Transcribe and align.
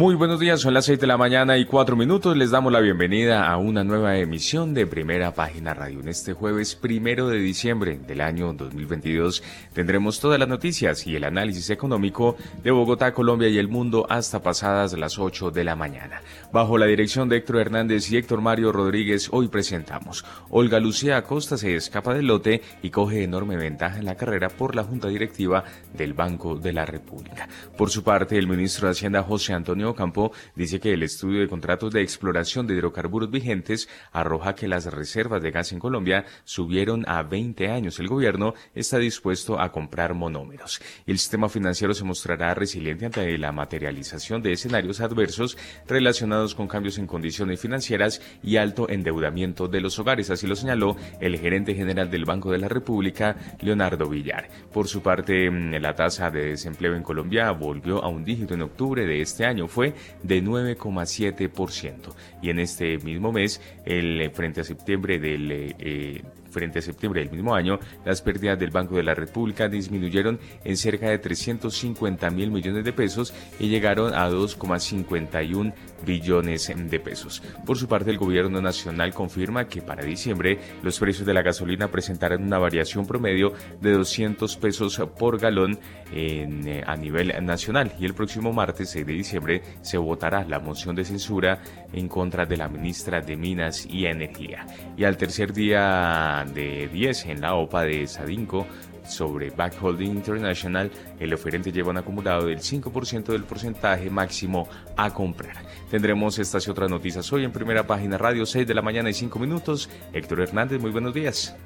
Muy 0.00 0.14
buenos 0.14 0.40
días, 0.40 0.62
son 0.62 0.72
las 0.72 0.86
6 0.86 0.98
de 0.98 1.06
la 1.06 1.18
mañana 1.18 1.58
y 1.58 1.66
4 1.66 1.94
minutos. 1.94 2.34
Les 2.34 2.50
damos 2.50 2.72
la 2.72 2.80
bienvenida 2.80 3.46
a 3.46 3.58
una 3.58 3.84
nueva 3.84 4.16
emisión 4.16 4.72
de 4.72 4.86
Primera 4.86 5.34
Página 5.34 5.74
Radio. 5.74 6.00
En 6.00 6.08
este 6.08 6.32
jueves 6.32 6.74
primero 6.74 7.28
de 7.28 7.36
diciembre 7.36 8.00
del 8.06 8.22
año 8.22 8.54
2022 8.54 9.42
tendremos 9.74 10.18
todas 10.18 10.38
las 10.38 10.48
noticias 10.48 11.06
y 11.06 11.16
el 11.16 11.24
análisis 11.24 11.68
económico 11.68 12.38
de 12.62 12.70
Bogotá, 12.70 13.12
Colombia 13.12 13.50
y 13.50 13.58
el 13.58 13.68
mundo 13.68 14.06
hasta 14.08 14.42
pasadas 14.42 14.94
las 14.94 15.18
8 15.18 15.50
de 15.50 15.64
la 15.64 15.76
mañana. 15.76 16.22
Bajo 16.50 16.78
la 16.78 16.86
dirección 16.86 17.28
de 17.28 17.36
Héctor 17.36 17.58
Hernández 17.58 18.10
y 18.10 18.16
Héctor 18.16 18.40
Mario 18.40 18.72
Rodríguez, 18.72 19.28
hoy 19.32 19.48
presentamos. 19.48 20.24
Olga 20.48 20.80
Lucía 20.80 21.18
Acosta 21.18 21.58
se 21.58 21.76
escapa 21.76 22.14
del 22.14 22.26
lote 22.26 22.62
y 22.82 22.88
coge 22.88 23.22
enorme 23.22 23.58
ventaja 23.58 23.98
en 23.98 24.06
la 24.06 24.14
carrera 24.14 24.48
por 24.48 24.74
la 24.74 24.82
Junta 24.82 25.08
Directiva 25.08 25.62
del 25.92 26.14
Banco 26.14 26.56
de 26.56 26.72
la 26.72 26.86
República. 26.86 27.46
Por 27.76 27.90
su 27.90 28.02
parte, 28.02 28.38
el 28.38 28.48
ministro 28.48 28.86
de 28.86 28.92
Hacienda 28.92 29.22
José 29.22 29.52
Antonio 29.52 29.89
Campo 29.94 30.32
dice 30.54 30.80
que 30.80 30.92
el 30.92 31.02
estudio 31.02 31.40
de 31.40 31.48
contratos 31.48 31.92
de 31.92 32.02
exploración 32.02 32.66
de 32.66 32.74
hidrocarburos 32.74 33.30
vigentes 33.30 33.88
arroja 34.12 34.54
que 34.54 34.68
las 34.68 34.86
reservas 34.86 35.42
de 35.42 35.50
gas 35.50 35.72
en 35.72 35.78
Colombia 35.78 36.24
subieron 36.44 37.04
a 37.08 37.22
20 37.22 37.68
años. 37.68 37.98
El 37.98 38.08
gobierno 38.08 38.54
está 38.74 38.98
dispuesto 38.98 39.60
a 39.60 39.72
comprar 39.72 40.14
monómeros. 40.14 40.80
El 41.06 41.18
sistema 41.18 41.48
financiero 41.48 41.94
se 41.94 42.04
mostrará 42.04 42.54
resiliente 42.54 43.06
ante 43.06 43.38
la 43.38 43.52
materialización 43.52 44.42
de 44.42 44.52
escenarios 44.52 45.00
adversos 45.00 45.56
relacionados 45.86 46.54
con 46.54 46.68
cambios 46.68 46.98
en 46.98 47.06
condiciones 47.06 47.60
financieras 47.60 48.20
y 48.42 48.56
alto 48.56 48.88
endeudamiento 48.88 49.68
de 49.68 49.80
los 49.80 49.98
hogares. 49.98 50.30
Así 50.30 50.46
lo 50.46 50.56
señaló 50.56 50.96
el 51.20 51.38
gerente 51.38 51.74
general 51.74 52.10
del 52.10 52.24
Banco 52.24 52.50
de 52.50 52.58
la 52.58 52.68
República, 52.68 53.36
Leonardo 53.60 54.08
Villar. 54.08 54.48
Por 54.72 54.88
su 54.88 55.02
parte, 55.02 55.50
mm, 55.50 55.74
la 55.80 55.94
tasa 55.94 56.30
de 56.30 56.50
desempleo 56.50 56.94
en 56.94 57.02
Colombia 57.02 57.50
volvió 57.52 58.02
a 58.02 58.08
un 58.08 58.24
dígito 58.24 58.54
en 58.54 58.62
octubre 58.62 59.06
de 59.06 59.20
este 59.20 59.44
año 59.44 59.68
fue 59.68 59.79
de 60.22 60.42
9,7%. 60.42 62.14
Y 62.42 62.50
en 62.50 62.58
este 62.58 62.98
mismo 62.98 63.32
mes, 63.32 63.60
el 63.84 64.20
eh, 64.20 64.30
frente 64.30 64.60
a 64.60 64.64
septiembre 64.64 65.18
del 65.18 65.50
eh, 65.52 66.22
Frente 66.50 66.80
a 66.80 66.82
septiembre 66.82 67.22
del 67.22 67.30
mismo 67.30 67.54
año, 67.54 67.78
las 68.04 68.22
pérdidas 68.22 68.58
del 68.58 68.70
Banco 68.70 68.96
de 68.96 69.02
la 69.02 69.14
República 69.14 69.68
disminuyeron 69.68 70.38
en 70.64 70.76
cerca 70.76 71.08
de 71.08 71.18
350 71.18 72.30
mil 72.30 72.50
millones 72.50 72.84
de 72.84 72.92
pesos 72.92 73.32
y 73.58 73.68
llegaron 73.68 74.14
a 74.14 74.28
2,51 74.28 75.72
billones 76.04 76.72
de 76.74 77.00
pesos. 77.00 77.42
Por 77.64 77.78
su 77.78 77.88
parte, 77.88 78.10
el 78.10 78.18
gobierno 78.18 78.60
nacional 78.60 79.14
confirma 79.14 79.66
que 79.66 79.82
para 79.82 80.04
diciembre 80.04 80.58
los 80.82 80.98
precios 80.98 81.26
de 81.26 81.34
la 81.34 81.42
gasolina 81.42 81.90
presentarán 81.90 82.42
una 82.42 82.58
variación 82.58 83.06
promedio 83.06 83.52
de 83.80 83.92
200 83.92 84.56
pesos 84.56 85.00
por 85.18 85.38
galón 85.38 85.78
eh, 86.12 86.82
a 86.86 86.96
nivel 86.96 87.32
nacional 87.44 87.92
y 87.98 88.04
el 88.04 88.14
próximo 88.14 88.52
martes 88.52 88.90
6 88.90 89.06
de 89.06 89.12
diciembre 89.12 89.62
se 89.82 89.98
votará 89.98 90.44
la 90.44 90.58
moción 90.58 90.96
de 90.96 91.04
censura 91.04 91.62
en 91.92 92.08
contra 92.08 92.46
de 92.46 92.56
la 92.56 92.68
ministra 92.68 93.20
de 93.20 93.36
Minas 93.36 93.86
y 93.86 94.06
Energía. 94.06 94.66
Y 94.96 95.04
al 95.04 95.16
tercer 95.16 95.52
día 95.52 96.46
de 96.54 96.88
10 96.88 97.26
en 97.26 97.40
la 97.40 97.54
OPA 97.54 97.82
de 97.82 98.06
Sadinco 98.06 98.66
sobre 99.04 99.50
Backholding 99.50 100.12
International, 100.12 100.90
el 101.18 101.34
oferente 101.34 101.72
lleva 101.72 101.90
un 101.90 101.98
acumulado 101.98 102.46
del 102.46 102.58
5% 102.58 103.26
del 103.26 103.44
porcentaje 103.44 104.10
máximo 104.10 104.68
a 104.96 105.12
comprar. 105.12 105.56
Tendremos 105.90 106.38
estas 106.38 106.66
y 106.66 106.70
otras 106.70 106.90
noticias 106.90 107.32
hoy 107.32 107.44
en 107.44 107.52
primera 107.52 107.86
página 107.86 108.18
radio 108.18 108.46
6 108.46 108.66
de 108.66 108.74
la 108.74 108.82
mañana 108.82 109.10
y 109.10 109.14
5 109.14 109.38
minutos. 109.38 109.90
Héctor 110.12 110.40
Hernández, 110.40 110.80
muy 110.80 110.90
buenos 110.90 111.14
días. 111.14 111.56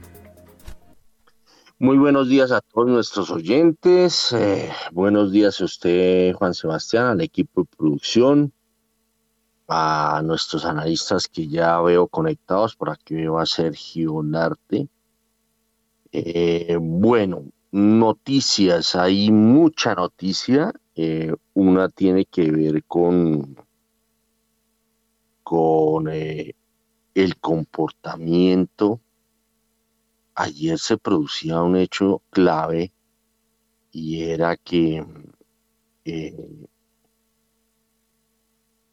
Muy 1.79 1.99
buenos 1.99 2.29
días 2.29 2.53
a 2.53 2.61
todos 2.61 2.89
nuestros 2.89 3.31
oyentes. 3.31 4.33
Eh, 4.33 4.71
buenos 4.93 5.33
días 5.33 5.61
a 5.61 5.65
usted, 5.65 6.33
Juan 6.33 6.55
Sebastián, 6.55 7.06
al 7.06 7.21
equipo 7.21 7.62
de 7.62 7.69
producción, 7.77 8.53
a 9.69 10.21
nuestros 10.25 10.65
analistas 10.65 11.29
que 11.29 11.49
ya 11.49 11.81
veo 11.81 12.07
conectados. 12.09 12.77
Por 12.77 12.91
aquí 12.91 13.15
veo 13.15 13.39
a 13.39 13.47
Sergio 13.47 14.23
Narte. 14.23 14.89
Eh, 16.13 16.77
bueno, 16.81 17.45
noticias, 17.73 18.95
hay 18.95 19.31
mucha 19.31 19.95
noticia. 19.95 20.73
Eh, 20.95 21.35
una 21.55 21.89
tiene 21.89 22.25
que 22.25 22.51
ver 22.51 22.85
con, 22.85 23.57
con 25.43 26.09
eh, 26.09 26.55
el 27.15 27.37
comportamiento. 27.39 29.01
Ayer 30.37 30.79
se 30.79 30.99
producía 30.99 31.63
un 31.63 31.77
hecho 31.77 32.23
clave 32.31 32.93
y 33.93 34.23
era 34.23 34.57
que 34.57 35.05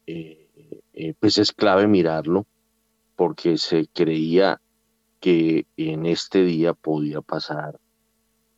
eh, 0.07 0.49
eh, 0.93 1.15
pues 1.19 1.39
es 1.39 1.53
clave 1.53 1.87
mirarlo 1.87 2.47
porque 3.17 3.59
se 3.59 3.87
creía 3.89 4.61
que 5.21 5.67
en 5.77 6.07
este 6.07 6.45
día 6.45 6.73
podía 6.73 7.21
pasar 7.21 7.79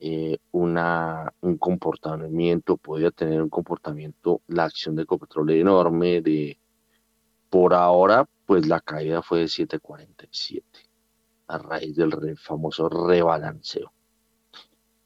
eh, 0.05 0.39
una, 0.51 1.33
un 1.43 1.59
comportamiento, 1.59 2.77
podía 2.77 3.13
tener 3.13 3.41
un 3.41 3.49
comportamiento, 3.49 4.41
la 4.49 4.65
acción 4.65 4.97
de 4.97 5.05
Ecopetrol 5.05 5.51
enorme, 5.51 6.21
de 6.21 6.59
por 7.49 7.73
ahora, 7.73 8.29
pues 8.45 8.67
la 8.67 8.81
caída 8.81 9.23
fue 9.23 9.39
de 9.39 9.45
7.47 9.45 10.65
a 11.47 11.59
raíz 11.59 11.95
del 11.95 12.37
famoso 12.37 12.89
rebalanceo. 12.89 13.93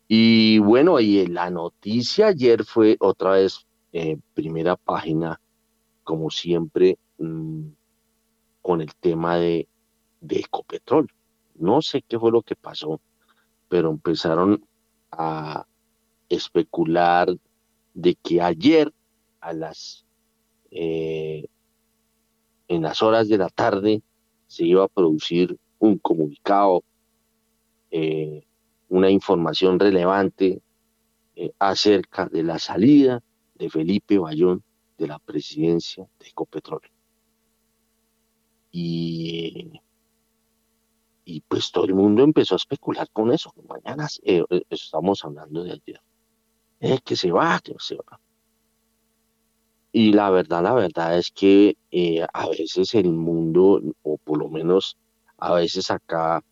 Y 0.09 0.61
bueno, 0.61 0.99
y 0.99 1.27
la 1.27 1.51
noticia 1.51 2.29
ayer 2.29 2.65
fue 2.65 2.97
otra 2.99 3.33
vez 3.33 3.67
eh, 3.93 4.17
primera 4.33 4.77
página, 4.77 5.39
como 6.05 6.31
siempre, 6.31 6.97
mm, 7.19 7.67
con 8.63 8.81
el 8.81 8.95
tema 8.95 9.37
de, 9.37 9.69
de 10.23 10.39
Ecopetrol. 10.39 11.13
No 11.57 11.83
sé 11.83 12.01
qué 12.01 12.19
fue 12.19 12.31
lo 12.33 12.41
que 12.41 12.57
pasó, 12.57 12.99
pero 13.69 13.91
empezaron 13.91 14.65
a 15.11 15.67
especular 16.29 17.29
de 17.95 18.15
que 18.17 18.41
ayer 18.41 18.93
a 19.41 19.53
las 19.53 20.05
eh, 20.71 21.47
en 22.69 22.83
las 22.83 23.03
horas 23.03 23.29
de 23.29 23.39
la 23.39 23.49
tarde 23.49 24.03
se 24.47 24.65
iba 24.65 24.85
a 24.85 24.89
producir 24.89 25.59
un 25.79 25.99
comunicado, 25.99 26.83
eh, 27.91 28.45
una 28.89 29.11
información 29.11 29.79
relevante 29.79 30.63
eh, 31.37 31.53
acerca 31.59 32.27
de 32.27 32.43
la 32.43 32.59
salida 32.59 33.23
de 33.55 33.71
Felipe 33.71 34.19
Bayón 34.19 34.63
de 34.99 35.07
la 35.07 35.19
presidencia 35.19 36.09
de 36.19 36.29
Ecopetrol. 36.29 36.83
Y 38.71 39.81
y 41.29 41.41
pues 41.41 41.73
todo 41.73 41.85
el 41.87 41.95
mundo 41.95 42.23
empezó 42.23 42.55
a 42.55 42.57
especular 42.57 43.11
con 43.13 43.33
eso. 43.33 43.53
Mañana 43.69 44.07
eh, 44.23 44.45
eh, 44.49 44.63
estamos 44.71 45.25
hablando 45.25 45.65
de 45.65 45.73
ayer. 45.73 46.01
Es 46.79 47.01
que 47.03 47.17
se 47.17 47.33
va, 47.33 47.59
que 47.59 47.75
se 47.79 47.97
va. 47.97 48.21
Y 49.91 50.13
la 50.13 50.31
verdad, 50.31 50.63
la 50.63 50.73
verdad 50.73 51.19
es 51.19 51.33
que 51.33 51.77
eh, 51.91 52.25
a 52.33 52.49
veces 52.49 52.95
el 52.95 53.11
mundo, 53.11 53.83
o 54.05 54.19
por 54.19 54.39
lo 54.39 54.49
menos 54.49 54.97
a 55.37 55.55
veces 55.55 55.91
acá, 55.91 56.45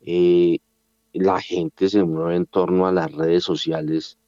la 0.00 1.40
gente 1.40 1.88
se 1.88 2.04
mueve 2.04 2.36
en 2.36 2.46
torno 2.46 2.86
a 2.86 2.92
las 2.92 3.10
redes 3.10 3.44
sociales 3.44 4.18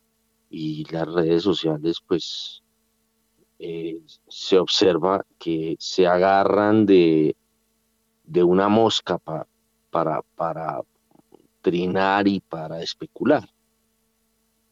y 0.48 0.84
las 0.90 1.12
redes 1.12 1.42
sociales 1.42 1.98
pues 2.06 2.62
eh, 3.58 4.00
se 4.28 4.58
observa 4.58 5.26
que 5.38 5.76
se 5.78 6.06
agarran 6.06 6.86
de, 6.86 7.36
de 8.24 8.42
una 8.42 8.68
mosca 8.68 9.18
para, 9.18 9.46
para 9.90 10.22
trinar 11.60 12.26
y 12.28 12.40
para 12.40 12.82
especular. 12.82 13.48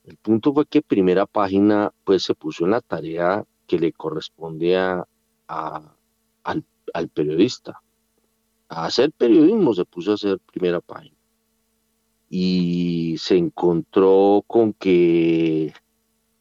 El 0.08 0.16
punto 0.16 0.54
fue 0.54 0.64
que 0.64 0.80
primera 0.80 1.26
página 1.26 1.92
pues 2.04 2.22
se 2.22 2.34
puso 2.34 2.64
en 2.64 2.70
la 2.70 2.80
tarea 2.80 3.44
que 3.66 3.78
le 3.78 3.92
corresponde 3.92 4.76
a, 4.78 5.06
al, 5.48 7.08
periodista. 7.12 7.82
A 8.70 8.86
hacer 8.86 9.12
periodismo 9.12 9.74
se 9.74 9.84
puso 9.84 10.12
a 10.12 10.14
hacer 10.14 10.38
primera 10.38 10.80
página. 10.80 11.14
Y 12.30 13.16
se 13.18 13.36
encontró 13.36 14.42
con 14.46 14.72
que, 14.72 15.74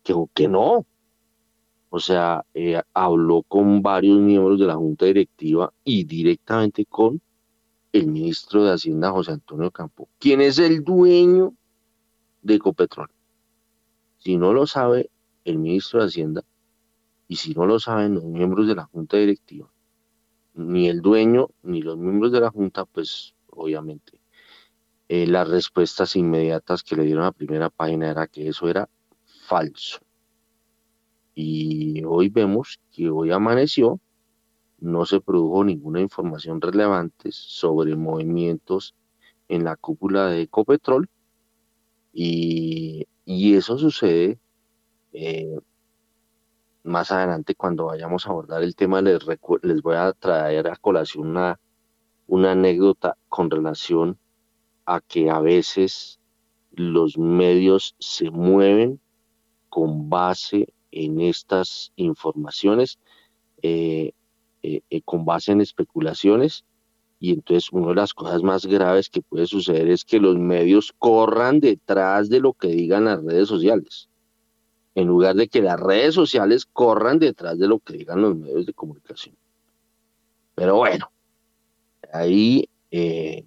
que, 0.04 0.14
que 0.34 0.48
no. 0.48 0.86
O 1.90 2.00
sea, 2.00 2.46
eh, 2.54 2.82
habló 2.94 3.44
con 3.44 3.82
varios 3.82 4.20
miembros 4.20 4.60
de 4.60 4.66
la 4.66 4.76
Junta 4.76 5.06
Directiva 5.06 5.74
y 5.84 6.06
directamente 6.06 6.86
con 6.86 7.22
el 7.98 8.08
ministro 8.08 8.64
de 8.64 8.74
Hacienda, 8.74 9.12
José 9.12 9.32
Antonio 9.32 9.72
Campo, 9.72 10.10
quien 10.20 10.42
es 10.42 10.60
el 10.60 10.84
dueño 10.84 11.54
de 12.42 12.56
Ecopetrol. 12.56 13.10
Si 14.18 14.38
no 14.38 14.54
lo 14.54 14.68
sabe 14.68 15.10
el 15.46 15.58
ministro 15.58 16.00
de 16.00 16.08
Hacienda, 16.08 16.44
y 17.28 17.36
si 17.36 17.54
no 17.54 17.66
lo 17.66 17.80
saben 17.80 18.16
los 18.16 18.24
miembros 18.24 18.68
de 18.68 18.76
la 18.76 18.86
Junta 18.86 19.18
Directiva, 19.18 19.72
ni 20.54 20.88
el 20.88 21.02
dueño 21.02 21.50
ni 21.64 21.82
los 21.82 21.98
miembros 21.98 22.32
de 22.32 22.42
la 22.42 22.50
Junta, 22.50 22.86
pues 22.86 23.36
obviamente 23.48 24.20
eh, 25.10 25.28
las 25.28 25.48
respuestas 25.48 26.16
inmediatas 26.16 26.84
que 26.84 26.96
le 26.96 27.04
dieron 27.04 27.24
a 27.24 27.32
primera 27.32 27.70
página 27.70 28.10
era 28.12 28.28
que 28.28 28.48
eso 28.48 28.68
era 28.68 28.90
falso. 29.46 30.00
Y 31.34 32.04
hoy 32.04 32.30
vemos 32.30 32.80
que 32.92 33.10
hoy 33.10 33.32
amaneció, 33.32 34.00
no 34.80 35.06
se 35.06 35.20
produjo 35.20 35.64
ninguna 35.64 36.02
información 36.02 36.62
relevante 36.62 37.30
sobre 37.32 37.96
movimientos 37.96 38.96
en 39.48 39.64
la 39.64 39.76
cúpula 39.76 40.28
de 40.28 40.42
Ecopetrol 40.44 41.10
y, 42.14 43.08
y 43.26 43.56
eso 43.56 43.78
sucede 43.78 44.40
eh, 45.14 45.60
más 46.84 47.12
adelante 47.12 47.56
cuando 47.56 47.86
vayamos 47.86 48.26
a 48.26 48.30
abordar 48.30 48.64
el 48.64 48.76
tema 48.76 49.02
les, 49.02 49.20
les 49.62 49.82
voy 49.82 49.96
a 49.96 50.14
traer 50.14 50.68
a 50.68 50.76
colación 50.76 51.28
una, 51.28 51.60
una 52.28 52.52
anécdota 52.52 53.18
con 53.30 53.50
relación 53.50 54.18
a 54.86 55.02
que 55.02 55.30
a 55.30 55.40
veces 55.40 56.20
los 56.72 57.18
medios 57.18 57.96
se 58.00 58.32
mueven 58.32 59.02
con 59.70 60.10
base 60.10 60.74
en 60.92 61.20
estas 61.20 61.92
informaciones, 61.96 63.00
eh, 63.62 64.14
eh, 64.76 64.82
eh, 64.90 65.02
con 65.04 65.26
base 65.26 65.52
en 65.52 65.62
especulaciones, 65.62 66.66
y 67.20 67.34
entonces 67.34 67.72
una 67.72 67.90
de 67.90 67.96
las 67.96 68.14
cosas 68.14 68.44
más 68.44 68.66
graves 68.66 69.10
que 69.10 69.22
puede 69.22 69.48
suceder 69.48 69.90
es 69.90 70.06
que 70.06 70.20
los 70.20 70.38
medios 70.38 70.94
corran 70.98 71.60
detrás 71.60 72.30
de 72.30 72.40
lo 72.40 72.54
que 72.54 72.68
digan 72.68 73.06
las 73.06 73.24
redes 73.24 73.48
sociales 73.48 74.10
en 74.98 75.08
lugar 75.08 75.36
de 75.36 75.48
que 75.48 75.62
las 75.62 75.80
redes 75.80 76.16
sociales 76.16 76.66
corran 76.66 77.20
detrás 77.20 77.60
de 77.60 77.68
lo 77.68 77.78
que 77.78 77.94
digan 77.94 78.20
los 78.20 78.36
medios 78.36 78.66
de 78.66 78.74
comunicación. 78.74 79.36
Pero 80.56 80.78
bueno, 80.78 81.12
ahí 82.12 82.68
eh, 82.90 83.46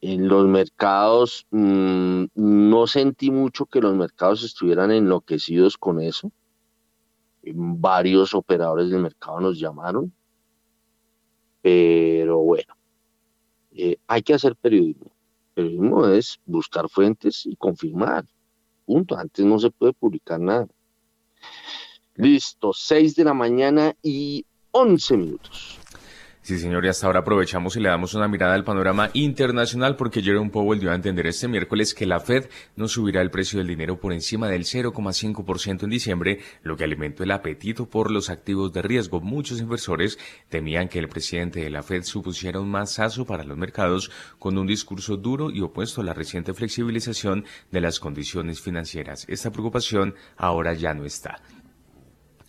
en 0.00 0.28
los 0.28 0.46
mercados 0.46 1.46
mm, 1.50 2.24
no 2.34 2.86
sentí 2.86 3.30
mucho 3.30 3.66
que 3.66 3.82
los 3.82 3.94
mercados 3.94 4.44
estuvieran 4.44 4.92
enloquecidos 4.92 5.76
con 5.76 6.00
eso. 6.00 6.32
Varios 7.42 8.34
operadores 8.34 8.90
del 8.90 9.00
mercado 9.00 9.40
nos 9.40 9.58
llamaron, 9.58 10.12
pero 11.62 12.38
bueno, 12.38 12.74
eh, 13.72 13.96
hay 14.06 14.22
que 14.22 14.34
hacer 14.34 14.56
periodismo. 14.56 15.12
Periodismo 15.54 16.06
es 16.08 16.38
buscar 16.44 16.88
fuentes 16.88 17.46
y 17.46 17.56
confirmar. 17.56 18.24
Punto. 18.86 19.16
Antes 19.16 19.44
no 19.44 19.58
se 19.58 19.70
puede 19.70 19.92
publicar 19.92 20.40
nada. 20.40 20.68
Listo, 22.14 22.72
6 22.72 23.14
de 23.14 23.24
la 23.24 23.34
mañana 23.34 23.94
y 24.02 24.44
11 24.72 25.16
minutos. 25.16 25.77
Sí, 26.48 26.58
señor, 26.58 26.82
y 26.86 26.88
hasta 26.88 27.06
ahora 27.06 27.20
aprovechamos 27.20 27.76
y 27.76 27.80
le 27.80 27.90
damos 27.90 28.14
una 28.14 28.26
mirada 28.26 28.54
al 28.54 28.64
panorama 28.64 29.10
internacional 29.12 29.96
porque 29.96 30.22
Jerome 30.22 30.48
Powell 30.48 30.80
dio 30.80 30.90
a 30.90 30.94
entender 30.94 31.26
este 31.26 31.46
miércoles 31.46 31.92
que 31.92 32.06
la 32.06 32.20
Fed 32.20 32.48
no 32.74 32.88
subirá 32.88 33.20
el 33.20 33.30
precio 33.30 33.58
del 33.58 33.68
dinero 33.68 34.00
por 34.00 34.14
encima 34.14 34.48
del 34.48 34.64
0,5% 34.64 35.82
en 35.82 35.90
diciembre, 35.90 36.40
lo 36.62 36.74
que 36.74 36.84
alimentó 36.84 37.22
el 37.22 37.32
apetito 37.32 37.90
por 37.90 38.10
los 38.10 38.30
activos 38.30 38.72
de 38.72 38.80
riesgo. 38.80 39.20
Muchos 39.20 39.60
inversores 39.60 40.18
temían 40.48 40.88
que 40.88 40.98
el 40.98 41.10
presidente 41.10 41.60
de 41.60 41.68
la 41.68 41.82
Fed 41.82 42.04
supusiera 42.04 42.60
un 42.60 42.70
masazo 42.70 43.26
para 43.26 43.44
los 43.44 43.58
mercados 43.58 44.10
con 44.38 44.56
un 44.56 44.66
discurso 44.66 45.18
duro 45.18 45.50
y 45.50 45.60
opuesto 45.60 46.00
a 46.00 46.04
la 46.04 46.14
reciente 46.14 46.54
flexibilización 46.54 47.44
de 47.70 47.82
las 47.82 48.00
condiciones 48.00 48.62
financieras. 48.62 49.26
Esta 49.28 49.50
preocupación 49.50 50.14
ahora 50.38 50.72
ya 50.72 50.94
no 50.94 51.04
está. 51.04 51.42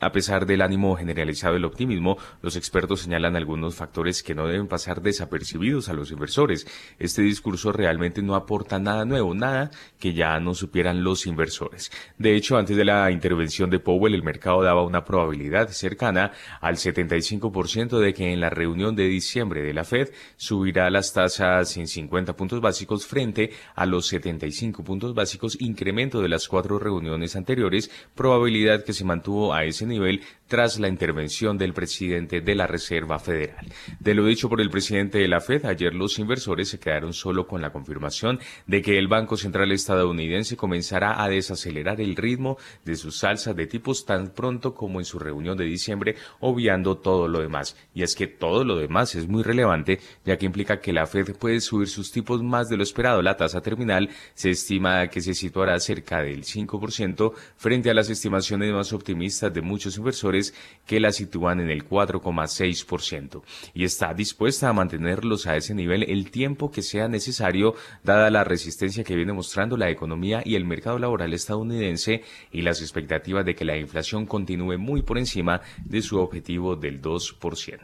A 0.01 0.13
pesar 0.13 0.45
del 0.45 0.61
ánimo 0.61 0.95
generalizado 0.95 1.55
del 1.55 1.65
optimismo, 1.65 2.17
los 2.41 2.55
expertos 2.55 3.01
señalan 3.01 3.35
algunos 3.35 3.75
factores 3.75 4.23
que 4.23 4.33
no 4.33 4.47
deben 4.47 4.67
pasar 4.67 5.01
desapercibidos 5.01 5.89
a 5.89 5.93
los 5.93 6.11
inversores. 6.11 6.65
Este 6.99 7.21
discurso 7.21 7.73
realmente 7.73 8.21
no 8.21 8.35
aporta 8.35 8.79
nada 8.79 9.03
nuevo, 9.03 9.33
nada 9.33 9.71
que 9.99 10.13
ya 10.13 10.39
no 10.39 10.53
supieran 10.53 11.03
los 11.03 11.25
inversores. 11.25 11.91
De 12.17 12.35
hecho, 12.35 12.57
antes 12.57 12.77
de 12.77 12.85
la 12.85 13.11
intervención 13.11 13.69
de 13.69 13.79
Powell, 13.79 14.13
el 14.13 14.23
mercado 14.23 14.63
daba 14.63 14.83
una 14.83 15.03
probabilidad 15.03 15.69
cercana 15.69 16.31
al 16.61 16.77
75% 16.77 17.99
de 17.99 18.13
que 18.13 18.31
en 18.31 18.39
la 18.39 18.49
reunión 18.49 18.95
de 18.95 19.07
diciembre 19.07 19.61
de 19.61 19.73
la 19.73 19.83
Fed 19.83 20.11
subirá 20.37 20.89
las 20.89 21.11
tasas 21.11 21.75
en 21.75 21.87
50 21.87 22.37
puntos 22.37 22.61
básicos 22.61 23.05
frente 23.05 23.51
a 23.75 23.85
los 23.85 24.07
75 24.07 24.83
puntos 24.83 25.13
básicos, 25.13 25.59
incremento 25.59 26.21
de 26.21 26.29
las 26.29 26.47
cuatro 26.47 26.79
reuniones 26.79 27.35
anteriores, 27.35 27.91
probabilidad 28.15 28.85
que 28.85 28.93
se 28.93 29.03
mantuvo 29.03 29.53
a 29.53 29.65
ese 29.65 29.88
nivel 29.89 30.21
tras 30.49 30.79
la 30.79 30.89
intervención 30.89 31.57
del 31.57 31.73
presidente 31.73 32.41
de 32.41 32.55
la 32.55 32.67
Reserva 32.67 33.19
Federal. 33.19 33.65
De 33.99 34.15
lo 34.15 34.25
dicho 34.25 34.49
por 34.49 34.59
el 34.59 34.71
presidente 34.71 35.19
de 35.19 35.27
la 35.27 35.39
Fed, 35.39 35.65
ayer 35.65 35.93
los 35.93 36.17
inversores 36.17 36.69
se 36.69 36.79
quedaron 36.79 37.13
solo 37.13 37.47
con 37.47 37.61
la 37.61 37.71
confirmación 37.71 38.39
de 38.65 38.81
que 38.81 38.97
el 38.97 39.07
Banco 39.07 39.37
Central 39.37 39.71
estadounidense 39.71 40.57
comenzará 40.57 41.23
a 41.23 41.29
desacelerar 41.29 42.01
el 42.01 42.15
ritmo 42.15 42.57
de 42.83 42.95
sus 42.95 43.19
salsa 43.19 43.53
de 43.53 43.67
tipos 43.67 44.05
tan 44.05 44.31
pronto 44.31 44.73
como 44.73 44.99
en 44.99 45.05
su 45.05 45.19
reunión 45.19 45.55
de 45.55 45.65
diciembre, 45.65 46.15
obviando 46.39 46.97
todo 46.97 47.27
lo 47.27 47.39
demás. 47.39 47.77
Y 47.93 48.01
es 48.01 48.15
que 48.15 48.25
todo 48.25 48.63
lo 48.63 48.77
demás 48.77 49.13
es 49.13 49.27
muy 49.27 49.43
relevante, 49.43 49.99
ya 50.25 50.37
que 50.37 50.47
implica 50.47 50.79
que 50.79 50.93
la 50.93 51.05
Fed 51.05 51.35
puede 51.37 51.61
subir 51.61 51.87
sus 51.87 52.11
tipos 52.11 52.41
más 52.41 52.69
de 52.69 52.77
lo 52.77 52.83
esperado. 52.83 53.21
La 53.21 53.37
tasa 53.37 53.61
terminal 53.61 54.09
se 54.33 54.49
estima 54.49 55.07
que 55.09 55.21
se 55.21 55.35
situará 55.35 55.79
cerca 55.79 56.23
del 56.23 56.43
5% 56.43 57.33
frente 57.55 57.91
a 57.91 57.93
las 57.93 58.09
estimaciones 58.09 58.73
más 58.73 58.93
optimistas 58.93 59.53
de 59.53 59.61
muchos 59.61 59.95
inversores 59.97 60.38
que 60.85 60.99
la 60.99 61.11
sitúan 61.11 61.59
en 61.59 61.69
el 61.69 61.87
4,6% 61.87 63.43
y 63.73 63.83
está 63.83 64.13
dispuesta 64.13 64.69
a 64.69 64.73
mantenerlos 64.73 65.45
a 65.45 65.55
ese 65.55 65.75
nivel 65.75 66.03
el 66.09 66.31
tiempo 66.31 66.71
que 66.71 66.81
sea 66.81 67.07
necesario 67.07 67.75
dada 68.03 68.31
la 68.31 68.43
resistencia 68.43 69.03
que 69.03 69.15
viene 69.15 69.33
mostrando 69.33 69.77
la 69.77 69.91
economía 69.91 70.41
y 70.43 70.55
el 70.55 70.65
mercado 70.65 70.97
laboral 70.97 71.33
estadounidense 71.33 72.23
y 72.51 72.63
las 72.63 72.81
expectativas 72.81 73.45
de 73.45 73.53
que 73.53 73.65
la 73.65 73.77
inflación 73.77 74.25
continúe 74.25 74.77
muy 74.77 75.03
por 75.03 75.17
encima 75.17 75.61
de 75.85 76.01
su 76.01 76.17
objetivo 76.17 76.75
del 76.75 77.01
2%. 77.01 77.79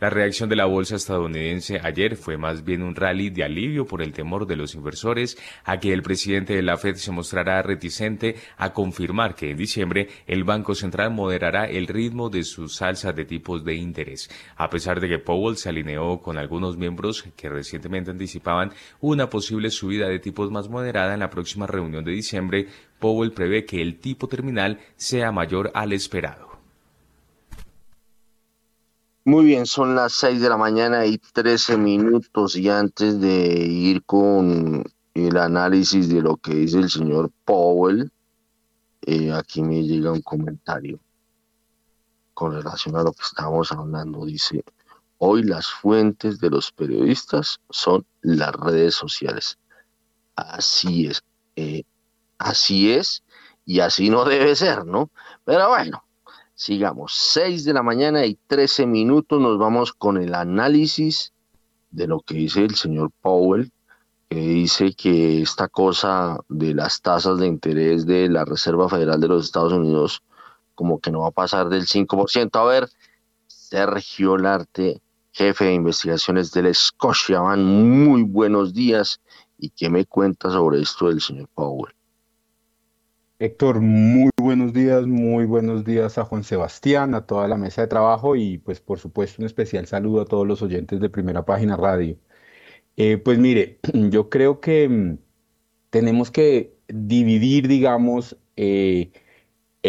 La 0.00 0.10
reacción 0.10 0.48
de 0.48 0.56
la 0.56 0.64
bolsa 0.64 0.96
estadounidense 0.96 1.80
ayer 1.82 2.16
fue 2.16 2.36
más 2.38 2.64
bien 2.64 2.82
un 2.82 2.94
rally 2.94 3.30
de 3.30 3.44
alivio 3.44 3.86
por 3.86 4.02
el 4.02 4.12
temor 4.12 4.46
de 4.46 4.56
los 4.56 4.74
inversores 4.74 5.36
a 5.64 5.78
que 5.78 5.92
el 5.92 6.02
presidente 6.02 6.54
de 6.54 6.62
la 6.62 6.76
Fed 6.76 6.96
se 6.96 7.12
mostrará 7.12 7.62
reticente 7.62 8.36
a 8.56 8.72
confirmar 8.72 9.34
que 9.34 9.50
en 9.50 9.56
diciembre 9.56 10.08
el 10.26 10.44
Banco 10.44 10.74
Central 10.74 11.10
moderará 11.10 11.66
el 11.66 11.86
ritmo 11.96 12.28
de 12.30 12.44
su 12.44 12.68
salsa 12.68 13.12
de 13.12 13.24
tipos 13.24 13.64
de 13.64 13.74
interés, 13.74 14.28
a 14.56 14.68
pesar 14.68 15.00
de 15.00 15.08
que 15.08 15.18
Powell 15.18 15.56
se 15.56 15.70
alineó 15.70 16.20
con 16.20 16.36
algunos 16.36 16.76
miembros 16.76 17.24
que 17.34 17.48
recientemente 17.48 18.10
anticipaban 18.10 18.72
una 19.00 19.28
posible 19.28 19.70
subida 19.70 20.08
de 20.08 20.18
tipos 20.18 20.50
más 20.50 20.68
moderada 20.68 21.14
en 21.14 21.20
la 21.20 21.30
próxima 21.30 21.66
reunión 21.66 22.04
de 22.04 22.12
diciembre, 22.12 22.68
Powell 22.98 23.32
prevé 23.32 23.64
que 23.64 23.80
el 23.80 23.98
tipo 23.98 24.28
terminal 24.28 24.78
sea 24.96 25.32
mayor 25.32 25.70
al 25.74 25.92
esperado. 25.92 26.46
Muy 29.24 29.44
bien, 29.44 29.66
son 29.66 29.96
las 29.96 30.12
6 30.12 30.40
de 30.40 30.48
la 30.48 30.56
mañana 30.56 31.04
y 31.04 31.18
13 31.18 31.76
minutos. 31.78 32.54
Y 32.54 32.68
antes 32.68 33.20
de 33.20 33.66
ir 33.66 34.04
con 34.04 34.84
el 35.14 35.36
análisis 35.36 36.08
de 36.08 36.22
lo 36.22 36.36
que 36.36 36.54
dice 36.54 36.78
el 36.78 36.90
señor 36.90 37.32
Powell, 37.44 38.12
eh, 39.02 39.32
aquí 39.32 39.62
me 39.62 39.82
llega 39.82 40.12
un 40.12 40.22
comentario 40.22 41.00
con 42.36 42.52
relación 42.52 42.94
a 42.96 43.02
lo 43.02 43.12
que 43.12 43.22
estamos 43.22 43.72
hablando. 43.72 44.26
Dice, 44.26 44.62
hoy 45.16 45.42
las 45.42 45.68
fuentes 45.68 46.38
de 46.38 46.50
los 46.50 46.70
periodistas 46.70 47.60
son 47.70 48.04
las 48.20 48.52
redes 48.52 48.94
sociales. 48.94 49.58
así 50.36 51.06
es. 51.06 51.24
Eh, 51.56 51.84
así 52.36 52.92
es 52.92 53.24
y 53.64 53.80
así 53.80 54.10
no 54.10 54.26
debe 54.26 54.54
ser, 54.54 54.84
¿no? 54.84 55.08
Pero 55.46 55.70
bueno, 55.70 56.04
sigamos. 56.54 57.14
6 57.14 57.64
de 57.64 57.72
la 57.72 57.82
mañana 57.82 58.26
y 58.26 58.34
13 58.46 58.84
minutos 58.86 59.40
nos 59.40 59.56
vamos 59.58 59.94
con 59.94 60.18
el 60.18 60.34
análisis 60.34 61.32
de 61.90 62.06
lo 62.06 62.20
que 62.20 62.34
dice 62.34 62.64
el 62.66 62.74
señor 62.74 63.12
Powell, 63.22 63.72
que 64.28 64.36
dice 64.36 64.92
que 64.92 65.40
esta 65.40 65.68
cosa 65.68 66.38
de 66.50 66.74
las 66.74 67.00
tasas 67.00 67.38
de 67.38 67.46
interés 67.46 68.04
de 68.04 68.28
la 68.28 68.44
Reserva 68.44 68.90
Federal 68.90 69.22
de 69.22 69.28
los 69.28 69.46
Estados 69.46 69.72
Unidos 69.72 70.22
como 70.76 71.00
que 71.00 71.10
no 71.10 71.22
va 71.22 71.28
a 71.28 71.32
pasar 71.32 71.68
del 71.68 71.86
5%. 71.86 72.60
A 72.60 72.64
ver, 72.64 72.88
Sergio 73.48 74.38
Larte, 74.38 75.02
jefe 75.32 75.64
de 75.64 75.74
investigaciones 75.74 76.52
del 76.52 76.72
Scotiabank, 76.72 77.58
muy 77.58 78.22
buenos 78.22 78.72
días. 78.72 79.20
¿Y 79.58 79.70
qué 79.70 79.90
me 79.90 80.04
cuenta 80.04 80.50
sobre 80.50 80.80
esto 80.80 81.08
del 81.08 81.20
señor 81.20 81.48
Powell? 81.54 81.96
Héctor, 83.38 83.80
muy 83.80 84.30
buenos 84.40 84.72
días, 84.72 85.06
muy 85.06 85.44
buenos 85.44 85.84
días 85.84 86.16
a 86.16 86.24
Juan 86.24 86.44
Sebastián, 86.44 87.14
a 87.14 87.26
toda 87.26 87.48
la 87.48 87.58
mesa 87.58 87.82
de 87.82 87.88
trabajo 87.88 88.34
y 88.36 88.58
pues 88.58 88.80
por 88.80 88.98
supuesto 88.98 89.42
un 89.42 89.46
especial 89.46 89.86
saludo 89.86 90.22
a 90.22 90.24
todos 90.24 90.46
los 90.46 90.62
oyentes 90.62 91.00
de 91.00 91.10
Primera 91.10 91.44
Página 91.44 91.76
Radio. 91.76 92.16
Eh, 92.96 93.18
pues 93.18 93.38
mire, 93.38 93.78
yo 93.92 94.30
creo 94.30 94.60
que 94.60 94.88
mm, 94.88 95.18
tenemos 95.90 96.30
que 96.30 96.76
dividir, 96.88 97.68
digamos, 97.68 98.36
eh, 98.56 99.12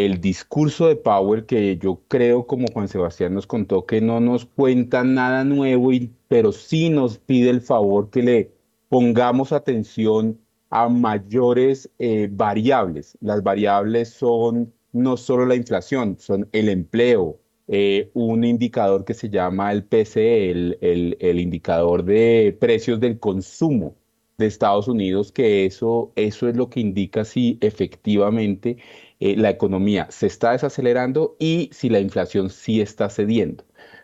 el 0.06 0.22
discurso 0.22 0.88
de 0.88 0.96
Powell, 0.96 1.46
que 1.46 1.78
yo 1.78 2.02
creo, 2.08 2.46
como 2.46 2.68
Juan 2.74 2.88
Sebastián 2.88 3.34
nos 3.34 3.48
contó, 3.48 3.86
que 3.86 4.02
no 4.02 4.20
nos 4.20 4.46
cuenta 4.46 5.04
nada 5.04 5.44
nuevo, 5.44 5.92
pero 6.28 6.52
sí 6.52 6.90
nos 6.90 7.18
pide 7.18 7.50
el 7.50 7.62
favor 7.62 8.10
que 8.10 8.22
le 8.22 8.52
pongamos 8.90 9.52
atención 9.52 10.40
a 10.70 10.90
mayores 10.90 11.90
eh, 12.00 12.30
variables. 12.32 13.18
Las 13.22 13.42
variables 13.44 14.10
son 14.10 14.74
no 14.94 15.18
solo 15.18 15.46
la 15.46 15.56
inflación, 15.56 16.18
son 16.20 16.48
el 16.52 16.70
empleo, 16.70 17.40
eh, 17.68 18.12
un 18.14 18.44
indicador 18.44 19.04
que 19.04 19.14
se 19.14 19.30
llama 19.30 19.72
el 19.72 19.84
PCE, 19.84 20.52
el, 20.52 21.40
indicador 21.40 22.04
de 22.04 22.56
precios 22.60 23.00
del 23.00 23.20
consumo 23.20 23.96
de 24.38 24.46
Estados 24.48 24.88
Unidos, 24.88 25.32
que 25.32 25.66
eso, 25.66 26.12
eso 26.16 26.48
es 26.48 26.56
lo 26.56 26.70
que 26.70 26.80
indica 26.80 27.26
si 27.26 27.58
efectivamente 27.62 28.78
eh, 29.20 29.36
la 29.38 29.50
economía 29.50 30.08
se 30.10 30.28
está 30.28 30.52
desacelerando 30.52 31.36
y 31.40 31.70
si 31.74 31.90
la 31.90 32.00
inflación 32.00 32.50
sí 32.50 32.82
está 32.82 33.10
cediendo. 33.10 33.64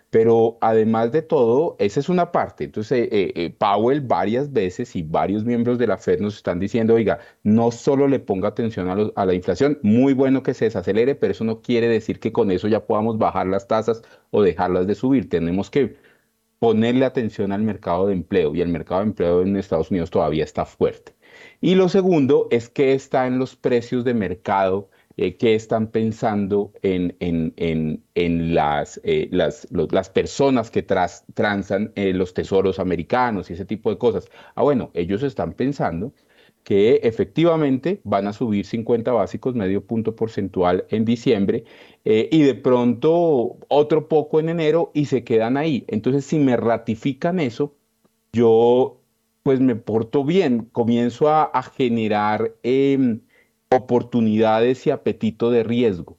Pero 0.09 0.59
además 0.61 1.11
de 1.11 1.23
todo, 1.23 1.75
esa 1.79 1.99
es 1.99 2.07
una 2.07 2.31
parte. 2.31 2.65
Entonces, 2.65 3.09
eh, 3.11 3.33
eh, 3.35 3.49
Powell 3.57 4.01
varias 4.01 4.53
veces 4.53 4.95
y 4.95 5.01
varios 5.01 5.43
miembros 5.43 5.79
de 5.79 5.87
la 5.87 5.97
Fed 5.97 6.19
nos 6.19 6.35
están 6.35 6.59
diciendo, 6.59 6.93
oiga, 6.93 7.19
no 7.41 7.71
solo 7.71 8.07
le 8.07 8.19
ponga 8.19 8.49
atención 8.49 9.11
a, 9.15 9.25
la 9.25 9.33
inflación, 9.33 9.79
muy 9.81 10.13
bueno 10.13 10.43
que 10.43 10.53
se 10.53 10.65
desacelere, 10.65 11.15
pero 11.15 11.31
eso 11.31 11.43
no 11.45 11.61
quiere 11.63 11.87
decir 11.87 12.19
que 12.19 12.31
con 12.31 12.51
eso 12.51 12.67
ya 12.67 12.85
podamos 12.85 13.17
bajar 13.17 13.47
las 13.47 13.67
tasas 13.67 14.03
o 14.29 14.43
dejarlas 14.43 14.85
de 14.85 14.95
subir. 14.95 15.29
Tenemos 15.29 15.71
que 15.71 15.95
ponerle 16.59 17.05
atención 17.05 17.51
al 17.51 17.63
mercado 17.63 18.07
de 18.07 18.13
empleo 18.13 18.55
y 18.55 18.61
el 18.61 18.69
mercado 18.69 19.01
de 19.01 19.07
empleo 19.07 19.41
en 19.41 19.57
Estados 19.57 19.91
Unidos 19.91 20.11
todavía 20.11 20.43
está 20.43 20.65
fuerte. 20.65 21.13
Y 21.59 21.75
lo 21.75 21.89
segundo 21.89 22.47
es 22.51 22.69
que 22.69 22.93
está 22.93 23.27
en 23.27 23.39
los 23.39 23.55
precios 23.55 24.03
de 24.03 24.13
mercado 24.13 24.89
eh, 25.17 25.37
qué 25.37 25.53
están 25.53 25.87
pensando 25.91 26.73
en, 26.81 27.15
en, 27.19 27.53
en, 27.57 28.03
en 28.15 28.55
las, 28.55 28.99
eh, 29.03 29.29
las, 29.31 29.67
las, 29.71 30.09
personas 30.09 30.71
que 30.71 30.81
tras, 30.81 31.25
transan 31.35 31.91
eh, 31.95 32.13
los 32.13 32.33
tesoros 32.33 32.79
americanos 32.79 33.49
y 33.49 33.53
ese 33.53 33.65
tipo 33.65 33.91
de 33.91 33.99
cosas. 33.99 34.27
Ah, 34.55 34.63
bueno, 34.63 34.89
ellos 34.95 35.21
están 35.21 35.53
pensando 35.53 36.13
que 36.63 37.01
efectivamente 37.03 38.01
van 38.03 38.27
a 38.27 38.33
subir 38.33 38.65
50 38.65 39.11
básicos, 39.11 39.53
medio 39.53 39.85
punto 39.85 40.15
porcentual 40.15 40.85
en 40.89 41.05
diciembre, 41.05 41.65
y 42.05 42.41
de 42.41 42.55
pronto 42.55 43.57
otro 43.67 44.07
poco 44.07 44.39
en 44.39 44.49
enero 44.49 44.91
y 44.93 45.05
se 45.05 45.23
quedan 45.23 45.57
ahí. 45.57 45.85
Entonces, 45.87 46.25
si 46.25 46.39
me 46.39 46.55
ratifican 46.57 47.39
eso, 47.39 47.75
yo 48.31 49.01
pues 49.43 49.59
me 49.59 49.75
porto 49.75 50.23
bien, 50.23 50.65
comienzo 50.71 51.29
a, 51.29 51.63
generar... 51.63 52.55
Em, 52.63 53.21
oportunidades 53.75 54.85
y 54.87 54.91
apetito 54.91 55.51
de 55.51 55.63
riesgo. 55.63 56.17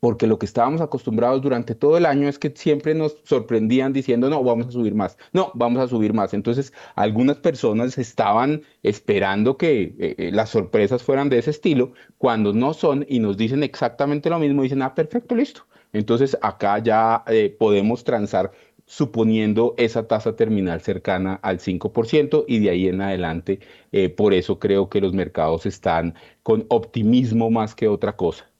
Porque 0.00 0.26
lo 0.26 0.36
que 0.36 0.46
estábamos 0.46 0.80
acostumbrados 0.80 1.42
durante 1.42 1.76
todo 1.76 1.96
el 1.96 2.06
año 2.06 2.28
es 2.28 2.38
que 2.38 2.52
siempre 2.56 2.92
nos 2.92 3.18
sorprendían 3.22 3.92
diciendo, 3.92 4.28
no, 4.28 4.42
vamos 4.42 4.66
a 4.66 4.72
subir 4.72 4.96
más, 4.96 5.16
no, 5.32 5.52
vamos 5.54 5.80
a 5.80 5.86
subir 5.86 6.12
más. 6.12 6.34
Entonces, 6.34 6.72
algunas 6.96 7.36
personas 7.36 7.96
estaban 7.98 8.62
esperando 8.82 9.56
que 9.56 9.94
eh, 9.98 10.14
eh, 10.18 10.30
las 10.32 10.50
sorpresas 10.50 11.04
fueran 11.04 11.28
de 11.28 11.38
ese 11.38 11.50
estilo, 11.50 11.92
cuando 12.18 12.52
no 12.52 12.74
son 12.74 13.06
y 13.08 13.20
nos 13.20 13.36
dicen 13.36 13.62
exactamente 13.62 14.28
lo 14.28 14.40
mismo, 14.40 14.62
dicen, 14.62 14.82
ah, 14.82 14.94
perfecto, 14.94 15.36
listo. 15.36 15.66
Entonces, 15.92 16.36
acá 16.42 16.78
ya 16.78 17.22
eh, 17.28 17.54
podemos 17.56 18.02
transar 18.02 18.50
suponiendo 18.92 19.74
esa 19.78 20.06
tasa 20.06 20.36
terminal 20.36 20.82
cercana 20.82 21.40
al 21.42 21.60
5% 21.60 22.44
y 22.46 22.58
de 22.58 22.68
ahí 22.68 22.88
en 22.88 23.00
adelante, 23.00 23.58
eh, 23.90 24.10
por 24.10 24.34
eso 24.34 24.58
creo 24.58 24.90
que 24.90 25.00
los 25.00 25.14
mercados 25.14 25.64
están 25.64 26.14
con 26.42 26.66
optimismo 26.68 27.50
más 27.50 27.74
que 27.74 27.88
otra 27.88 28.16
cosa. 28.16 28.50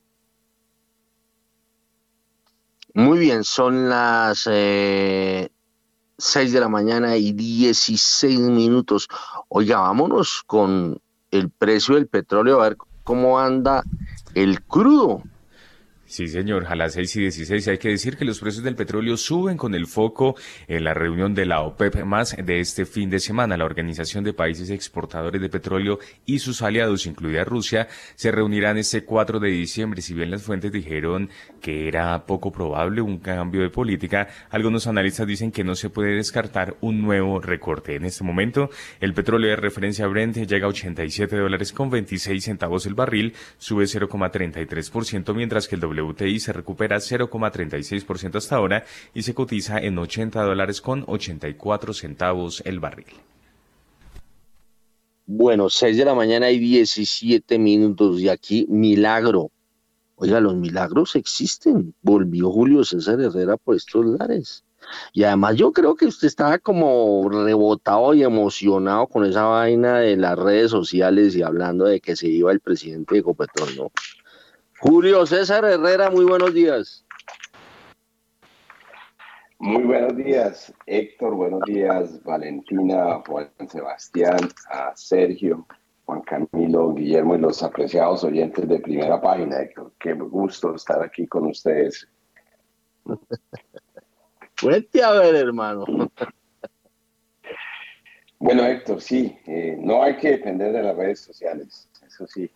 Muy 2.95 3.19
bien, 3.19 3.45
son 3.45 3.91
las 3.91 4.49
eh, 4.51 5.51
6 6.17 6.53
de 6.55 6.61
la 6.61 6.69
mañana 6.71 7.15
y 7.19 7.33
16 7.33 8.41
minutos. 8.41 9.09
Oiga, 9.49 9.81
vámonos 9.81 10.43
con 10.47 10.99
el 11.31 11.51
precio 11.51 11.97
del 11.97 12.07
petróleo, 12.07 12.63
a 12.63 12.71
ver 12.71 12.79
cómo 13.05 13.39
anda 13.39 13.83
el 14.35 14.63
crudo. 14.63 15.25
Sí, 16.13 16.29
señor, 16.29 16.67
a 16.69 16.77
las 16.77 16.93
6 16.93 17.17
y 17.17 17.21
16 17.21 17.69
hay 17.69 17.79
que 17.79 17.89
decir 17.89 18.19
que 18.19 18.27
los 18.27 18.39
precios 18.39 18.63
del 18.63 18.77
petróleo 18.77 19.17
suben 19.17 19.57
con 19.57 19.75
el 19.75 19.87
foco 19.87 20.37
en 20.69 20.85
la 20.85 20.93
reunión 20.93 21.35
de 21.35 21.47
la 21.47 21.63
OPEP 21.63 22.05
más 22.05 22.37
de 22.37 22.61
este 22.61 22.85
fin 22.85 23.09
de 23.09 23.19
semana. 23.19 23.57
La 23.57 23.65
Organización 23.65 24.23
de 24.23 24.35
Países 24.35 24.69
Exportadores 24.69 25.41
de 25.41 25.49
Petróleo 25.49 26.01
y 26.27 26.41
sus 26.41 26.61
aliados, 26.61 27.07
incluida 27.07 27.45
Rusia, 27.45 27.89
se 28.15 28.31
reunirán 28.31 28.77
este 28.77 29.07
4 29.07 29.41
de 29.41 29.49
diciembre. 29.49 30.03
Si 30.03 30.13
bien 30.13 30.31
las 30.31 30.43
fuentes 30.43 30.71
dijeron 30.71 31.31
que 31.63 31.89
era 31.89 32.27
poco 32.27 32.53
probable 32.53 33.01
un 33.01 33.17
cambio 33.17 33.63
de 33.63 33.71
política, 33.71 34.29
algunos 34.51 34.87
analistas 34.87 35.27
dicen 35.27 35.51
que 35.51 35.65
no 35.65 35.75
se 35.75 35.89
puede 35.89 36.15
descartar 36.15 36.77
un 36.83 37.01
nuevo 37.01 37.41
recorte. 37.41 37.97
En 37.97 38.05
este 38.05 38.23
momento, 38.23 38.69
el 39.01 39.15
petróleo 39.15 39.49
de 39.49 39.57
referencia 39.57 40.07
Brent 40.09 40.37
llega 40.37 40.67
a 40.67 40.69
87 40.69 41.39
dólares 41.39 41.73
con 41.73 41.89
26 41.89 42.45
centavos 42.45 42.85
el 42.85 42.93
barril, 42.93 43.33
sube 43.57 43.85
0,33%, 43.85 45.35
mientras 45.35 45.69
que 45.69 45.77
el 45.77 45.81
W 45.81 46.02
WTI 46.03 46.41
se 46.41 46.53
recupera 46.53 46.97
0,36% 46.97 48.37
hasta 48.37 48.57
ahora 48.57 48.85
y 49.15 49.23
se 49.23 49.35
cotiza 49.35 49.79
en 49.79 49.99
80 49.99 50.43
dólares 50.43 50.81
con 50.81 51.05
84 51.07 51.95
centavos 51.95 52.63
el 52.65 52.81
barril. 52.81 53.07
Bueno, 55.27 55.71
6 55.71 55.97
de 55.97 56.05
la 56.05 56.15
mañana 56.15 56.51
y 56.51 56.59
17 56.59 57.59
minutos 57.59 58.21
y 58.21 58.29
aquí 58.29 58.67
milagro. 58.69 59.51
Oiga, 60.17 60.41
los 60.41 60.55
milagros 60.55 61.17
existen. 61.17 61.95
Volvió 62.03 62.51
Julio 62.51 62.85
César 62.85 63.21
Herrera 63.21 63.57
por 63.57 63.77
estos 63.77 64.05
lares. 64.05 64.65
Y 65.13 65.25
además 65.25 65.57
yo 65.57 65.73
creo 65.73 65.95
que 65.95 66.07
usted 66.07 66.27
estaba 66.29 66.59
como 66.59 67.29
rebotado 67.29 68.15
y 68.15 68.23
emocionado 68.23 69.07
con 69.07 69.25
esa 69.25 69.45
vaina 69.45 69.99
de 69.99 70.17
las 70.17 70.39
redes 70.39 70.71
sociales 70.71 71.37
y 71.37 71.43
hablando 71.43 71.85
de 71.85 72.01
que 72.01 72.17
se 72.17 72.29
iba 72.29 72.53
el 72.53 72.61
presidente 72.61 73.15
de 73.15 73.21
Ecopetrol, 73.21 73.77
¿no? 73.77 73.93
Julio 74.83 75.25
César 75.27 75.65
Herrera, 75.65 76.11
muy 76.11 76.25
buenos 76.25 76.53
días. 76.53 77.07
Muy 79.61 79.85
buenos 79.85 80.17
días, 80.17 80.75
Héctor, 80.87 81.37
buenos 81.37 81.61
días, 81.67 82.21
Valentina, 82.25 83.23
Juan 83.25 83.49
Sebastián, 83.69 84.41
a 84.69 84.91
Sergio, 84.97 85.69
Juan 86.05 86.23
Camilo, 86.23 86.95
Guillermo 86.95 87.37
y 87.37 87.39
los 87.39 87.63
apreciados 87.63 88.25
oyentes 88.25 88.69
de 88.69 88.81
primera 88.81 89.21
página, 89.21 89.61
Héctor. 89.61 89.93
Qué 90.01 90.15
gusto 90.15 90.75
estar 90.75 91.01
aquí 91.01 91.29
con 91.29 91.47
ustedes. 91.47 92.09
Cuente 94.61 95.05
a 95.05 95.13
ver, 95.13 95.37
hermano. 95.37 95.85
Bueno, 98.41 98.65
Héctor, 98.65 99.01
sí, 99.01 99.39
eh, 99.47 99.77
no 99.79 100.03
hay 100.03 100.17
que 100.17 100.31
depender 100.31 100.73
de 100.73 100.83
las 100.83 100.97
redes 100.97 101.21
sociales, 101.21 101.89
eso 102.05 102.27
sí, 102.27 102.51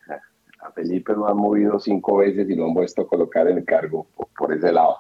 a 0.67 0.73
Felipe 0.73 1.13
lo 1.13 1.29
han 1.29 1.37
movido 1.37 1.79
cinco 1.79 2.19
veces 2.19 2.49
y 2.49 2.55
lo 2.55 2.67
han 2.67 2.75
puesto 2.75 3.03
a 3.03 3.09
colocar 3.09 3.49
en 3.49 3.59
el 3.59 3.65
cargo 3.65 4.07
por, 4.37 4.53
ese 4.53 4.73
lado. 4.73 4.99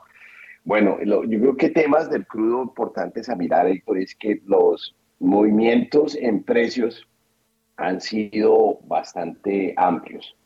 Bueno, 0.64 0.98
yo 1.02 1.40
creo 1.40 1.56
que 1.56 1.70
temas 1.70 2.10
del 2.10 2.26
crudo 2.26 2.62
importantes 2.62 3.28
a 3.28 3.36
mirar, 3.36 3.66
Héctor, 3.66 3.98
es 3.98 4.14
que 4.14 4.40
los 4.46 4.96
movimientos 5.18 6.16
en 6.16 6.42
precios 6.42 7.06
han 7.76 8.00
sido 8.00 8.78
bastante 8.84 9.74
amplios. 9.76 10.36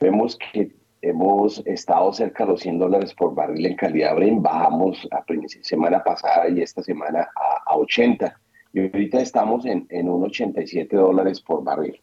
Vemos 0.00 0.38
que 0.52 0.74
hemos 1.02 1.62
estado 1.66 2.12
cerca 2.12 2.44
de 2.44 2.52
los 2.52 2.60
100 2.60 2.78
dólares 2.78 3.14
por 3.14 3.34
barril 3.34 3.66
en 3.66 3.76
calidad 3.76 4.14
Bren, 4.14 4.40
bajamos 4.40 5.08
a 5.10 5.24
semana 5.62 6.02
pasada 6.02 6.48
y 6.48 6.62
esta 6.62 6.82
semana 6.82 7.28
a, 7.34 7.72
a 7.72 7.76
80 7.76 8.40
y 8.72 8.80
ahorita 8.80 9.20
estamos 9.20 9.66
en, 9.66 9.86
en 9.90 10.08
1,87 10.08 10.88
dólares 10.90 11.40
por 11.40 11.62
barril. 11.62 12.00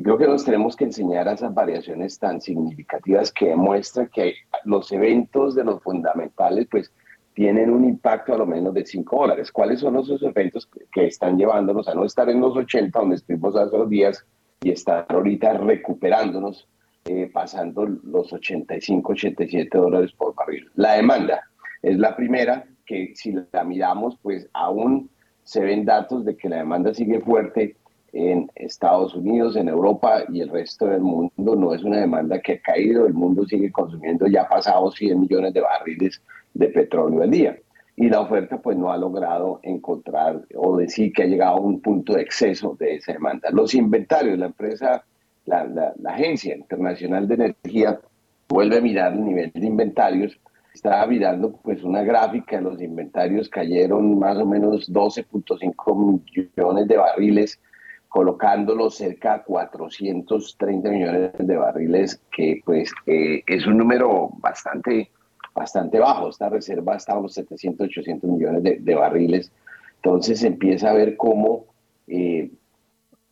Creo 0.00 0.16
que 0.16 0.28
nos 0.28 0.44
tenemos 0.44 0.76
que 0.76 0.84
enseñar 0.84 1.28
a 1.28 1.32
esas 1.32 1.52
variaciones 1.52 2.18
tan 2.20 2.40
significativas 2.40 3.32
que 3.32 3.48
demuestran 3.48 4.08
que 4.08 4.34
los 4.64 4.92
eventos 4.92 5.56
de 5.56 5.64
los 5.64 5.82
fundamentales 5.82 6.68
pues 6.70 6.92
tienen 7.34 7.70
un 7.70 7.84
impacto 7.84 8.34
a 8.34 8.38
lo 8.38 8.46
menos 8.46 8.74
de 8.74 8.86
5 8.86 9.16
dólares. 9.16 9.50
¿Cuáles 9.50 9.80
son 9.80 9.96
esos 9.96 10.22
efectos 10.22 10.68
que 10.92 11.06
están 11.06 11.36
llevándonos 11.36 11.88
a 11.88 11.94
no 11.94 12.04
estar 12.04 12.28
en 12.28 12.40
los 12.40 12.56
80 12.56 12.96
donde 12.96 13.16
estuvimos 13.16 13.56
hace 13.56 13.76
dos 13.76 13.88
días 13.88 14.24
y 14.62 14.70
estar 14.70 15.04
ahorita 15.08 15.54
recuperándonos, 15.54 16.68
eh, 17.04 17.28
pasando 17.32 17.86
los 17.86 18.32
85, 18.32 19.12
87 19.12 19.78
dólares 19.78 20.12
por 20.12 20.32
barril? 20.34 20.70
La 20.76 20.92
demanda 20.92 21.42
es 21.82 21.98
la 21.98 22.14
primera 22.14 22.66
que 22.86 23.12
si 23.16 23.34
la 23.52 23.64
miramos 23.64 24.16
pues 24.22 24.48
aún 24.52 25.10
se 25.42 25.60
ven 25.60 25.84
datos 25.84 26.24
de 26.24 26.36
que 26.36 26.48
la 26.48 26.58
demanda 26.58 26.94
sigue 26.94 27.20
fuerte 27.20 27.76
en 28.12 28.50
Estados 28.54 29.14
Unidos, 29.14 29.56
en 29.56 29.68
Europa 29.68 30.24
y 30.32 30.40
el 30.40 30.48
resto 30.48 30.86
del 30.86 31.00
mundo. 31.00 31.32
No 31.36 31.74
es 31.74 31.82
una 31.82 32.00
demanda 32.00 32.40
que 32.40 32.54
ha 32.54 32.60
caído, 32.60 33.06
el 33.06 33.14
mundo 33.14 33.44
sigue 33.46 33.70
consumiendo 33.70 34.26
ya 34.26 34.48
pasados 34.48 34.94
100 34.96 35.20
millones 35.20 35.54
de 35.54 35.60
barriles 35.60 36.22
de 36.54 36.68
petróleo 36.68 37.22
al 37.22 37.30
día. 37.30 37.58
Y 37.96 38.08
la 38.08 38.20
oferta 38.20 38.58
pues 38.60 38.76
no 38.76 38.92
ha 38.92 38.96
logrado 38.96 39.60
encontrar 39.62 40.42
o 40.54 40.76
decir 40.76 41.12
que 41.12 41.24
ha 41.24 41.26
llegado 41.26 41.56
a 41.56 41.60
un 41.60 41.80
punto 41.80 42.14
de 42.14 42.22
exceso 42.22 42.76
de 42.78 42.96
esa 42.96 43.12
demanda. 43.12 43.50
Los 43.50 43.74
inventarios, 43.74 44.38
la 44.38 44.46
empresa, 44.46 45.04
la, 45.46 45.64
la, 45.64 45.92
la 45.98 46.10
Agencia 46.12 46.54
Internacional 46.54 47.26
de 47.26 47.34
Energía 47.34 48.00
vuelve 48.48 48.78
a 48.78 48.80
mirar 48.80 49.12
el 49.14 49.24
nivel 49.24 49.50
de 49.52 49.66
inventarios 49.66 50.38
estaba 50.78 51.06
mirando 51.06 51.52
pues 51.62 51.82
una 51.82 52.02
gráfica, 52.02 52.60
los 52.60 52.80
inventarios 52.80 53.48
cayeron 53.48 54.16
más 54.16 54.36
o 54.38 54.46
menos 54.46 54.88
12.5 54.92 56.22
millones 56.56 56.86
de 56.86 56.96
barriles, 56.96 57.60
colocándolos 58.08 58.96
cerca 58.96 59.38
de 59.38 59.44
430 59.44 60.90
millones 60.90 61.32
de 61.38 61.56
barriles, 61.56 62.20
que 62.32 62.60
pues 62.64 62.90
eh, 63.06 63.42
es 63.46 63.66
un 63.66 63.78
número 63.78 64.30
bastante, 64.38 65.10
bastante 65.54 65.98
bajo. 65.98 66.30
Esta 66.30 66.48
reserva 66.48 66.96
está 66.96 67.12
a 67.12 67.18
unos 67.18 67.34
700, 67.34 67.86
800 67.86 68.30
millones 68.30 68.84
de, 68.84 68.94
barriles. 68.94 69.52
Entonces 69.96 70.42
empieza 70.42 70.90
a 70.90 70.94
ver 70.94 71.16
cómo 71.16 71.66
eh, 72.06 72.50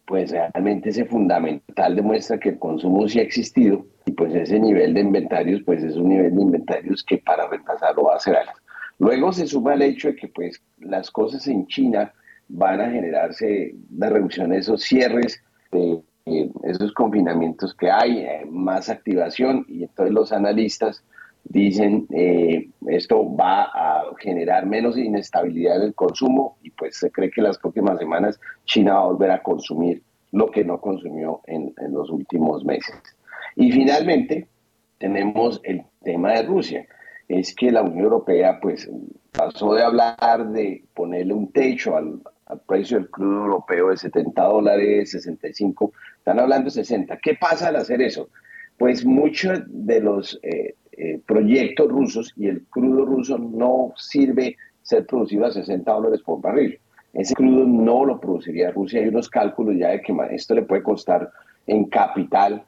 pues 0.07 0.31
realmente 0.31 0.91
ese 0.91 1.05
fundamental 1.05 1.97
demuestra 1.97 2.39
que 2.39 2.51
el 2.51 2.59
consumo 2.59 3.09
sí 3.09 3.19
ha 3.19 3.23
existido 3.23 3.87
y 4.05 4.13
pues 4.13 4.35
ese 4.35 4.61
nivel 4.61 4.95
de 4.95 5.01
inventarios 5.01 5.63
pues 5.65 5.83
es 5.83 5.97
un 5.97 6.11
nivel 6.11 6.35
de 6.35 6.43
inventarios 6.43 7.03
que 7.03 7.19
para 7.19 7.49
reemplazarlo 7.49 8.05
va 8.05 8.17
a 8.17 8.21
ser 8.21 8.37
alto. 8.37 8.53
Luego 8.99 9.33
se 9.33 9.47
suma 9.47 9.75
el 9.75 9.83
hecho 9.83 10.09
de 10.09 10.17
que 10.17 10.29
pues 10.29 10.63
las 10.79 11.11
cosas 11.11 11.47
en 11.49 11.67
China 11.67 12.13
van 12.49 12.81
a 12.81 12.91
generarse 12.91 13.75
una 13.95 14.11
reducción 14.11 14.51
de 14.51 14.59
esos 14.59 14.83
cierres, 14.83 15.43
de, 15.73 16.01
esos 16.65 16.93
confinamientos 16.93 17.75
que 17.75 17.91
hay, 17.91 18.19
eh, 18.19 18.45
más 18.51 18.89
activación 18.89 19.65
y 19.69 19.85
entonces 19.85 20.13
los 20.13 20.33
analistas 20.33 21.05
dicen 21.45 22.09
eh, 22.11 22.69
esto 22.89 23.37
va 23.37 23.63
a 23.63 24.03
generar 24.19 24.67
menos 24.67 24.99
inestabilidad 24.99 25.77
en 25.77 25.83
el 25.83 25.95
consumo 25.95 26.57
y 26.65 26.71
pues 26.71 26.97
se 26.97 27.13
cree 27.13 27.31
que 27.31 27.43
las 27.43 27.59
próximas 27.59 28.01
semanas 28.01 28.41
China 28.65 28.95
va 28.95 29.01
a 29.03 29.07
volver 29.07 29.31
a 29.31 29.43
consumir 29.43 30.03
lo 30.33 30.51
que 30.51 30.65
no 30.65 30.81
consumió 30.81 31.43
en 31.47 31.73
los 31.93 32.11
últimos 32.11 32.65
meses. 32.65 32.97
Y 33.55 33.73
finalmente 33.73 34.49
tenemos 34.99 35.61
el 35.65 35.83
tema 36.03 36.33
de 36.33 36.43
Rusia. 36.43 36.87
Es 37.29 37.55
que 37.55 37.73
la 37.73 37.83
Unión 37.83 38.05
Europea 38.05 38.59
pues 38.61 38.89
pasó 39.33 39.75
de 39.75 39.83
hablar 39.83 40.49
de 40.51 40.85
ponerle 40.95 41.35
un 41.35 41.53
techo 41.53 41.97
al, 41.97 42.21
al 42.47 42.61
precio 42.61 42.99
del 42.99 43.11
crudo 43.11 43.45
europeo 43.45 43.91
de 43.91 43.97
70 43.97 44.43
dólares, 44.45 45.11
65, 45.11 45.93
están 46.19 46.39
hablando 46.39 46.67
de 46.67 46.71
60. 46.71 47.19
¿Qué 47.19 47.35
pasa 47.35 47.69
al 47.69 47.77
hacer 47.77 48.01
eso? 48.03 48.29
Pues 48.79 49.05
muchos 49.05 49.61
de 49.67 50.01
los 50.01 50.39
eh, 50.43 50.75
eh, 50.93 51.21
proyectos 51.27 51.89
rusos 51.89 52.33
y 52.37 52.49
el 52.49 52.65
crudo 52.67 53.05
ruso 53.05 53.39
no 53.39 53.93
sirve 53.97 54.57
ser 54.83 55.07
producido 55.07 55.47
a 55.47 55.51
60 55.51 55.91
dólares 55.93 56.23
por 56.23 56.41
barril. 56.41 56.79
Ese 57.13 57.35
crudo 57.35 57.65
no 57.65 58.05
lo 58.05 58.21
produciría 58.21 58.71
Rusia. 58.71 59.01
Hay 59.01 59.09
unos 59.09 59.29
cálculos 59.29 59.77
ya 59.77 59.89
de 59.89 60.03
que 60.03 60.15
esto 60.33 60.55
le 60.55 60.63
puede 60.63 60.83
costar 60.83 61.31
en 61.67 61.87
capital 61.87 62.65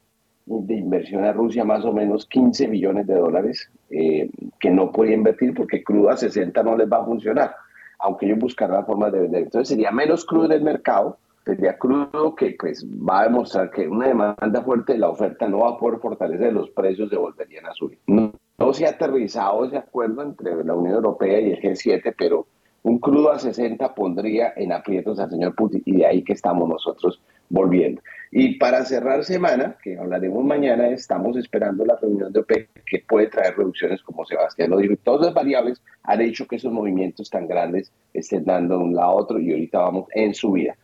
de 0.49 0.75
inversión 0.75 1.25
a 1.25 1.33
Rusia 1.33 1.65
más 1.65 1.85
o 1.85 1.93
menos 1.93 2.27
15 2.27 2.67
billones 2.67 3.07
de 3.07 3.15
dólares 3.15 3.71
eh, 3.91 4.31
que 4.59 4.71
no 4.71 4.91
puede 4.91 5.13
invertir 5.13 5.55
porque 5.55 5.85
crudo 5.85 6.11
a 6.11 6.17
60 6.17 6.63
no 6.63 6.77
les 6.77 6.91
va 6.91 6.99
a 6.99 7.05
funcionar 7.05 7.55
aunque 7.99 8.27
ellos 8.27 8.39
buscarán 8.39 8.87
formas 8.87 9.13
de 9.13 9.21
vender. 9.21 9.43
Entonces 9.45 9.69
sería 9.69 9.91
menos 9.91 10.25
crudo 10.25 10.47
en 10.47 10.53
el 10.53 10.63
mercado, 10.63 11.19
sería 11.45 11.77
crudo 11.79 12.35
que 12.35 12.57
pues 12.59 12.87
va 12.87 13.21
a 13.21 13.25
demostrar 13.25 13.71
que 13.71 13.89
una 13.89 14.09
demanda 14.09 14.63
fuerte 14.63 14.95
de 14.95 14.99
la 14.99 15.09
oferta 15.09 15.49
no 15.49 15.61
va 15.61 15.71
a 15.71 15.79
poder 15.79 15.99
fortalecer, 15.99 16.53
los 16.53 16.71
precios 16.71 17.11
se 17.11 17.17
volverían 17.17 17.67
a 17.67 17.73
subir. 17.73 17.99
No, 18.07 18.33
se 18.73 18.87
ha 18.87 18.91
aterrizado 18.91 19.65
ese 19.65 19.79
acuerdo 19.79 20.23
entre 20.23 20.65
la 20.65 20.75
Unión 20.75 20.97
Europea 20.97 21.41
y 21.41 21.53
el 21.53 21.61
G7, 21.61 22.15
pero 22.17 22.47
un 22.83 22.99
crudo 22.99 23.33
a 23.33 23.39
60 23.39 23.95
pondría 23.95 24.53
en 24.57 24.73
aprietos 24.73 25.19
al 25.19 25.31
señor 25.31 25.55
Putin 25.55 25.83
y 25.85 25.97
de 25.97 26.07
ahí 26.07 26.23
que 26.23 26.33
estamos 26.33 26.69
nosotros 26.69 27.21
volviendo. 27.49 28.03
Y 28.31 28.59
para 28.59 28.85
cerrar 28.85 29.25
semana, 29.25 29.77
que 29.83 29.99
hablaremos 29.99 30.45
mañana, 30.45 30.89
estamos 30.89 31.37
esperando 31.37 31.85
la 31.85 31.97
reunión 31.97 32.33
de 32.33 32.41
OPEC 32.41 32.85
que 32.85 33.03
puede 33.09 33.29
traer 33.29 33.57
reducciones, 33.57 34.03
como 34.03 34.25
Sebastián 34.27 34.71
lo 34.71 34.79
dijo. 34.79 34.95
Todas 35.03 35.27
las 35.27 35.35
variables 35.35 35.81
han 36.03 36.21
hecho 36.21 36.47
que 36.47 36.57
esos 36.57 36.73
movimientos 36.73 37.31
tan 37.31 37.47
grandes 37.49 37.91
estén 38.13 38.45
dando 38.45 38.79
de 38.79 38.85
un 38.85 38.95
lado 38.95 39.11
a 39.11 39.15
otro 39.15 39.39
y 39.39 39.51
ahorita 39.51 39.79
vamos 39.79 40.07
en 40.15 40.35
subida. 40.35 40.77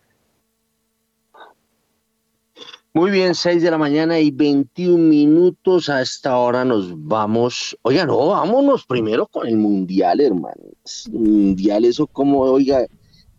Muy 2.97 3.11
bien, 3.11 3.35
6 3.35 3.61
de 3.61 3.73
la 3.73 3.77
mañana 3.77 4.21
y 4.21 4.31
21 4.31 5.09
minutos. 5.09 5.89
A 5.89 6.01
esta 6.01 6.39
hora 6.39 6.65
nos 6.65 6.93
vamos. 6.97 7.77
Oiga, 7.83 8.07
no, 8.07 8.29
vámonos 8.29 8.87
primero 8.87 9.27
con 9.27 9.49
el 9.49 9.57
Mundial, 9.57 10.21
hermano. 10.21 10.63
Mundial, 11.11 11.87
eso 11.87 12.07
como, 12.07 12.43
oiga, 12.43 12.87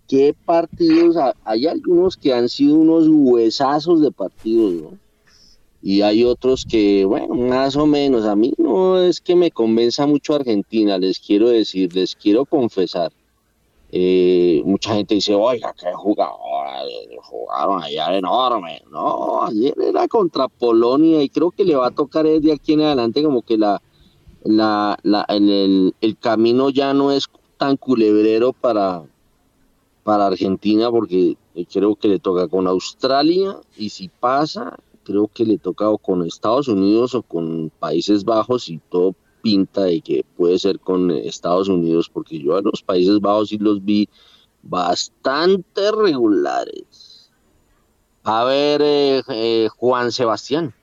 qué 0.10 0.36
partidos, 0.44 1.16
hay 1.46 1.68
algunos 1.68 2.18
que 2.18 2.34
han 2.34 2.50
sido 2.50 2.76
unos 2.76 3.08
huesazos 3.08 4.02
de 4.02 4.12
partidos, 4.12 4.74
¿no? 4.74 5.00
Y 5.82 6.02
hay 6.02 6.26
otros 6.26 6.66
que, 6.70 7.06
bueno, 7.06 7.34
más 7.34 7.78
o 7.78 7.86
menos, 7.86 8.26
a 8.26 8.36
mí 8.36 8.54
no 8.58 9.02
es 9.02 9.22
que 9.22 9.38
me 9.38 9.52
convenza 9.52 10.06
mucho 10.06 10.36
Argentina, 10.36 10.98
les 10.98 11.18
quiero 11.18 11.48
decir, 11.48 11.96
les 11.96 12.14
quiero 12.14 12.44
confesar. 12.44 13.14
Eh, 13.92 14.62
mucha 14.66 14.96
gente 14.96 15.16
dice, 15.16 15.34
oiga, 15.34 15.74
qué 15.80 15.94
jugadores, 15.94 17.08
jugaron 17.22 17.84
ayer 17.84 18.16
enorme. 18.16 18.82
No, 18.92 19.44
ayer 19.44 19.74
era 19.82 20.08
contra 20.08 20.48
Polonia 20.48 21.22
y 21.22 21.30
creo 21.30 21.52
que 21.52 21.64
le 21.64 21.76
va 21.76 21.88
a 21.88 21.92
tocar 21.92 22.26
de 22.26 22.52
aquí 22.52 22.74
en 22.74 22.82
adelante 22.82 23.24
como 23.24 23.42
que 23.42 23.58
la, 23.58 23.82
la, 24.44 24.98
la 25.04 25.26
el, 25.30 25.94
el 26.02 26.18
camino 26.18 26.70
ya 26.70 26.94
no 26.94 27.12
es 27.12 27.28
tan 27.58 27.78
culebrero 27.78 28.54
para, 28.54 29.04
para 30.04 30.28
Argentina 30.28 30.92
porque 30.92 31.38
creo 31.72 31.96
que 31.96 32.08
le 32.08 32.20
toca 32.20 32.48
con 32.48 32.68
Australia 32.68 33.58
y 33.78 33.90
si 33.90 34.10
pasa, 34.10 34.78
creo 35.04 35.30
que 35.34 35.46
le 35.46 35.58
toca 35.58 35.86
con 35.98 36.26
Estados 36.26 36.68
Unidos 36.68 37.16
o 37.16 37.22
con 37.22 37.72
Países 37.80 38.26
Bajos 38.26 38.70
y 38.70 38.80
todo 38.90 39.16
pinta 39.46 39.84
de 39.84 40.02
que 40.02 40.26
puede 40.36 40.58
ser 40.58 40.80
con 40.80 41.12
Estados 41.12 41.70
Unidos 41.70 42.10
porque 42.10 42.40
yo 42.40 42.56
a 42.56 42.62
los 42.62 42.82
Países 42.82 43.20
Bajos 43.20 43.50
sí 43.50 43.60
los 43.60 43.86
vi 43.86 44.10
bastante 44.64 45.92
regulares. 45.92 47.32
A 48.24 48.44
ver, 48.44 48.82
eh, 48.82 49.22
eh, 49.30 49.68
Juan 49.78 50.12
Sebastián. 50.12 50.74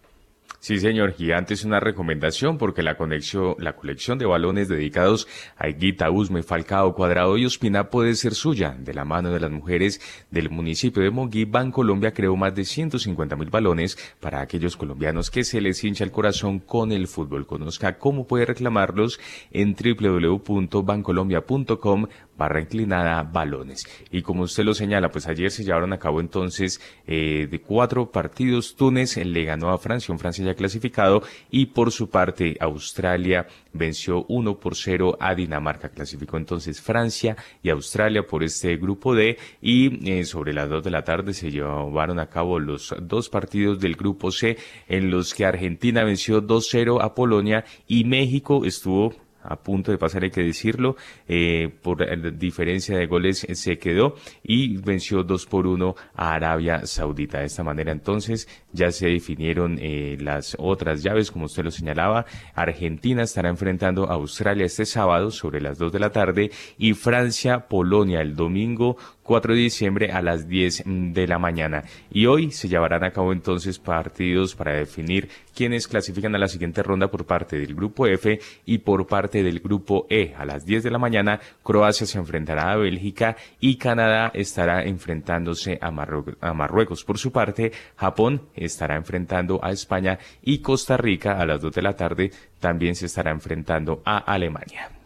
Sí, 0.63 0.79
señor, 0.79 1.13
Gigante 1.15 1.55
es 1.55 1.65
una 1.65 1.81
recomendación 1.81 2.57
porque 2.57 2.85
la, 2.85 2.97
conexión, 2.97 3.57
la 3.59 3.75
colección 3.75 4.17
de 4.17 4.27
balones 4.27 4.69
dedicados 4.69 5.27
a 5.57 5.69
Higuita, 5.69 6.09
Usme, 6.09 6.45
Falcao, 6.45 6.95
Cuadrado 6.95 7.37
y 7.37 7.45
Ospina 7.45 7.91
puede 7.91 8.15
ser 8.15 8.33
suya. 8.33 8.77
De 8.79 8.95
la 8.95 9.05
mano 9.05 9.33
de 9.33 9.41
las 9.41 9.51
mujeres 9.51 10.01
del 10.31 10.51
municipio 10.51 11.03
de 11.03 11.11
Monguí, 11.11 11.51
Colombia 11.73 12.15
creó 12.15 12.37
más 12.37 12.55
de 12.55 12.65
150 12.65 13.35
mil 13.35 13.51
balones 13.51 13.99
para 14.21 14.41
aquellos 14.41 14.77
colombianos 14.77 15.33
que 15.33 15.43
se 15.43 15.61
les 15.61 15.83
hincha 15.83 16.05
el 16.05 16.13
corazón 16.13 16.61
con 16.61 16.93
el 16.93 17.09
fútbol. 17.09 17.45
Conozca 17.45 17.99
cómo 17.99 18.29
puede 18.29 18.47
reclamarlos 18.47 19.19
en 19.51 19.75
www.bancolombia.com 19.75 22.07
barra 22.37 22.61
inclinada 22.61 23.23
balones. 23.23 23.85
Y 24.11 24.23
como 24.23 24.43
usted 24.43 24.65
lo 24.65 24.75
señala, 24.75 25.11
pues 25.11 25.27
ayer 25.27 25.51
se 25.51 25.65
llevaron 25.65 25.93
a 25.93 25.99
cabo 25.99 26.21
entonces 26.21 26.81
eh, 27.07 27.47
de 27.51 27.61
cuatro 27.61 28.11
partidos. 28.11 28.75
Túnez 28.77 29.17
le 29.17 29.45
ganó 29.45 29.71
a 29.71 29.79
Francia, 29.79 30.13
un 30.13 30.19
Francia 30.19 30.45
ya 30.45 30.55
clasificado, 30.55 31.23
y 31.51 31.67
por 31.67 31.93
su 31.93 32.09
parte 32.11 32.57
Australia 32.61 33.47
venció 33.73 34.25
1 34.29 34.59
por 34.59 34.77
0 34.77 35.17
a 35.21 35.35
Dinamarca. 35.35 35.91
Clasificó 35.91 36.37
entonces 36.37 36.81
Francia 36.81 37.37
y 37.63 37.71
Australia 37.71 38.27
por 38.27 38.43
este 38.43 38.77
grupo 38.77 39.15
D 39.15 39.39
y 39.61 40.11
eh, 40.11 40.25
sobre 40.25 40.53
las 40.53 40.69
2 40.69 40.85
de 40.85 40.91
la 40.91 41.05
tarde 41.05 41.35
se 41.35 41.51
llevaron 41.51 42.19
a 42.19 42.27
cabo 42.27 42.59
los 42.59 42.95
dos 43.01 43.29
partidos 43.29 43.81
del 43.81 43.95
grupo 43.95 44.31
C 44.31 44.57
en 44.89 45.11
los 45.11 45.35
que 45.35 45.45
Argentina 45.45 46.05
venció 46.05 46.43
2-0 46.43 47.03
a 47.03 47.15
Polonia 47.15 47.65
y 47.87 48.05
México 48.05 48.65
estuvo 48.65 49.15
a 49.43 49.57
punto 49.57 49.91
de 49.91 49.99
pasar, 49.99 50.23
hay 50.23 50.31
que 50.31 50.43
decirlo, 50.43 50.97
eh, 51.29 51.71
por 51.83 51.99
diferencia 52.39 52.97
de 52.97 53.07
goles 53.07 53.47
se 53.53 53.79
quedó 53.79 54.15
y 54.43 54.77
venció 54.79 55.23
2 55.23 55.47
por 55.47 55.67
1 55.67 55.95
a 56.15 56.35
Arabia 56.35 56.87
Saudita. 56.87 57.41
De 57.41 57.47
esta 57.47 57.63
manera 57.63 57.93
entonces 57.93 58.49
ya 58.73 58.91
se 58.91 59.09
definieron 59.09 59.79
eh, 59.81 60.17
las 60.21 60.57
otras 60.59 61.03
llaves, 61.03 61.31
como 61.31 61.47
usted 61.47 61.65
lo 61.65 61.71
señalaba. 61.71 62.27
Argentina 62.55 63.23
estará 63.23 63.49
enfrentando 63.49 64.11
a 64.11 64.15
Australia 64.15 64.67
este 64.67 64.85
sábado 64.85 65.31
sobre 65.31 65.61
las 65.61 65.79
2 65.79 65.93
de 65.93 66.01
la 66.01 66.11
tarde 66.11 66.51
y 66.79 66.95
Francia, 66.95 67.69
Polonia 67.69 68.21
el 68.21 68.35
domingo 68.37 68.97
4 69.33 69.55
de 69.55 69.61
diciembre 69.61 70.13
a 70.13 70.21
las 70.21 70.47
10 70.47 70.83
de 70.85 71.27
la 71.27 71.39
mañana. 71.39 71.85
Y 72.11 72.27
hoy 72.27 72.51
se 72.51 72.69
llevarán 72.69 73.03
a 73.03 73.13
cabo 73.13 73.33
entonces 73.33 73.79
partidos 73.79 74.55
para 74.55 74.75
definir 74.75 75.31
quiénes 75.55 75.89
clasifican 75.89 76.35
a 76.35 76.39
la 76.39 76.49
siguiente 76.49 76.83
ronda 76.83 77.11
por 77.11 77.25
parte 77.25 77.59
del 77.59 77.75
grupo 77.75 78.07
F 78.07 78.39
y 78.67 78.77
por 78.77 79.07
parte 79.07 79.43
del 79.43 79.61
grupo 79.61 80.07
E. 80.11 80.35
A 80.37 80.45
las 80.45 80.67
10 80.67 80.83
de 80.83 80.91
la 80.91 80.99
mañana, 80.99 81.41
Croacia 81.63 82.07
se 82.07 82.19
enfrentará 82.19 82.73
a 82.73 82.77
Bélgica 82.77 83.35
y 83.59 83.77
Canadá 83.77 84.31
estará 84.35 84.85
enfrentándose 84.85 85.79
a, 85.81 85.87
a 85.87 86.53
Marruecos. 86.53 87.03
Por 87.03 87.17
su 87.17 87.33
parte, 87.33 87.73
Japón 87.97 88.43
estará 88.55 88.97
enfrentando 88.97 89.65
a 89.65 89.71
España 89.71 90.19
y 90.43 90.59
Costa 90.59 90.99
Rica 90.99 91.41
a 91.41 91.47
las 91.47 91.63
2 91.63 91.73
de 91.73 91.81
la 91.81 91.97
tarde 91.97 92.33
también 92.61 92.95
se 92.95 93.07
estará 93.07 93.31
enfrentando 93.31 94.03
a 94.05 94.19
Alemania. 94.19 95.02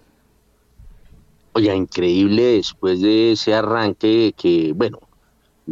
Oye, 1.56 1.74
increíble 1.74 2.42
después 2.42 3.00
de 3.00 3.32
ese 3.32 3.54
arranque 3.54 4.34
que, 4.36 4.74
bueno, 4.74 4.98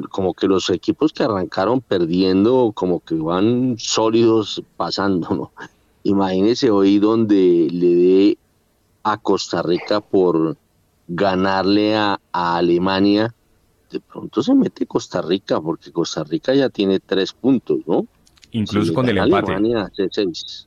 como 0.09 0.33
que 0.33 0.47
los 0.47 0.71
equipos 0.71 1.13
que 1.13 1.25
arrancaron 1.25 1.83
perdiendo, 1.83 2.73
como 2.75 3.01
que 3.01 3.15
van 3.17 3.77
sólidos 3.79 4.63
pasando, 4.79 5.29
¿no? 5.35 5.53
Imagínese 6.05 6.71
hoy 6.71 6.99
donde 6.99 7.69
le 7.71 7.95
dé 7.97 8.39
a 9.03 9.19
Costa 9.19 9.61
Rica 9.61 10.01
por 10.01 10.57
ganarle 11.07 11.97
a, 11.97 12.19
Alemania, 12.33 13.35
de 13.91 14.01
pronto 14.01 14.43
se 14.43 14.55
mete 14.55 14.87
Costa 14.87 15.21
Rica, 15.21 15.61
porque 15.61 15.93
Costa 15.93 16.25
Rica 16.25 16.55
ya 16.55 16.71
tiene 16.71 16.99
tres 16.99 17.35
puntos, 17.35 17.81
¿no? 17.87 18.07
Incluso 18.53 18.95
con 18.95 19.07
el 19.07 19.19
empate. 19.19 19.53
Alemania, 19.53 19.93
seis. 20.11 20.67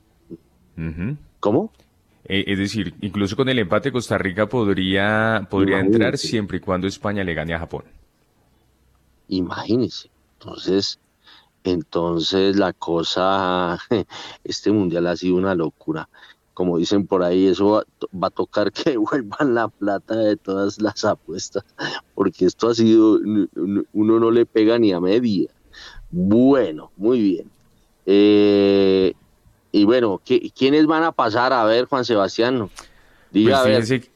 ¿Cómo? 1.40 1.72
Eh, 2.28 2.44
es 2.46 2.58
decir, 2.58 2.94
incluso 3.00 3.36
con 3.36 3.48
el 3.48 3.58
empate 3.58 3.90
Costa 3.90 4.18
Rica 4.18 4.46
podría, 4.46 5.46
podría 5.50 5.80
entrar 5.80 6.18
siempre 6.18 6.58
y 6.58 6.60
cuando 6.60 6.86
España 6.86 7.24
le 7.24 7.34
gane 7.34 7.54
a 7.54 7.58
Japón. 7.58 7.84
Imagínense. 9.28 10.10
Entonces, 10.38 11.00
entonces 11.64 12.56
la 12.56 12.72
cosa, 12.74 13.78
este 14.44 14.70
mundial 14.70 15.06
ha 15.06 15.16
sido 15.16 15.36
una 15.36 15.54
locura. 15.54 16.08
Como 16.52 16.76
dicen 16.76 17.06
por 17.06 17.22
ahí, 17.22 17.46
eso 17.46 17.84
va, 18.12 18.26
a 18.26 18.30
tocar 18.30 18.72
que 18.72 18.96
vuelvan 18.98 19.54
la 19.54 19.68
plata 19.68 20.16
de 20.16 20.36
todas 20.36 20.80
las 20.80 21.04
apuestas, 21.04 21.64
porque 22.14 22.44
esto 22.44 22.68
ha 22.68 22.74
sido, 22.74 23.18
uno 23.92 24.20
no 24.20 24.30
le 24.30 24.44
pega 24.44 24.78
ni 24.78 24.92
a 24.92 25.00
media. 25.00 25.50
Bueno, 26.10 26.90
muy 26.96 27.20
bien. 27.20 27.50
Eh, 28.06 29.14
y 29.72 29.84
bueno, 29.84 30.20
¿quiénes 30.56 30.86
van 30.86 31.04
a 31.04 31.12
pasar? 31.12 31.52
A 31.52 31.64
ver, 31.64 31.86
Juan 31.86 32.04
Sebastián. 32.04 32.70
Diga, 33.30 33.62
pues 33.62 33.88
fíjese, 33.88 34.10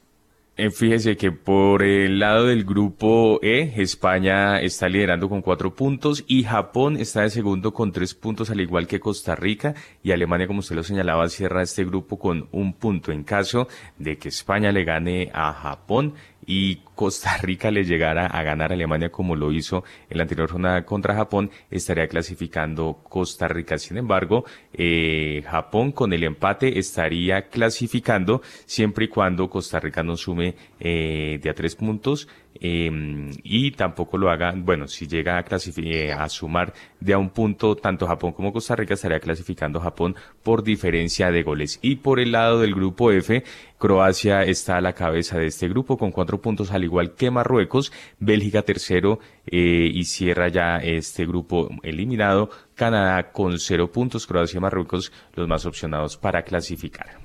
eh, 0.55 0.69
fíjese 0.69 1.17
que 1.17 1.31
por 1.31 1.81
el 1.81 2.19
lado 2.19 2.45
del 2.45 2.63
grupo 2.63 3.39
E, 3.41 3.73
España 3.81 4.59
está 4.61 4.87
liderando 4.87 5.27
con 5.27 5.41
cuatro 5.41 5.73
puntos 5.73 6.23
y 6.27 6.43
Japón 6.43 6.95
está 6.97 7.21
de 7.21 7.31
segundo 7.31 7.73
con 7.73 7.91
tres 7.91 8.13
puntos, 8.13 8.51
al 8.51 8.61
igual 8.61 8.85
que 8.85 8.99
Costa 8.99 9.35
Rica 9.35 9.73
y 10.03 10.11
Alemania, 10.11 10.45
como 10.45 10.59
usted 10.59 10.75
lo 10.75 10.83
señalaba, 10.83 11.27
cierra 11.29 11.63
este 11.63 11.83
grupo 11.85 12.19
con 12.19 12.49
un 12.51 12.73
punto. 12.73 13.11
En 13.11 13.23
caso 13.23 13.67
de 13.97 14.19
que 14.19 14.29
España 14.29 14.71
le 14.71 14.83
gane 14.83 15.31
a 15.33 15.53
Japón, 15.53 16.13
y 16.45 16.77
Costa 16.95 17.37
Rica 17.41 17.71
le 17.71 17.83
llegara 17.83 18.27
a 18.27 18.43
ganar 18.43 18.71
a 18.71 18.75
Alemania 18.75 19.09
como 19.09 19.35
lo 19.35 19.51
hizo 19.51 19.83
en 20.09 20.17
la 20.17 20.23
anterior 20.23 20.49
jornada 20.49 20.85
contra 20.85 21.15
Japón, 21.15 21.51
estaría 21.69 22.07
clasificando 22.07 22.99
Costa 23.09 23.47
Rica. 23.47 23.77
Sin 23.77 23.97
embargo, 23.97 24.45
eh, 24.73 25.43
Japón 25.45 25.91
con 25.91 26.13
el 26.13 26.23
empate 26.23 26.79
estaría 26.79 27.49
clasificando 27.49 28.41
siempre 28.65 29.05
y 29.05 29.07
cuando 29.07 29.49
Costa 29.49 29.79
Rica 29.79 30.03
no 30.03 30.17
sume 30.17 30.55
eh, 30.79 31.39
de 31.41 31.49
a 31.49 31.53
tres 31.53 31.75
puntos 31.75 32.27
Em, 32.59 33.31
y 33.43 33.71
tampoco 33.71 34.17
lo 34.17 34.29
haga, 34.29 34.53
bueno, 34.55 34.87
si 34.87 35.07
llega 35.07 35.37
a, 35.37 35.45
eh, 35.77 36.11
a 36.13 36.29
sumar 36.29 36.73
de 36.99 37.13
a 37.13 37.17
un 37.17 37.29
punto 37.29 37.75
tanto 37.75 38.07
Japón 38.07 38.33
como 38.33 38.53
Costa 38.53 38.75
Rica, 38.75 38.93
estaría 38.93 39.19
clasificando 39.19 39.79
Japón 39.79 40.15
por 40.43 40.63
diferencia 40.63 41.31
de 41.31 41.43
goles. 41.43 41.79
Y 41.81 41.97
por 41.97 42.19
el 42.19 42.31
lado 42.31 42.59
del 42.61 42.75
grupo 42.75 43.11
F, 43.11 43.43
Croacia 43.77 44.43
está 44.43 44.77
a 44.77 44.81
la 44.81 44.93
cabeza 44.93 45.37
de 45.37 45.47
este 45.47 45.67
grupo 45.67 45.97
con 45.97 46.11
cuatro 46.11 46.41
puntos, 46.41 46.71
al 46.71 46.83
igual 46.83 47.15
que 47.15 47.31
Marruecos, 47.31 47.91
Bélgica 48.19 48.61
tercero 48.61 49.19
eh, 49.45 49.89
y 49.93 50.05
cierra 50.05 50.47
ya 50.47 50.77
este 50.77 51.25
grupo 51.25 51.69
eliminado, 51.83 52.49
Canadá 52.75 53.31
con 53.31 53.59
cero 53.59 53.91
puntos, 53.91 54.27
Croacia 54.27 54.57
y 54.57 54.61
Marruecos 54.61 55.11
los 55.35 55.47
más 55.47 55.65
opcionados 55.65 56.17
para 56.17 56.43
clasificar. 56.43 57.22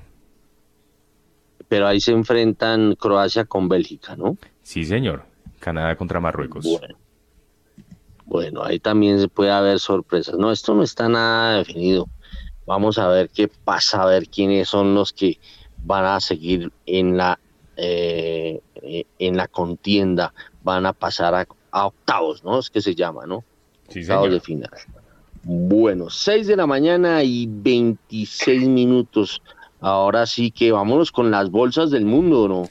Pero 1.69 1.87
ahí 1.87 2.01
se 2.01 2.11
enfrentan 2.11 2.95
Croacia 2.95 3.45
con 3.45 3.69
Bélgica, 3.69 4.15
¿no? 4.15 4.37
Sí, 4.63 4.83
señor. 4.83 5.23
Canadá 5.59 5.95
contra 5.95 6.19
Marruecos. 6.19 6.65
Bueno. 8.25 8.63
ahí 8.63 8.79
también 8.79 9.19
se 9.19 9.27
puede 9.27 9.51
haber 9.51 9.79
sorpresas. 9.79 10.35
No, 10.35 10.51
esto 10.51 10.75
no 10.75 10.83
está 10.83 11.07
nada 11.07 11.57
definido. 11.57 12.07
Vamos 12.65 12.97
a 12.97 13.07
ver 13.07 13.29
qué 13.29 13.47
pasa, 13.47 14.03
a 14.03 14.05
ver 14.05 14.27
quiénes 14.27 14.67
son 14.67 14.93
los 14.93 15.13
que 15.13 15.39
van 15.83 16.05
a 16.05 16.19
seguir 16.19 16.71
en 16.85 17.17
la 17.17 17.39
eh, 17.77 18.61
en 19.19 19.37
la 19.37 19.47
contienda, 19.47 20.33
van 20.63 20.85
a 20.85 20.93
pasar 20.93 21.33
a, 21.71 21.85
octavos, 21.85 22.43
¿no? 22.43 22.59
Es 22.59 22.69
que 22.69 22.81
se 22.81 22.93
llama, 22.93 23.25
¿no? 23.25 23.43
Sí, 23.87 24.01
octavos 24.01 24.31
de 24.31 24.39
final. 24.39 24.69
Bueno, 25.43 26.09
6 26.09 26.47
de 26.47 26.55
la 26.57 26.67
mañana 26.67 27.23
y 27.23 27.47
26 27.49 28.67
minutos. 28.67 29.41
Ahora 29.81 30.25
sí 30.25 30.51
que 30.51 30.71
vámonos 30.71 31.11
con 31.11 31.31
las 31.31 31.49
bolsas 31.49 31.91
del 31.91 32.05
mundo, 32.05 32.47
¿no? 32.47 32.69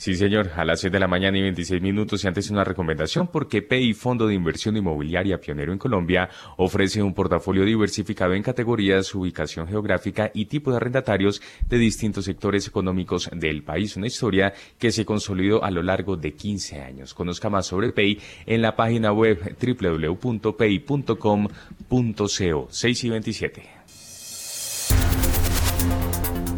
Sí, 0.00 0.14
señor, 0.14 0.50
a 0.56 0.64
las 0.64 0.80
6 0.80 0.94
de 0.94 0.98
la 0.98 1.08
mañana 1.08 1.36
y 1.36 1.42
26 1.42 1.82
minutos 1.82 2.24
y 2.24 2.26
antes 2.26 2.48
una 2.50 2.64
recomendación 2.64 3.26
porque 3.26 3.60
PEI, 3.60 3.92
Fondo 3.92 4.26
de 4.26 4.32
Inversión 4.32 4.74
Inmobiliaria 4.78 5.38
pionero 5.38 5.74
en 5.74 5.78
Colombia, 5.78 6.30
ofrece 6.56 7.02
un 7.02 7.12
portafolio 7.12 7.66
diversificado 7.66 8.32
en 8.32 8.42
categorías, 8.42 9.14
ubicación 9.14 9.68
geográfica 9.68 10.30
y 10.32 10.46
tipo 10.46 10.70
de 10.70 10.78
arrendatarios 10.78 11.42
de 11.68 11.76
distintos 11.76 12.24
sectores 12.24 12.66
económicos 12.66 13.28
del 13.30 13.62
país. 13.62 13.94
Una 13.98 14.06
historia 14.06 14.54
que 14.78 14.90
se 14.90 15.04
consolidó 15.04 15.62
a 15.62 15.70
lo 15.70 15.82
largo 15.82 16.16
de 16.16 16.32
15 16.32 16.80
años. 16.80 17.12
Conozca 17.12 17.50
más 17.50 17.66
sobre 17.66 17.92
PEI 17.92 18.18
en 18.46 18.62
la 18.62 18.76
página 18.76 19.12
web 19.12 19.54
www.pei.com.co 19.60 20.48
6 22.70 23.04
y 23.04 23.10
27. 23.10 23.79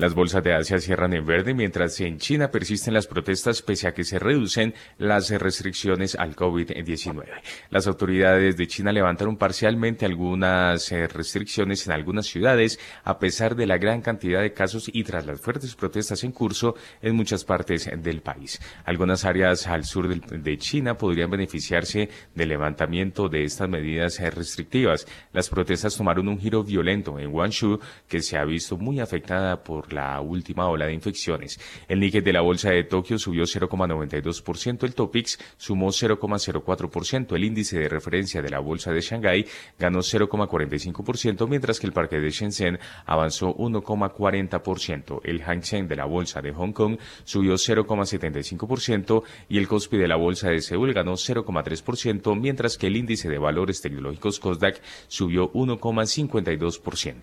Las 0.00 0.14
bolsas 0.14 0.42
de 0.42 0.54
Asia 0.54 0.78
cierran 0.78 1.12
en 1.12 1.26
verde 1.26 1.52
mientras 1.52 2.00
en 2.00 2.16
China 2.16 2.50
persisten 2.50 2.94
las 2.94 3.06
protestas 3.06 3.60
pese 3.60 3.86
a 3.86 3.92
que 3.92 4.02
se 4.02 4.18
reducen 4.18 4.72
las 4.96 5.28
restricciones 5.28 6.14
al 6.14 6.34
COVID-19. 6.34 7.22
Las 7.68 7.86
autoridades 7.86 8.56
de 8.56 8.66
China 8.66 8.92
levantaron 8.92 9.36
parcialmente 9.36 10.06
algunas 10.06 10.90
eh, 10.90 11.06
restricciones 11.06 11.86
en 11.86 11.92
algunas 11.92 12.24
ciudades 12.24 12.80
a 13.04 13.18
pesar 13.18 13.54
de 13.56 13.66
la 13.66 13.76
gran 13.76 14.00
cantidad 14.00 14.40
de 14.40 14.54
casos 14.54 14.90
y 14.90 15.04
tras 15.04 15.26
las 15.26 15.38
fuertes 15.38 15.74
protestas 15.74 16.24
en 16.24 16.32
curso 16.32 16.76
en 17.02 17.14
muchas 17.14 17.44
partes 17.44 17.90
del 17.94 18.22
país. 18.22 18.58
Algunas 18.86 19.26
áreas 19.26 19.66
al 19.66 19.84
sur 19.84 20.08
de 20.08 20.56
China 20.56 20.96
podrían 20.96 21.30
beneficiarse 21.30 22.08
del 22.34 22.48
levantamiento 22.48 23.28
de 23.28 23.44
estas 23.44 23.68
medidas 23.68 24.18
eh, 24.18 24.30
restrictivas. 24.30 25.06
Las 25.34 25.50
protestas 25.50 25.94
tomaron 25.94 26.26
un 26.26 26.40
giro 26.40 26.64
violento 26.64 27.18
en 27.18 27.30
Guangzhou 27.30 27.80
que 28.08 28.22
se 28.22 28.38
ha 28.38 28.46
visto 28.46 28.78
muy 28.78 28.98
afectada 28.98 29.62
por 29.62 29.89
la 29.92 30.20
última 30.20 30.68
ola 30.68 30.86
de 30.86 30.94
infecciones. 30.94 31.58
El 31.88 32.00
Nikkei 32.00 32.20
de 32.20 32.32
la 32.32 32.40
bolsa 32.40 32.70
de 32.70 32.84
Tokio 32.84 33.18
subió 33.18 33.44
0,92%, 33.44 34.84
el 34.84 34.94
Topix 34.94 35.38
sumó 35.56 35.88
0,04%, 35.88 37.36
el 37.36 37.44
índice 37.44 37.78
de 37.78 37.88
referencia 37.88 38.42
de 38.42 38.50
la 38.50 38.60
bolsa 38.60 38.92
de 38.92 39.00
Shanghái 39.00 39.46
ganó 39.78 40.00
0,45%, 40.00 41.48
mientras 41.48 41.80
que 41.80 41.86
el 41.86 41.92
parque 41.92 42.20
de 42.20 42.30
Shenzhen 42.30 42.78
avanzó 43.06 43.54
1,40%. 43.56 45.20
El 45.24 45.42
Hang 45.42 45.62
Seng 45.62 45.88
de 45.88 45.96
la 45.96 46.04
bolsa 46.04 46.40
de 46.40 46.52
Hong 46.52 46.72
Kong 46.72 46.98
subió 47.24 47.54
0,75% 47.54 49.22
y 49.48 49.58
el 49.58 49.68
Kospi 49.68 49.96
de 49.96 50.08
la 50.08 50.16
bolsa 50.16 50.50
de 50.50 50.60
Seúl 50.60 50.92
ganó 50.92 51.14
0,3%, 51.14 52.38
mientras 52.38 52.78
que 52.78 52.86
el 52.86 52.96
índice 52.96 53.28
de 53.28 53.38
valores 53.38 53.80
tecnológicos 53.80 54.38
Kosdaq 54.38 54.80
subió 55.08 55.52
1,52%. 55.52 57.14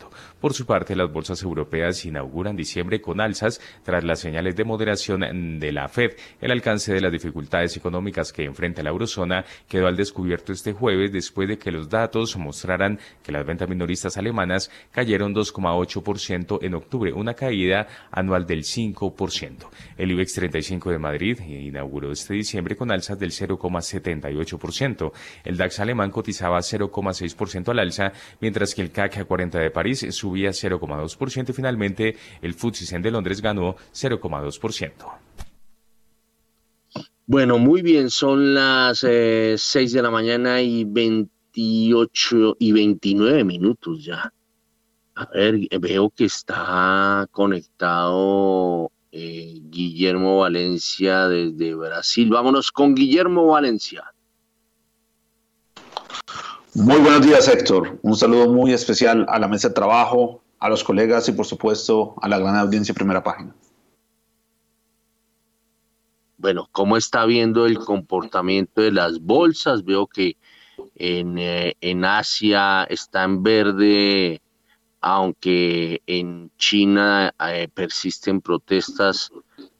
Por 0.41 0.53
su 0.53 0.65
parte, 0.65 0.95
las 0.95 1.11
bolsas 1.11 1.41
europeas 1.43 2.05
inauguran 2.05 2.55
diciembre 2.57 2.99
con 2.99 3.21
alzas 3.21 3.61
tras 3.83 4.03
las 4.03 4.19
señales 4.19 4.55
de 4.55 4.65
moderación 4.65 5.59
de 5.59 5.71
la 5.71 5.87
Fed. 5.87 6.11
El 6.41 6.51
alcance 6.51 6.93
de 6.93 7.01
las 7.01 7.11
dificultades 7.11 7.77
económicas 7.77 8.33
que 8.33 8.43
enfrenta 8.43 8.83
la 8.83 8.89
eurozona 8.89 9.45
quedó 9.67 9.87
al 9.87 9.95
descubierto 9.95 10.51
este 10.51 10.73
jueves 10.73 11.11
después 11.11 11.47
de 11.47 11.57
que 11.57 11.71
los 11.71 11.89
datos 11.89 12.35
mostraran 12.35 12.99
que 13.23 13.31
las 13.31 13.45
ventas 13.45 13.69
minoristas 13.69 14.17
alemanas 14.17 14.69
cayeron 14.91 15.33
2,8% 15.33 16.59
en 16.61 16.73
octubre, 16.73 17.13
una 17.13 17.33
caída 17.33 17.87
anual 18.11 18.45
del 18.45 18.63
5%. 18.63 19.69
El 19.97 20.11
IBEX 20.11 20.33
35 20.33 20.91
de 20.91 20.99
Madrid 20.99 21.39
inauguró 21.39 22.11
este 22.11 22.33
diciembre 22.33 22.75
con 22.75 22.91
alzas 22.91 23.19
del 23.19 23.31
0,78%. 23.31 25.11
El 25.43 25.57
DAX 25.57 25.79
alemán 25.79 26.11
cotizaba 26.11 26.59
0,6% 26.59 27.69
al 27.69 27.79
alza, 27.79 28.11
mientras 28.41 28.73
que 28.73 28.81
el 28.81 28.91
CAC 28.91 29.25
40 29.25 29.59
de 29.59 29.71
París 29.71 30.05
subía 30.11 30.49
0,2% 30.49 31.49
y 31.49 31.53
finalmente 31.53 32.15
FTSE 32.53 32.99
de 32.99 33.11
Londres 33.11 33.41
ganó 33.41 33.75
0,2%. 33.93 34.91
Bueno, 37.25 37.57
muy 37.57 37.81
bien, 37.81 38.09
son 38.09 38.53
las 38.53 39.03
eh, 39.03 39.55
6 39.57 39.91
de 39.91 40.01
la 40.01 40.09
mañana 40.09 40.61
y 40.61 40.85
28 40.85 42.55
y 42.59 42.71
29 42.71 43.43
minutos 43.43 44.05
ya. 44.05 44.31
A 45.15 45.25
ver, 45.33 45.67
veo 45.79 46.09
que 46.09 46.25
está 46.25 47.27
conectado 47.31 48.91
eh, 49.11 49.59
Guillermo 49.63 50.37
Valencia 50.37 51.27
desde 51.27 51.73
Brasil. 51.73 52.29
Vámonos 52.29 52.71
con 52.71 52.93
Guillermo 52.93 53.47
Valencia. 53.47 54.05
Muy 56.75 56.99
buenos 56.99 57.25
días, 57.25 57.47
Héctor. 57.47 57.97
Un 58.03 58.15
saludo 58.15 58.53
muy 58.53 58.71
especial 58.71 59.25
a 59.27 59.39
la 59.39 59.47
mesa 59.47 59.69
de 59.69 59.73
trabajo, 59.73 60.43
a 60.59 60.69
los 60.69 60.83
colegas 60.83 61.27
y, 61.29 61.31
por 61.33 61.45
supuesto, 61.45 62.15
a 62.21 62.27
la 62.27 62.39
gran 62.39 62.55
audiencia 62.55 62.93
primera 62.93 63.23
página. 63.23 63.53
Bueno, 66.37 66.69
¿cómo 66.71 66.97
está 66.97 67.25
viendo 67.25 67.65
el 67.65 67.79
comportamiento 67.79 68.81
de 68.81 68.91
las 68.91 69.19
bolsas? 69.19 69.83
Veo 69.83 70.05
que 70.07 70.37
en, 70.95 71.37
eh, 71.39 71.75
en 71.81 72.05
Asia 72.05 72.83
está 72.83 73.23
en 73.23 73.41
verde, 73.41 74.41
aunque 75.01 76.01
en 76.05 76.51
China 76.57 77.33
eh, 77.49 77.67
persisten 77.73 78.41
protestas 78.41 79.31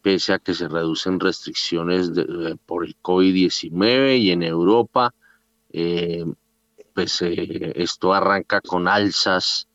pese 0.02 0.34
a 0.34 0.40
que 0.40 0.54
se 0.54 0.68
reducen 0.68 1.20
restricciones 1.20 2.16
de, 2.16 2.24
eh, 2.24 2.56
por 2.66 2.86
el 2.86 2.96
COVID-19 3.02 4.18
y 4.20 4.32
en 4.32 4.44
Europa 4.44 5.13
pues 6.94 7.22
esto 7.22 8.12
arranca 8.12 8.60
con 8.62 8.88
alzas 8.88 9.68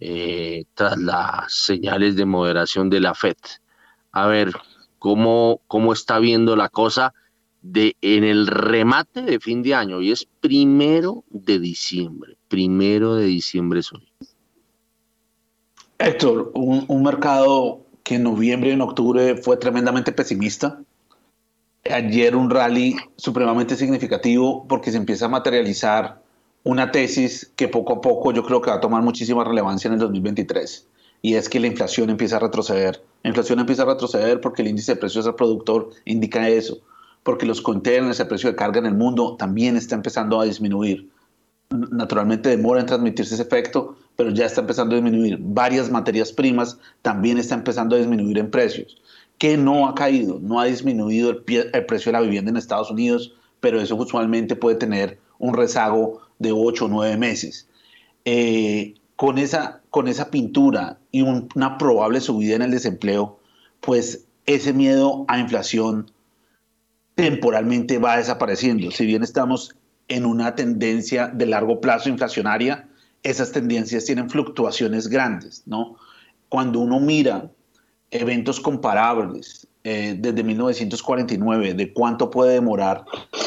eh, 0.00 0.64
tras 0.74 0.98
las 0.98 1.52
señales 1.52 2.16
de 2.16 2.24
moderación 2.24 2.90
de 2.90 3.00
la 3.00 3.14
FED. 3.14 3.36
A 4.12 4.26
ver, 4.26 4.52
¿cómo, 4.98 5.60
cómo 5.66 5.92
está 5.92 6.18
viendo 6.18 6.56
la 6.56 6.68
cosa 6.68 7.14
de, 7.62 7.96
en 8.00 8.24
el 8.24 8.46
remate 8.46 9.22
de 9.22 9.38
fin 9.38 9.62
de 9.62 9.74
año? 9.74 10.00
Y 10.00 10.12
es 10.12 10.26
primero 10.40 11.24
de 11.30 11.58
diciembre, 11.58 12.36
primero 12.48 13.14
de 13.14 13.26
diciembre 13.26 13.80
es 13.80 13.92
hoy. 13.92 14.08
Héctor, 15.98 16.50
un, 16.54 16.84
un 16.88 17.02
mercado 17.02 17.80
que 18.02 18.16
en 18.16 18.24
noviembre 18.24 18.70
y 18.70 18.72
en 18.72 18.82
octubre 18.82 19.36
fue 19.36 19.56
tremendamente 19.56 20.12
pesimista. 20.12 20.80
Ayer 21.90 22.34
un 22.34 22.50
rally 22.50 22.96
supremamente 23.16 23.76
significativo 23.76 24.66
porque 24.66 24.90
se 24.90 24.96
empieza 24.96 25.26
a 25.26 25.28
materializar 25.28 26.23
una 26.64 26.90
tesis 26.90 27.52
que 27.56 27.68
poco 27.68 27.94
a 27.94 28.00
poco 28.00 28.32
yo 28.32 28.42
creo 28.42 28.60
que 28.60 28.70
va 28.70 28.76
a 28.76 28.80
tomar 28.80 29.02
muchísima 29.02 29.44
relevancia 29.44 29.88
en 29.88 29.94
el 29.94 30.00
2023 30.00 30.88
y 31.22 31.36
es 31.36 31.48
que 31.48 31.60
la 31.60 31.68
inflación 31.68 32.10
empieza 32.10 32.36
a 32.36 32.40
retroceder. 32.40 33.02
La 33.22 33.28
inflación 33.28 33.58
empieza 33.58 33.82
a 33.82 33.86
retroceder 33.86 34.40
porque 34.40 34.62
el 34.62 34.68
índice 34.68 34.92
de 34.92 35.00
precios 35.00 35.26
al 35.26 35.36
productor 35.36 35.90
indica 36.04 36.48
eso, 36.48 36.78
porque 37.22 37.46
los 37.46 37.62
containers, 37.62 38.20
el 38.20 38.28
precio 38.28 38.50
de 38.50 38.56
carga 38.56 38.78
en 38.78 38.86
el 38.86 38.94
mundo 38.94 39.36
también 39.38 39.76
está 39.76 39.94
empezando 39.94 40.40
a 40.40 40.44
disminuir. 40.44 41.08
Naturalmente 41.70 42.50
demora 42.50 42.80
en 42.80 42.86
transmitirse 42.86 43.34
ese 43.34 43.42
efecto, 43.42 43.96
pero 44.16 44.30
ya 44.30 44.44
está 44.44 44.60
empezando 44.60 44.94
a 44.94 45.00
disminuir. 45.00 45.38
Varias 45.40 45.90
materias 45.90 46.30
primas 46.30 46.78
también 47.00 47.38
está 47.38 47.54
empezando 47.54 47.96
a 47.96 47.98
disminuir 47.98 48.38
en 48.38 48.50
precios. 48.50 49.00
que 49.38 49.56
no 49.56 49.88
ha 49.88 49.94
caído? 49.94 50.38
No 50.40 50.60
ha 50.60 50.66
disminuido 50.66 51.30
el, 51.30 51.70
el 51.72 51.86
precio 51.86 52.12
de 52.12 52.18
la 52.18 52.20
vivienda 52.20 52.50
en 52.50 52.56
Estados 52.56 52.90
Unidos, 52.90 53.34
pero 53.60 53.80
eso 53.80 53.96
usualmente 53.96 54.56
puede 54.56 54.76
tener 54.76 55.18
un 55.38 55.54
rezago 55.54 56.20
de 56.38 56.52
8 56.52 56.86
o 56.86 56.88
9 56.88 57.16
meses. 57.16 57.68
Eh, 58.24 58.94
con, 59.16 59.38
esa, 59.38 59.82
con 59.90 60.08
esa 60.08 60.30
pintura 60.30 60.98
y 61.10 61.22
un, 61.22 61.48
una 61.54 61.78
probable 61.78 62.20
subida 62.20 62.56
en 62.56 62.62
el 62.62 62.70
desempleo, 62.70 63.38
pues 63.80 64.26
ese 64.46 64.72
miedo 64.72 65.24
a 65.28 65.38
inflación 65.38 66.10
temporalmente 67.14 67.98
va 67.98 68.16
desapareciendo. 68.16 68.90
Si 68.90 69.06
bien 69.06 69.22
estamos 69.22 69.76
en 70.08 70.26
una 70.26 70.54
tendencia 70.54 71.28
de 71.28 71.46
largo 71.46 71.80
plazo 71.80 72.08
inflacionaria, 72.08 72.88
esas 73.22 73.52
tendencias 73.52 74.04
tienen 74.04 74.28
fluctuaciones 74.28 75.08
grandes, 75.08 75.62
¿no? 75.66 75.96
Cuando 76.48 76.80
uno 76.80 77.00
mira 77.00 77.50
eventos 78.10 78.60
comparables 78.60 79.63
eh, 79.84 80.16
desde 80.18 80.42
1949 80.42 81.74
de 81.74 81.92
cuánto 81.92 82.30
puede 82.30 82.54
demorar 82.54 83.04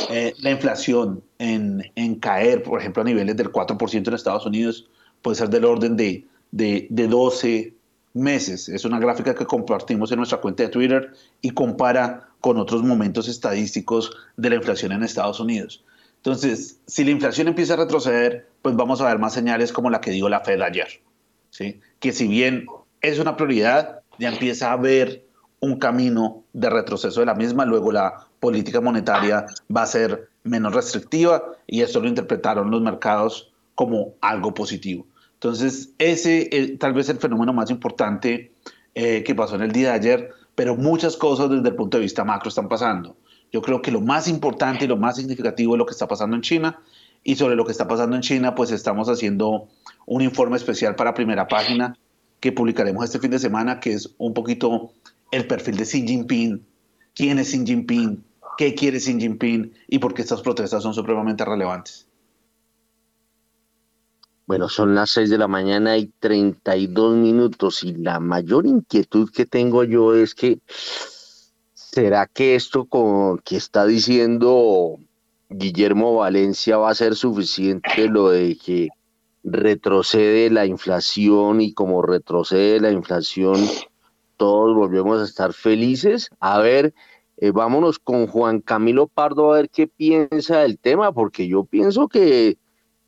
eh, 0.09 0.33
la 0.39 0.51
inflación 0.51 1.23
en, 1.39 2.15
caer, 2.19 2.63
por 2.63 2.79
ejemplo, 2.79 3.01
a 3.01 3.05
niveles 3.05 3.35
del 3.35 3.51
4% 3.51 4.07
en 4.07 4.13
Estados 4.13 4.45
Unidos, 4.45 4.87
puede 5.21 5.35
ser 5.35 5.49
del 5.49 5.65
orden 5.65 5.97
de, 5.97 6.25
de, 6.51 6.87
de 6.89 7.07
12 7.07 7.73
meses. 8.13 8.69
Es 8.69 8.85
una 8.85 8.99
gráfica 8.99 9.35
que 9.35 9.45
compartimos 9.45 10.11
en 10.11 10.17
nuestra 10.17 10.39
cuenta 10.39 10.63
de 10.63 10.69
Twitter 10.69 11.11
y 11.41 11.49
compara 11.51 12.29
con 12.39 12.57
otros 12.57 12.83
momentos 12.83 13.27
estadísticos 13.27 14.11
de 14.35 14.49
la 14.49 14.55
inflación 14.55 14.91
en 14.91 15.03
Estados 15.03 15.39
Unidos. 15.39 15.83
Entonces, 16.17 16.79
si 16.87 17.03
la 17.03 17.11
inflación 17.11 17.47
empieza 17.47 17.73
a 17.73 17.77
retroceder, 17.77 18.47
pues 18.61 18.75
vamos 18.75 19.01
a 19.01 19.07
ver 19.07 19.19
más 19.19 19.33
señales 19.33 19.71
como 19.71 19.89
la 19.89 20.01
que 20.01 20.11
dio 20.11 20.29
la 20.29 20.41
Fed 20.41 20.61
ayer. 20.61 21.01
¿sí? 21.49 21.79
Que 21.99 22.11
si 22.11 22.27
bien 22.27 22.67
es 23.01 23.19
una 23.19 23.35
prioridad, 23.35 24.01
ya 24.19 24.29
empieza 24.29 24.69
a 24.69 24.73
haber 24.73 25.26
un 25.59 25.79
camino 25.79 26.43
de 26.53 26.69
retroceso 26.69 27.19
de 27.19 27.25
la 27.25 27.35
misma, 27.35 27.65
luego 27.65 27.91
la 27.91 28.27
política 28.39 28.81
monetaria 28.81 29.45
va 29.75 29.83
a 29.83 29.87
ser 29.87 30.29
menos 30.43 30.73
restrictiva 30.73 31.43
y 31.65 31.81
eso 31.81 31.99
lo 31.99 32.07
interpretaron 32.07 32.71
los 32.71 32.81
mercados 32.81 33.51
como 33.75 34.13
algo 34.21 34.53
positivo. 34.53 35.05
Entonces, 35.33 35.91
ese 35.99 36.49
es 36.51 36.79
tal 36.79 36.93
vez 36.93 37.09
el 37.09 37.17
fenómeno 37.17 37.53
más 37.53 37.69
importante 37.69 38.51
eh, 38.95 39.23
que 39.23 39.35
pasó 39.35 39.55
en 39.55 39.61
el 39.61 39.71
día 39.71 39.89
de 39.89 39.95
ayer, 39.95 40.31
pero 40.55 40.75
muchas 40.75 41.15
cosas 41.15 41.49
desde 41.49 41.69
el 41.69 41.75
punto 41.75 41.97
de 41.97 42.03
vista 42.03 42.23
macro 42.23 42.49
están 42.49 42.67
pasando. 42.67 43.15
Yo 43.51 43.61
creo 43.61 43.81
que 43.81 43.91
lo 43.91 44.01
más 44.01 44.27
importante 44.27 44.85
y 44.85 44.87
lo 44.87 44.97
más 44.97 45.17
significativo 45.17 45.75
es 45.75 45.77
lo 45.77 45.85
que 45.85 45.91
está 45.91 46.07
pasando 46.07 46.35
en 46.35 46.41
China 46.41 46.79
y 47.23 47.35
sobre 47.35 47.55
lo 47.55 47.65
que 47.65 47.71
está 47.71 47.87
pasando 47.87 48.15
en 48.15 48.21
China, 48.21 48.55
pues 48.55 48.71
estamos 48.71 49.09
haciendo 49.09 49.67
un 50.05 50.21
informe 50.21 50.57
especial 50.57 50.95
para 50.95 51.13
primera 51.13 51.47
página 51.47 51.97
que 52.39 52.51
publicaremos 52.51 53.03
este 53.03 53.19
fin 53.19 53.31
de 53.31 53.39
semana, 53.39 53.79
que 53.79 53.93
es 53.93 54.13
un 54.17 54.33
poquito 54.33 54.91
el 55.31 55.47
perfil 55.47 55.77
de 55.77 55.85
Xi 55.85 56.07
Jinping, 56.07 56.65
quién 57.13 57.39
es 57.39 57.51
Xi 57.51 57.65
Jinping, 57.65 58.23
qué 58.57 58.73
quiere 58.75 58.99
Xi 58.99 59.19
Jinping 59.19 59.73
y 59.87 59.99
por 59.99 60.13
qué 60.13 60.21
estas 60.21 60.41
protestas 60.41 60.83
son 60.83 60.93
supremamente 60.93 61.45
relevantes. 61.45 62.07
Bueno, 64.45 64.69
son 64.69 64.95
las 64.95 65.09
6 65.09 65.29
de 65.29 65.37
la 65.37 65.49
mañana 65.49 65.97
y 65.97 66.07
32 66.19 67.17
minutos 67.17 67.83
y 67.83 67.93
la 67.95 68.21
mayor 68.21 68.65
inquietud 68.65 69.29
que 69.29 69.45
tengo 69.45 69.83
yo 69.83 70.15
es 70.15 70.33
que, 70.33 70.59
¿será 71.73 72.27
que 72.27 72.55
esto 72.55 72.85
con, 72.85 73.39
que 73.39 73.57
está 73.57 73.85
diciendo 73.85 74.99
Guillermo 75.49 76.15
Valencia 76.15 76.77
va 76.77 76.91
a 76.91 76.95
ser 76.95 77.15
suficiente 77.15 78.07
lo 78.07 78.29
de 78.29 78.57
que 78.57 78.87
retrocede 79.43 80.49
la 80.49 80.65
inflación 80.65 81.59
y 81.59 81.73
como 81.73 82.01
retrocede 82.01 82.79
la 82.79 82.91
inflación 82.91 83.57
todos 84.37 84.75
volvemos 84.75 85.19
a 85.19 85.25
estar 85.25 85.53
felices. 85.53 86.29
A 86.39 86.59
ver, 86.59 86.93
eh, 87.37 87.51
vámonos 87.51 87.99
con 87.99 88.27
Juan 88.27 88.61
Camilo 88.61 89.07
Pardo 89.07 89.51
a 89.51 89.57
ver 89.57 89.69
qué 89.69 89.87
piensa 89.87 90.59
del 90.59 90.79
tema, 90.79 91.11
porque 91.11 91.47
yo 91.47 91.65
pienso 91.65 92.07
que 92.07 92.57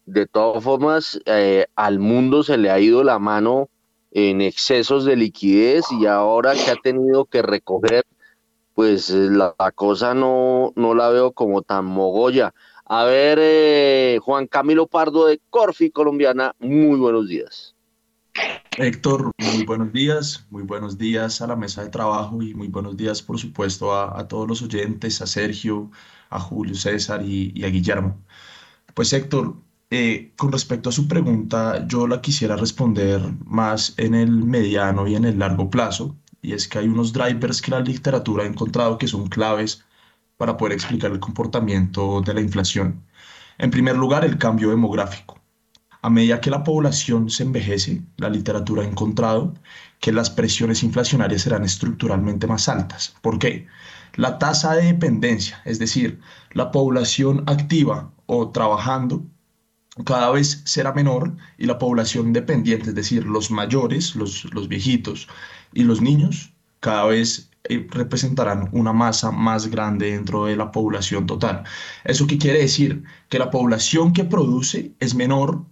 de 0.06 0.26
todas 0.26 0.64
formas 0.64 1.20
eh, 1.26 1.68
al 1.76 2.00
mundo 2.00 2.44
se 2.44 2.58
le 2.58 2.72
ha 2.72 2.80
ido 2.80 3.04
la 3.04 3.20
mano 3.20 3.70
en 4.12 4.42
excesos 4.42 5.06
de 5.06 5.16
liquidez 5.16 5.86
y 5.92 6.08
ahora 6.08 6.54
que 6.54 6.72
ha 6.72 6.76
tenido 6.76 7.26
que 7.26 7.42
recoger, 7.42 8.04
pues 8.74 9.10
la, 9.12 9.56
la 9.58 9.72
cosa 9.72 10.14
no, 10.14 10.74
no 10.76 10.96
la 10.96 11.10
veo 11.10 11.32
como 11.32 11.62
tan 11.62 11.86
mogolla. 11.86 12.54
A 12.86 13.04
ver, 13.04 13.38
eh, 13.40 14.20
Juan 14.24 14.48
Camilo 14.48 14.88
Pardo 14.88 15.28
de 15.28 15.40
Corfi 15.52 15.92
Colombiana, 15.92 16.56
muy 16.60 16.98
buenos 16.98 17.28
días. 17.28 17.76
Héctor, 18.82 19.34
muy 19.38 19.66
buenos 19.66 19.92
días, 19.92 20.48
muy 20.50 20.64
buenos 20.64 20.98
días 20.98 21.42
a 21.42 21.48
la 21.48 21.58
mesa 21.58 21.84
de 21.84 21.90
trabajo 21.90 22.42
y 22.42 22.54
muy 22.54 22.70
buenos 22.70 22.96
días, 22.96 23.22
por 23.22 23.38
supuesto, 23.38 23.94
a, 23.94 24.26
todos 24.30 24.48
los 24.48 24.62
oyentes, 24.62 25.22
a 25.22 25.28
Sergio, 25.28 25.92
a 26.30 26.40
Julio 26.40 26.76
César 26.76 27.22
y, 27.22 27.52
y, 27.54 27.66
a 27.66 27.68
Guillermo. 27.68 28.18
Pues 28.94 29.12
Héctor, 29.12 29.58
eh, 29.90 30.32
con 30.38 30.54
respecto 30.54 30.88
a 30.90 30.94
su 30.94 31.10
pregunta, 31.10 31.86
yo 31.88 32.08
la 32.08 32.22
quisiera 32.22 32.56
responder 32.56 33.22
más 33.46 33.96
en 33.98 34.16
el 34.16 34.32
mediano 34.46 35.08
y 35.08 35.16
en 35.16 35.26
el 35.26 35.40
largo 35.40 35.70
plazo, 35.70 36.16
y 36.42 36.54
es 36.54 36.70
que 36.70 36.80
hay 36.80 36.88
unos 36.88 37.12
drivers 37.12 37.62
que 37.62 37.72
la 37.72 37.82
literatura 37.82 38.46
ha 38.46 38.48
encontrado 38.48 38.98
que 38.98 39.08
son 39.10 39.28
claves 39.28 39.84
para 40.38 40.56
poder 40.56 40.74
explicar 40.74 41.12
el 41.12 41.20
comportamiento 41.20 42.22
de 42.22 42.34
la 42.34 42.42
inflación. 42.42 43.04
En 43.58 43.72
primer 43.72 43.98
lugar, 43.98 44.24
el 44.24 44.38
cambio 44.38 44.70
demográfico. 44.70 45.39
A 46.02 46.10
medida 46.10 46.40
que 46.40 46.50
la 46.50 46.64
población 46.64 47.30
se 47.30 47.44
envejece, 47.44 48.02
la 48.18 48.30
literatura 48.30 48.84
ha 48.84 48.88
encontrado 48.88 49.54
que 50.00 50.14
las 50.14 50.30
presiones 50.30 50.82
inflacionarias 50.84 51.42
serán 51.42 51.66
estructuralmente 51.66 52.48
más 52.48 52.70
altas. 52.70 53.16
¿Por 53.22 53.38
qué? 53.38 53.68
La 54.16 54.38
tasa 54.38 54.76
de 54.76 54.86
dependencia, 54.86 55.62
es 55.66 55.78
decir, 55.78 56.22
la 56.54 56.72
población 56.72 57.44
activa 57.48 58.14
o 58.28 58.50
trabajando, 58.52 59.26
cada 60.06 60.32
vez 60.32 60.62
será 60.66 60.94
menor 60.94 61.36
y 61.58 61.66
la 61.66 61.78
población 61.78 62.32
dependiente, 62.32 62.90
es 62.90 62.96
decir, 62.96 63.26
los 63.26 63.52
mayores, 63.52 64.16
los, 64.16 64.46
los 64.54 64.70
viejitos 64.70 65.28
y 65.74 65.84
los 65.84 66.02
niños, 66.02 66.54
cada 66.80 67.06
vez 67.06 67.50
eh, 67.66 67.86
representarán 67.92 68.70
una 68.72 68.94
masa 68.94 69.32
más 69.32 69.68
grande 69.68 70.12
dentro 70.12 70.46
de 70.46 70.56
la 70.56 70.72
población 70.72 71.26
total. 71.26 71.66
¿Eso 72.06 72.26
qué 72.26 72.38
quiere 72.38 72.60
decir? 72.60 73.04
Que 73.28 73.40
la 73.40 73.52
población 73.52 74.14
que 74.14 74.24
produce 74.24 74.94
es 75.02 75.14
menor 75.14 75.66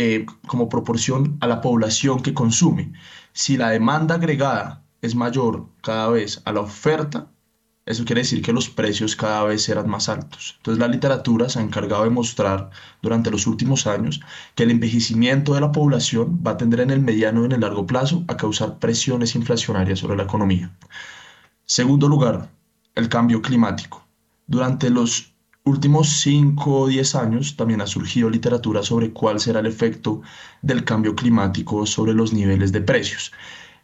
eh, 0.00 0.26
como 0.46 0.68
proporción 0.68 1.38
a 1.40 1.48
la 1.48 1.60
población 1.60 2.22
que 2.22 2.32
consume. 2.32 2.92
Si 3.32 3.56
la 3.56 3.70
demanda 3.70 4.14
agregada 4.14 4.84
es 5.02 5.16
mayor 5.16 5.66
cada 5.82 6.08
vez 6.08 6.40
a 6.44 6.52
la 6.52 6.60
oferta, 6.60 7.32
eso 7.84 8.04
quiere 8.04 8.20
decir 8.20 8.40
que 8.40 8.52
los 8.52 8.68
precios 8.68 9.16
cada 9.16 9.42
vez 9.42 9.64
serán 9.64 9.90
más 9.90 10.08
altos. 10.08 10.54
Entonces 10.58 10.78
la 10.78 10.86
literatura 10.86 11.48
se 11.48 11.58
ha 11.58 11.62
encargado 11.62 12.04
de 12.04 12.10
mostrar 12.10 12.70
durante 13.02 13.32
los 13.32 13.48
últimos 13.48 13.88
años 13.88 14.20
que 14.54 14.62
el 14.62 14.70
envejecimiento 14.70 15.54
de 15.54 15.62
la 15.62 15.72
población 15.72 16.40
va 16.46 16.52
a 16.52 16.56
tender 16.58 16.78
en 16.78 16.90
el 16.90 17.00
mediano 17.00 17.42
y 17.42 17.46
en 17.46 17.52
el 17.52 17.62
largo 17.62 17.84
plazo 17.84 18.22
a 18.28 18.36
causar 18.36 18.78
presiones 18.78 19.34
inflacionarias 19.34 19.98
sobre 19.98 20.16
la 20.16 20.22
economía. 20.22 20.70
Segundo 21.64 22.06
lugar, 22.06 22.50
el 22.94 23.08
cambio 23.08 23.42
climático. 23.42 24.06
Durante 24.46 24.90
los 24.90 25.27
últimos 25.68 26.08
5 26.20 26.80
o 26.80 26.86
10 26.88 27.14
años 27.14 27.56
también 27.56 27.80
ha 27.80 27.86
surgido 27.86 28.30
literatura 28.30 28.82
sobre 28.82 29.12
cuál 29.12 29.38
será 29.38 29.60
el 29.60 29.66
efecto 29.66 30.22
del 30.62 30.84
cambio 30.84 31.14
climático 31.14 31.84
sobre 31.86 32.14
los 32.14 32.32
niveles 32.32 32.72
de 32.72 32.80
precios. 32.80 33.32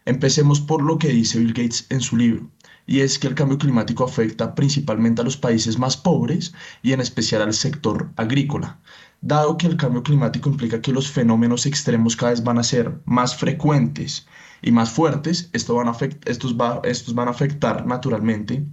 Empecemos 0.07 0.61
por 0.61 0.83
lo 0.83 0.99
que 0.99 1.09
dice 1.09 1.39
Bill 1.39 1.53
Gates 1.53 1.87
en 1.91 2.01
su 2.01 2.17
libro, 2.17 2.51
y 2.87 3.01
es 3.01 3.19
que 3.19 3.27
el 3.27 3.35
cambio 3.35 3.59
climático 3.59 4.05
afecta 4.05 4.55
principalmente 4.55 5.21
a 5.21 5.25
los 5.25 5.37
países 5.37 5.79
más 5.79 5.97
pobres 5.97 6.55
y 6.83 6.93
en 6.93 7.01
especial 7.01 7.43
al 7.43 7.55
sector 7.55 8.11
agrícola. 8.17 8.81
Dado 9.21 9.57
que 9.57 9.67
el 9.67 9.77
cambio 9.77 10.03
climático 10.03 10.51
implica 10.51 10.81
que 10.81 10.93
los 10.93 11.11
fenómenos 11.11 11.67
extremos 11.67 12.17
cada 12.17 12.33
vez 12.33 12.43
van 12.43 12.59
a 12.59 12.63
ser 12.63 13.01
más 13.05 13.37
frecuentes 13.37 14.27
y 14.63 14.71
más 14.71 14.91
fuertes, 14.91 15.51
esto 15.53 15.75
van 15.75 15.89
a 15.89 15.97
estos, 16.27 16.55
estos 16.85 17.15
van 17.15 17.29
a 17.29 17.31
afectar 17.31 17.87
naturalmente 17.87 18.67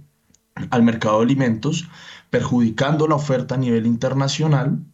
al 0.70 0.82
mercado 0.82 1.18
de 1.18 1.24
alimentos, 1.24 1.88
perjudicando 2.30 3.06
la 3.06 3.16
oferta 3.16 3.54
a 3.54 3.58
nivel 3.58 3.86
internacional 3.86 4.84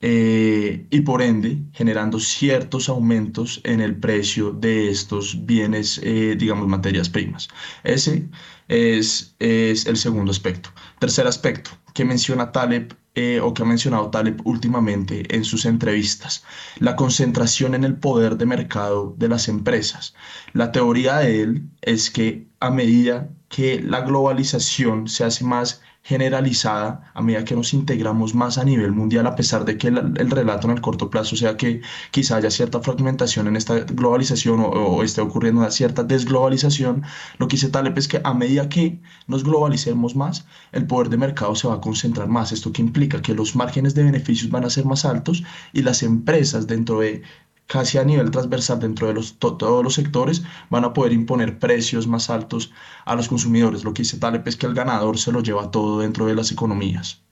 eh, 0.00 0.86
y 0.90 1.00
por 1.00 1.22
ende 1.22 1.58
generando 1.72 2.20
ciertos 2.20 2.88
aumentos 2.88 3.60
en 3.64 3.80
el 3.80 3.96
precio 3.96 4.52
de 4.52 4.90
estos 4.90 5.44
bienes, 5.44 6.00
eh, 6.04 6.36
digamos, 6.38 6.68
materias 6.68 7.08
primas. 7.08 7.48
Ese 7.82 8.28
es, 8.68 9.34
es, 9.40 9.86
el 9.86 9.96
segundo 9.96 10.30
aspecto. 10.30 10.70
Tercer 11.00 11.26
aspecto 11.26 11.70
que 11.94 12.04
menciona 12.04 12.52
Taleb 12.52 12.94
eh, 13.20 13.40
o 13.40 13.52
que 13.52 13.62
ha 13.62 13.66
mencionado 13.66 14.10
Taleb 14.10 14.40
últimamente 14.44 15.34
en 15.34 15.44
sus 15.44 15.64
entrevistas, 15.64 16.44
la 16.78 16.94
concentración 16.94 17.74
en 17.74 17.82
el 17.82 17.96
poder 17.96 18.36
de 18.36 18.46
mercado 18.46 19.12
de 19.18 19.28
las 19.28 19.48
empresas. 19.48 20.14
La 20.52 20.70
teoría 20.70 21.16
de 21.16 21.42
él 21.42 21.68
es 21.82 22.10
que 22.10 22.46
a 22.60 22.70
medida 22.70 23.28
que 23.48 23.82
la 23.82 24.02
globalización 24.02 25.08
se 25.08 25.24
hace 25.24 25.44
más 25.44 25.80
generalizada 26.08 27.12
a 27.12 27.20
medida 27.20 27.44
que 27.44 27.54
nos 27.54 27.74
integramos 27.74 28.34
más 28.34 28.56
a 28.56 28.64
nivel 28.64 28.92
mundial, 28.92 29.26
a 29.26 29.36
pesar 29.36 29.66
de 29.66 29.76
que 29.76 29.88
el, 29.88 30.30
relato 30.30 30.66
en 30.66 30.72
el 30.74 30.80
corto 30.80 31.10
plazo 31.10 31.36
sea 31.36 31.58
que 31.58 31.82
quizá 32.12 32.36
haya 32.36 32.50
cierta 32.50 32.80
fragmentación 32.80 33.46
en 33.46 33.56
esta 33.56 33.80
globalización 33.80 34.58
o, 34.60 35.02
esté 35.02 35.20
ocurriendo 35.20 35.60
una 35.60 35.70
cierta 35.70 36.04
desglobalización, 36.04 37.02
lo 37.36 37.46
que 37.46 37.56
dice 37.56 37.68
Taleb 37.68 37.98
es 37.98 38.08
que 38.08 38.22
a 38.24 38.32
medida 38.32 38.70
que 38.70 39.02
nos 39.26 39.44
globalicemos 39.44 40.16
más, 40.16 40.46
el 40.72 40.86
poder 40.86 41.10
de 41.10 41.18
mercado 41.18 41.54
se 41.54 41.68
va 41.68 41.74
a 41.74 41.80
concentrar 41.82 42.28
más. 42.28 42.52
Esto 42.52 42.72
que 42.72 42.80
implica 42.80 43.20
que 43.20 43.34
los 43.34 43.54
márgenes 43.54 43.94
de 43.94 44.04
beneficios 44.04 44.50
van 44.50 44.64
a 44.64 44.70
ser 44.70 44.86
más 44.86 45.04
altos 45.04 45.44
y 45.74 45.82
las 45.82 46.02
empresas 46.02 46.66
dentro 46.66 47.00
de 47.00 47.22
casi 47.68 47.98
a 47.98 48.04
nivel 48.04 48.30
transversal 48.30 48.80
dentro 48.80 49.06
de 49.06 49.14
los, 49.14 49.38
todos 49.38 49.84
los 49.84 49.94
sectores, 49.94 50.42
van 50.70 50.84
a 50.84 50.92
poder 50.92 51.12
imponer 51.12 51.58
precios 51.58 52.06
más 52.08 52.30
altos 52.30 52.72
a 53.04 53.14
los 53.14 53.28
consumidores. 53.28 53.84
Lo 53.84 53.92
que 53.94 54.02
dice 54.02 54.18
Taleb 54.18 54.48
es 54.48 54.56
que 54.56 54.66
el 54.66 54.74
ganador 54.74 55.18
se 55.18 55.30
lo 55.30 55.40
lleva 55.42 55.70
todo 55.70 56.00
dentro 56.00 56.26
de 56.26 56.34
las 56.34 56.50
economías. 56.50 57.22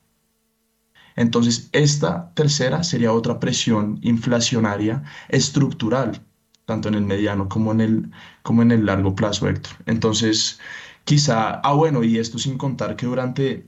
Entonces, 1.16 1.70
esta 1.72 2.33
tercera 2.35 2.85
sería 2.85 3.12
otra 3.12 3.40
presión 3.40 3.99
inflacionaria 4.03 5.03
estructural, 5.31 6.22
tanto 6.66 6.88
en 6.88 6.94
el 6.94 7.05
mediano 7.07 7.49
como 7.49 7.72
en 7.72 7.81
el, 7.81 8.11
como 8.42 8.61
en 8.61 8.72
el 8.72 8.85
largo 8.85 9.14
plazo, 9.14 9.49
Héctor. 9.49 9.72
Entonces, 9.87 10.61
quizá, 11.05 11.61
ah, 11.61 11.72
bueno, 11.72 12.05
y 12.05 12.18
esto 12.18 12.38
sin 12.38 12.59
contar 12.59 12.96
que 12.96 13.07
durante 13.07 13.66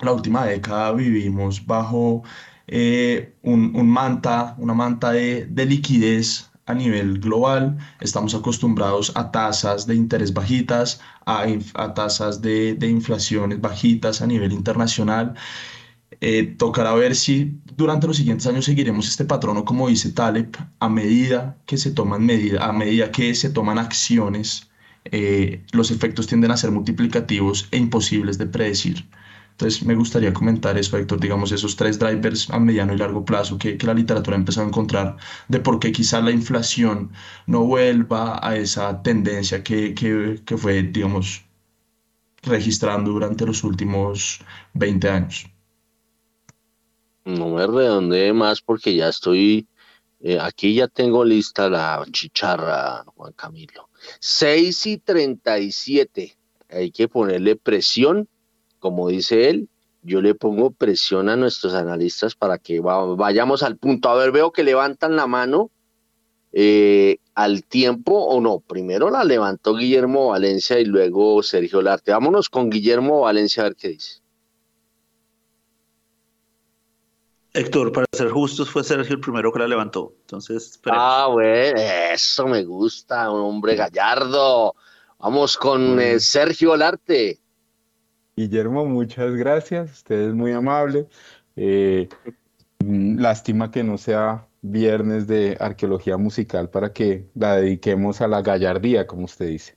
la 0.00 0.12
última 0.12 0.46
década 0.46 0.92
vivimos 0.92 1.66
bajo 1.66 2.22
eh, 2.68 3.34
un, 3.42 3.88
manta, 3.88 4.54
una 4.58 4.74
manta 4.74 5.12
de, 5.12 5.48
liquidez 5.66 6.50
a 6.66 6.74
nivel 6.74 7.18
global. 7.20 7.78
Estamos 8.00 8.34
acostumbrados 8.34 9.12
a 9.16 9.30
tasas 9.30 9.86
de 9.86 9.94
interés 9.94 10.32
bajitas, 10.32 11.00
a, 11.26 11.94
tasas 11.94 12.42
de, 12.42 12.74
de, 12.74 12.88
inflaciones 12.88 13.60
bajitas 13.60 14.22
a 14.22 14.26
nivel 14.26 14.52
internacional. 14.52 15.34
Eh, 16.20 16.54
tocará 16.58 16.94
ver 16.94 17.14
si 17.14 17.60
durante 17.76 18.06
los 18.06 18.16
siguientes 18.16 18.46
años 18.46 18.64
seguiremos 18.64 19.06
este 19.08 19.24
patrón 19.24 19.62
como 19.62 19.88
dice 19.88 20.10
Taleb, 20.10 20.56
a 20.80 20.88
medida 20.88 21.58
que 21.66 21.76
se 21.76 21.90
toman 21.92 22.24
medidas, 22.26 22.62
a 22.62 22.72
medida 22.72 23.12
que 23.12 23.34
se 23.34 23.50
toman 23.50 23.78
acciones, 23.78 24.68
eh, 25.04 25.62
los 25.72 25.90
efectos 25.90 26.26
tienden 26.26 26.50
a 26.50 26.56
ser 26.56 26.70
multiplicativos 26.70 27.68
e 27.70 27.76
imposibles 27.78 28.36
de 28.38 28.46
predecir. 28.46 29.08
Entonces 29.58 29.84
me 29.84 29.96
gustaría 29.96 30.32
comentar 30.32 30.78
eso, 30.78 30.96
Héctor, 30.96 31.18
digamos, 31.18 31.50
esos 31.50 31.74
tres 31.74 31.98
drivers 31.98 32.48
a 32.50 32.60
mediano 32.60 32.94
y 32.94 32.96
largo 32.96 33.24
plazo 33.24 33.58
que, 33.58 33.76
la 33.82 33.92
literatura 33.92 34.36
ha 34.36 34.38
empezado 34.38 34.64
a 34.64 34.68
encontrar 34.68 35.16
de 35.48 35.58
por 35.58 35.80
qué 35.80 35.90
quizá 35.90 36.20
la 36.20 36.30
inflación 36.30 37.10
no 37.48 37.64
vuelva 37.64 38.38
a 38.40 38.54
esa 38.54 39.02
tendencia 39.02 39.64
que, 39.64 39.94
que, 39.96 40.42
que 40.46 40.56
fue, 40.56 40.84
digamos, 40.84 41.44
registrando 42.42 43.10
durante 43.10 43.44
los 43.44 43.64
últimos 43.64 44.38
20 44.74 45.08
años. 45.08 45.50
No 47.24 47.48
me 47.48 47.66
redondee 47.66 48.32
más 48.32 48.62
porque 48.62 48.94
ya 48.94 49.08
estoy, 49.08 49.66
eh, 50.20 50.38
aquí 50.40 50.74
ya 50.74 50.86
tengo 50.86 51.24
lista 51.24 51.68
la 51.68 52.06
chicharra, 52.12 53.02
Juan 53.16 53.32
Camilo. 53.32 53.88
6 54.20 54.86
y 54.86 54.98
37, 54.98 56.36
hay 56.70 56.92
que 56.92 57.08
ponerle 57.08 57.56
presión 57.56 58.28
como 58.78 59.08
dice 59.08 59.48
él, 59.48 59.68
yo 60.02 60.20
le 60.20 60.34
pongo 60.34 60.70
presión 60.70 61.28
a 61.28 61.36
nuestros 61.36 61.74
analistas 61.74 62.34
para 62.34 62.58
que 62.58 62.80
vayamos 62.80 63.62
al 63.62 63.76
punto. 63.76 64.08
A 64.08 64.14
ver, 64.14 64.32
veo 64.32 64.52
que 64.52 64.62
levantan 64.62 65.16
la 65.16 65.26
mano 65.26 65.70
eh, 66.52 67.18
al 67.34 67.64
tiempo 67.64 68.12
o 68.12 68.40
no. 68.40 68.60
Primero 68.60 69.10
la 69.10 69.24
levantó 69.24 69.74
Guillermo 69.74 70.28
Valencia 70.28 70.78
y 70.78 70.84
luego 70.84 71.42
Sergio 71.42 71.82
Larte. 71.82 72.12
Vámonos 72.12 72.48
con 72.48 72.70
Guillermo 72.70 73.22
Valencia 73.22 73.62
a 73.62 73.66
ver 73.66 73.76
qué 73.76 73.88
dice. 73.88 74.20
Héctor, 77.52 77.92
para 77.92 78.06
ser 78.12 78.30
justos, 78.30 78.70
fue 78.70 78.84
Sergio 78.84 79.16
el 79.16 79.20
primero 79.20 79.52
que 79.52 79.58
la 79.58 79.66
levantó. 79.66 80.14
Entonces, 80.20 80.80
Ah, 80.86 81.28
bueno, 81.32 81.80
eso 82.12 82.46
me 82.46 82.62
gusta, 82.62 83.30
un 83.30 83.40
hombre 83.40 83.74
gallardo. 83.74 84.74
Vamos 85.18 85.56
con 85.56 85.98
eh, 85.98 86.20
Sergio 86.20 86.76
Larte. 86.76 87.40
Guillermo, 88.38 88.84
muchas 88.86 89.34
gracias. 89.34 89.90
Usted 89.90 90.28
es 90.28 90.34
muy 90.34 90.52
amable. 90.52 91.08
Eh, 91.56 92.08
mm, 92.84 93.18
lástima 93.18 93.72
que 93.72 93.82
no 93.82 93.98
sea 93.98 94.46
viernes 94.62 95.26
de 95.26 95.56
arqueología 95.58 96.16
musical 96.18 96.70
para 96.70 96.92
que 96.92 97.26
la 97.34 97.56
dediquemos 97.56 98.20
a 98.20 98.28
la 98.28 98.40
gallardía, 98.42 99.08
como 99.08 99.24
usted 99.24 99.48
dice. 99.48 99.76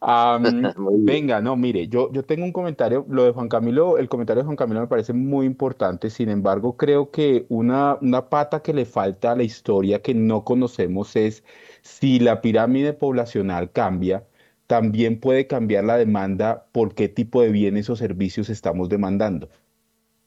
venga, 0.98 1.42
no, 1.42 1.56
mire, 1.56 1.88
yo, 1.88 2.10
yo 2.10 2.24
tengo 2.24 2.44
un 2.46 2.52
comentario, 2.52 3.04
lo 3.10 3.24
de 3.24 3.32
Juan 3.32 3.50
Camilo, 3.50 3.98
el 3.98 4.08
comentario 4.08 4.42
de 4.42 4.46
Juan 4.46 4.56
Camilo 4.56 4.80
me 4.80 4.86
parece 4.86 5.12
muy 5.12 5.44
importante, 5.44 6.08
sin 6.08 6.30
embargo, 6.30 6.78
creo 6.78 7.10
que 7.10 7.44
una, 7.50 7.98
una 8.00 8.30
pata 8.30 8.62
que 8.62 8.72
le 8.72 8.86
falta 8.86 9.32
a 9.32 9.36
la 9.36 9.42
historia 9.42 10.00
que 10.00 10.14
no 10.14 10.42
conocemos 10.42 11.16
es 11.16 11.44
si 11.82 12.18
la 12.18 12.40
pirámide 12.40 12.94
poblacional 12.94 13.72
cambia, 13.72 14.24
también 14.70 15.18
puede 15.18 15.48
cambiar 15.48 15.82
la 15.82 15.96
demanda 15.96 16.68
por 16.70 16.94
qué 16.94 17.08
tipo 17.08 17.42
de 17.42 17.50
bienes 17.50 17.90
o 17.90 17.96
servicios 17.96 18.48
estamos 18.48 18.88
demandando. 18.88 19.48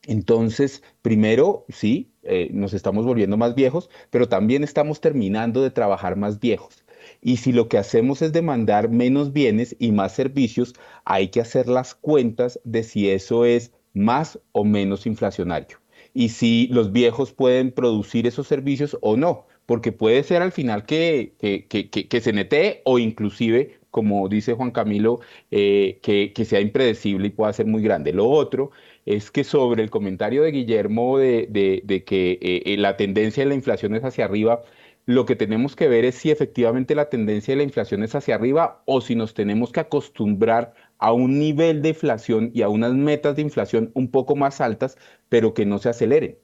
Entonces, 0.06 0.82
primero, 1.00 1.64
sí, 1.70 2.12
eh, 2.24 2.50
nos 2.52 2.74
estamos 2.74 3.06
volviendo 3.06 3.38
más 3.38 3.54
viejos, 3.54 3.88
pero 4.10 4.28
también 4.28 4.62
estamos 4.62 5.00
terminando 5.00 5.62
de 5.62 5.70
trabajar 5.70 6.16
más 6.16 6.40
viejos. 6.40 6.84
Y 7.22 7.38
si 7.38 7.52
lo 7.52 7.70
que 7.70 7.78
hacemos 7.78 8.20
es 8.20 8.34
demandar 8.34 8.90
menos 8.90 9.32
bienes 9.32 9.76
y 9.78 9.92
más 9.92 10.12
servicios, 10.12 10.74
hay 11.06 11.28
que 11.28 11.40
hacer 11.40 11.66
las 11.66 11.94
cuentas 11.94 12.60
de 12.64 12.82
si 12.82 13.08
eso 13.08 13.46
es 13.46 13.72
más 13.94 14.38
o 14.52 14.62
menos 14.62 15.06
inflacionario. 15.06 15.78
Y 16.12 16.28
si 16.28 16.66
los 16.66 16.92
viejos 16.92 17.32
pueden 17.32 17.72
producir 17.72 18.26
esos 18.26 18.46
servicios 18.46 18.98
o 19.00 19.16
no, 19.16 19.46
porque 19.64 19.90
puede 19.92 20.22
ser 20.22 20.42
al 20.42 20.52
final 20.52 20.84
que, 20.84 21.32
que, 21.40 22.20
se 22.20 22.32
netee 22.34 22.82
o 22.84 22.98
inclusive, 22.98 23.78
como 23.94 24.28
dice 24.28 24.54
Juan 24.54 24.72
Camilo, 24.72 25.20
eh, 25.52 26.00
que, 26.02 26.44
sea 26.44 26.60
impredecible 26.60 27.28
y 27.28 27.30
pueda 27.30 27.52
ser 27.52 27.66
muy 27.66 27.80
grande. 27.80 28.12
Lo 28.12 28.28
otro 28.28 28.72
es 29.06 29.30
que 29.30 29.44
sobre 29.44 29.84
el 29.84 29.90
comentario 29.90 30.42
de 30.42 30.50
Guillermo 30.50 31.18
de, 31.18 32.02
que 32.04 32.32
eh, 32.42 32.62
eh, 32.66 32.76
la 32.76 32.96
tendencia 32.96 33.44
de 33.44 33.50
la 33.50 33.54
inflación 33.54 33.94
es 33.94 34.02
hacia 34.02 34.24
arriba, 34.24 34.62
lo 35.06 35.26
que 35.26 35.36
tenemos 35.36 35.76
que 35.76 35.86
ver 35.86 36.04
es 36.04 36.16
si 36.16 36.32
efectivamente 36.32 36.96
la 36.96 37.08
tendencia 37.08 37.52
de 37.52 37.58
la 37.58 37.62
inflación 37.62 38.02
es 38.02 38.16
hacia 38.16 38.34
arriba 38.34 38.82
o 38.86 39.00
si 39.00 39.14
nos 39.14 39.32
tenemos 39.34 39.70
que 39.70 39.80
acostumbrar 39.80 40.74
a 40.98 41.12
un 41.12 41.38
nivel 41.38 41.80
de 41.82 41.90
inflación 41.90 42.50
y 42.52 42.62
a 42.62 42.68
unas 42.68 42.94
metas 42.94 43.36
de 43.36 43.42
inflación 43.42 43.92
un 43.94 44.10
poco 44.10 44.34
más 44.34 44.60
altas, 44.60 44.98
pero 45.28 45.54
que 45.54 45.66
no 45.66 45.78
se 45.78 45.90
aceleren. 45.90 46.38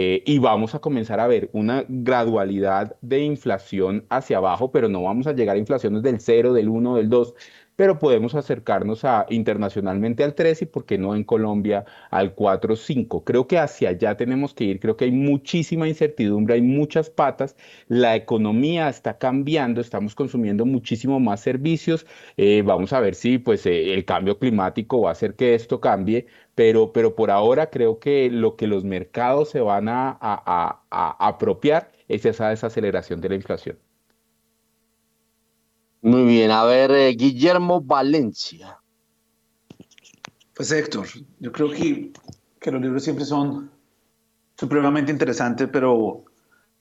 Eh, 0.00 0.22
y 0.26 0.38
vamos 0.38 0.76
a 0.76 0.78
comenzar 0.78 1.18
a 1.18 1.26
ver 1.26 1.50
una 1.52 1.84
gradualidad 1.88 2.94
de 3.00 3.18
inflación 3.18 4.06
hacia 4.10 4.36
abajo, 4.36 4.70
pero 4.70 4.88
no 4.88 5.02
vamos 5.02 5.26
a 5.26 5.32
llegar 5.32 5.56
a 5.56 5.58
inflaciones 5.58 6.04
del 6.04 6.20
0, 6.20 6.52
del 6.52 6.68
1, 6.68 6.94
del 6.94 7.08
2, 7.08 7.34
pero 7.74 7.98
podemos 7.98 8.36
acercarnos 8.36 9.04
a, 9.04 9.26
internacionalmente 9.28 10.22
al 10.22 10.36
3 10.36 10.62
y, 10.62 10.66
¿por 10.66 10.86
qué 10.86 10.98
no 10.98 11.16
en 11.16 11.24
Colombia, 11.24 11.84
al 12.12 12.34
4, 12.34 12.76
5? 12.76 13.24
Creo 13.24 13.48
que 13.48 13.58
hacia 13.58 13.88
allá 13.88 14.16
tenemos 14.16 14.54
que 14.54 14.64
ir, 14.64 14.78
creo 14.78 14.96
que 14.96 15.06
hay 15.06 15.10
muchísima 15.10 15.88
incertidumbre, 15.88 16.54
hay 16.54 16.62
muchas 16.62 17.10
patas, 17.10 17.56
la 17.88 18.14
economía 18.14 18.88
está 18.88 19.18
cambiando, 19.18 19.80
estamos 19.80 20.14
consumiendo 20.14 20.64
muchísimo 20.64 21.18
más 21.18 21.40
servicios, 21.40 22.06
eh, 22.36 22.62
vamos 22.64 22.92
a 22.92 23.00
ver 23.00 23.16
si 23.16 23.38
pues, 23.38 23.66
eh, 23.66 23.94
el 23.94 24.04
cambio 24.04 24.38
climático 24.38 25.00
va 25.00 25.08
a 25.10 25.12
hacer 25.12 25.34
que 25.34 25.54
esto 25.56 25.80
cambie, 25.80 26.26
pero, 26.58 26.92
pero 26.92 27.14
por 27.14 27.30
ahora 27.30 27.70
creo 27.70 28.00
que 28.00 28.28
lo 28.32 28.56
que 28.56 28.66
los 28.66 28.82
mercados 28.82 29.48
se 29.50 29.60
van 29.60 29.88
a, 29.88 30.18
a 30.20 31.28
apropiar 31.28 31.92
es 32.08 32.26
esa 32.26 32.48
desaceleración 32.48 33.20
de 33.20 33.28
la 33.28 33.36
inflación. 33.36 33.78
Muy 36.02 36.24
bien, 36.24 36.50
a 36.50 36.64
ver, 36.64 36.90
eh, 36.90 37.10
Guillermo 37.10 37.80
Valencia. 37.80 38.76
Pues 40.52 40.72
Héctor, 40.72 41.06
yo 41.38 41.52
creo 41.52 41.70
que, 41.70 42.12
que 42.58 42.72
los 42.72 42.82
libros 42.82 43.04
siempre 43.04 43.24
son 43.24 43.70
supremamente 44.56 45.12
interesantes, 45.12 45.68
pero 45.72 46.24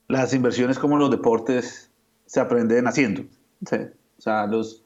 las 0.08 0.34
inversiones 0.34 0.80
como 0.80 0.98
los 0.98 1.12
deportes 1.12 1.92
se 2.26 2.40
aprenden 2.40 2.88
haciendo. 2.88 3.22
O 3.62 4.22
sea, 4.22 4.48
los, 4.48 4.84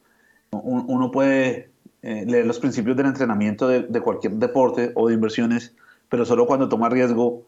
uno 0.51 1.11
puede 1.11 1.70
eh, 2.01 2.25
leer 2.25 2.45
los 2.45 2.59
principios 2.59 2.97
del 2.97 3.07
entrenamiento 3.07 3.67
de, 3.67 3.83
de, 3.83 4.01
cualquier 4.01 4.33
deporte 4.33 4.91
o 4.95 5.07
de 5.07 5.13
inversiones, 5.13 5.75
pero 6.09 6.25
solo 6.25 6.45
cuando 6.47 6.69
toma 6.69 6.89
riesgo 6.89 7.45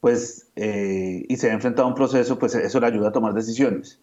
pues, 0.00 0.50
eh, 0.56 1.24
y 1.28 1.36
se 1.36 1.50
ha 1.50 1.54
enfrentado 1.54 1.86
a 1.86 1.90
un 1.90 1.96
proceso, 1.96 2.38
pues 2.38 2.54
eso 2.54 2.80
le 2.80 2.86
ayuda 2.86 3.08
a 3.08 3.12
tomar 3.12 3.34
decisiones 3.34 4.00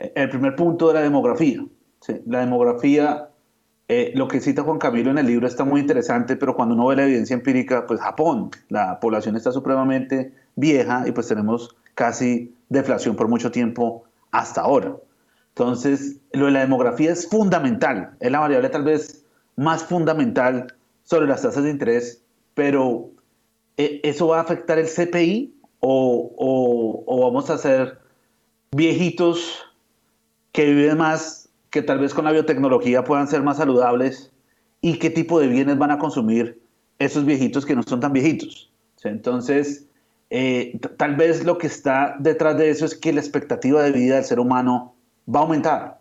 el 0.00 0.28
primer 0.30 0.56
punto 0.56 0.88
de 0.88 0.94
la 0.94 1.02
demografía. 1.02 1.64
La 2.26 2.40
demografía, 2.40 3.28
eh, 3.88 4.12
lo 4.14 4.28
que 4.28 4.40
cita 4.40 4.62
Juan 4.62 4.78
Camilo 4.78 5.10
en 5.10 5.18
el 5.18 5.26
libro 5.26 5.46
está 5.46 5.64
muy 5.64 5.80
interesante, 5.80 6.36
pero 6.36 6.54
cuando 6.54 6.74
uno 6.74 6.86
ve 6.86 6.96
la 6.96 7.04
evidencia 7.04 7.34
empírica, 7.34 7.86
pues 7.86 8.00
Japón, 8.00 8.50
la 8.68 8.98
población 9.00 9.36
está 9.36 9.52
supremamente 9.52 10.32
vieja 10.56 11.04
y 11.06 11.12
pues 11.12 11.28
tenemos 11.28 11.76
casi 11.94 12.54
deflación 12.68 13.16
por 13.16 13.28
mucho 13.28 13.50
tiempo 13.50 14.04
hasta 14.30 14.62
ahora. 14.62 14.96
Entonces, 15.48 16.16
lo 16.32 16.46
de 16.46 16.52
la 16.52 16.60
demografía 16.60 17.12
es 17.12 17.28
fundamental, 17.28 18.12
es 18.20 18.30
la 18.30 18.38
variable 18.40 18.68
tal 18.70 18.84
vez 18.84 19.19
más 19.60 19.84
fundamental 19.84 20.74
sobre 21.02 21.26
las 21.26 21.42
tasas 21.42 21.64
de 21.64 21.70
interés, 21.70 22.24
pero 22.54 23.10
eh, 23.76 24.00
¿eso 24.02 24.28
va 24.28 24.38
a 24.38 24.40
afectar 24.40 24.78
el 24.78 24.86
CPI 24.86 25.54
o, 25.80 26.32
o, 26.34 27.04
o 27.06 27.20
vamos 27.26 27.50
a 27.50 27.58
ser 27.58 27.98
viejitos 28.72 29.58
que 30.52 30.64
viven 30.64 30.96
más, 30.96 31.50
que 31.68 31.82
tal 31.82 31.98
vez 31.98 32.14
con 32.14 32.24
la 32.24 32.32
biotecnología 32.32 33.04
puedan 33.04 33.28
ser 33.28 33.42
más 33.42 33.58
saludables 33.58 34.32
y 34.80 34.98
qué 34.98 35.10
tipo 35.10 35.38
de 35.38 35.48
bienes 35.48 35.76
van 35.76 35.90
a 35.90 35.98
consumir 35.98 36.58
esos 36.98 37.26
viejitos 37.26 37.66
que 37.66 37.76
no 37.76 37.82
son 37.82 38.00
tan 38.00 38.14
viejitos. 38.14 38.72
Entonces, 39.04 39.86
eh, 40.30 40.80
tal 40.96 41.16
vez 41.16 41.44
lo 41.44 41.58
que 41.58 41.66
está 41.66 42.16
detrás 42.18 42.56
de 42.56 42.70
eso 42.70 42.86
es 42.86 42.94
que 42.94 43.12
la 43.12 43.20
expectativa 43.20 43.82
de 43.82 43.92
vida 43.92 44.14
del 44.14 44.24
ser 44.24 44.40
humano 44.40 44.94
va 45.28 45.40
a 45.40 45.42
aumentar 45.42 46.00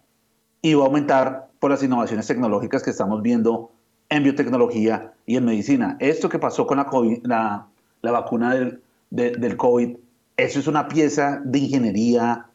y 0.61 0.75
va 0.75 0.83
a 0.83 0.87
aumentar 0.87 1.48
por 1.59 1.71
las 1.71 1.83
innovaciones 1.83 2.27
tecnológicas 2.27 2.83
que 2.83 2.89
estamos 2.89 3.21
viendo 3.21 3.71
en 4.09 4.23
biotecnología 4.23 5.13
y 5.25 5.35
en 5.35 5.45
medicina. 5.45 5.97
Esto 5.99 6.29
que 6.29 6.39
pasó 6.39 6.65
con 6.65 6.77
la, 6.77 7.67
la, 8.01 8.11
vacuna 8.11 8.55
del, 8.55 8.81
del 9.11 9.57
COVID, 9.57 9.97
eso 10.37 10.59
es 10.59 10.67
una 10.67 10.87
pieza 10.87 11.41
de 11.43 11.59
ingeniería 11.59 12.47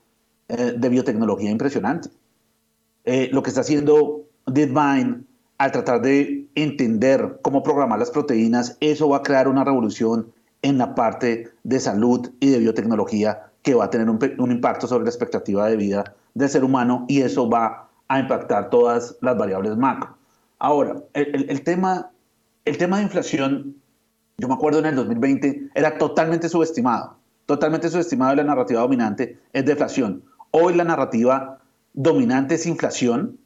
eh, 0.48 0.74
de 0.76 0.88
biotecnología 0.88 1.50
impresionante. 1.50 2.10
Eh, 3.04 3.28
lo 3.32 3.42
que 3.42 3.50
está 3.50 3.60
haciendo 3.60 4.24
DeepMind 4.46 5.24
al 5.58 5.72
tratar 5.72 6.02
de 6.02 6.46
entender 6.54 7.38
cómo 7.42 7.62
programar 7.62 7.98
las 7.98 8.10
proteínas, 8.10 8.76
eso 8.80 9.08
va 9.08 9.18
a 9.18 9.22
crear 9.22 9.48
una 9.48 9.64
revolución 9.64 10.32
en 10.62 10.78
la 10.78 10.94
parte 10.94 11.50
de 11.62 11.80
salud 11.80 12.30
y 12.40 12.50
de 12.50 12.58
biotecnología 12.58 13.50
que 13.62 13.74
va 13.74 13.84
a 13.84 13.90
tener 13.90 14.10
un, 14.10 14.50
impacto 14.50 14.86
sobre 14.86 15.04
la 15.04 15.10
expectativa 15.10 15.66
de 15.66 15.76
vida 15.76 16.14
del 16.34 16.48
ser 16.48 16.64
humano 16.64 17.06
y 17.08 17.20
eso 17.20 17.48
va 17.48 17.88
a 18.08 18.18
impactar 18.18 18.70
todas 18.70 19.16
las 19.20 19.36
variables 19.36 19.76
macro. 19.76 20.16
Ahora, 20.58 20.96
el, 21.14 21.62
tema, 21.62 22.10
el 22.64 22.78
tema 22.78 22.98
de 22.98 23.04
inflación, 23.04 23.76
yo 24.38 24.48
me 24.48 24.54
acuerdo 24.54 24.78
en 24.78 24.86
el 24.86 24.96
2020, 24.96 25.70
era 25.74 25.98
totalmente 25.98 26.48
subestimado, 26.48 27.16
totalmente 27.46 27.88
subestimado 27.88 28.34
la 28.34 28.44
narrativa 28.44 28.80
dominante 28.80 29.38
es 29.52 29.64
deflación. 29.64 30.22
Hoy 30.50 30.74
la 30.74 30.84
narrativa 30.84 31.58
dominante 31.92 32.54
es 32.54 32.66
inflación, 32.66 33.38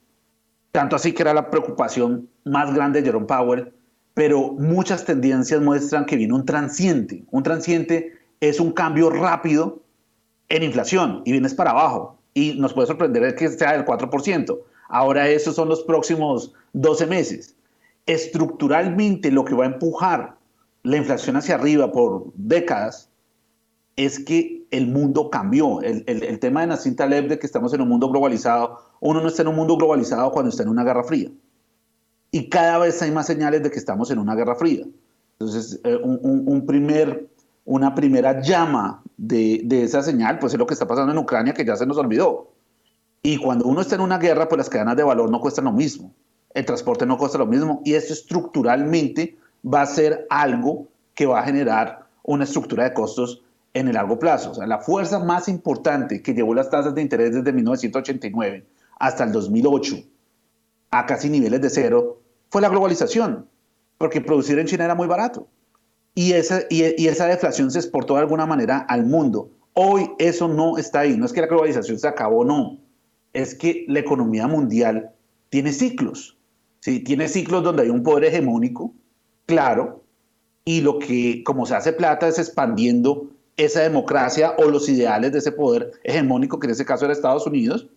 tanto 0.73 0.97
así 0.97 1.13
que 1.13 1.23
era 1.23 1.35
la 1.35 1.51
preocupación 1.51 2.29
más 2.45 2.73
grande 2.75 3.01
de 3.01 3.07
Jerome 3.07 3.27
Powell, 3.27 3.73
pero 4.15 4.53
muchas 4.53 5.05
tendencias 5.05 5.61
muestran 5.61 6.05
que 6.05 6.17
viene 6.17 6.35
un 6.35 6.45
transiente. 6.45 7.25
Un 7.31 7.43
transiente 7.43 8.19
es 8.41 8.61
un 8.61 8.73
cambio 8.73 9.11
rápido 9.11 9.83
en 10.49 10.63
inflación 10.63 11.23
y 11.25 11.33
vienes 11.33 11.55
para 11.55 11.71
abajo 11.71 12.18
y 12.39 12.55
nos 12.59 12.73
puede 12.73 12.87
sorprender 12.87 13.35
que 13.35 13.49
sea 13.49 13.73
del 13.73 13.85
4%. 13.85 14.59
Ahora 14.89 15.29
esos 15.29 15.57
son 15.57 15.69
los 15.69 15.83
próximos 15.83 16.53
12 16.73 17.07
meses. 17.07 17.57
Estructuralmente 18.07 19.31
lo 19.33 19.45
que 19.45 19.55
va 19.55 19.65
a 19.65 19.69
empujar 19.69 20.37
la 20.85 20.97
inflación 20.97 21.37
hacia 21.37 21.57
arriba 21.57 21.91
por 21.91 22.33
décadas 22.35 23.11
es 23.97 24.21
que 24.21 24.65
el 24.71 24.87
mundo 24.87 25.31
cambió. 25.31 25.83
El, 25.83 26.05
el, 26.07 26.39
tema 26.39 26.61
de 26.61 26.69
Nassim 26.69 26.95
Taleb 26.95 27.29
de 27.29 27.39
que 27.39 27.47
estamos 27.47 27.75
en 27.75 27.81
un 27.81 27.89
mundo 27.89 28.09
globalizado, 28.09 28.79
uno 29.01 29.21
no 29.21 29.29
está 29.29 29.43
en 29.43 29.49
un 29.49 29.57
mundo 29.57 29.77
globalizado 29.77 30.31
cuando 30.31 30.51
está 30.51 30.63
en 30.63 30.69
una 30.69 30.85
guerra 30.85 31.03
fría. 31.03 31.31
Y 32.31 32.49
cada 32.49 32.79
vez 32.79 33.03
hay 33.03 33.11
más 33.11 33.27
señales 33.27 33.63
de 33.63 33.71
que 33.71 33.79
estamos 33.79 34.11
en 34.13 34.19
una 34.19 34.37
guerra 34.37 34.55
fría. 34.55 34.85
Entonces, 35.33 35.81
eh, 35.83 35.97
un, 35.97 36.67
primer, 36.67 37.29
una 37.69 37.95
primera 37.95 38.41
llama 38.41 39.03
de, 39.19 39.61
de, 39.63 39.83
esa 39.83 40.03
señal, 40.03 40.39
pues 40.39 40.55
es 40.55 40.59
lo 40.59 40.67
que 40.67 40.73
está 40.73 40.87
pasando 40.87 41.13
en 41.13 41.19
Ucrania, 41.19 41.53
que 41.53 41.67
ya 41.67 41.77
se 41.77 41.85
nos 41.85 41.99
olvidó. 41.99 42.51
Y 43.23 43.37
cuando 43.37 43.67
uno 43.67 43.83
está 43.83 43.95
en 43.95 44.01
una 44.01 44.17
guerra, 44.17 44.49
pues 44.49 44.57
las 44.57 44.71
cadenas 44.71 44.97
de 44.97 45.03
valor 45.03 45.31
no 45.31 45.39
cuestan 45.39 45.67
lo 45.67 45.73
mismo. 45.73 46.15
El 46.55 46.65
transporte 46.65 47.05
no 47.05 47.19
cuesta 47.19 47.37
lo 47.37 47.45
mismo. 47.45 47.83
Y 47.85 47.93
esto 47.93 48.15
estructuralmente 48.15 49.37
va 49.63 49.83
a 49.83 49.87
ser 49.87 50.27
algo 50.31 50.89
que 51.15 51.27
va 51.27 51.41
a 51.41 51.43
generar 51.45 52.07
una 52.23 52.45
estructura 52.45 52.85
de 52.85 52.95
costos 52.95 53.43
en 53.75 53.89
el 53.89 53.95
largo 53.95 54.19
plazo. 54.19 54.53
O 54.53 54.55
sea, 54.55 54.67
la 54.67 54.79
fuerza 54.79 55.19
más 55.19 55.47
importante 55.47 56.23
que 56.23 56.33
llevó 56.33 56.55
las 56.55 56.71
tasas 56.71 56.95
de 56.95 57.03
interés 57.03 57.35
desde 57.35 57.53
1989 57.53 58.67
hasta 58.99 59.25
el 59.25 59.33
2008 59.33 59.97
a 60.91 61.05
casi 61.05 61.29
niveles 61.29 61.61
de 61.61 61.69
cero 61.69 62.23
fue 62.49 62.63
la 62.63 62.71
globalización, 62.71 63.47
porque 63.99 64.23
producir 64.23 64.59
en 64.59 64.67
China 64.67 64.87
era 64.87 64.95
muy 64.95 65.07
barato. 65.07 65.49
Y 66.15 66.33
esa, 66.33 66.63
y, 66.69 67.07
esa 67.07 67.27
deflación 67.27 67.71
se 67.71 67.79
exportó 67.79 68.15
de 68.15 68.21
alguna 68.21 68.47
manera 68.47 68.79
al 68.79 69.07
mundo. 69.07 69.51
Hoy 69.75 70.11
eso 70.19 70.49
no 70.49 70.79
está 70.79 71.01
ahí. 71.01 71.17
No 71.17 71.27
es 71.27 71.33
que 71.33 71.41
la 71.41 71.47
globalización 71.47 71.99
se 71.99 72.09
acabó, 72.09 72.45
no. 72.45 72.79
Es 73.33 73.55
que 73.55 73.85
la 73.89 74.01
economía 74.01 74.49
mundial 74.49 75.13
tiene 75.51 75.73
ciclos. 75.73 76.37
¿sí? 76.81 77.01
Tiene 77.01 77.29
ciclos 77.29 77.63
donde 77.63 77.83
hay 77.83 77.91
un 77.91 78.03
poder 78.03 78.25
hegemónico, 78.25 78.93
claro, 79.47 80.03
y 80.65 80.81
lo 80.81 80.99
que, 80.99 81.43
como 81.45 81.65
se 81.65 81.77
hace 81.77 81.93
plata, 81.93 82.29
es 82.29 82.39
expandiendo 82.39 83.31
esa 83.57 83.81
democracia 83.81 84.55
o 84.59 84.65
los 84.71 84.89
ideales 84.89 85.33
de 85.33 85.39
ese 85.39 85.53
poder 85.53 85.93
hegemónico, 86.05 86.59
que 86.59 86.67
en 86.67 86.73
ese 86.73 86.85
caso 86.85 87.05
era 87.05 87.15
Estados 87.15 87.47
Unidos, 87.47 87.89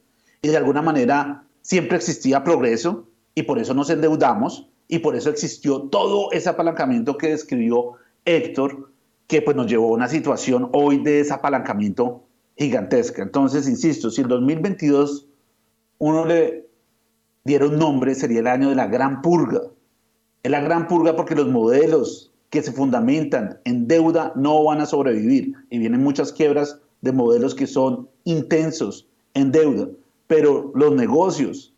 y 0.41 0.47
de 0.47 0.57
alguna 0.57 0.81
manera 0.81 1.43
siempre 1.61 1.97
existía 1.97 2.43
progreso 2.43 3.07
y 3.35 3.43
por 3.43 3.59
eso 3.59 3.73
nos 3.73 3.89
endeudamos 3.89 4.67
y 4.87 4.99
por 4.99 5.15
eso 5.15 5.29
existió 5.29 5.83
todo 5.83 6.31
ese 6.31 6.49
apalancamiento 6.49 7.17
que 7.17 7.29
describió 7.29 7.93
Héctor, 8.25 8.91
que 9.27 9.41
pues 9.41 9.55
nos 9.55 9.67
llevó 9.67 9.89
a 9.89 9.97
una 9.97 10.07
situación 10.07 10.69
hoy 10.73 10.97
de 10.97 11.13
desapalancamiento 11.13 12.23
gigantesca. 12.57 13.23
Entonces, 13.23 13.67
insisto, 13.67 14.11
si 14.11 14.21
el 14.21 14.27
2022 14.27 15.27
uno 15.99 16.25
le 16.25 16.67
diera 17.43 17.65
un 17.65 17.79
nombre, 17.79 18.13
sería 18.13 18.39
el 18.39 18.47
año 18.47 18.69
de 18.69 18.75
la 18.75 18.87
gran 18.87 19.21
purga. 19.21 19.61
Es 20.43 20.51
la 20.51 20.61
gran 20.61 20.87
purga 20.87 21.15
porque 21.15 21.35
los 21.35 21.47
modelos 21.47 22.31
que 22.49 22.61
se 22.61 22.71
fundamentan 22.71 23.59
en 23.63 23.87
deuda 23.87 24.33
no 24.35 24.63
van 24.63 24.81
a 24.81 24.85
sobrevivir 24.85 25.53
y 25.69 25.79
vienen 25.79 26.03
muchas 26.03 26.33
quiebras 26.33 26.79
de 27.01 27.13
modelos 27.13 27.55
que 27.55 27.67
son 27.67 28.09
intensos 28.25 29.07
en 29.33 29.51
deuda, 29.51 29.87
pero 30.27 30.71
los 30.75 30.93
negocios 30.93 31.73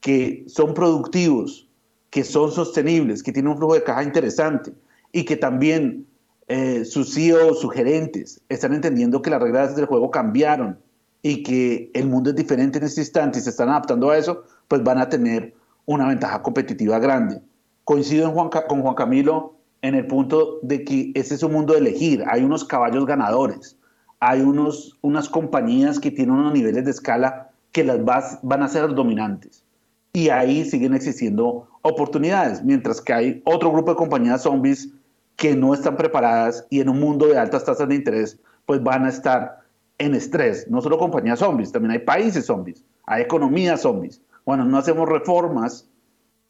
que 0.00 0.44
son 0.46 0.74
productivos, 0.74 1.68
que 2.10 2.22
son 2.22 2.52
sostenibles, 2.52 3.22
que 3.22 3.32
tienen 3.32 3.52
un 3.52 3.58
flujo 3.58 3.74
de 3.74 3.82
caja 3.82 4.04
interesante 4.04 4.72
y 5.12 5.24
que 5.24 5.36
también 5.36 6.06
eh, 6.48 6.84
sus 6.84 7.14
CEOs, 7.14 7.60
sus 7.60 7.72
gerentes, 7.72 8.40
están 8.48 8.74
entendiendo 8.74 9.22
que 9.22 9.30
las 9.30 9.40
reglas 9.40 9.76
del 9.76 9.86
juego 9.86 10.10
cambiaron 10.10 10.78
y 11.22 11.42
que 11.42 11.90
el 11.94 12.08
mundo 12.08 12.30
es 12.30 12.36
diferente 12.36 12.78
en 12.78 12.84
este 12.84 13.02
instante 13.02 13.38
y 13.38 13.42
se 13.42 13.50
están 13.50 13.68
adaptando 13.68 14.10
a 14.10 14.18
eso, 14.18 14.44
pues 14.68 14.82
van 14.82 14.98
a 14.98 15.08
tener 15.08 15.54
una 15.86 16.08
ventaja 16.08 16.42
competitiva 16.42 16.98
grande. 16.98 17.40
Coincido 17.84 18.32
con 18.34 18.82
Juan 18.82 18.94
Camilo 18.94 19.54
en 19.82 19.94
el 19.94 20.06
punto 20.06 20.58
de 20.62 20.84
que 20.84 21.12
ese 21.14 21.34
es 21.34 21.42
un 21.42 21.52
mundo 21.52 21.74
de 21.74 21.80
elegir. 21.80 22.24
Hay 22.28 22.42
unos 22.42 22.64
caballos 22.64 23.06
ganadores, 23.06 23.76
hay 24.20 24.40
unos, 24.40 24.98
unas 25.02 25.28
compañías 25.28 26.00
que 26.00 26.10
tienen 26.10 26.34
unos 26.34 26.52
niveles 26.52 26.84
de 26.84 26.90
escala 26.90 27.50
que 27.72 27.84
las 27.84 28.00
van 28.42 28.62
a 28.62 28.68
ser 28.68 28.94
dominantes. 28.94 29.64
Y 30.12 30.28
ahí 30.28 30.64
siguen 30.64 30.94
existiendo 30.94 31.68
oportunidades, 31.82 32.62
mientras 32.62 33.00
que 33.00 33.12
hay 33.12 33.42
otro 33.44 33.72
grupo 33.72 33.92
de 33.92 33.96
compañías 33.96 34.42
zombies 34.42 34.90
que 35.36 35.56
no 35.56 35.74
están 35.74 35.96
preparadas 35.96 36.66
y 36.70 36.80
en 36.80 36.88
un 36.88 37.00
mundo 37.00 37.26
de 37.26 37.38
altas 37.38 37.64
tasas 37.64 37.88
de 37.88 37.94
interés, 37.94 38.38
pues 38.66 38.82
van 38.82 39.04
a 39.04 39.08
estar 39.08 39.60
en 39.98 40.14
estrés. 40.14 40.68
No 40.68 40.80
solo 40.80 40.98
compañías 40.98 41.40
zombies, 41.40 41.72
también 41.72 41.92
hay 41.92 41.98
países 42.00 42.46
zombies, 42.46 42.84
hay 43.06 43.22
economías 43.22 43.82
zombies. 43.82 44.22
Bueno, 44.44 44.64
no 44.64 44.78
hacemos 44.78 45.08
reformas 45.08 45.88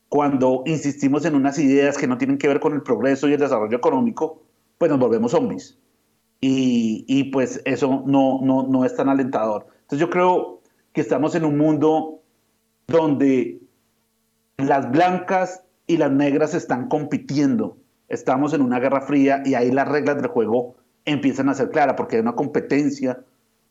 cuando 0.09 0.63
insistimos 0.67 1.25
en 1.25 1.35
unas 1.35 1.59
ideas 1.59 1.97
que 1.97 2.07
no 2.07 2.19
tienen 2.19 2.39
que 2.39 2.49
ver 2.49 2.61
con 2.61 2.75
el 2.75 2.83
progreso 2.83 3.29
y 3.29 3.33
el 3.33 3.41
desarrollo 3.41 3.77
económico, 3.77 4.43
pues 4.79 4.91
nos 4.91 5.01
volvemos 5.01 5.33
zombies. 5.33 5.79
Y, 6.41 7.05
y 7.09 7.25
pues 7.25 7.63
eso 7.65 8.03
no, 8.07 8.41
no, 8.43 8.65
no 8.65 8.85
es 8.85 8.95
tan 8.95 9.09
alentador. 9.09 9.67
Entonces 9.83 10.01
yo 10.01 10.11
creo 10.11 10.61
que 10.93 11.01
estamos 11.01 11.35
en 11.35 11.45
un 11.45 11.57
mundo 11.57 12.21
donde 12.89 13.61
las 14.59 14.91
blancas 14.91 15.63
y 15.87 15.97
las 15.97 16.11
negras 16.11 16.55
están 16.55 16.89
compitiendo. 16.89 17.77
Estamos 18.13 18.53
en 18.53 18.61
una 18.61 18.79
guerra 18.79 19.01
fría 19.01 19.43
y 19.43 19.55
ahí 19.55 19.71
las 19.71 19.89
reglas 19.89 20.17
del 20.17 20.27
juego 20.27 20.75
empiezan 21.07 21.49
a 21.49 21.55
ser 21.55 21.71
claras 21.71 21.95
porque 21.97 22.17
hay 22.17 22.21
una 22.23 22.35
competencia 22.35 23.19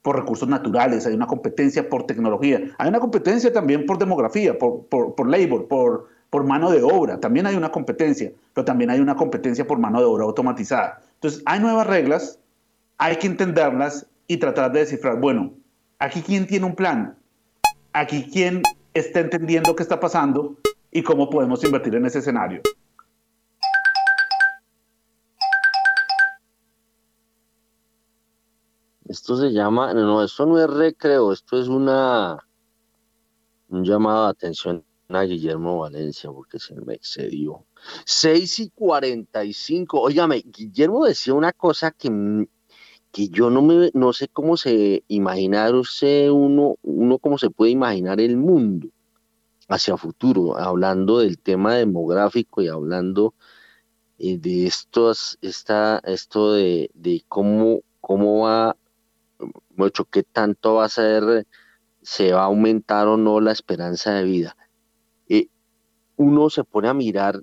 por 0.02 0.16
recursos 0.16 0.50
naturales, 0.50 1.06
hay 1.06 1.14
una 1.14 1.28
competencia 1.28 1.88
por 1.88 2.08
tecnología, 2.08 2.60
hay 2.80 2.90
una 2.90 3.00
competencia 3.00 3.54
también 3.54 3.86
por 3.86 4.00
demografía, 4.00 4.58
por, 4.58 4.88
por, 4.88 5.14
por 5.14 5.30
labor, 5.30 5.68
por, 5.68 6.08
por 6.32 6.44
mano 6.44 6.72
de 6.72 6.82
obra, 6.82 7.20
también 7.20 7.46
hay 7.46 7.56
una 7.56 7.72
competencia, 7.72 8.32
pero 8.56 8.66
también 8.66 8.90
hay 8.90 9.00
una 9.00 9.16
competencia 9.16 9.68
por 9.68 9.78
mano 9.78 10.00
de 10.00 10.06
obra 10.06 10.24
automatizada. 10.24 11.00
Entonces, 11.14 11.44
hay 11.46 11.60
nuevas 11.60 11.86
reglas, 11.86 12.40
hay 12.98 13.18
que 13.18 13.28
entenderlas 13.28 14.08
y 14.26 14.38
tratar 14.38 14.72
de 14.72 14.80
descifrar, 14.80 15.20
bueno, 15.20 15.54
aquí 16.00 16.24
quién 16.24 16.48
tiene 16.48 16.66
un 16.66 16.74
plan, 16.74 17.16
aquí 17.94 18.28
quién 18.34 18.64
está 18.96 19.20
entendiendo 19.20 19.76
qué 19.76 19.84
está 19.84 20.00
pasando 20.00 20.58
y 20.92 21.04
cómo 21.04 21.30
podemos 21.30 21.64
invertir 21.64 21.94
en 21.94 22.08
ese 22.08 22.20
escenario. 22.20 22.62
Esto 29.12 29.36
se 29.36 29.52
llama, 29.52 29.94
no, 29.94 30.24
esto 30.24 30.46
no 30.46 30.58
es 30.58 30.70
recreo, 30.70 31.34
esto 31.34 31.60
es 31.60 31.68
una 31.68 32.40
un 33.68 33.84
llamado 33.84 34.24
de 34.24 34.32
atención 34.32 34.86
a 35.10 35.24
Guillermo 35.24 35.80
Valencia 35.80 36.32
porque 36.32 36.60
se 36.60 36.76
me 36.76 36.94
excedió. 36.94 37.66
6 38.06 38.60
y 38.60 38.70
45. 38.70 40.00
Óigame, 40.00 40.42
Guillermo 40.46 41.04
decía 41.04 41.34
una 41.34 41.52
cosa 41.52 41.92
que, 41.92 42.48
que 43.12 43.28
yo 43.28 43.50
no 43.50 43.62
me 43.62 43.92
no 43.94 44.14
sé 44.14 44.30
cómo 44.30 44.56
se 44.56 45.04
imaginar 45.10 45.74
uno, 45.76 46.78
uno 46.82 47.20
cómo 47.20 47.38
se 47.38 47.50
puede 47.50 47.72
imaginar 47.72 48.22
el 48.22 48.38
mundo 48.38 48.88
hacia 49.68 49.98
futuro, 49.98 50.58
hablando 50.58 51.20
del 51.20 51.38
tema 51.38 51.76
demográfico 51.76 52.62
y 52.62 52.70
hablando 52.70 53.34
eh, 54.20 54.38
de 54.38 54.68
estos, 54.68 55.38
esta, 55.42 56.00
esto 56.06 56.54
de, 56.54 56.90
de 56.94 57.26
cómo, 57.28 57.82
cómo 58.00 58.44
va 58.44 58.78
mucho 59.76 60.06
qué 60.06 60.24
tanto 60.24 60.76
va 60.76 60.86
a 60.86 60.90
ser, 60.90 61.46
se 62.02 62.34
va 62.34 62.42
a 62.42 62.46
aumentar 62.46 63.08
o 63.08 63.18
no 63.18 63.40
la 63.40 63.52
esperanza 63.52 64.14
de 64.14 64.24
vida. 64.24 64.58
Eh, 65.30 65.48
uno 66.18 66.50
se 66.50 66.64
pone 66.64 66.88
a 66.88 66.94
mirar 66.94 67.42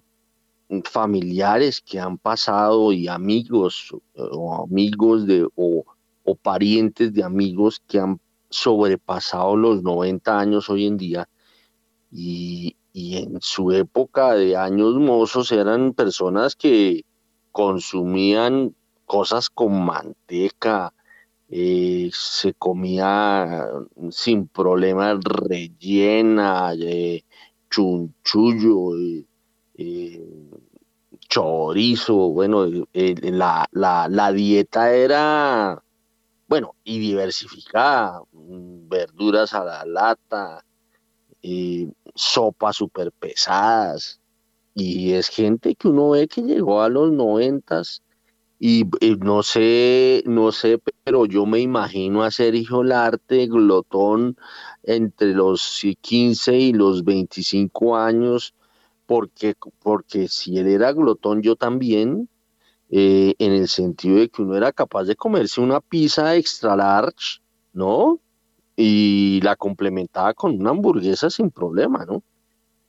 familiares 0.85 1.81
que 1.81 1.99
han 1.99 2.18
pasado 2.18 2.93
y 2.93 3.09
amigos 3.09 3.91
o 4.14 4.64
amigos 4.64 5.26
de 5.26 5.49
o, 5.55 5.85
o 6.24 6.35
parientes 6.35 7.12
de 7.14 7.24
amigos 7.24 7.83
que 7.87 7.99
han 7.99 8.20
sobrepasado 8.51 9.57
los 9.57 9.83
90 9.83 10.39
años 10.39 10.68
hoy 10.68 10.87
en 10.87 10.97
día 10.97 11.29
y, 12.11 12.76
y 12.93 13.18
en 13.18 13.39
su 13.41 13.72
época 13.72 14.35
de 14.35 14.57
años 14.57 14.95
mozos 14.97 15.53
eran 15.53 15.95
personas 15.95 16.57
que 16.57 17.05
consumían 17.53 18.74
cosas 19.07 19.51
con 19.51 19.85
manteca, 19.85 20.93
eh, 21.51 22.11
se 22.12 22.53
comía 22.55 23.68
sin 24.11 24.49
problema 24.49 25.18
rellena, 25.22 26.74
eh, 26.74 27.24
chunchullo, 27.70 28.94
eh, 29.74 30.51
chorizo, 31.28 32.14
bueno, 32.30 32.66
la, 32.66 33.66
la, 33.72 34.09
la, 34.09 34.32
dieta 34.32 34.92
era, 34.92 35.82
bueno, 36.49 36.74
y 36.84 36.99
diversificada, 36.99 38.20
mm, 38.32 38.88
verduras 38.88 39.55
a 39.55 39.64
la 39.64 39.84
lata, 39.86 40.64
sopas 42.14 42.76
súper 42.76 43.11
pesadas, 43.12 44.20
y 44.74 45.12
es 45.12 45.28
gente 45.28 45.74
que 45.74 45.88
uno 45.88 46.11
ve 46.11 46.28
que 46.28 46.42
llegó 46.42 46.82
a 46.82 46.88
los 46.90 47.11
noventas 47.11 48.03
y, 48.59 48.84
no 49.20 49.42
sé, 49.44 50.22
no 50.26 50.50
sé, 50.50 50.80
pero 51.04 51.26
yo 51.26 51.46
me 51.46 51.61
imagino 51.61 52.24
a 52.24 52.30
Sergio 52.30 52.82
Larte, 52.82 53.46
glotón, 53.46 54.36
entre 54.82 55.32
los 55.32 55.80
15 56.00 56.56
y 56.59 56.72
los 56.72 57.04
25 57.04 57.96
años, 57.96 58.54
porque, 59.06 59.54
porque 59.80 60.28
si 60.28 60.59
él 60.59 60.66
era 60.66 60.92
glotón, 60.92 61.40
yo 61.42 61.54
también, 61.54 62.28
eh, 62.90 63.34
en 63.38 63.52
el 63.52 63.68
sentido 63.68 64.16
de 64.16 64.28
que 64.28 64.42
uno 64.42 64.56
era 64.56 64.72
capaz 64.72 65.04
de 65.04 65.14
comerse 65.14 65.61
una 65.61 65.80
pizza 65.80 66.34
extra 66.34 66.74
large, 66.74 67.40
¿no? 67.72 68.18
Y 68.76 69.40
la 69.42 69.54
complementaba 69.56 70.34
con 70.34 70.59
una 70.59 70.70
hamburguesa 70.70 71.30
sin 71.30 71.50
problema, 71.50 72.04
¿no? 72.06 72.24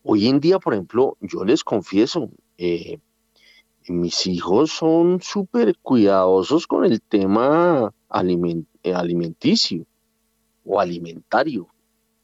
Hoy 0.03 0.27
en 0.27 0.39
día, 0.39 0.57
por 0.59 0.73
ejemplo, 0.73 1.17
yo 1.21 1.45
les 1.45 1.63
confieso, 1.63 2.29
eh, 2.57 2.99
mis 3.89 4.27
hijos 4.27 4.71
son 4.71 5.21
súper 5.21 5.77
cuidadosos 5.79 6.67
con 6.67 6.85
el 6.85 7.01
tema 7.01 7.91
eh, 8.83 8.93
alimenticio 8.93 9.85
o 10.63 10.79
alimentario. 10.79 11.67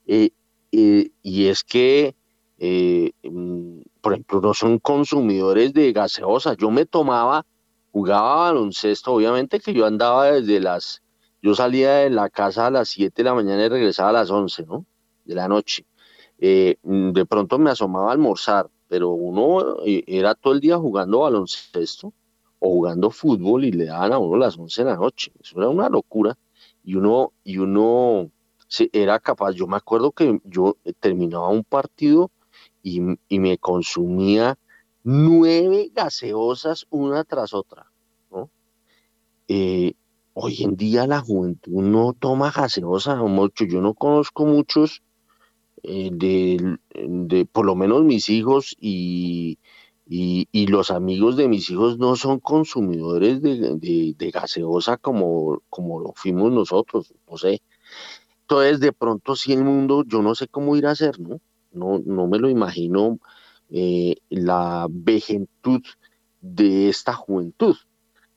Eh, 0.05 0.29
eh, 0.71 1.09
y 1.21 1.47
es 1.47 1.63
que, 1.63 2.15
mm, 2.59 3.81
por 4.01 4.13
ejemplo, 4.13 4.41
no 4.41 4.53
son 4.53 4.79
consumidores 4.79 5.73
de 5.73 5.91
gaseosa. 5.91 6.55
Yo 6.55 6.69
me 6.69 6.85
tomaba, 6.85 7.45
jugaba 7.91 8.47
baloncesto, 8.47 9.13
obviamente 9.13 9.59
que 9.59 9.73
yo 9.73 9.85
andaba 9.85 10.31
desde 10.31 10.59
las, 10.59 11.01
yo 11.41 11.55
salía 11.55 11.95
de 11.95 12.09
la 12.09 12.29
casa 12.29 12.67
a 12.67 12.71
las 12.71 12.89
7 12.89 13.23
de 13.23 13.29
la 13.29 13.35
mañana 13.35 13.65
y 13.65 13.69
regresaba 13.69 14.09
a 14.09 14.13
las 14.13 14.29
11, 14.29 14.65
¿no? 14.65 14.85
De 15.25 15.35
la 15.35 15.47
noche. 15.47 15.85
de 16.37 17.25
pronto 17.27 17.57
me 17.57 17.71
asomaba 17.71 18.09
a 18.09 18.13
almorzar 18.13 18.69
pero 18.95 19.09
uno 19.09 19.83
eh, 19.85 20.05
era 20.07 20.35
todo 20.35 20.53
el 20.53 20.61
día 20.61 20.77
jugando 20.77 21.19
baloncesto 21.19 22.13
o 22.59 22.69
jugando 22.69 23.09
fútbol 23.11 23.65
y 23.65 23.71
le 23.73 23.87
daban 23.87 24.13
a 24.13 24.19
uno 24.19 24.37
las 24.37 24.57
11 24.57 24.85
de 24.85 24.89
la 24.89 24.95
noche. 24.95 25.33
Eso 25.37 25.59
era 25.59 25.67
una 25.67 25.89
locura. 25.89 26.37
Y 26.81 26.95
uno, 26.95 27.33
y 27.43 27.57
uno 27.57 28.31
era 28.93 29.19
capaz, 29.19 29.51
yo 29.51 29.67
me 29.67 29.75
acuerdo 29.75 30.13
que 30.13 30.39
yo 30.45 30.77
terminaba 31.01 31.49
un 31.49 31.65
partido 31.65 32.31
y, 32.81 33.01
me 33.01 33.57
consumía 33.57 34.57
nueve 35.03 35.91
gaseosas 35.93 36.87
una 36.89 37.25
tras 37.25 37.53
otra. 37.53 37.91
Eh, 39.49 39.93
hoy 40.33 40.63
en 40.63 40.77
día 40.77 41.05
la 41.05 41.19
juventud 41.19 41.81
no 41.81 42.13
toma 42.13 42.49
gaseosa 42.49 43.17
mucho. 43.17 43.65
Yo 43.65 43.81
no 43.81 43.93
conozco 43.93 44.45
muchos 44.45 45.03
eh, 45.87 46.09
de, 46.11 47.45
por 47.51 47.65
lo 47.65 47.75
menos 47.75 48.03
mis 48.03 48.29
hijos 48.29 48.75
y, 48.79 49.59
Y, 50.07 50.47
y, 50.51 50.67
los 50.67 50.91
amigos 50.91 51.35
de 51.35 51.47
mis 51.47 51.67
hijos 51.71 51.97
no 51.97 52.15
son 52.15 52.39
consumidores 52.39 53.41
de, 53.41 54.13
de, 54.15 54.31
gaseosa 54.31 54.97
como, 54.97 55.63
como 55.69 55.99
lo 55.99 56.13
fuimos 56.13 56.51
nosotros, 56.51 57.11
no 57.27 57.37
sé. 57.37 57.63
Entonces, 58.41 58.79
de 58.79 58.93
pronto, 58.93 59.35
si 59.35 59.53
el 59.53 59.63
mundo, 59.63 60.03
yo 60.05 60.21
no 60.21 60.35
sé 60.35 60.47
cómo 60.47 60.75
ir 60.75 60.85
a 60.85 60.91
hacer, 60.91 61.19
¿no? 61.19 61.39
No, 61.71 61.99
no 62.05 62.27
me 62.27 62.37
lo 62.37 62.49
imagino 62.49 63.19
eh, 63.71 64.17
la 64.29 64.85
vejentud 64.89 65.81
de 66.39 66.89
esta 66.89 67.13
juventud. 67.13 67.75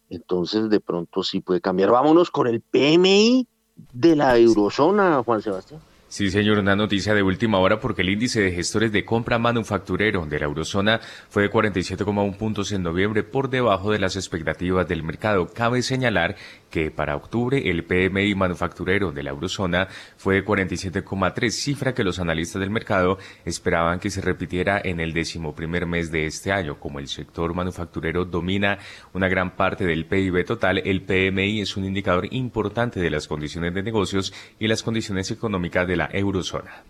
Entonces, 0.09 0.71
de 0.71 0.81
pronto 0.81 1.23
sí 1.23 1.41
puede 1.41 1.61
cambiar. 1.61 1.91
Vámonos 1.91 2.31
con 2.31 2.47
el 2.47 2.63
PMI 2.63 3.47
de 3.93 4.17
la 4.17 4.39
eurozona, 4.39 5.23
Juan 5.23 5.43
Sebastián. 5.43 5.83
Sí, 6.11 6.31
señor, 6.31 6.59
una 6.59 6.75
noticia 6.75 7.13
de 7.13 7.23
última 7.23 7.59
hora 7.59 7.81
porque 7.81 8.01
el 8.01 8.09
índice 8.09 8.41
de 8.41 8.53
gestores 8.53 8.93
de 8.93 9.05
compra 9.05 9.39
manufacturero 9.39 10.25
de 10.25 10.39
la 10.39 10.47
eurozona 10.47 11.01
fue 11.29 11.43
de 11.43 11.51
47,1 11.51 12.35
puntos 12.39 12.73
en 12.73 12.83
noviembre 12.83 13.25
por 13.25 13.51
debajo 13.51 13.93
de 13.93 13.99
las 13.99 14.17
expectativas 14.17 14.89
del 14.89 15.03
mercado. 15.03 15.49
Cabe 15.53 15.83
señalar 15.83 16.37
que 16.71 16.91
para 16.91 17.17
octubre 17.17 17.71
el 17.71 17.85
PMI 17.85 18.35
manufacturero 18.35 19.13
de 19.13 19.23
la 19.23 19.31
eurozona 19.31 19.89
fue 20.17 20.37
de 20.37 20.45
47,3, 20.45 21.51
cifra 21.51 21.95
que 21.95 22.05
los 22.05 22.19
analistas 22.19 22.61
del 22.61 22.71
mercado 22.71 23.19
esperaban 23.45 24.01
que 24.01 24.11
se 24.11 24.21
repitiera 24.21 24.81
en 24.83 25.01
el 25.01 25.13
décimo 25.13 25.55
primer 25.55 25.87
mes 25.87 26.11
de 26.11 26.27
este 26.27 26.53
año. 26.53 26.79
Como 26.79 26.99
el 26.99 27.09
sector 27.09 27.55
manufacturero 27.55 28.25
domina 28.25 28.79
una 29.13 29.29
gran 29.29 29.57
parte 29.57 29.85
del 29.85 30.07
PIB 30.07 30.45
total, 30.45 30.79
el 30.79 31.03
PMI 31.03 31.61
es 31.61 31.77
un 31.77 31.85
indicador 31.85 32.29
importante 32.33 33.01
de 33.01 33.11
las 33.11 33.27
condiciones 33.29 33.75
de 33.75 33.83
negocios 33.83 34.33
y 34.59 34.69
las 34.69 34.83
condiciones 34.83 35.31
económicas 35.31 35.87
de 35.87 35.97
la 35.97 36.09
eurozona. 36.13 36.83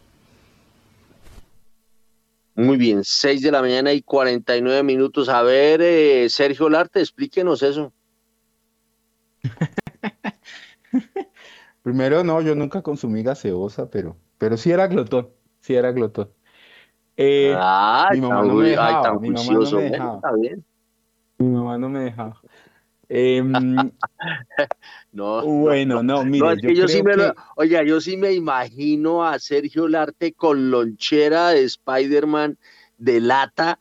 Muy 2.59 2.77
bien, 2.77 3.05
6 3.05 3.43
de 3.43 3.53
la 3.53 3.61
mañana 3.61 3.93
y 3.93 4.03
49 4.03 4.83
minutos. 4.83 5.29
A 5.29 5.43
ver, 5.43 5.81
eh, 5.81 6.29
Sergio 6.29 6.69
Larte, 6.69 6.99
explíquenos 6.99 7.63
eso. 7.63 7.93
Primero, 11.83 12.25
no, 12.25 12.41
yo 12.41 12.55
nunca 12.55 12.83
consumí 12.83 13.23
gaseosa, 13.23 13.89
pero, 13.91 14.17
pero 14.37 14.57
sí 14.57 14.71
era 14.71 14.87
glotón, 14.87 15.31
sí 15.61 15.75
era 15.75 15.93
glotón. 15.93 16.31
Eh, 17.17 17.57
mi 18.13 18.21
mamá 18.21 18.45
no 18.45 18.55
me 18.55 18.69
dejaba, 18.69 19.19
mi 19.19 19.31
mamá 19.31 19.53
no 19.53 19.71
me 19.73 19.83
dejaba. 19.91 20.21
Mi 21.39 21.49
mamá 21.49 21.79
no 21.79 21.89
me 21.89 22.01
dejaba. 22.01 22.41
Em, 23.09 23.91
no, 25.13 25.43
bueno, 25.43 26.03
no, 26.03 26.25
mire, 26.25 26.75
yo, 26.75 26.89
sí 26.89 27.03
me 27.03 27.33
oiga, 27.57 27.83
yo 27.83 28.01
sí 28.01 28.17
me 28.17 28.33
imagino 28.33 29.25
a 29.25 29.39
Sergio 29.39 29.89
Larte 29.89 30.35
con 30.35 30.71
lonchera 30.71 31.49
de 31.51 31.65
Spider-Man 31.65 32.59
de 32.99 33.21
lata 33.21 33.79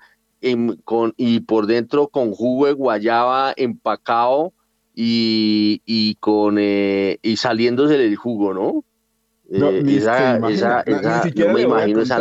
con, 0.85 1.13
y 1.17 1.41
por 1.41 1.67
dentro 1.67 2.07
con 2.07 2.31
jugo 2.31 2.67
de 2.67 2.73
guayaba 2.73 3.53
empacado 3.57 4.53
y, 4.99 5.83
y 5.85 6.15
con 6.15 6.57
eh, 6.59 7.19
y 7.21 7.37
saliéndose 7.37 7.99
del 7.99 8.15
jugo, 8.15 8.51
¿no? 8.51 8.83
No, 9.47 9.69
eh, 9.69 9.83
esa, 9.95 10.37
esa, 10.49 10.81
esa, 10.81 11.23
no 11.35 11.53
me 11.53 11.61
imagino 11.61 12.01
esa, 12.01 12.19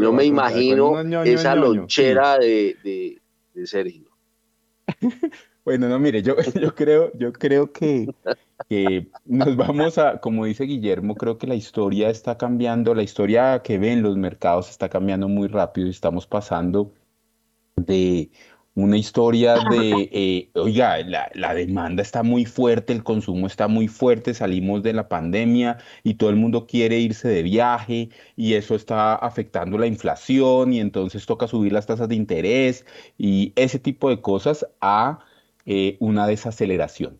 no 0.00 0.12
me 0.14 0.24
imagino 0.24 1.22
esa 1.24 1.54
lonchera 1.54 2.38
de, 2.38 2.74
de, 2.82 3.20
de 3.54 3.66
Sergio. 3.66 4.10
Bueno, 5.66 5.88
no, 5.88 5.98
mire, 5.98 6.22
yo, 6.22 6.36
yo 6.62 6.76
creo, 6.76 7.10
yo 7.18 7.32
creo 7.32 7.72
que, 7.72 8.14
que 8.68 9.08
nos 9.24 9.56
vamos 9.56 9.98
a, 9.98 10.20
como 10.20 10.44
dice 10.44 10.62
Guillermo, 10.62 11.16
creo 11.16 11.38
que 11.38 11.48
la 11.48 11.56
historia 11.56 12.08
está 12.08 12.38
cambiando, 12.38 12.94
la 12.94 13.02
historia 13.02 13.62
que 13.64 13.76
ven 13.76 14.00
los 14.00 14.16
mercados 14.16 14.70
está 14.70 14.88
cambiando 14.88 15.26
muy 15.26 15.48
rápido 15.48 15.88
y 15.88 15.90
estamos 15.90 16.28
pasando 16.28 16.92
de 17.74 18.30
una 18.76 18.98
historia 18.98 19.54
de, 19.70 20.10
eh, 20.12 20.50
oiga, 20.54 20.98
la, 21.02 21.30
la, 21.34 21.54
demanda 21.54 22.02
está 22.02 22.22
muy 22.22 22.44
fuerte, 22.44 22.92
el 22.92 23.02
consumo 23.02 23.46
está 23.46 23.68
muy 23.68 23.88
fuerte, 23.88 24.34
salimos 24.34 24.82
de 24.82 24.92
la 24.92 25.08
pandemia 25.08 25.78
y 26.04 26.14
todo 26.14 26.28
el 26.28 26.36
mundo 26.36 26.66
quiere 26.66 26.98
irse 26.98 27.26
de 27.28 27.42
viaje 27.42 28.10
y 28.36 28.52
eso 28.54 28.74
está 28.74 29.14
afectando 29.14 29.78
la 29.78 29.86
inflación 29.86 30.74
y 30.74 30.80
entonces 30.80 31.24
toca 31.24 31.48
subir 31.48 31.72
las 31.72 31.86
tasas 31.86 32.08
de 32.08 32.16
interés 32.16 32.84
y 33.16 33.54
ese 33.56 33.78
tipo 33.78 34.10
de 34.10 34.20
cosas 34.20 34.66
a 34.82 35.20
eh, 35.64 35.96
una 36.00 36.26
desaceleración. 36.26 37.18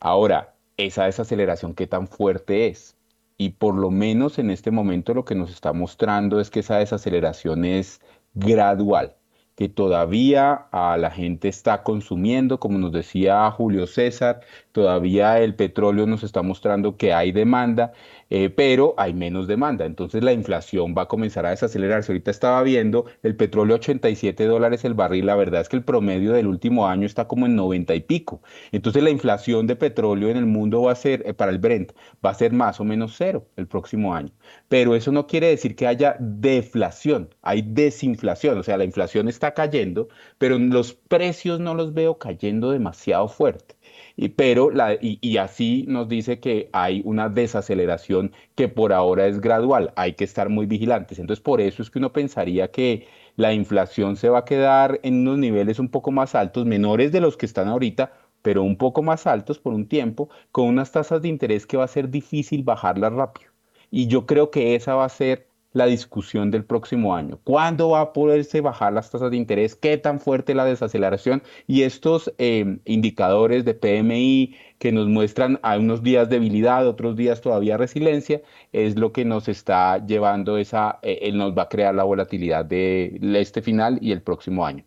Ahora, 0.00 0.56
esa 0.78 1.04
desaceleración, 1.04 1.74
¿qué 1.74 1.86
tan 1.86 2.08
fuerte 2.08 2.68
es? 2.68 2.96
Y 3.36 3.50
por 3.50 3.74
lo 3.74 3.90
menos 3.90 4.38
en 4.38 4.50
este 4.50 4.70
momento 4.70 5.12
lo 5.14 5.26
que 5.26 5.34
nos 5.34 5.50
está 5.50 5.74
mostrando 5.74 6.40
es 6.40 6.50
que 6.50 6.60
esa 6.60 6.78
desaceleración 6.78 7.66
es 7.66 8.00
gradual 8.34 9.16
que 9.56 9.68
todavía 9.70 10.66
a 10.70 10.96
la 10.98 11.10
gente 11.10 11.48
está 11.48 11.82
consumiendo, 11.82 12.60
como 12.60 12.78
nos 12.78 12.92
decía 12.92 13.50
Julio 13.50 13.86
César, 13.86 14.40
todavía 14.72 15.40
el 15.40 15.54
petróleo 15.54 16.06
nos 16.06 16.22
está 16.22 16.42
mostrando 16.42 16.96
que 16.98 17.14
hay 17.14 17.32
demanda, 17.32 17.92
eh, 18.30 18.50
pero 18.50 18.94
hay 18.98 19.14
menos 19.14 19.46
demanda. 19.46 19.84
Entonces 19.84 20.22
la 20.22 20.32
inflación 20.32 20.94
va 20.96 21.02
a 21.02 21.08
comenzar 21.08 21.46
a 21.46 21.50
desacelerarse. 21.50 22.12
Ahorita 22.12 22.30
estaba 22.30 22.62
viendo 22.62 23.06
el 23.22 23.36
petróleo 23.36 23.76
87 23.76 24.44
dólares 24.46 24.84
el 24.84 24.94
barril, 24.94 25.26
la 25.26 25.36
verdad 25.36 25.60
es 25.60 25.68
que 25.68 25.76
el 25.76 25.84
promedio 25.84 26.32
del 26.32 26.46
último 26.46 26.86
año 26.88 27.06
está 27.06 27.28
como 27.28 27.46
en 27.46 27.56
90 27.56 27.94
y 27.94 28.00
pico. 28.00 28.42
Entonces 28.72 29.02
la 29.02 29.10
inflación 29.10 29.66
de 29.66 29.76
petróleo 29.76 30.28
en 30.28 30.36
el 30.36 30.46
mundo 30.46 30.82
va 30.82 30.92
a 30.92 30.94
ser, 30.96 31.22
eh, 31.26 31.34
para 31.34 31.50
el 31.52 31.58
Brent, 31.58 31.92
va 32.24 32.30
a 32.30 32.34
ser 32.34 32.52
más 32.52 32.80
o 32.80 32.84
menos 32.84 33.14
cero 33.16 33.46
el 33.56 33.66
próximo 33.66 34.14
año. 34.14 34.32
Pero 34.68 34.94
eso 34.94 35.12
no 35.12 35.26
quiere 35.26 35.48
decir 35.48 35.76
que 35.76 35.86
haya 35.86 36.16
deflación, 36.20 37.34
hay 37.42 37.62
desinflación, 37.62 38.58
o 38.58 38.62
sea, 38.62 38.76
la 38.76 38.84
inflación 38.84 39.28
está 39.28 39.54
cayendo, 39.54 40.08
pero 40.38 40.58
los 40.58 40.92
precios 40.94 41.60
no 41.60 41.74
los 41.74 41.94
veo 41.94 42.18
cayendo 42.18 42.70
demasiado 42.70 43.28
fuerte. 43.28 43.75
Y, 44.16 44.28
pero 44.30 44.70
la, 44.70 44.94
y, 44.94 45.18
y, 45.20 45.36
así 45.38 45.84
nos 45.88 46.08
dice 46.08 46.40
que 46.40 46.68
hay 46.72 47.02
una 47.04 47.28
desaceleración 47.28 48.32
que 48.54 48.68
por 48.68 48.92
ahora 48.92 49.26
es 49.26 49.40
gradual, 49.40 49.92
hay 49.96 50.14
que 50.14 50.24
estar 50.24 50.48
muy 50.48 50.66
vigilantes. 50.66 51.18
Entonces, 51.18 51.42
por 51.42 51.60
eso 51.60 51.82
es 51.82 51.90
que 51.90 51.98
uno 51.98 52.12
pensaría 52.12 52.70
que 52.70 53.06
la 53.36 53.52
inflación 53.52 54.16
se 54.16 54.28
va 54.28 54.38
a 54.40 54.44
quedar 54.44 55.00
en 55.02 55.20
unos 55.20 55.38
niveles 55.38 55.78
un 55.78 55.88
poco 55.88 56.10
más 56.10 56.34
altos, 56.34 56.66
menores 56.66 57.12
de 57.12 57.20
los 57.20 57.36
que 57.36 57.46
están 57.46 57.68
ahorita, 57.68 58.12
pero 58.42 58.62
un 58.62 58.76
poco 58.76 59.02
más 59.02 59.26
altos 59.26 59.58
por 59.58 59.74
un 59.74 59.88
tiempo, 59.88 60.28
con 60.52 60.66
unas 60.66 60.92
tasas 60.92 61.20
de 61.22 61.28
interés 61.28 61.66
que 61.66 61.76
va 61.76 61.84
a 61.84 61.88
ser 61.88 62.10
difícil 62.10 62.62
bajarlas 62.62 63.12
rápido. 63.12 63.50
Y 63.90 64.06
yo 64.08 64.26
creo 64.26 64.50
que 64.50 64.74
esa 64.74 64.94
va 64.94 65.04
a 65.04 65.08
ser 65.08 65.45
la 65.76 65.84
discusión 65.86 66.50
del 66.50 66.64
próximo 66.64 67.14
año. 67.14 67.38
¿Cuándo 67.44 67.90
va 67.90 68.00
a 68.00 68.12
poderse 68.14 68.62
bajar 68.62 68.94
las 68.94 69.10
tasas 69.10 69.30
de 69.30 69.36
interés? 69.36 69.76
¿Qué 69.76 69.98
tan 69.98 70.20
fuerte 70.20 70.54
la 70.54 70.64
desaceleración? 70.64 71.42
Y 71.66 71.82
estos 71.82 72.32
eh, 72.38 72.78
indicadores 72.86 73.66
de 73.66 73.74
PMI 73.74 74.56
que 74.78 74.90
nos 74.90 75.06
muestran 75.06 75.60
a 75.62 75.76
unos 75.76 76.02
días 76.02 76.30
debilidad, 76.30 76.88
otros 76.88 77.14
días 77.14 77.42
todavía 77.42 77.76
resiliencia, 77.76 78.40
es 78.72 78.96
lo 78.96 79.12
que 79.12 79.26
nos 79.26 79.48
está 79.48 80.04
llevando 80.06 80.56
esa, 80.56 80.98
eh, 81.02 81.30
nos 81.32 81.52
va 81.52 81.64
a 81.64 81.68
crear 81.68 81.94
la 81.94 82.04
volatilidad 82.04 82.64
de 82.64 83.20
este 83.34 83.60
final 83.60 83.98
y 84.00 84.12
el 84.12 84.22
próximo 84.22 84.64
año. 84.64 84.84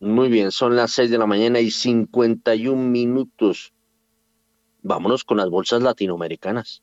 Muy 0.00 0.28
bien, 0.28 0.50
son 0.50 0.74
las 0.74 0.90
6 0.90 1.12
de 1.12 1.18
la 1.18 1.26
mañana 1.26 1.60
y 1.60 1.70
51 1.70 2.90
minutos. 2.90 3.72
Vámonos 4.82 5.22
con 5.22 5.36
las 5.36 5.48
bolsas 5.48 5.80
latinoamericanas. 5.80 6.82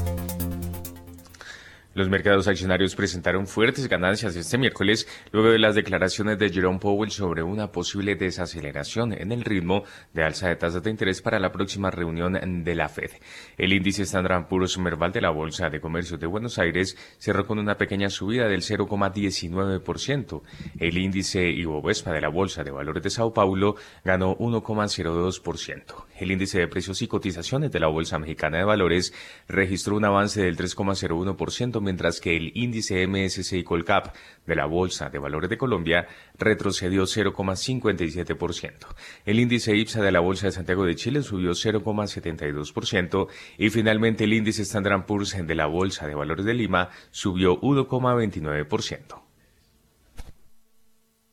Los 2.01 2.09
mercados 2.09 2.47
accionarios 2.47 2.95
presentaron 2.95 3.45
fuertes 3.45 3.87
ganancias 3.87 4.35
este 4.35 4.57
miércoles 4.57 5.07
luego 5.31 5.51
de 5.51 5.59
las 5.59 5.75
declaraciones 5.75 6.39
de 6.39 6.49
Jerome 6.49 6.79
Powell 6.79 7.11
sobre 7.11 7.43
una 7.43 7.71
posible 7.71 8.15
desaceleración 8.15 9.13
en 9.13 9.31
el 9.31 9.43
ritmo 9.43 9.83
de 10.11 10.23
alza 10.23 10.47
de 10.47 10.55
tasas 10.55 10.81
de 10.81 10.89
interés 10.89 11.21
para 11.21 11.37
la 11.37 11.51
próxima 11.51 11.91
reunión 11.91 12.63
de 12.63 12.73
la 12.73 12.89
Fed. 12.89 13.11
El 13.55 13.71
índice 13.71 14.01
Standard 14.01 14.47
Poor's 14.47 14.79
Merval 14.79 15.11
de 15.11 15.21
la 15.21 15.29
Bolsa 15.29 15.69
de 15.69 15.79
Comercio 15.79 16.17
de 16.17 16.25
Buenos 16.25 16.57
Aires 16.57 16.97
cerró 17.19 17.45
con 17.45 17.59
una 17.59 17.77
pequeña 17.77 18.09
subida 18.09 18.47
del 18.47 18.63
0,19%. 18.63 20.41
El 20.79 20.97
índice 20.97 21.51
Ibovespa 21.51 22.13
de 22.13 22.21
la 22.21 22.29
Bolsa 22.29 22.63
de 22.63 22.71
Valores 22.71 23.03
de 23.03 23.11
Sao 23.11 23.31
Paulo 23.31 23.75
ganó 24.03 24.35
1,02%. 24.37 26.05
El 26.19 26.31
índice 26.31 26.57
de 26.57 26.67
precios 26.67 26.99
y 27.03 27.07
cotizaciones 27.07 27.71
de 27.71 27.79
la 27.79 27.89
Bolsa 27.89 28.17
Mexicana 28.17 28.57
de 28.57 28.63
Valores 28.63 29.13
registró 29.47 29.97
un 29.97 30.05
avance 30.05 30.41
del 30.41 30.57
3,01% 30.57 31.90
mientras 31.91 32.21
que 32.21 32.37
el 32.37 32.53
índice 32.55 33.05
MSCI 33.05 33.65
Colcap 33.65 34.15
de 34.45 34.55
la 34.55 34.65
Bolsa 34.65 35.09
de 35.09 35.19
Valores 35.19 35.49
de 35.49 35.57
Colombia 35.57 36.07
retrocedió 36.39 37.03
0,57%. 37.03 38.87
El 39.25 39.41
índice 39.41 39.75
IPSA 39.75 40.01
de 40.01 40.13
la 40.13 40.21
Bolsa 40.21 40.45
de 40.45 40.53
Santiago 40.53 40.85
de 40.85 40.95
Chile 40.95 41.21
subió 41.21 41.51
0,72% 41.51 43.27
y 43.57 43.69
finalmente 43.71 44.23
el 44.23 44.31
índice 44.31 44.61
Standard 44.61 45.05
Poor's 45.05 45.35
de 45.45 45.53
la 45.53 45.65
Bolsa 45.65 46.07
de 46.07 46.15
Valores 46.15 46.45
de 46.45 46.53
Lima 46.53 46.91
subió 47.11 47.59
1,29%. 47.59 49.21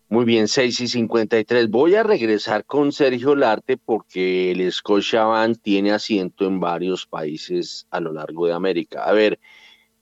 Muy 0.08 0.24
bien, 0.24 0.48
6 0.48 0.80
y 0.80 0.88
53. 0.88 1.70
Voy 1.70 1.94
a 1.94 2.02
regresar 2.02 2.64
con 2.64 2.90
Sergio 2.90 3.36
Larte 3.36 3.76
porque 3.76 4.50
el 4.50 4.72
Scotiabank 4.72 5.58
tiene 5.62 5.92
asiento 5.92 6.46
en 6.48 6.58
varios 6.58 7.06
países 7.06 7.86
a 7.90 8.00
lo 8.00 8.12
largo 8.12 8.46
de 8.48 8.54
América. 8.54 9.04
A 9.04 9.12
ver, 9.12 9.38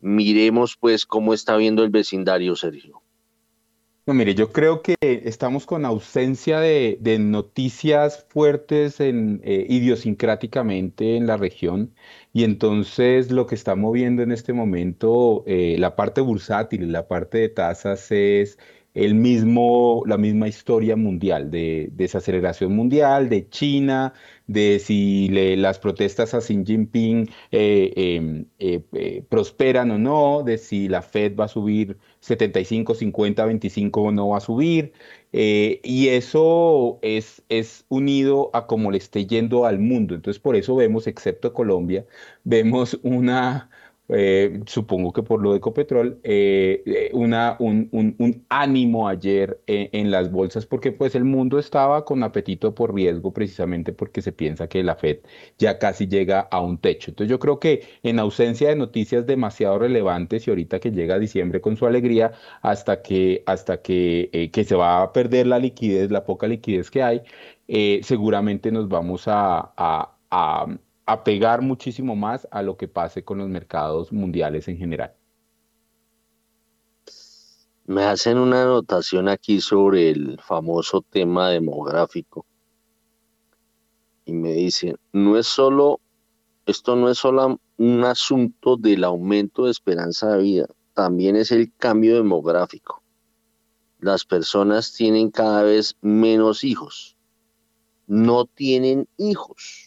miremos 0.01 0.77
pues 0.79 1.07
cómo 1.07 1.35
está 1.35 1.57
viendo 1.57 1.83
el 1.85 1.91
vecindario, 1.91 2.57
Sergio. 2.57 3.03
No, 4.09 4.15
mire, 4.15 4.37
yo 4.37 4.53
creo 4.53 4.83
que 4.83 4.95
estamos 5.01 5.67
con 5.67 5.85
ausencia 5.85 6.61
de, 6.61 7.19
noticias 7.19 8.25
fuertes 8.29 9.01
en, 9.01 9.41
eh, 9.43 9.67
idiosincráticamente 9.69 11.17
en 11.17 11.27
la 11.27 11.37
región 11.37 11.93
y 12.33 12.45
entonces 12.45 13.33
lo 13.33 13.47
que 13.49 13.57
está 13.57 13.75
moviendo 13.75 14.23
en 14.23 14.31
este 14.31 14.53
momento 14.53 15.43
eh, 15.49 15.75
la 15.81 15.97
parte 15.97 16.21
bursátil, 16.21 16.93
la 16.93 17.09
parte 17.09 17.39
de 17.39 17.49
tasas 17.49 18.13
es 18.13 18.59
el 18.97 19.15
mismo, 19.15 20.03
la 20.07 20.17
misma 20.17 20.49
historia 20.49 20.97
mundial, 20.97 21.51
de 21.51 21.91
desaceleración 21.93 22.75
mundial, 22.75 23.29
de 23.29 23.47
China, 23.51 24.15
de 24.47 24.79
si 24.79 25.29
las 25.57 25.79
protestas 25.79 26.33
a 26.33 26.41
Xi 26.41 26.65
Jinping 26.65 27.29
eh, 27.51 27.93
em, 27.95 28.47
eh, 28.59 28.81
eh, 28.95 29.23
prosperan 29.29 29.91
o 29.91 29.99
no, 29.99 30.43
de 30.43 30.57
si 30.57 30.89
la 30.89 31.03
Fed 31.03 31.37
va 31.37 31.45
a 31.45 31.49
subir 31.49 31.99
75, 32.21 32.95
50, 32.95 33.45
25 33.45 34.01
o 34.03 34.13
no 34.13 34.29
va 34.29 34.39
a 34.39 34.41
subir. 34.41 34.93
y 35.33 36.09
eso 36.09 36.99
es, 37.03 37.43
es 37.51 37.85
unido 37.89 38.51
a 38.55 38.67
cómo 38.67 38.91
le 38.91 38.99
esté 38.99 39.27
yendo 39.27 39.67
al 39.67 39.79
mundo. 39.79 40.15
Entonces, 40.15 40.41
por 40.41 40.57
eso 40.57 40.75
vemos, 40.77 41.07
excepto 41.07 41.53
Colombia, 41.53 42.07
vemos 42.45 42.99
una 43.03 43.69
eh, 44.09 44.61
supongo 44.67 45.13
que 45.13 45.23
por 45.23 45.43
lo 45.43 45.51
de 45.53 45.59
Ecopetrol, 45.59 46.21
eh, 46.23 46.83
eh, 46.87 47.11
un, 47.13 47.35
ánimo 48.49 49.09
ayer 49.09 49.61
en, 49.67 50.11
las 50.11 50.31
bolsas 50.31 50.65
porque 50.67 50.93
pues 50.93 51.15
el 51.17 51.25
mundo 51.25 51.59
estaba 51.59 52.05
con 52.05 52.23
apetito 52.23 52.75
por 52.75 52.95
riesgo 52.95 53.33
precisamente 53.33 53.93
porque 53.93 54.23
se 54.23 54.33
piensa 54.33 54.69
que 54.69 54.85
la 54.85 54.95
Fed 54.95 55.19
ya 55.59 55.79
casi 55.79 56.07
llega 56.07 56.41
a 56.41 56.61
un 56.61 56.79
techo. 56.79 57.11
Entonces 57.11 57.31
yo 57.31 57.39
creo 57.41 57.59
que 57.59 57.85
en 58.03 58.19
ausencia 58.21 58.69
de 58.69 58.77
noticias 58.77 59.27
demasiado 59.27 59.79
relevantes 59.79 60.47
y 60.47 60.51
ahorita 60.51 60.79
que 60.79 60.93
llega 60.93 61.19
diciembre 61.19 61.61
con 61.61 61.77
su 61.77 61.87
alegría 61.87 62.33
hasta 62.63 63.03
que, 63.03 63.43
hasta 63.47 63.83
que, 63.83 64.51
que 64.53 64.65
se 64.65 64.77
va 64.77 65.03
a 65.03 65.13
perder 65.13 65.47
la 65.49 65.59
liquidez, 65.59 66.11
la 66.11 66.25
poca 66.25 66.47
liquidez 66.47 66.91
que 66.91 67.03
hay, 67.03 67.23
seguramente 68.03 68.71
nos 68.71 68.89
vamos 68.89 69.25
a 69.27 70.13
apegar 71.07 71.63
muchísimo 71.63 72.17
más 72.17 72.49
a 72.51 72.63
lo 72.63 72.77
que 72.77 72.89
pase 72.89 73.23
con 73.25 73.39
los 73.39 73.49
mercados 73.49 74.13
mundiales 74.13 74.67
en 74.67 74.77
general. 74.77 75.15
Me 77.85 78.03
hacen 78.03 78.39
una 78.39 78.63
anotación 78.63 79.29
aquí 79.29 79.61
sobre 79.61 80.11
el 80.11 80.41
famoso 80.41 81.03
tema 81.03 81.51
demográfico 81.51 82.45
y 84.25 84.33
me 84.33 84.53
dicen, 84.53 84.97
no 85.13 85.39
es 85.39 85.47
solo, 85.47 86.01
esto 86.67 86.97
no 86.97 87.09
es 87.09 87.19
solo 87.19 87.61
un 87.77 88.05
asunto 88.05 88.77
del 88.77 89.05
aumento 89.05 89.67
de 89.67 89.71
esperanza 89.71 90.33
de 90.33 90.43
vida, 90.43 90.67
también 90.95 91.37
es 91.37 91.53
el 91.53 91.73
cambio 91.77 92.17
demográfico. 92.17 93.01
Las 94.01 94.25
personas 94.25 94.93
tienen 94.93 95.31
cada 95.31 95.63
vez 95.63 95.97
menos 96.01 96.65
hijos, 96.65 97.17
no 98.09 98.47
tienen 98.47 99.07
hijos 99.17 99.86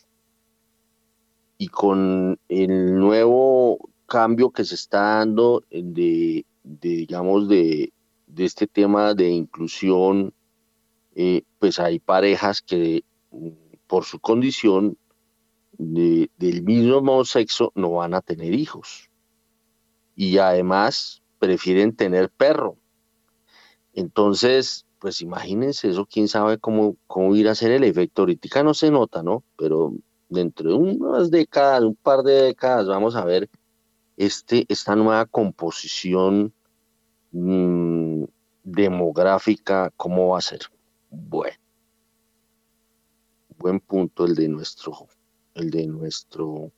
y 1.62 1.68
con 1.68 2.40
el 2.48 2.96
nuevo 2.96 3.90
cambio 4.06 4.50
que 4.50 4.64
se 4.64 4.76
está 4.76 5.18
dando 5.18 5.66
de, 5.70 6.46
digamos, 6.64 7.50
de, 7.50 7.92
este 8.38 8.66
tema 8.66 9.14
de 9.14 9.30
inclusión, 9.30 10.34
eh, 11.16 11.44
pues 11.60 11.78
hay 11.80 12.00
parejas 12.00 12.62
que 12.62 13.04
por 13.88 14.06
su 14.06 14.20
condición 14.20 14.98
del 15.78 16.64
mismo 16.64 17.26
sexo 17.26 17.74
no 17.76 17.92
van 17.92 18.14
a 18.14 18.22
tener 18.22 18.54
hijos. 18.54 19.10
Y 20.16 20.38
además 20.38 21.22
prefieren 21.40 21.94
tener 21.94 22.30
perro. 22.30 22.78
Entonces, 23.94 24.86
pues 25.00 25.22
imagínense 25.22 25.90
eso, 25.90 26.06
quién 26.06 26.30
sabe 26.30 26.58
cómo, 26.58 26.96
cómo 27.06 27.36
ir 27.36 27.50
a 27.50 27.56
ser 27.56 27.72
el 27.72 27.84
efecto. 27.84 28.22
Ahorita 28.22 28.64
no 28.64 28.74
se 28.74 28.92
nota, 28.92 29.24
¿no? 29.24 29.44
Pero 29.58 29.94
dentro 30.30 30.70
de 30.70 30.76
unas 30.76 31.32
décadas, 31.32 31.82
un 31.82 31.96
par 31.96 32.24
de 32.24 32.34
décadas, 32.44 32.88
vamos 32.88 33.16
a 33.16 33.26
ver 33.26 33.50
este, 34.18 34.66
esta 34.70 34.96
nueva 34.96 35.26
composición 35.26 36.54
mm, 37.32 38.24
demográfica, 38.64 39.92
cómo 39.98 40.30
va 40.30 40.38
a 40.38 40.42
ser. 40.42 40.62
Bueno, 41.10 41.58
buen 43.58 43.80
punto 43.80 44.26
el 44.26 44.36
de 44.36 44.48
nuestro, 44.48 45.08
el 45.56 45.72
de 45.72 45.88
nuestro 45.88 46.72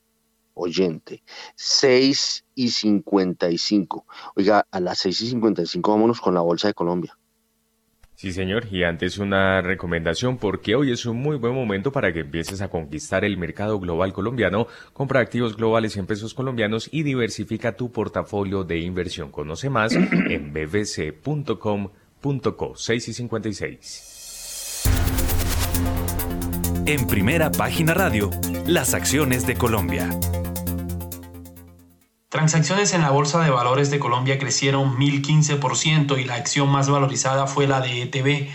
oyente. 0.54 1.24
6 1.56 2.46
y 2.56 2.70
55. 2.70 4.06
Oiga, 4.36 4.68
a 4.72 4.80
las 4.80 5.00
6 5.00 5.22
y 5.22 5.30
55 5.30 5.92
vámonos 5.92 6.22
con 6.22 6.34
la 6.34 6.42
Bolsa 6.42 6.68
de 6.68 6.74
Colombia. 6.74 7.18
Sí, 8.22 8.32
señor, 8.34 8.68
y 8.70 8.84
antes 8.84 9.18
una 9.18 9.62
recomendación 9.62 10.38
porque 10.38 10.76
hoy 10.76 10.92
es 10.92 11.08
un 11.08 11.18
muy 11.18 11.38
buen 11.38 11.56
momento 11.56 11.92
para 11.92 12.14
que 12.14 12.20
empieces 12.20 12.62
a 12.62 12.68
conquistar 12.68 13.26
el 13.26 13.36
mercado 13.36 13.80
global 13.80 14.14
colombiano. 14.14 14.68
Compra 14.94 15.22
activos 15.22 15.58
globales 15.58 15.98
en 15.98 16.06
pesos 16.06 16.36
colombianos 16.36 16.88
y 16.92 17.02
diversifica 17.02 17.76
tu 17.76 17.92
portafolio 17.92 18.64
de 18.64 18.78
inversión. 18.78 19.32
Conoce 19.32 19.72
más 19.72 19.94
en 19.96 20.54
bbc.com.co 20.54 21.94
6 22.76 23.08
y 23.08 23.14
56. 23.14 24.84
En 26.86 27.08
primera 27.08 27.52
página 27.52 27.96
radio, 27.96 28.30
las 28.68 28.94
acciones 28.94 29.48
de 29.48 29.56
Colombia. 29.56 30.12
Transacciones 32.32 32.94
en 32.94 33.02
la 33.02 33.10
Bolsa 33.10 33.42
de 33.42 33.50
Valores 33.50 33.92
de 33.92 34.00
Colombia 34.00 34.40
crecieron 34.40 34.98
1.015% 34.98 36.18
y 36.18 36.24
la 36.24 36.36
acción 36.36 36.70
más 36.70 36.90
valorizada 36.90 37.46
fue 37.46 37.68
la 37.68 37.82
de 37.82 38.04
ETB. 38.04 38.48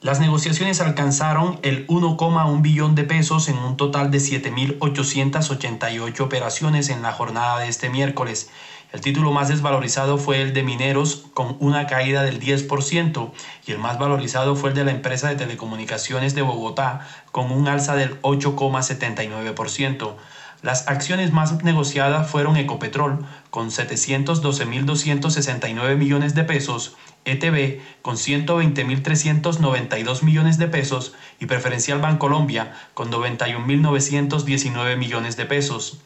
Las 0.00 0.18
negociaciones 0.18 0.80
alcanzaron 0.80 1.60
el 1.62 1.86
1,1 1.86 2.60
billón 2.60 2.96
de 2.96 3.04
pesos 3.04 3.48
en 3.48 3.56
un 3.56 3.76
total 3.76 4.10
de 4.10 4.18
7.888 4.18 6.20
operaciones 6.22 6.88
en 6.88 7.02
la 7.02 7.12
jornada 7.12 7.60
de 7.60 7.68
este 7.68 7.88
miércoles. 7.88 8.50
El 8.92 9.00
título 9.00 9.30
más 9.30 9.46
desvalorizado 9.46 10.18
fue 10.18 10.42
el 10.42 10.52
de 10.52 10.64
Mineros 10.64 11.26
con 11.34 11.56
una 11.60 11.86
caída 11.86 12.24
del 12.24 12.40
10% 12.40 13.30
y 13.64 13.70
el 13.70 13.78
más 13.78 13.96
valorizado 13.96 14.56
fue 14.56 14.70
el 14.70 14.74
de 14.74 14.86
la 14.86 14.90
empresa 14.90 15.28
de 15.28 15.36
telecomunicaciones 15.36 16.34
de 16.34 16.42
Bogotá 16.42 17.06
con 17.30 17.52
un 17.52 17.68
alza 17.68 17.94
del 17.94 18.20
8,79%. 18.22 20.16
Las 20.64 20.88
acciones 20.88 21.30
más 21.30 21.62
negociadas 21.62 22.28
fueron 22.30 22.56
Ecopetrol 22.56 23.26
con 23.50 23.68
712.269 23.68 25.98
millones 25.98 26.34
de 26.34 26.44
pesos, 26.44 26.96
ETB 27.26 27.82
con 28.00 28.16
120.392 28.16 30.22
millones 30.22 30.56
de 30.56 30.68
pesos 30.68 31.12
y 31.38 31.44
Preferencial 31.44 32.00
Bancolombia 32.00 32.72
con 32.94 33.12
91.919 33.12 34.96
millones 34.96 35.36
de 35.36 35.44
pesos. 35.44 35.98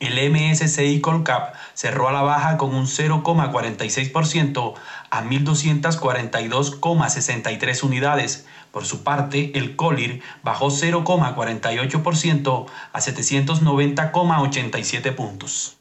El 0.00 0.14
MSCI 0.32 1.02
Colcap 1.02 1.54
cerró 1.74 2.08
a 2.08 2.12
la 2.12 2.22
baja 2.22 2.56
con 2.56 2.74
un 2.74 2.86
0,46% 2.86 4.72
a 5.10 5.22
1.242,63 5.22 7.82
unidades, 7.82 8.46
por 8.74 8.84
su 8.84 9.02
parte, 9.04 9.56
el 9.56 9.76
COLIR 9.76 10.20
bajó 10.42 10.66
0,48% 10.66 12.66
a 12.92 13.00
790,87 13.00 15.14
puntos. 15.14 15.78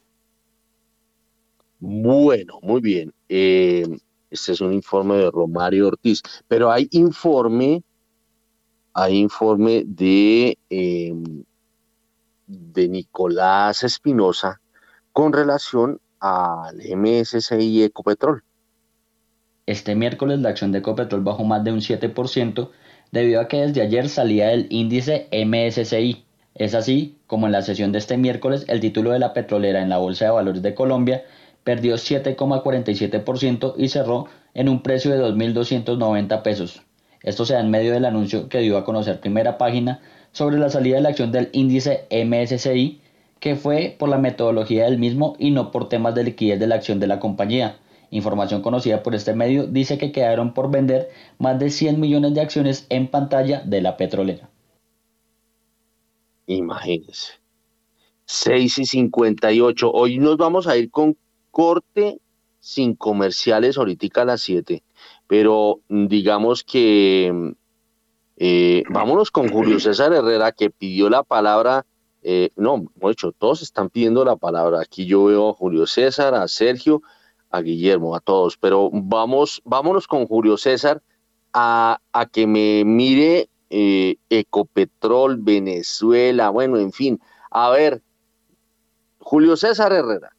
Bueno, 1.80 2.60
muy 2.62 2.82
bien. 2.82 3.12
Eh, 3.28 3.88
este 4.30 4.52
es 4.52 4.62
un 4.62 4.74
informe 4.74 5.16
de 5.16 5.32
Romario 5.32 5.88
Ortiz, 5.88 6.22
pero 6.48 6.72
hay 6.72 6.88
informe, 6.92 7.82
hay 8.94 9.18
informe 9.18 9.82
de, 9.88 10.56
em, 10.70 11.44
de 12.46 12.90
Nicolás 12.90 13.84
Espinosa 13.84 14.62
con 15.12 15.34
relación 15.34 16.00
al 16.20 16.80
MSCI 16.80 17.86
Ecopetrol. 17.86 18.44
Este 19.66 19.96
miércoles 19.96 20.40
la 20.40 20.50
acción 20.50 20.72
de 20.72 20.78
Ecopetrol 20.80 21.22
bajó 21.22 21.44
más 21.44 21.64
de 21.64 21.72
un 21.72 21.82
7% 21.82 22.70
debido 23.14 23.40
a 23.40 23.48
que 23.48 23.62
desde 23.62 23.84
ayer 23.84 24.10
salía 24.10 24.52
el 24.52 24.66
índice 24.72 25.28
MSCI. 25.32 26.26
Es 26.56 26.74
así 26.74 27.16
como 27.28 27.46
en 27.46 27.52
la 27.52 27.62
sesión 27.62 27.92
de 27.92 28.00
este 28.00 28.18
miércoles 28.18 28.66
el 28.68 28.80
título 28.80 29.12
de 29.12 29.20
la 29.20 29.34
petrolera 29.34 29.84
en 29.84 29.90
la 29.90 30.00
Bolsa 30.00 30.26
de 30.26 30.32
Valores 30.32 30.64
de 30.64 30.74
Colombia 30.74 31.24
perdió 31.64 31.96
7,47% 31.96 33.76
y 33.78 33.90
cerró 33.90 34.26
en 34.56 34.68
un 34.68 34.82
precio 34.82 35.12
de 35.12 35.24
2.290 35.24 36.42
pesos. 36.42 36.82
Esto 37.22 37.46
se 37.46 37.54
da 37.54 37.60
en 37.60 37.70
medio 37.70 37.94
del 37.94 38.06
anuncio 38.06 38.50
que 38.50 38.60
dio 38.60 38.78
a 38.78 38.84
conocer 38.84 39.20
primera 39.20 39.60
página 39.60 40.02
sobre 40.32 40.58
la 40.58 40.70
salida 40.70 40.96
de 40.96 41.02
la 41.04 41.10
acción 41.10 41.32
del 41.32 41.50
índice 41.54 42.08
MSCI, 42.10 43.00
que 43.40 43.56
fue 43.56 43.96
por 44.00 44.10
la 44.10 44.18
metodología 44.18 44.86
del 44.86 44.98
mismo 44.98 45.36
y 45.38 45.52
no 45.52 45.72
por 45.72 45.88
temas 45.88 46.16
de 46.16 46.24
liquidez 46.24 46.60
de 46.60 46.66
la 46.66 46.76
acción 46.76 47.00
de 47.00 47.08
la 47.08 47.20
compañía. 47.20 47.78
Información 48.14 48.62
conocida 48.62 49.02
por 49.02 49.16
este 49.16 49.34
medio 49.34 49.66
dice 49.66 49.98
que 49.98 50.12
quedaron 50.12 50.54
por 50.54 50.70
vender 50.70 51.10
más 51.40 51.58
de 51.58 51.72
100 51.72 52.00
millones 52.00 52.36
de 52.36 52.42
acciones 52.42 52.86
en 52.90 53.08
pantalla 53.08 53.64
de 53.66 53.82
la 53.82 53.98
petrolera. 53.98 54.52
Imagínense. 56.46 57.34
6 58.26 58.78
y 58.78 58.86
58. 58.86 59.92
Hoy 59.92 60.20
nos 60.20 60.38
vamos 60.38 60.68
a 60.68 60.78
ir 60.78 60.92
con 60.92 61.18
corte 61.50 62.20
sin 62.60 62.94
comerciales 62.96 63.80
ahorita 63.80 64.22
a 64.22 64.26
las 64.26 64.42
7. 64.42 64.84
Pero 65.26 65.80
digamos 65.90 66.64
que 66.64 67.56
eh, 68.38 68.84
vámonos 68.92 69.32
con 69.32 69.50
Julio 69.50 69.80
César 69.80 70.14
Herrera 70.14 70.52
que 70.52 70.70
pidió 70.70 71.10
la 71.10 71.24
palabra. 71.24 71.84
Eh, 72.22 72.52
no, 72.58 72.86
hecho, 73.10 73.32
todos 73.32 73.64
están 73.64 73.90
pidiendo 73.90 74.24
la 74.24 74.36
palabra. 74.36 74.82
Aquí 74.82 75.08
yo 75.08 75.26
veo 75.26 75.50
a 75.50 75.54
Julio 75.54 75.88
César, 75.88 76.36
a 76.36 76.48
Sergio, 76.48 77.02
a 77.54 77.62
Guillermo, 77.62 78.16
a 78.16 78.20
todos. 78.20 78.58
Pero 78.58 78.90
vamos, 78.92 79.62
vámonos 79.64 80.08
con 80.08 80.26
Julio 80.26 80.58
César 80.58 81.02
a, 81.54 82.00
a 82.12 82.26
que 82.26 82.48
me 82.48 82.84
mire 82.84 83.48
eh, 83.70 84.18
Ecopetrol, 84.30 85.38
Venezuela, 85.38 86.50
bueno, 86.50 86.78
en 86.78 86.92
fin. 86.92 87.20
A 87.52 87.70
ver, 87.70 88.02
Julio 89.20 89.56
César 89.56 89.94
Herrera. 89.94 90.32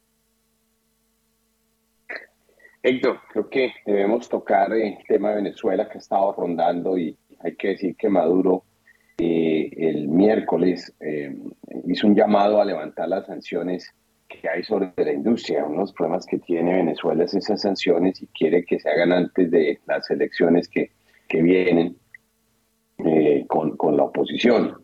Héctor, 2.83 3.19
creo 3.31 3.49
que 3.49 3.73
debemos 3.85 4.29
tocar 4.29 4.71
el 4.73 4.97
tema 5.07 5.29
de 5.29 5.35
Venezuela 5.37 5.89
que 5.89 5.97
ha 5.97 6.01
estado 6.01 6.33
rondando 6.37 6.97
y 6.97 7.17
hay 7.39 7.55
que 7.55 7.69
decir 7.69 7.95
que 7.95 8.09
Maduro 8.09 8.63
eh, 9.17 9.71
el 9.75 10.07
miércoles 10.07 10.93
eh, 10.99 11.35
hizo 11.87 12.07
un 12.07 12.15
llamado 12.15 12.61
a 12.61 12.65
levantar 12.65 13.07
las 13.07 13.25
sanciones 13.25 13.91
que 14.27 14.49
hay 14.49 14.63
sobre 14.63 14.91
la 14.97 15.13
industria. 15.13 15.65
Uno 15.65 15.73
de 15.73 15.79
los 15.81 15.93
problemas 15.93 16.25
que 16.25 16.39
tiene 16.39 16.75
Venezuela 16.75 17.23
es 17.23 17.33
esas 17.33 17.61
sanciones 17.61 18.21
y 18.21 18.27
quiere 18.27 18.65
que 18.65 18.79
se 18.79 18.89
hagan 18.89 19.11
antes 19.11 19.51
de 19.51 19.79
las 19.85 20.09
elecciones 20.09 20.67
que, 20.67 20.91
que 21.27 21.41
vienen 21.41 21.97
eh, 22.99 23.45
con, 23.47 23.75
con, 23.77 23.97
la 23.97 24.03
oposición. 24.03 24.77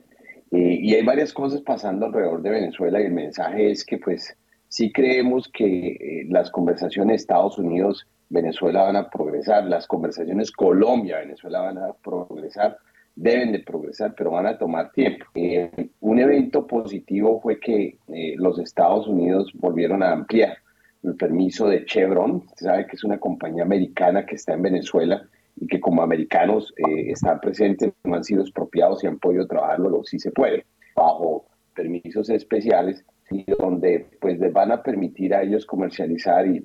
y 0.52 0.94
hay 0.94 1.04
varias 1.04 1.34
cosas 1.34 1.62
pasando 1.62 2.06
alrededor 2.06 2.42
de 2.42 2.50
Venezuela 2.50 3.02
y 3.02 3.06
el 3.06 3.14
mensaje 3.14 3.72
es 3.72 3.86
que 3.86 3.98
pues 3.98 4.36
sí 4.72 4.90
creemos 4.92 5.50
que 5.54 5.88
eh, 5.90 6.26
las 6.30 6.50
conversaciones 6.50 7.22
Estados 7.22 7.58
Unidos, 7.58 8.08
Venezuela 8.30 8.84
van 8.84 8.96
a 8.96 9.10
progresar, 9.10 9.66
las 9.66 9.86
conversaciones 9.86 10.50
Colombia, 10.50 11.20
Venezuela 11.20 11.60
van 11.60 11.78
a 11.78 11.92
progresar, 12.02 12.78
deben 13.16 13.52
de 13.52 13.60
progresar, 13.60 14.14
pero 14.16 14.32
van 14.32 14.48
a 14.48 14.58
tomar 14.58 14.92
tiempo. 14.92 15.26
Eh, 15.36 15.90
un 16.00 16.20
evento 16.20 16.66
positivo 16.66 17.40
fue 17.42 17.60
que 17.60 17.98
eh, 18.08 18.36
los 18.38 18.60
Estados 18.60 19.08
Unidos 19.08 19.52
volvieron 19.54 20.04
a 20.04 20.12
ampliar 20.12 20.58
el 21.04 21.16
permiso 21.16 21.68
de 21.68 21.86
Chevron, 21.86 22.44
usted 22.48 22.68
sabe 22.68 22.86
que 22.86 22.96
es 22.96 23.04
una 23.04 23.20
compañía 23.20 23.64
americana 23.64 24.26
que 24.26 24.36
está 24.36 24.54
en 24.54 24.62
Venezuela 24.62 25.28
y 25.56 25.66
que 25.66 25.80
como 25.80 26.04
americanos 26.04 26.74
están 26.78 27.40
presentes, 27.40 27.92
no 28.04 28.16
han 28.16 28.24
sido 28.24 28.42
expropiados 28.42 29.04
y 29.04 29.08
han 29.08 29.18
podido 29.18 29.48
trabajarlo, 29.48 29.90
lo 29.90 30.04
sí 30.04 30.20
se 30.20 30.30
puede, 30.30 30.64
bajo 30.96 31.46
permisos 31.74 32.30
especiales 32.30 33.04
y 33.32 33.46
donde 33.58 34.06
pues 34.20 34.40
les 34.40 34.52
van 34.52 34.72
a 34.72 34.84
permitir 34.84 35.34
a 35.34 35.42
ellos 35.42 35.66
comercializar 35.66 36.46
y, 36.48 36.62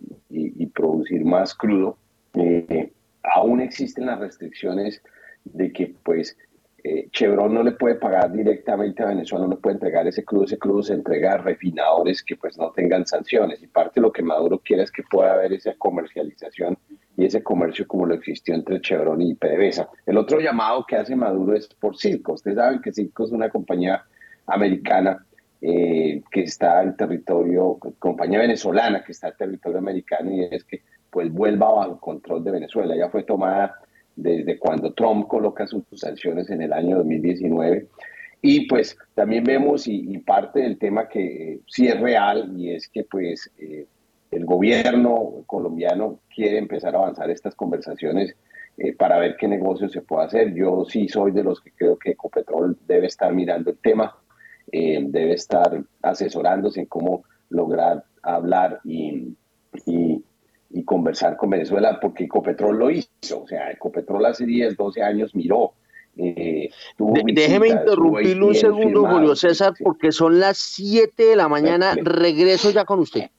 producir 0.74 1.24
más 1.24 1.54
crudo. 1.54 1.96
Eh, 2.34 2.92
aún 3.22 3.60
existen 3.60 4.06
las 4.06 4.18
restricciones 4.18 5.00
de 5.52 5.72
que 5.72 5.94
pues 6.02 6.36
eh, 6.88 7.08
Chevron 7.10 7.52
no 7.52 7.64
le 7.64 7.72
puede 7.72 7.96
pagar 7.96 8.30
directamente 8.30 9.02
a 9.02 9.06
Venezuela, 9.06 9.46
no 9.46 9.58
puede 9.58 9.74
entregar 9.74 10.06
ese 10.06 10.24
crudo, 10.24 10.44
ese 10.44 10.56
crudo 10.56 10.84
se 10.84 10.94
entrega 10.94 11.32
a 11.32 11.38
refinadores 11.38 12.22
que 12.22 12.36
pues 12.36 12.56
no 12.56 12.70
tengan 12.70 13.04
sanciones 13.06 13.60
y 13.62 13.66
parte 13.66 13.94
de 13.96 14.02
lo 14.02 14.12
que 14.12 14.22
Maduro 14.22 14.60
quiere 14.60 14.84
es 14.84 14.92
que 14.92 15.02
pueda 15.02 15.32
haber 15.32 15.52
esa 15.52 15.74
comercialización 15.76 16.78
y 17.16 17.24
ese 17.24 17.42
comercio 17.42 17.88
como 17.88 18.06
lo 18.06 18.14
existió 18.14 18.54
entre 18.54 18.80
Chevron 18.80 19.20
y 19.20 19.34
PDVSA. 19.34 19.88
El 20.04 20.16
otro 20.16 20.38
llamado 20.38 20.84
que 20.86 20.94
hace 20.94 21.16
Maduro 21.16 21.56
es 21.56 21.66
por 21.66 21.96
Circo. 21.96 22.34
Ustedes 22.34 22.56
saben 22.56 22.80
que 22.80 22.92
Circo 22.92 23.24
es 23.24 23.32
una 23.32 23.48
compañía 23.48 24.04
americana 24.46 25.26
eh, 25.60 26.22
que 26.30 26.42
está 26.42 26.82
en 26.82 26.96
territorio, 26.96 27.78
compañía 27.98 28.38
venezolana 28.38 29.02
que 29.02 29.10
está 29.10 29.28
en 29.28 29.36
territorio 29.36 29.78
americano 29.78 30.30
y 30.30 30.44
es 30.44 30.62
que 30.62 30.82
pues 31.10 31.32
vuelva 31.32 31.72
bajo 31.72 31.98
control 31.98 32.44
de 32.44 32.52
Venezuela. 32.52 32.94
Ya 32.94 33.08
fue 33.08 33.24
tomada 33.24 33.80
desde 34.16 34.58
cuando 34.58 34.92
Trump 34.92 35.28
coloca 35.28 35.66
sus 35.66 35.84
sanciones 35.94 36.50
en 36.50 36.62
el 36.62 36.72
año 36.72 36.96
2019. 36.98 37.86
Y 38.42 38.66
pues 38.66 38.96
también 39.14 39.44
vemos 39.44 39.86
y, 39.86 40.18
parte 40.18 40.60
del 40.60 40.78
tema 40.78 41.08
que 41.08 41.52
eh, 41.52 41.60
sí 41.66 41.88
es 41.88 42.00
real 42.00 42.52
y 42.56 42.72
es 42.72 42.88
que 42.88 43.04
pues 43.04 43.50
eh, 43.58 43.86
el 44.30 44.44
gobierno 44.44 45.44
colombiano 45.46 46.20
quiere 46.34 46.58
empezar 46.58 46.94
a 46.94 46.98
avanzar 46.98 47.30
estas 47.30 47.54
conversaciones 47.54 48.34
para 48.98 49.18
ver 49.18 49.36
qué 49.38 49.48
negocio 49.48 49.88
se 49.88 50.02
puede 50.02 50.26
hacer. 50.26 50.54
Yo 50.54 50.84
sí 50.84 51.08
soy 51.08 51.32
de 51.32 51.42
los 51.42 51.62
que 51.62 51.70
creo 51.70 51.98
que 51.98 52.10
Ecopetrol 52.10 52.76
debe 52.86 53.06
estar 53.06 53.32
mirando 53.32 53.70
el 53.70 53.78
tema 53.78 54.14
eh, 54.72 55.00
debe 55.08 55.34
estar 55.34 55.80
asesorándose 56.02 56.80
en 56.80 56.86
cómo 56.86 57.24
lograr 57.50 58.04
hablar 58.22 58.80
y, 58.84 59.36
conversar 60.84 61.36
con 61.36 61.50
Venezuela, 61.50 61.98
porque 62.00 62.24
Ecopetrol 62.24 62.78
lo 62.78 62.90
hizo, 62.90 63.42
o 63.42 63.46
sea, 63.46 63.70
Ecopetrol 63.70 64.26
hace 64.26 64.46
10, 64.46 64.76
12 64.76 65.02
años 65.02 65.34
miró. 65.34 65.72
Eh, 66.18 66.70
déjeme 67.34 67.68
interrumpirle 67.68 68.44
un 68.44 68.54
segundo, 68.54 69.06
Julio 69.06 69.36
César, 69.36 69.74
porque 69.82 70.12
son 70.12 70.40
las 70.40 70.56
7 70.56 71.24
de 71.24 71.36
la 71.36 71.48
mañana. 71.48 71.94
Regreso 72.02 72.70
ya 72.70 72.84
con 72.84 73.00
usted. 73.00 73.30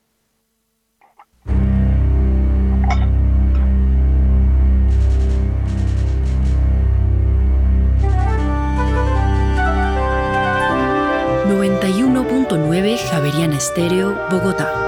91.9 11.47 12.97
Javeriana 12.97 13.57
Estéreo, 13.57 14.15
Bogotá. 14.29 14.86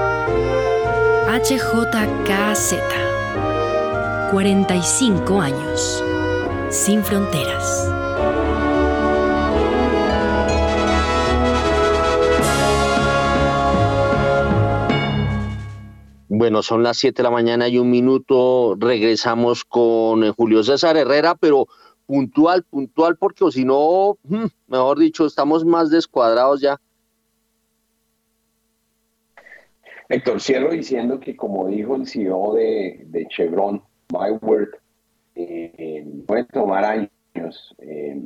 HJKZ. 1.30 2.74
45 4.32 5.40
años. 5.40 6.02
Sin 6.70 7.04
fronteras. 7.04 7.88
Bueno, 16.26 16.64
son 16.64 16.82
las 16.82 16.96
7 16.96 17.18
de 17.18 17.22
la 17.22 17.30
mañana 17.30 17.68
y 17.68 17.78
un 17.78 17.90
minuto. 17.90 18.74
Regresamos 18.76 19.64
con 19.64 20.32
Julio 20.32 20.64
César 20.64 20.96
Herrera, 20.96 21.36
pero 21.36 21.68
puntual, 22.06 22.64
puntual, 22.64 23.16
porque 23.16 23.48
si 23.52 23.64
no, 23.64 24.18
mm, 24.24 24.46
mejor 24.66 24.98
dicho, 24.98 25.26
estamos 25.26 25.64
más 25.64 25.90
descuadrados 25.90 26.60
ya. 26.60 26.80
Héctor, 30.10 30.40
cierro 30.40 30.72
diciendo 30.72 31.20
que 31.20 31.36
como 31.36 31.68
dijo 31.68 31.94
el 31.94 32.04
CEO 32.04 32.54
de, 32.54 33.26
Chevron, 33.30 33.80
My 34.12 34.30
Word, 34.42 34.70
eh, 35.36 36.04
puede 36.26 36.44
tomar 36.46 36.84
años 36.84 37.74
eh, 37.78 38.20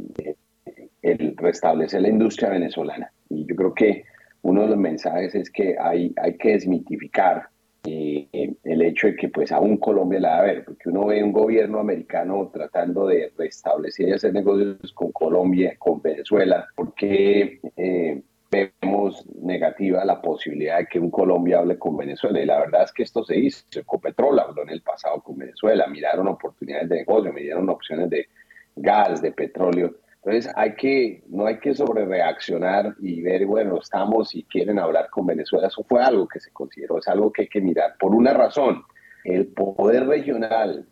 el 1.02 1.36
restablecer 1.36 2.00
la 2.00 2.08
industria 2.08 2.48
venezolana. 2.48 3.12
Y 3.28 3.44
yo 3.46 3.54
creo 3.54 3.74
que 3.74 4.04
uno 4.40 4.62
de 4.62 4.68
los 4.68 4.78
mensajes 4.78 5.34
es 5.34 5.50
que 5.50 5.76
hay, 5.78 6.14
hay 6.16 6.38
que 6.38 6.52
desmitificar 6.52 7.48
eh, 7.86 8.54
el 8.64 8.80
hecho 8.80 9.08
de 9.08 9.16
que 9.16 9.28
pues 9.28 9.52
aún 9.52 9.76
Colombia 9.76 10.20
la 10.20 10.30
va 10.30 10.38
a 10.38 10.42
ver, 10.42 10.64
porque 10.64 10.88
uno 10.88 11.04
ve 11.04 11.22
un 11.22 11.32
gobierno 11.32 11.80
americano 11.80 12.50
tratando 12.50 13.08
de 13.08 13.30
restablecer 13.36 14.08
y 14.08 14.12
hacer 14.12 14.32
negocios 14.32 14.90
con 14.94 15.12
Colombia, 15.12 15.74
con 15.78 16.00
Venezuela, 16.00 16.66
porque 16.74 17.60
eh, 17.76 18.22
vemos 18.54 19.24
negativa 19.40 20.04
la 20.04 20.20
posibilidad 20.20 20.78
de 20.78 20.86
que 20.86 20.98
un 20.98 21.10
Colombia 21.10 21.58
hable 21.58 21.78
con 21.78 21.96
Venezuela. 21.96 22.40
Y 22.40 22.46
la 22.46 22.60
verdad 22.60 22.84
es 22.84 22.92
que 22.92 23.02
esto 23.02 23.24
se 23.24 23.36
hizo. 23.36 23.64
Ecopetrol 23.74 24.38
habló 24.38 24.62
en 24.62 24.70
el 24.70 24.82
pasado 24.82 25.20
con 25.22 25.38
Venezuela, 25.38 25.86
miraron 25.86 26.28
oportunidades 26.28 26.88
de 26.88 26.96
negocio, 26.96 27.32
miraron 27.32 27.68
opciones 27.68 28.10
de 28.10 28.28
gas, 28.76 29.20
de 29.22 29.32
petróleo. 29.32 29.94
Entonces 30.24 30.50
hay 30.56 30.74
que, 30.74 31.22
no 31.28 31.46
hay 31.46 31.58
que 31.58 31.74
sobre 31.74 32.06
reaccionar 32.06 32.94
y 33.00 33.20
ver, 33.20 33.44
bueno, 33.44 33.78
estamos 33.78 34.34
y 34.34 34.44
quieren 34.44 34.78
hablar 34.78 35.10
con 35.10 35.26
Venezuela. 35.26 35.66
Eso 35.66 35.84
fue 35.84 36.02
algo 36.02 36.26
que 36.26 36.40
se 36.40 36.50
consideró, 36.50 36.98
es 36.98 37.08
algo 37.08 37.30
que 37.30 37.42
hay 37.42 37.48
que 37.48 37.60
mirar. 37.60 37.96
Por 37.98 38.14
una 38.14 38.32
razón, 38.32 38.82
el 39.24 39.48
poder 39.48 40.06
regional 40.06 40.86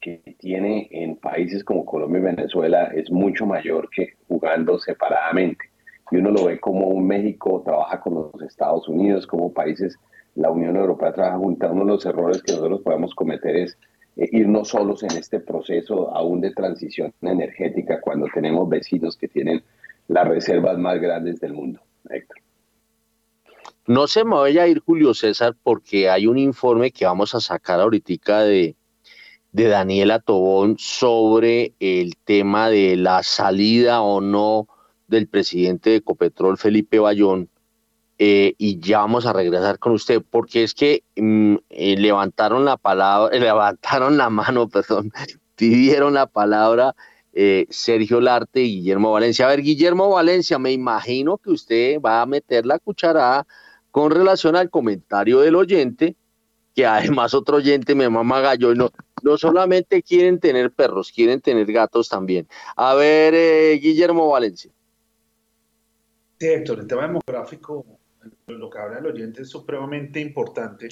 que 0.00 0.36
tiene 0.38 0.88
en 0.90 1.16
países 1.16 1.64
como 1.64 1.84
Colombia 1.84 2.20
y 2.20 2.22
Venezuela 2.22 2.92
es 2.94 3.10
mucho 3.10 3.46
mayor 3.46 3.88
que 3.90 4.14
jugando 4.28 4.78
separadamente. 4.78 5.71
Y 6.12 6.18
uno 6.18 6.30
lo 6.30 6.44
ve 6.44 6.60
como 6.60 6.94
México 7.00 7.62
trabaja 7.64 7.98
con 7.98 8.14
los 8.14 8.42
Estados 8.42 8.86
Unidos, 8.86 9.26
como 9.26 9.50
países, 9.50 9.98
la 10.34 10.50
Unión 10.50 10.76
Europea 10.76 11.14
trabaja 11.14 11.38
junto. 11.38 11.66
Uno 11.70 11.86
de 11.86 11.92
los 11.92 12.04
errores 12.04 12.42
que 12.42 12.52
nosotros 12.52 12.82
podemos 12.82 13.14
cometer 13.14 13.56
es 13.56 13.78
eh, 14.16 14.28
irnos 14.30 14.68
solos 14.68 15.02
en 15.02 15.12
este 15.16 15.40
proceso 15.40 16.14
aún 16.14 16.42
de 16.42 16.52
transición 16.52 17.14
energética 17.22 17.98
cuando 18.02 18.26
tenemos 18.32 18.68
vecinos 18.68 19.16
que 19.16 19.26
tienen 19.26 19.64
las 20.08 20.28
reservas 20.28 20.76
más 20.76 21.00
grandes 21.00 21.40
del 21.40 21.54
mundo. 21.54 21.80
Héctor. 22.10 22.36
No 23.86 24.06
se 24.06 24.22
me 24.22 24.36
vaya 24.36 24.64
a 24.64 24.68
ir 24.68 24.80
Julio 24.80 25.14
César 25.14 25.56
porque 25.62 26.10
hay 26.10 26.26
un 26.26 26.36
informe 26.36 26.90
que 26.90 27.06
vamos 27.06 27.34
a 27.34 27.40
sacar 27.40 27.80
ahorita 27.80 28.44
de, 28.44 28.76
de 29.50 29.68
Daniela 29.68 30.18
Tobón 30.18 30.76
sobre 30.78 31.72
el 31.80 32.16
tema 32.22 32.68
de 32.68 32.96
la 32.96 33.22
salida 33.22 34.02
o 34.02 34.20
no 34.20 34.68
del 35.12 35.28
presidente 35.28 35.90
de 35.90 35.96
Ecopetrol, 35.96 36.58
Felipe 36.58 36.98
Bayón, 36.98 37.48
eh, 38.24 38.54
y 38.56 38.78
ya 38.78 38.98
vamos 38.98 39.26
a 39.26 39.32
regresar 39.32 39.80
con 39.80 39.92
usted, 39.94 40.22
porque 40.30 40.62
es 40.62 40.74
que 40.74 41.02
mm, 41.16 41.56
eh, 41.70 41.96
levantaron 41.96 42.64
la 42.64 42.76
palabra, 42.76 43.36
levantaron 43.38 44.16
la 44.16 44.30
mano, 44.30 44.68
perdón, 44.70 45.12
pidieron 45.56 46.14
la 46.14 46.26
palabra 46.26 46.94
eh, 47.32 47.66
Sergio 47.70 48.20
Larte 48.20 48.60
y 48.60 48.76
Guillermo 48.76 49.10
Valencia. 49.10 49.46
A 49.46 49.48
ver, 49.48 49.62
Guillermo 49.62 50.08
Valencia, 50.10 50.58
me 50.60 50.70
imagino 50.70 51.38
que 51.38 51.50
usted 51.50 52.00
va 52.00 52.22
a 52.22 52.26
meter 52.26 52.64
la 52.64 52.78
cucharada 52.78 53.46
con 53.90 54.12
relación 54.12 54.54
al 54.54 54.70
comentario 54.70 55.40
del 55.40 55.56
oyente, 55.56 56.14
que 56.76 56.86
además 56.86 57.34
otro 57.34 57.56
oyente 57.56 57.94
me 57.94 58.08
mama 58.08 58.40
gallo 58.40 58.74
no, 58.74 58.90
no 59.22 59.36
solamente 59.36 60.00
quieren 60.02 60.38
tener 60.38 60.70
perros, 60.70 61.10
quieren 61.10 61.40
tener 61.40 61.70
gatos 61.72 62.08
también. 62.08 62.46
A 62.76 62.94
ver, 62.94 63.80
Guillermo 63.80 64.28
Valencia. 64.28 64.70
Sí, 66.42 66.48
Héctor, 66.48 66.80
el 66.80 66.88
tema 66.88 67.02
demográfico, 67.02 67.86
lo 68.48 68.68
que 68.68 68.76
habla 68.76 68.98
el 68.98 69.06
oyente 69.06 69.42
es 69.42 69.48
supremamente 69.48 70.18
importante. 70.18 70.88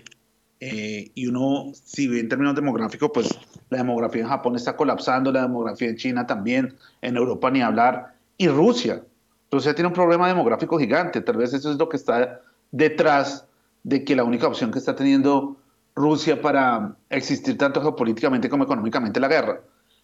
Eh, 0.61 1.11
y 1.13 1.27
uno, 1.27 1.73
si 1.75 2.07
ve 2.07 2.21
en 2.21 2.29
términos 2.29 2.55
demográficos, 2.55 3.11
pues 3.13 3.37
la 3.69 3.79
demografía 3.79 4.23
en 4.23 4.29
Japón 4.29 4.55
está 4.55 4.77
colapsando, 4.77 5.33
la 5.33 5.43
demografía 5.43 5.89
en 5.89 5.97
China 5.97 6.25
también, 6.25 6.77
en 7.03 7.17
Europa 7.17 7.51
ni 7.51 7.63
hablar, 7.63 8.15
y 8.39 8.47
Rusia. 8.47 9.03
Rusia 9.51 9.75
tiene 9.75 9.89
un 9.89 9.93
problema 9.93 10.29
demográfico 10.29 10.79
gigante, 10.79 11.21
tal 11.21 11.39
vez 11.39 11.53
eso 11.53 11.73
es 11.73 11.79
lo 11.79 11.89
que 11.89 11.97
está 11.97 12.43
detrás 12.71 13.45
de 13.83 14.05
que 14.05 14.15
la 14.15 14.23
única 14.23 14.47
opción 14.47 14.71
que 14.71 14.79
está 14.79 14.95
teniendo 14.95 15.57
Rusia 15.97 16.41
para 16.41 16.95
existir 17.09 17.59
tanto 17.59 17.83
geopolíticamente 17.83 18.49
como 18.49 18.63
económicamente 18.63 19.19
la 19.19 19.27
guerra. 19.27 19.61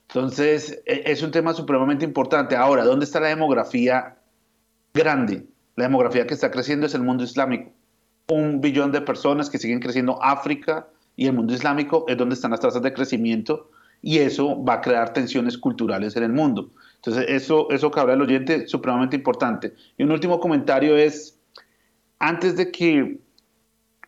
Entonces, 0.08 0.82
e, 0.86 1.04
es 1.06 1.22
un 1.22 1.30
tema 1.30 1.54
supremamente 1.54 2.04
importante. 2.04 2.56
Ahora, 2.56 2.82
¿dónde 2.82 3.04
está 3.04 3.20
la 3.20 3.28
demografía 3.28 4.15
grande? 4.96 5.46
La 5.76 5.84
demografía 5.84 6.26
que 6.26 6.34
está 6.34 6.50
creciendo 6.50 6.86
es 6.86 6.94
el 6.94 7.02
mundo 7.02 7.22
islámico. 7.22 7.70
Un 8.28 8.60
billón 8.60 8.90
de 8.90 9.00
personas 9.00 9.48
que 9.48 9.58
siguen 9.58 9.78
creciendo 9.78 10.20
África 10.22 10.88
y 11.14 11.26
el 11.26 11.34
mundo 11.34 11.54
islámico 11.54 12.04
es 12.08 12.16
donde 12.16 12.34
están 12.34 12.50
las 12.50 12.60
tasas 12.60 12.82
de 12.82 12.92
crecimiento 12.92 13.70
y 14.02 14.18
eso 14.18 14.62
va 14.64 14.74
a 14.74 14.80
crear 14.80 15.12
tensiones 15.12 15.56
culturales 15.56 16.16
en 16.16 16.24
el 16.24 16.32
mundo. 16.32 16.70
Entonces, 16.96 17.26
eso, 17.28 17.70
eso 17.70 17.90
que 17.90 18.00
habla 18.00 18.14
el 18.14 18.22
oyente 18.22 18.66
supremamente 18.66 19.16
importante. 19.16 19.74
Y 19.96 20.02
un 20.02 20.10
último 20.10 20.40
comentario 20.40 20.96
es, 20.96 21.38
antes 22.18 22.56
de 22.56 22.72
que 22.72 23.20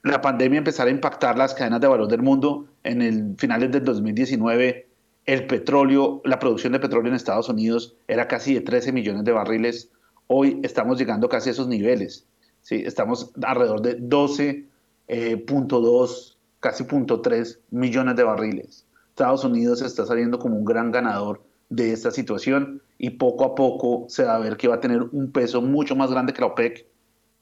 la 0.02 0.20
pandemia 0.20 0.58
empezara 0.58 0.90
a 0.90 0.92
impactar 0.92 1.38
las 1.38 1.54
cadenas 1.54 1.80
de 1.80 1.86
valor 1.86 2.08
del 2.08 2.22
mundo, 2.22 2.66
en 2.82 3.02
el 3.02 3.34
finales 3.38 3.70
del 3.70 3.84
2019 3.84 4.88
el 5.28 5.46
petróleo, 5.46 6.22
la 6.24 6.38
producción 6.38 6.72
de 6.72 6.80
petróleo 6.80 7.10
en 7.10 7.14
Estados 7.14 7.50
Unidos 7.50 7.94
era 8.08 8.26
casi 8.26 8.54
de 8.54 8.62
13 8.62 8.92
millones 8.92 9.24
de 9.24 9.32
barriles. 9.32 9.90
Hoy 10.28 10.60
estamos 10.62 10.98
llegando 10.98 11.28
casi 11.28 11.48
a 11.48 11.52
esos 11.52 11.66
niveles. 11.68 12.26
¿sí? 12.62 12.82
Estamos 12.86 13.32
alrededor 13.42 13.82
de 13.82 13.98
12.2, 14.00 14.66
eh, 15.08 15.44
casi 16.60 16.84
0.3 16.84 17.58
millones 17.70 18.16
de 18.16 18.22
barriles. 18.22 18.86
Estados 19.08 19.44
Unidos 19.44 19.82
está 19.82 20.06
saliendo 20.06 20.38
como 20.38 20.56
un 20.56 20.64
gran 20.64 20.92
ganador 20.92 21.42
de 21.68 21.92
esta 21.92 22.12
situación 22.12 22.80
y 22.96 23.10
poco 23.10 23.44
a 23.44 23.54
poco 23.54 24.06
se 24.08 24.24
va 24.24 24.36
a 24.36 24.38
ver 24.38 24.56
que 24.56 24.68
va 24.68 24.76
a 24.76 24.80
tener 24.80 25.02
un 25.02 25.32
peso 25.32 25.60
mucho 25.60 25.96
más 25.96 26.10
grande 26.10 26.32
que 26.32 26.40
la 26.40 26.46
OPEC 26.46 26.86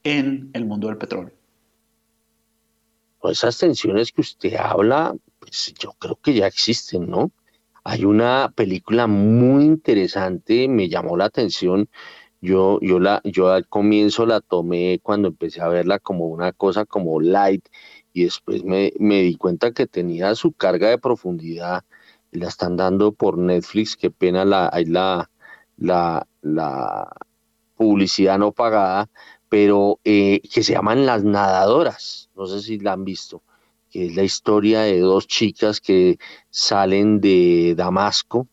en 0.03 0.51
el 0.55 0.65
mundo 0.65 0.89
del 0.89 0.97
petróleo 0.97 1.33
esas 3.31 3.59
tensiones 3.59 4.13
que 4.13 4.21
usted 4.21 4.55
habla, 4.55 5.15
pues 5.39 5.73
yo 5.79 5.93
creo 5.99 6.17
que 6.17 6.35
ya 6.35 6.47
existen, 6.47 7.09
¿no? 7.09 7.31
Hay 7.85 8.05
una 8.05 8.53
película 8.55 9.07
muy 9.07 9.65
interesante, 9.65 10.67
me 10.69 10.89
llamó 10.89 11.17
la 11.17 11.27
atención. 11.27 11.89
Yo, 12.47 12.79
yo, 12.81 13.01
la, 13.01 13.21
yo 13.25 13.49
al 13.51 13.67
comienzo 13.69 14.25
la 14.25 14.41
tomé 14.41 15.01
cuando 15.03 15.29
empecé 15.29 15.61
a 15.63 15.69
verla 15.69 15.99
como 15.99 16.27
una 16.29 16.53
cosa 16.53 16.85
como 16.85 17.21
light 17.21 17.67
y 18.13 18.25
después 18.25 18.63
me, 18.63 18.93
me 19.01 19.23
di 19.23 19.35
cuenta 19.37 19.73
que 19.73 19.87
tenía 19.89 20.35
su 20.37 20.53
carga 20.53 20.89
de 20.89 20.99
profundidad. 20.99 21.85
La 22.31 22.47
están 22.49 22.77
dando 22.77 23.13
por 23.13 23.37
Netflix, 23.39 23.97
qué 23.97 24.11
pena 24.13 24.45
la, 24.45 24.71
hay 24.73 24.85
la, 24.85 25.29
la, 25.77 26.27
la 26.43 27.09
publicidad 27.75 28.39
no 28.39 28.53
pagada, 28.53 29.11
pero 29.49 30.01
eh, 30.05 30.41
que 30.53 30.63
se 30.63 30.75
llaman 30.75 31.05
Las 31.07 31.25
Nadadoras, 31.25 32.31
no 32.37 32.47
sé 32.47 32.61
si 32.63 32.79
la 32.79 32.93
han 32.93 33.05
visto, 33.05 33.43
que 33.91 34.07
es 34.07 34.17
la 34.17 34.23
historia 34.23 34.83
de 34.83 35.01
dos 35.01 35.27
chicas 35.27 35.81
que 35.81 36.19
salen 36.51 37.21
de 37.21 37.75
Damasco 37.77 38.49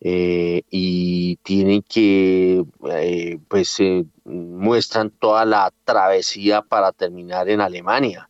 eh, 0.00 0.62
y 0.70 1.36
tienen 1.42 1.82
que, 1.82 2.64
eh, 2.90 3.38
pues 3.48 3.78
muestran 4.24 5.10
toda 5.10 5.44
la 5.44 5.72
travesía 5.84 6.62
para 6.62 6.92
terminar 6.92 7.48
en 7.48 7.60
Alemania. 7.60 8.28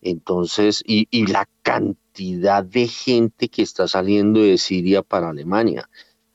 Entonces, 0.00 0.82
y, 0.86 1.26
la 1.26 1.48
cantidad 1.62 2.64
de 2.64 2.86
gente 2.86 3.48
que 3.48 3.62
está 3.62 3.88
saliendo 3.88 4.40
de 4.40 4.58
Siria 4.58 5.02
para 5.02 5.30
Alemania. 5.30 5.88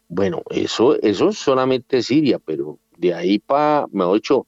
Bueno, 0.09 0.43
eso, 0.49 0.99
eso 1.01 1.29
es 1.29 1.38
solamente 1.38 2.03
Siria, 2.03 2.39
pero 2.39 2.79
de 2.97 3.13
ahí 3.13 3.39
para, 3.39 3.88
me 3.91 4.05
hecho, 4.15 4.47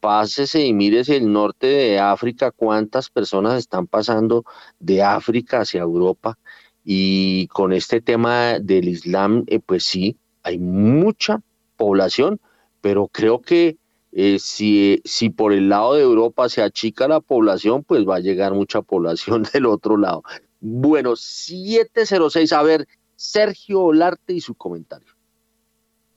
pásese 0.00 0.64
y 0.66 0.72
mírese 0.72 1.16
el 1.16 1.32
norte 1.32 1.66
de 1.66 2.00
África, 2.00 2.50
cuántas 2.50 3.10
personas 3.10 3.58
están 3.58 3.86
pasando 3.86 4.44
de 4.78 5.02
África 5.02 5.60
hacia 5.60 5.82
Europa. 5.82 6.38
Y 6.84 7.46
con 7.48 7.72
este 7.72 8.00
tema 8.00 8.58
del 8.58 8.88
Islam, 8.88 9.44
eh, 9.46 9.60
pues 9.60 9.84
sí, 9.84 10.16
hay 10.42 10.58
mucha 10.58 11.42
población, 11.76 12.40
pero 12.80 13.08
creo 13.08 13.40
que 13.40 13.76
eh, 14.12 14.38
si, 14.38 15.00
si 15.04 15.30
por 15.30 15.52
el 15.52 15.68
lado 15.68 15.94
de 15.94 16.02
Europa 16.02 16.48
se 16.48 16.62
achica 16.62 17.08
la 17.08 17.20
población, 17.20 17.82
pues 17.84 18.06
va 18.06 18.16
a 18.16 18.20
llegar 18.20 18.52
mucha 18.52 18.82
población 18.82 19.44
del 19.52 19.66
otro 19.66 19.96
lado. 19.96 20.22
Bueno, 20.60 21.16
706, 21.16 22.52
a 22.52 22.62
ver, 22.62 22.86
Sergio 23.16 23.82
Olarte 23.82 24.32
y 24.32 24.40
su 24.40 24.54
comentario. 24.54 25.08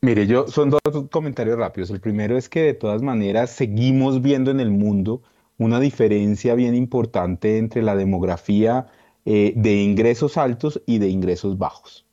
Mire, 0.01 0.27
yo 0.27 0.47
son 0.47 0.69
dos 0.69 0.81
comentarios 1.09 1.57
rápidos. 1.57 1.89
El 1.89 1.99
primero 1.99 2.37
es 2.37 2.47
que 2.47 2.61
de 2.61 2.73
todas 2.75 3.01
maneras 3.01 3.49
seguimos 3.49 4.21
viendo 4.21 4.51
en 4.51 4.59
el 4.59 4.69
mundo 4.69 5.23
una 5.57 5.79
diferencia 5.79 6.53
bien 6.53 6.75
importante 6.75 7.57
entre 7.57 7.81
la 7.81 7.95
demografía 7.95 8.87
eh, 9.25 9.53
de 9.55 9.81
ingresos 9.81 10.37
altos 10.37 10.81
y 10.85 10.99
de 10.99 11.09
ingresos 11.09 11.57
bajos. 11.57 12.05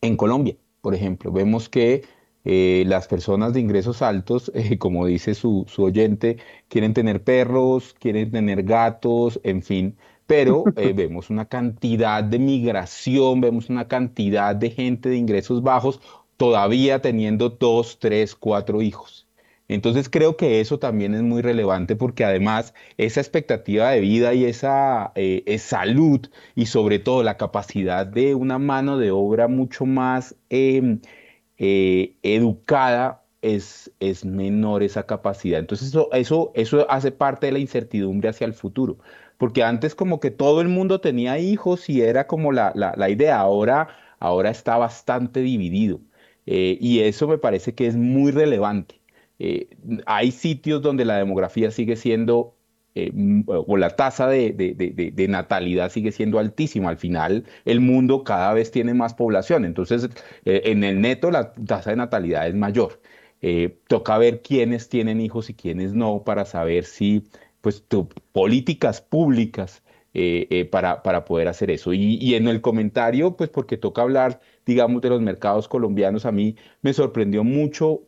En 0.00 0.16
Colombia, 0.16 0.56
por 0.80 0.94
ejemplo, 0.94 1.30
vemos 1.32 1.68
que 1.68 2.02
eh, 2.44 2.84
las 2.86 3.08
personas 3.08 3.52
de 3.52 3.60
ingresos 3.60 4.02
altos, 4.02 4.50
eh, 4.54 4.78
como 4.78 5.06
dice 5.06 5.34
su, 5.34 5.66
su, 5.68 5.82
oyente, 5.84 6.38
quieren 6.68 6.94
tener 6.94 7.22
perros, 7.22 7.94
quieren 7.98 8.30
tener 8.30 8.62
gatos, 8.62 9.40
en 9.44 9.62
fin, 9.62 9.96
pero 10.26 10.64
vemos 10.94 11.30
una 11.30 11.46
cantidad 11.46 12.24
de 12.24 12.38
migración, 12.38 13.40
vemos 13.40 13.68
una 13.68 13.86
cantidad 13.88 14.56
de 14.56 14.70
gente 14.70 15.10
de 15.10 15.16
ingresos 15.16 15.62
bajos 15.62 16.00
todavía 16.36 17.00
teniendo 17.00 17.50
dos, 17.50 17.98
tres, 17.98 18.34
cuatro 18.34 18.82
hijos. 18.82 19.23
Entonces 19.74 20.08
creo 20.08 20.36
que 20.36 20.60
eso 20.60 20.78
también 20.78 21.14
es 21.14 21.22
muy 21.22 21.42
relevante 21.42 21.96
porque 21.96 22.24
además 22.24 22.74
esa 22.98 23.20
expectativa 23.20 23.90
de 23.90 24.00
vida 24.00 24.34
y 24.34 24.44
esa 24.44 25.12
eh, 25.16 25.58
salud 25.58 26.28
y 26.54 26.66
sobre 26.66 26.98
todo 26.98 27.22
la 27.22 27.36
capacidad 27.36 28.06
de 28.06 28.34
una 28.34 28.58
mano 28.58 28.98
de 28.98 29.10
obra 29.10 29.48
mucho 29.48 29.86
más 29.86 30.36
em, 30.50 31.00
eh, 31.58 32.16
educada 32.22 33.22
es, 33.42 33.92
es, 34.00 34.24
menor 34.24 34.82
esa 34.82 35.06
capacidad. 35.06 35.60
Entonces 35.60 35.88
eso, 35.88 36.08
eso, 36.12 36.52
eso 36.54 36.90
hace 36.90 37.12
parte 37.12 37.46
de 37.46 37.52
la 37.52 37.58
incertidumbre 37.58 38.28
hacia 38.30 38.46
el 38.46 38.54
futuro. 38.54 38.98
Porque 39.38 39.62
antes 39.62 39.94
como 39.94 40.20
que 40.20 40.30
todo 40.30 40.60
el 40.60 40.68
mundo 40.68 41.00
tenía 41.00 41.38
hijos 41.38 41.88
y 41.90 42.00
era 42.02 42.26
como 42.26 42.52
la, 42.52 42.72
la 42.74 43.10
idea, 43.10 43.38
ahora, 43.40 43.88
ahora 44.20 44.50
está 44.50 44.76
bastante 44.78 45.40
dividido. 45.40 46.00
Eh, 46.46 46.78
y 46.80 47.00
eso 47.00 47.26
me 47.28 47.38
parece 47.38 47.74
que 47.74 47.86
es 47.86 47.96
muy 47.96 48.30
relevante. 48.32 49.00
Eh, 49.38 49.68
hay 50.06 50.30
sitios 50.30 50.82
donde 50.82 51.04
la 51.04 51.18
demografía 51.18 51.70
sigue 51.70 51.96
siendo, 51.96 52.56
eh, 52.94 53.12
o 53.46 53.76
la 53.76 53.90
tasa 53.90 54.28
de, 54.28 55.26
natalidad 55.28 55.90
sigue 55.90 56.12
siendo 56.12 56.38
altísima. 56.38 56.90
Al 56.90 56.98
final, 56.98 57.44
el 57.64 57.80
mundo 57.80 58.24
cada 58.24 58.52
vez 58.54 58.70
tiene 58.70 58.94
más 58.94 59.14
población. 59.14 59.64
Entonces, 59.64 60.08
en 60.44 60.84
el 60.84 61.00
neto, 61.00 61.30
la 61.30 61.52
tasa 61.52 61.90
de 61.90 61.96
natalidad 61.96 62.46
es 62.48 62.54
mayor. 62.54 63.00
toca 63.88 64.18
ver 64.18 64.42
quiénes 64.42 64.88
tienen 64.88 65.20
hijos 65.20 65.50
y 65.50 65.54
quiénes 65.54 65.92
no 65.94 66.22
para 66.24 66.44
saber 66.44 66.84
si 66.84 67.24
pues, 67.60 67.84
políticas 68.32 69.00
públicas 69.00 69.82
para, 70.70 71.02
para, 71.02 71.24
poder 71.24 71.48
hacer 71.48 71.70
eso. 71.70 71.92
Y, 71.92 72.16
y, 72.20 72.34
en 72.36 72.46
el 72.48 72.60
comentario, 72.60 73.36
pues 73.36 73.50
porque 73.50 73.76
toca 73.76 74.02
hablar 74.02 74.40
digamos, 74.66 75.02
de 75.02 75.10
los 75.10 75.20
mercados 75.20 75.68
colombianos, 75.68 76.24
a 76.26 76.32
mí 76.32 76.56
me 76.82 76.92
sorprendió 76.92 77.44
mucho 77.44 78.02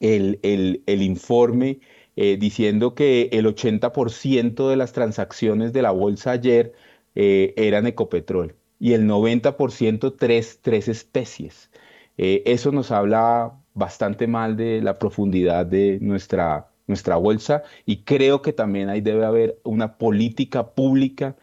el, 0.00 0.40
el, 0.42 1.02
informe 1.02 1.80
eh, 2.16 2.36
diciendo 2.38 2.94
que 2.94 3.28
el 3.32 3.46
80% 3.46 4.68
de 4.68 4.76
las 4.76 4.92
transacciones 4.92 5.72
de 5.72 5.82
la 5.82 5.90
bolsa 5.90 6.32
ayer 6.32 6.74
eh, 7.14 7.54
eran 7.56 7.86
Ecopetrol 7.86 8.56
y 8.78 8.92
el 8.92 9.06
90% 9.08 10.14
tres, 10.18 10.60
tres 10.62 10.88
especies. 10.88 11.70
Eh, 12.16 12.42
eso 12.46 12.72
nos 12.72 12.90
habla 12.90 13.60
bastante 13.74 14.26
mal 14.26 14.56
de 14.56 14.82
la 14.82 14.98
profundidad 14.98 15.66
de 15.66 15.98
nuestra, 16.00 16.70
nuestra 16.86 17.16
bolsa 17.16 17.62
y 17.86 18.02
creo 18.04 18.42
que 18.42 18.52
también 18.52 18.88
ahí 18.88 19.00
debe 19.00 19.24
haber 19.24 19.60
una 19.64 19.98
política 19.98 20.74
pública 20.74 21.36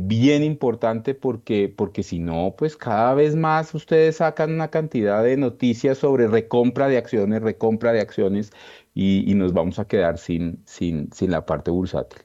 bien 0.00 0.42
importante 0.42 1.14
porque, 1.14 1.68
porque 1.68 2.02
si 2.02 2.18
no, 2.18 2.54
pues 2.56 2.76
cada 2.76 3.14
vez 3.14 3.36
más 3.36 3.74
ustedes 3.74 4.16
sacan 4.16 4.52
una 4.52 4.68
cantidad 4.68 5.22
de 5.22 5.36
noticias 5.36 5.98
sobre 5.98 6.28
recompra 6.28 6.88
de 6.88 6.98
acciones, 6.98 7.42
recompra 7.42 7.92
de 7.92 8.00
acciones 8.00 8.52
y, 8.94 9.34
nos 9.34 9.52
vamos 9.52 9.78
a 9.78 9.86
quedar 9.86 10.18
sin, 10.18 10.62
sin, 10.66 11.12
sin 11.12 11.30
la 11.30 11.46
parte 11.46 11.70
bursátil. 11.70 12.22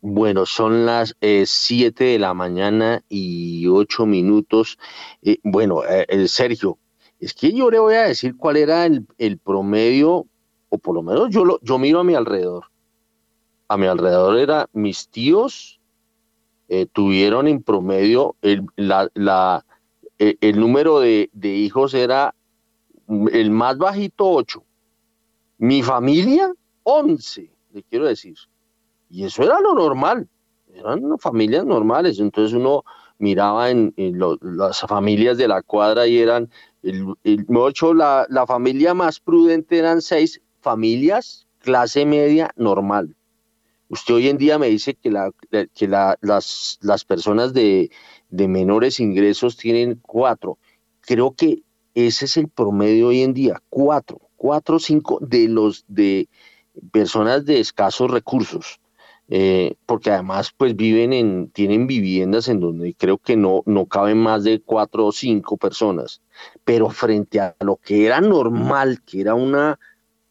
Bueno, 0.00 0.44
son 0.44 0.84
las 0.84 1.16
7 1.20 2.04
eh, 2.04 2.12
de 2.12 2.18
la 2.18 2.34
mañana 2.34 3.02
y 3.08 3.66
8 3.68 4.04
minutos. 4.04 4.78
Eh, 5.22 5.38
bueno, 5.42 5.82
eh, 5.88 6.28
Sergio, 6.28 6.78
es 7.18 7.32
que 7.32 7.52
yo 7.54 7.70
le 7.70 7.78
voy 7.78 7.94
a 7.94 8.02
decir 8.02 8.36
cuál 8.36 8.58
era 8.58 8.84
el, 8.84 9.06
el 9.16 9.38
promedio, 9.38 10.26
o 10.68 10.78
por 10.78 10.94
lo 10.94 11.02
menos 11.02 11.30
yo, 11.30 11.46
lo, 11.46 11.58
yo 11.62 11.78
miro 11.78 12.00
a 12.00 12.04
mi 12.04 12.14
alrededor. 12.14 12.66
A 13.68 13.78
mi 13.78 13.86
alrededor 13.86 14.38
era 14.38 14.68
mis 14.74 15.08
tíos, 15.08 15.80
eh, 16.68 16.86
tuvieron 16.90 17.46
en 17.46 17.62
promedio 17.62 18.36
el, 18.42 18.66
la, 18.76 19.08
la, 19.14 19.64
eh, 20.18 20.36
el 20.40 20.58
número 20.58 21.00
de, 21.00 21.28
hijos 21.42 21.92
era 21.94 22.34
el 23.08 23.50
más 23.50 23.76
bajito 23.76 24.30
8. 24.30 24.62
Mi 25.58 25.82
familia 25.82 26.52
11, 26.84 27.50
le 27.72 27.82
quiero 27.82 28.06
decir. 28.06 28.34
Y 29.10 29.24
eso 29.24 29.42
era 29.42 29.60
lo 29.60 29.74
normal. 29.74 30.28
Eran 30.72 31.18
familias 31.18 31.64
normales. 31.64 32.18
Entonces 32.18 32.54
uno 32.54 32.84
miraba 33.18 33.70
en, 33.70 33.94
las 34.40 34.80
familias 34.80 35.36
de 35.36 35.48
la 35.48 35.62
cuadra 35.62 36.06
y 36.06 36.18
eran, 36.18 36.50
el, 36.82 37.14
el 37.24 37.46
la, 37.94 38.26
la 38.28 38.46
familia 38.46 38.94
más 38.94 39.20
prudente 39.20 39.78
eran 39.78 40.00
seis 40.00 40.40
familias 40.60 41.46
clase 41.60 42.04
media 42.04 42.50
normal 42.56 43.14
Usted 43.94 44.14
hoy 44.14 44.28
en 44.28 44.38
día 44.38 44.58
me 44.58 44.66
dice 44.66 44.94
que, 44.94 45.08
la, 45.08 45.30
las, 46.20 47.04
personas 47.06 47.54
de, 47.54 47.92
de 48.28 48.48
menores 48.48 48.98
ingresos 48.98 49.56
tienen 49.56 50.00
cuatro. 50.02 50.58
Creo 51.00 51.32
que 51.36 51.62
ese 51.94 52.24
es 52.24 52.36
el 52.36 52.48
promedio 52.48 53.06
hoy 53.08 53.22
en 53.22 53.34
día, 53.34 53.62
cuatro, 53.70 54.20
cuatro 54.34 54.76
o 54.76 54.78
cinco 54.80 55.20
de 55.20 55.46
los 55.46 55.84
de 55.86 56.28
personas 56.90 57.44
de 57.44 57.60
escasos 57.60 58.10
recursos. 58.10 58.80
Eh, 59.28 59.76
porque 59.86 60.10
además 60.10 60.52
pues 60.56 60.74
viven 60.74 61.12
en, 61.12 61.50
tienen 61.50 61.86
viviendas 61.86 62.48
en 62.48 62.58
donde 62.58 62.94
creo 62.94 63.18
que 63.18 63.36
no, 63.36 63.62
no 63.64 63.86
caben 63.86 64.18
más 64.18 64.42
de 64.42 64.60
cuatro 64.60 65.06
o 65.06 65.12
cinco 65.12 65.56
personas, 65.56 66.20
pero 66.64 66.90
frente 66.90 67.38
a 67.38 67.54
lo 67.60 67.76
que 67.76 68.06
era 68.06 68.20
normal, 68.20 69.02
que 69.02 69.20
era 69.20 69.34
una, 69.34 69.78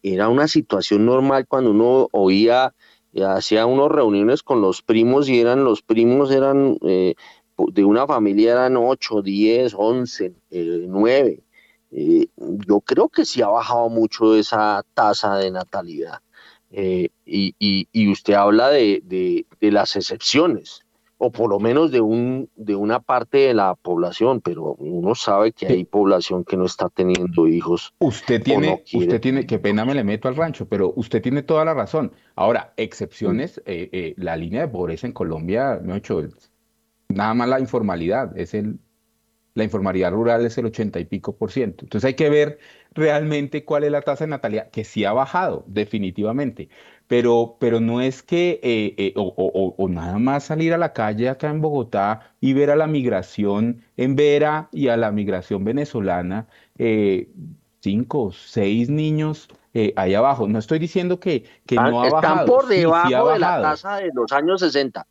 era 0.02 0.28
una 0.28 0.48
situación 0.48 1.06
normal 1.06 1.46
cuando 1.48 1.70
uno 1.70 2.08
oía 2.12 2.74
hacía 3.22 3.66
unas 3.66 3.88
reuniones 3.90 4.42
con 4.42 4.60
los 4.60 4.82
primos 4.82 5.28
y 5.28 5.40
eran 5.40 5.64
los 5.64 5.82
primos 5.82 6.30
eran 6.30 6.78
eh, 6.82 7.14
de 7.56 7.84
una 7.84 8.06
familia 8.06 8.52
eran 8.52 8.76
8, 8.76 9.22
10, 9.22 9.74
11, 9.76 10.34
9. 10.50 11.44
yo 12.66 12.80
creo 12.80 13.08
que 13.08 13.24
sí 13.24 13.42
ha 13.42 13.48
bajado 13.48 13.88
mucho 13.88 14.34
esa 14.34 14.84
tasa 14.94 15.36
de 15.36 15.50
natalidad. 15.50 16.18
Eh, 16.76 17.10
y, 17.24 17.54
y, 17.60 18.08
usted 18.10 18.34
habla 18.34 18.68
de, 18.68 19.00
de, 19.04 19.46
de 19.60 19.70
las 19.70 19.94
excepciones 19.94 20.83
o 21.16 21.30
por 21.30 21.48
lo 21.48 21.60
menos 21.60 21.90
de, 21.90 22.00
un, 22.00 22.50
de 22.56 22.74
una 22.74 23.00
parte 23.00 23.38
de 23.38 23.54
la 23.54 23.74
población, 23.76 24.40
pero 24.40 24.74
uno 24.74 25.14
sabe 25.14 25.52
que 25.52 25.66
hay 25.66 25.84
población 25.84 26.44
que 26.44 26.56
no 26.56 26.66
está 26.66 26.88
teniendo 26.88 27.46
hijos. 27.46 27.94
Usted 28.00 28.42
tiene, 28.42 28.82
usted 28.92 29.20
tiene, 29.20 29.46
qué 29.46 29.58
pena 29.58 29.84
me 29.84 29.94
le 29.94 30.04
meto 30.04 30.28
al 30.28 30.36
rancho, 30.36 30.66
pero 30.66 30.92
usted 30.96 31.22
tiene 31.22 31.42
toda 31.42 31.64
la 31.64 31.72
razón. 31.72 32.12
Ahora, 32.34 32.72
excepciones, 32.76 33.62
eh, 33.64 33.88
eh, 33.92 34.14
la 34.16 34.36
línea 34.36 34.62
de 34.62 34.68
pobreza 34.68 35.06
en 35.06 35.12
Colombia, 35.12 35.80
no 35.82 35.94
he 35.94 35.98
hecho 35.98 36.20
nada 37.08 37.32
más 37.34 37.48
la 37.48 37.60
informalidad, 37.60 38.36
es 38.36 38.54
el, 38.54 38.78
la 39.54 39.62
informalidad 39.62 40.10
rural 40.10 40.44
es 40.44 40.58
el 40.58 40.66
ochenta 40.66 40.98
y 40.98 41.04
pico 41.04 41.36
por 41.36 41.52
ciento. 41.52 41.84
Entonces 41.84 42.08
hay 42.08 42.14
que 42.14 42.28
ver 42.28 42.58
realmente 42.92 43.64
cuál 43.64 43.84
es 43.84 43.92
la 43.92 44.02
tasa 44.02 44.24
de 44.24 44.30
natalidad, 44.30 44.70
que 44.70 44.84
sí 44.84 45.04
ha 45.04 45.12
bajado, 45.12 45.64
definitivamente 45.68 46.68
pero, 47.06 47.56
pero 47.60 47.80
no 47.80 48.00
es 48.00 48.22
que, 48.22 48.60
eh, 48.62 48.94
eh, 48.98 49.12
o, 49.16 49.88
nada 49.88 50.18
más 50.18 50.44
salir 50.44 50.72
a 50.72 50.78
la 50.78 50.92
calle 50.92 51.28
acá 51.28 51.50
en 51.50 51.60
Bogotá 51.60 52.34
y 52.40 52.52
ver 52.54 52.70
a 52.70 52.76
la 52.76 52.86
migración 52.86 53.82
en 53.96 54.16
Vera 54.16 54.68
y 54.72 54.88
a 54.88 54.96
la 54.96 55.12
migración 55.12 55.64
venezolana, 55.64 56.48
eh, 56.78 57.30
cinco, 57.80 58.32
seis 58.32 58.88
niños 58.90 59.48
eh, 59.74 59.92
ahí 59.96 60.14
abajo. 60.14 60.46
No 60.46 60.60
estoy 60.60 60.78
diciendo 60.78 61.18
que, 61.18 61.44
que 61.66 61.74
no 61.74 62.00
ha 62.02 62.08
bajado. 62.08 62.16
Están 62.16 62.46
por 62.46 62.68
debajo 62.68 63.32
de 63.32 63.38
la 63.40 63.60
tasa 63.60 63.96
de 63.96 64.10
los 64.14 64.30
años 64.30 64.60
60. 64.60 65.04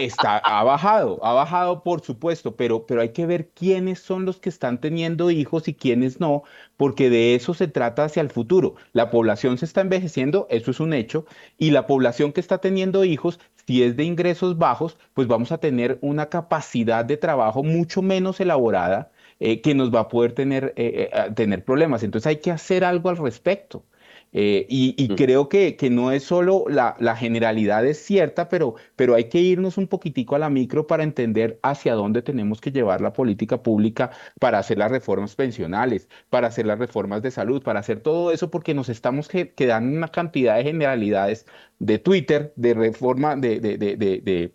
Está, 0.00 0.38
ha 0.38 0.64
bajado, 0.64 1.22
ha 1.22 1.34
bajado 1.34 1.82
por 1.82 2.00
supuesto, 2.00 2.56
pero, 2.56 2.86
pero 2.86 3.02
hay 3.02 3.10
que 3.10 3.26
ver 3.26 3.50
quiénes 3.50 4.00
son 4.00 4.24
los 4.24 4.38
que 4.38 4.48
están 4.48 4.80
teniendo 4.80 5.30
hijos 5.30 5.68
y 5.68 5.74
quiénes 5.74 6.20
no, 6.20 6.42
porque 6.78 7.10
de 7.10 7.34
eso 7.34 7.52
se 7.52 7.68
trata 7.68 8.04
hacia 8.04 8.22
el 8.22 8.30
futuro. 8.30 8.76
La 8.92 9.10
población 9.10 9.58
se 9.58 9.66
está 9.66 9.82
envejeciendo, 9.82 10.46
eso 10.48 10.70
es 10.70 10.80
un 10.80 10.94
hecho, 10.94 11.26
y 11.58 11.70
la 11.70 11.86
población 11.86 12.32
que 12.32 12.40
está 12.40 12.58
teniendo 12.58 13.04
hijos, 13.04 13.40
si 13.66 13.82
es 13.82 13.94
de 13.96 14.04
ingresos 14.04 14.56
bajos, 14.56 14.96
pues 15.12 15.28
vamos 15.28 15.52
a 15.52 15.58
tener 15.58 15.98
una 16.00 16.30
capacidad 16.30 17.04
de 17.04 17.18
trabajo 17.18 17.62
mucho 17.62 18.00
menos 18.00 18.40
elaborada 18.40 19.10
eh, 19.40 19.62
que 19.62 19.74
nos 19.74 19.92
va 19.92 20.00
a 20.00 20.08
poder 20.08 20.32
tener, 20.34 20.74
eh, 20.76 21.10
eh, 21.12 21.30
tener 21.34 21.64
problemas. 21.64 22.02
Entonces 22.02 22.26
hay 22.26 22.36
que 22.36 22.50
hacer 22.50 22.84
algo 22.84 23.08
al 23.08 23.16
respecto. 23.16 23.86
y, 24.32 25.08
creo 25.16 25.48
que, 25.48 25.76
que, 25.76 25.90
no 25.90 26.12
es 26.12 26.22
solo 26.24 26.64
la, 26.68 26.94
la, 27.00 27.16
generalidad 27.16 27.84
es 27.84 27.98
cierta, 27.98 28.48
pero, 28.48 28.76
pero 28.94 29.14
hay 29.16 29.24
que 29.24 29.40
irnos 29.40 29.76
un 29.78 29.88
poquitico 29.88 30.36
a 30.36 30.38
la 30.38 30.50
micro 30.50 30.86
para 30.86 31.02
entender 31.02 31.58
hacia 31.62 31.94
dónde 31.94 32.22
tenemos 32.22 32.60
que 32.60 32.70
llevar 32.70 33.00
la 33.00 33.12
política 33.12 33.62
pública 33.62 34.10
para 34.38 34.58
hacer 34.58 34.78
las 34.78 34.90
reformas 34.92 35.34
pensionales, 35.34 36.08
para 36.30 36.48
hacer 36.48 36.66
las 36.66 36.78
reformas 36.78 37.22
de 37.22 37.30
salud, 37.32 37.62
para 37.62 37.80
hacer 37.80 38.00
todo 38.00 38.30
eso, 38.30 38.50
porque 38.50 38.74
nos 38.74 38.88
estamos 38.88 39.28
quedando 39.28 39.96
una 39.96 40.08
cantidad 40.08 40.56
de 40.56 40.64
generalidades 40.64 41.46
de 41.80 41.98
Twitter, 41.98 42.52
de 42.56 42.74
reforma, 42.74 43.36
de, 43.36 43.58
de, 43.60 43.78
de, 43.78 43.96
de 43.96 44.54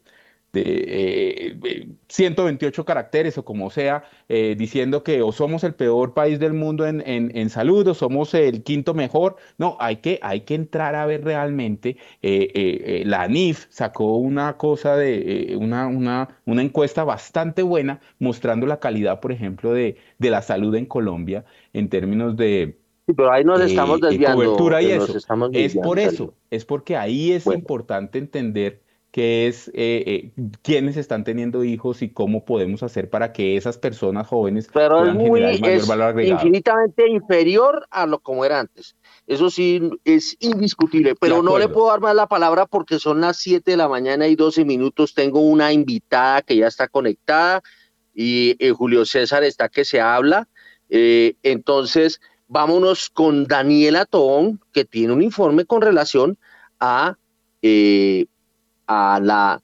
de 0.55 1.95
128 2.07 2.81
eh, 2.81 2.85
caracteres 2.85 3.37
o 3.37 3.45
como 3.45 3.69
sea, 3.69 4.03
eh, 4.29 4.55
diciendo 4.57 5.03
que 5.03 5.21
o 5.21 5.31
somos 5.31 5.63
el 5.63 5.73
peor 5.73 6.13
país 6.13 6.39
del 6.39 6.53
mundo 6.53 6.87
en, 6.87 7.03
en, 7.05 7.49
salud 7.49 7.87
o 7.87 7.93
somos 7.93 8.33
el 8.33 8.63
quinto 8.63 8.93
mejor. 8.93 9.35
No, 9.57 9.77
hay 9.79 9.97
que, 9.97 10.19
hay 10.21 10.41
que 10.41 10.55
entrar 10.55 10.95
a 10.95 11.05
ver 11.05 11.23
realmente. 11.23 11.97
Eh, 12.21 13.03
la 13.05 13.23
ANIF 13.23 13.67
sacó 13.69 14.17
una 14.17 14.57
cosa 14.57 14.95
de 14.95 15.55
una, 15.59 15.87
una, 15.87 16.39
una, 16.45 16.61
encuesta 16.61 17.03
bastante 17.03 17.61
buena 17.61 17.99
mostrando 18.19 18.65
la 18.65 18.79
calidad, 18.79 19.19
por 19.19 19.31
ejemplo, 19.31 19.73
de, 19.73 19.97
de 20.17 20.29
la 20.29 20.41
salud 20.41 20.73
en 20.75 20.85
Colombia 20.85 21.45
en 21.73 21.89
términos 21.89 22.37
de... 22.37 22.77
pero 23.05 23.31
ahí 23.31 23.43
nos 23.43 23.61
estamos 23.61 23.99
desviando. 23.99 24.37
Cobertura 24.37 24.81
y 24.81 24.91
eso. 24.91 25.17
es 25.51 25.75
por 25.75 25.99
eso, 25.99 26.33
es 26.49 26.65
porque 26.65 26.95
ahí 26.95 27.31
es 27.33 27.45
importante 27.45 28.17
entender 28.17 28.84
que 29.15 29.47
es 29.47 29.69
eh, 29.69 30.03
eh, 30.05 30.31
quiénes 30.61 30.97
están 30.97 31.23
teniendo 31.23 31.63
hijos 31.63 32.01
y 32.01 32.09
cómo 32.09 32.43
podemos 32.43 32.83
hacer 32.83 33.09
para 33.09 33.31
que 33.31 33.55
esas 33.55 33.77
personas 33.77 34.27
jóvenes 34.27 34.67
Pero 34.73 35.05
es 35.05 35.13
muy, 35.13 35.41
es 35.41 35.61
infinitamente 36.27 37.07
inferior 37.07 37.87
a 37.91 38.07
lo 38.07 38.19
como 38.19 38.43
era 38.43 38.59
antes. 38.59 38.97
Eso 39.25 39.49
sí 39.49 39.89
es 40.03 40.35
indiscutible, 40.41 41.15
pero 41.15 41.41
no 41.41 41.57
le 41.57 41.69
puedo 41.69 41.87
dar 41.87 42.01
más 42.01 42.13
la 42.13 42.27
palabra 42.27 42.65
porque 42.65 42.99
son 42.99 43.21
las 43.21 43.37
7 43.37 43.71
de 43.71 43.77
la 43.77 43.87
mañana 43.87 44.27
y 44.27 44.35
12 44.35 44.65
minutos. 44.65 45.13
Tengo 45.13 45.39
una 45.39 45.71
invitada 45.71 46.41
que 46.41 46.57
ya 46.57 46.67
está 46.67 46.89
conectada 46.89 47.61
y 48.13 48.57
eh, 48.59 48.71
Julio 48.71 49.05
César 49.05 49.45
está 49.45 49.69
que 49.69 49.85
se 49.85 50.01
habla. 50.01 50.49
entonces, 50.89 52.19
vámonos 52.49 53.09
con 53.09 53.45
Daniela 53.45 54.03
Tobón, 54.03 54.59
que 54.73 54.83
tiene 54.83 55.13
un 55.13 55.21
informe 55.21 55.63
con 55.63 55.81
relación 55.81 56.37
a 56.81 57.15
a 58.87 59.19
la 59.21 59.61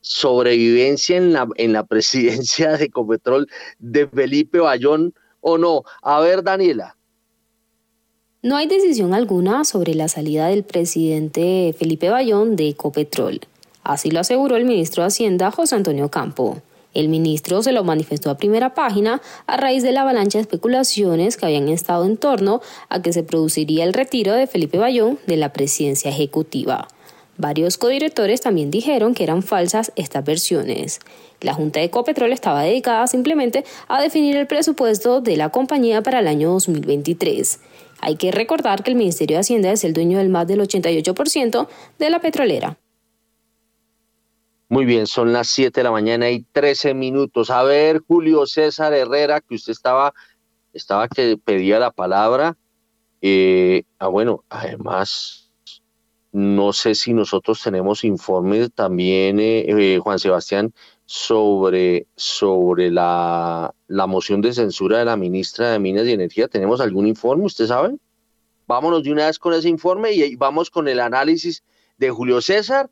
sobrevivencia 0.00 1.16
en 1.16 1.32
la, 1.32 1.48
en 1.56 1.72
la 1.72 1.84
presidencia 1.84 2.76
de 2.76 2.86
Ecopetrol 2.86 3.48
de 3.78 4.06
Felipe 4.06 4.58
Bayón 4.58 5.14
o 5.40 5.58
no. 5.58 5.84
A 6.02 6.20
ver, 6.20 6.42
Daniela. 6.42 6.96
No 8.42 8.56
hay 8.56 8.66
decisión 8.66 9.12
alguna 9.12 9.64
sobre 9.64 9.94
la 9.94 10.08
salida 10.08 10.46
del 10.46 10.64
presidente 10.64 11.74
Felipe 11.78 12.08
Bayón 12.08 12.56
de 12.56 12.68
Ecopetrol. 12.68 13.40
Así 13.82 14.10
lo 14.10 14.20
aseguró 14.20 14.56
el 14.56 14.64
ministro 14.64 15.02
de 15.02 15.08
Hacienda 15.08 15.50
José 15.50 15.74
Antonio 15.74 16.10
Campo. 16.10 16.62
El 16.94 17.08
ministro 17.08 17.62
se 17.62 17.72
lo 17.72 17.84
manifestó 17.84 18.30
a 18.30 18.36
primera 18.36 18.74
página 18.74 19.20
a 19.46 19.56
raíz 19.56 19.82
de 19.82 19.92
la 19.92 20.02
avalancha 20.02 20.38
de 20.38 20.42
especulaciones 20.42 21.36
que 21.36 21.46
habían 21.46 21.68
estado 21.68 22.04
en 22.04 22.16
torno 22.16 22.62
a 22.88 23.00
que 23.02 23.12
se 23.12 23.22
produciría 23.22 23.84
el 23.84 23.92
retiro 23.92 24.32
de 24.32 24.46
Felipe 24.46 24.78
Bayón 24.78 25.18
de 25.26 25.36
la 25.36 25.52
presidencia 25.52 26.10
ejecutiva. 26.10 26.88
Varios 27.40 27.78
codirectores 27.78 28.42
también 28.42 28.70
dijeron 28.70 29.14
que 29.14 29.24
eran 29.24 29.42
falsas 29.42 29.92
estas 29.96 30.22
versiones. 30.22 31.00
La 31.40 31.54
Junta 31.54 31.80
de 31.80 31.86
Ecopetrol 31.86 32.32
estaba 32.32 32.64
dedicada 32.64 33.06
simplemente 33.06 33.64
a 33.88 33.98
definir 33.98 34.36
el 34.36 34.46
presupuesto 34.46 35.22
de 35.22 35.38
la 35.38 35.48
compañía 35.48 36.02
para 36.02 36.18
el 36.18 36.28
año 36.28 36.50
2023. 36.50 37.60
Hay 38.02 38.16
que 38.16 38.30
recordar 38.30 38.82
que 38.82 38.90
el 38.90 38.98
Ministerio 38.98 39.36
de 39.36 39.40
Hacienda 39.40 39.72
es 39.72 39.84
el 39.84 39.94
dueño 39.94 40.18
del 40.18 40.28
más 40.28 40.46
del 40.48 40.60
88% 40.60 41.66
de 41.98 42.10
la 42.10 42.20
petrolera. 42.20 42.76
Muy 44.68 44.84
bien, 44.84 45.06
son 45.06 45.32
las 45.32 45.48
7 45.48 45.80
de 45.80 45.84
la 45.84 45.92
mañana 45.92 46.28
y 46.28 46.42
13 46.52 46.92
minutos. 46.92 47.48
A 47.48 47.62
ver, 47.62 48.02
Julio 48.06 48.44
César 48.44 48.92
Herrera, 48.92 49.40
que 49.40 49.54
usted 49.54 49.72
estaba, 49.72 50.12
estaba 50.74 51.08
que 51.08 51.38
pedía 51.42 51.78
la 51.78 51.90
palabra. 51.90 52.58
Eh, 53.22 53.84
ah, 53.98 54.08
bueno, 54.08 54.44
además, 54.50 55.39
no 56.32 56.72
sé 56.72 56.94
si 56.94 57.12
nosotros 57.12 57.62
tenemos 57.62 58.04
informes 58.04 58.70
también, 58.72 59.40
eh, 59.40 59.64
eh, 59.68 59.98
Juan 59.98 60.18
Sebastián, 60.18 60.72
sobre, 61.06 62.06
sobre 62.16 62.90
la, 62.90 63.74
la 63.88 64.06
moción 64.06 64.40
de 64.40 64.52
censura 64.52 64.98
de 64.98 65.04
la 65.04 65.16
ministra 65.16 65.72
de 65.72 65.78
Minas 65.78 66.06
y 66.06 66.12
Energía. 66.12 66.46
¿Tenemos 66.46 66.80
algún 66.80 67.06
informe, 67.06 67.44
usted 67.44 67.66
sabe? 67.66 67.96
Vámonos 68.66 69.02
de 69.02 69.10
una 69.10 69.26
vez 69.26 69.38
con 69.38 69.52
ese 69.52 69.68
informe 69.68 70.12
y 70.12 70.36
vamos 70.36 70.70
con 70.70 70.86
el 70.86 71.00
análisis 71.00 71.64
de 71.98 72.10
Julio 72.10 72.40
César 72.40 72.88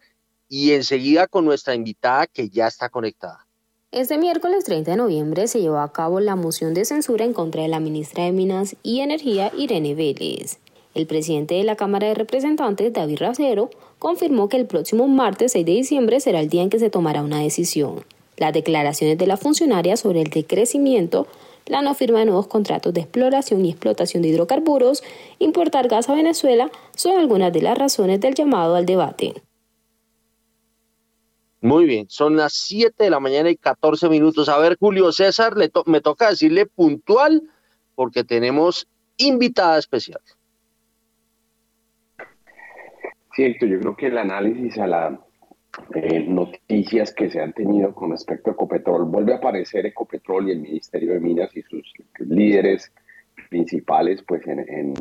y 0.48 0.72
enseguida 0.72 1.28
con 1.28 1.44
nuestra 1.44 1.74
invitada 1.74 2.26
que 2.26 2.48
ya 2.48 2.66
está 2.66 2.88
conectada. 2.88 3.46
Este 3.90 4.18
miércoles 4.18 4.64
30 4.64 4.90
de 4.90 4.96
noviembre 4.96 5.46
se 5.46 5.60
llevó 5.60 5.78
a 5.78 5.92
cabo 5.92 6.20
la 6.20 6.36
moción 6.36 6.74
de 6.74 6.84
censura 6.84 7.24
en 7.24 7.32
contra 7.32 7.62
de 7.62 7.68
la 7.68 7.80
ministra 7.80 8.24
de 8.24 8.32
Minas 8.32 8.76
y 8.82 9.00
Energía, 9.00 9.50
Irene 9.56 9.94
Vélez. 9.94 10.58
El 10.98 11.06
presidente 11.06 11.54
de 11.54 11.62
la 11.62 11.76
Cámara 11.76 12.08
de 12.08 12.14
Representantes, 12.14 12.92
David 12.92 13.18
Racero, 13.20 13.70
confirmó 14.00 14.48
que 14.48 14.56
el 14.56 14.66
próximo 14.66 15.06
martes 15.06 15.52
6 15.52 15.64
de 15.64 15.70
diciembre 15.70 16.18
será 16.18 16.40
el 16.40 16.48
día 16.48 16.62
en 16.62 16.70
que 16.70 16.80
se 16.80 16.90
tomará 16.90 17.22
una 17.22 17.40
decisión. 17.40 18.04
Las 18.36 18.52
declaraciones 18.52 19.16
de 19.16 19.28
la 19.28 19.36
funcionaria 19.36 19.96
sobre 19.96 20.22
el 20.22 20.30
decrecimiento, 20.30 21.28
la 21.66 21.82
no 21.82 21.94
firma 21.94 22.18
de 22.18 22.24
nuevos 22.24 22.48
contratos 22.48 22.92
de 22.94 23.02
exploración 23.02 23.64
y 23.64 23.70
explotación 23.70 24.24
de 24.24 24.30
hidrocarburos, 24.30 25.04
importar 25.38 25.86
gas 25.86 26.08
a 26.08 26.16
Venezuela, 26.16 26.68
son 26.96 27.16
algunas 27.16 27.52
de 27.52 27.62
las 27.62 27.78
razones 27.78 28.18
del 28.18 28.34
llamado 28.34 28.74
al 28.74 28.84
debate. 28.84 29.34
Muy 31.60 31.84
bien, 31.84 32.06
son 32.08 32.36
las 32.36 32.54
7 32.54 33.04
de 33.04 33.10
la 33.10 33.20
mañana 33.20 33.50
y 33.50 33.56
14 33.56 34.08
minutos. 34.08 34.48
A 34.48 34.58
ver, 34.58 34.76
Julio 34.80 35.12
César, 35.12 35.54
me 35.86 36.00
toca 36.00 36.30
decirle 36.30 36.66
puntual 36.66 37.44
porque 37.94 38.24
tenemos 38.24 38.88
invitada 39.16 39.78
especial. 39.78 40.20
Cierto, 43.38 43.66
yo 43.66 43.78
creo 43.78 43.94
que 43.94 44.08
el 44.08 44.18
análisis 44.18 44.76
a 44.78 44.88
las 44.88 45.20
eh, 45.94 46.24
noticias 46.26 47.14
que 47.14 47.30
se 47.30 47.40
han 47.40 47.52
tenido 47.52 47.94
con 47.94 48.10
respecto 48.10 48.50
a 48.50 48.54
Ecopetrol, 48.54 49.04
vuelve 49.04 49.32
a 49.32 49.36
aparecer 49.36 49.86
Ecopetrol 49.86 50.48
y 50.48 50.50
el 50.50 50.58
Ministerio 50.58 51.12
de 51.12 51.20
Minas 51.20 51.56
y 51.56 51.62
sus 51.62 51.92
líderes 52.18 52.92
principales 53.48 54.24
pues 54.26 54.44
en, 54.48 54.92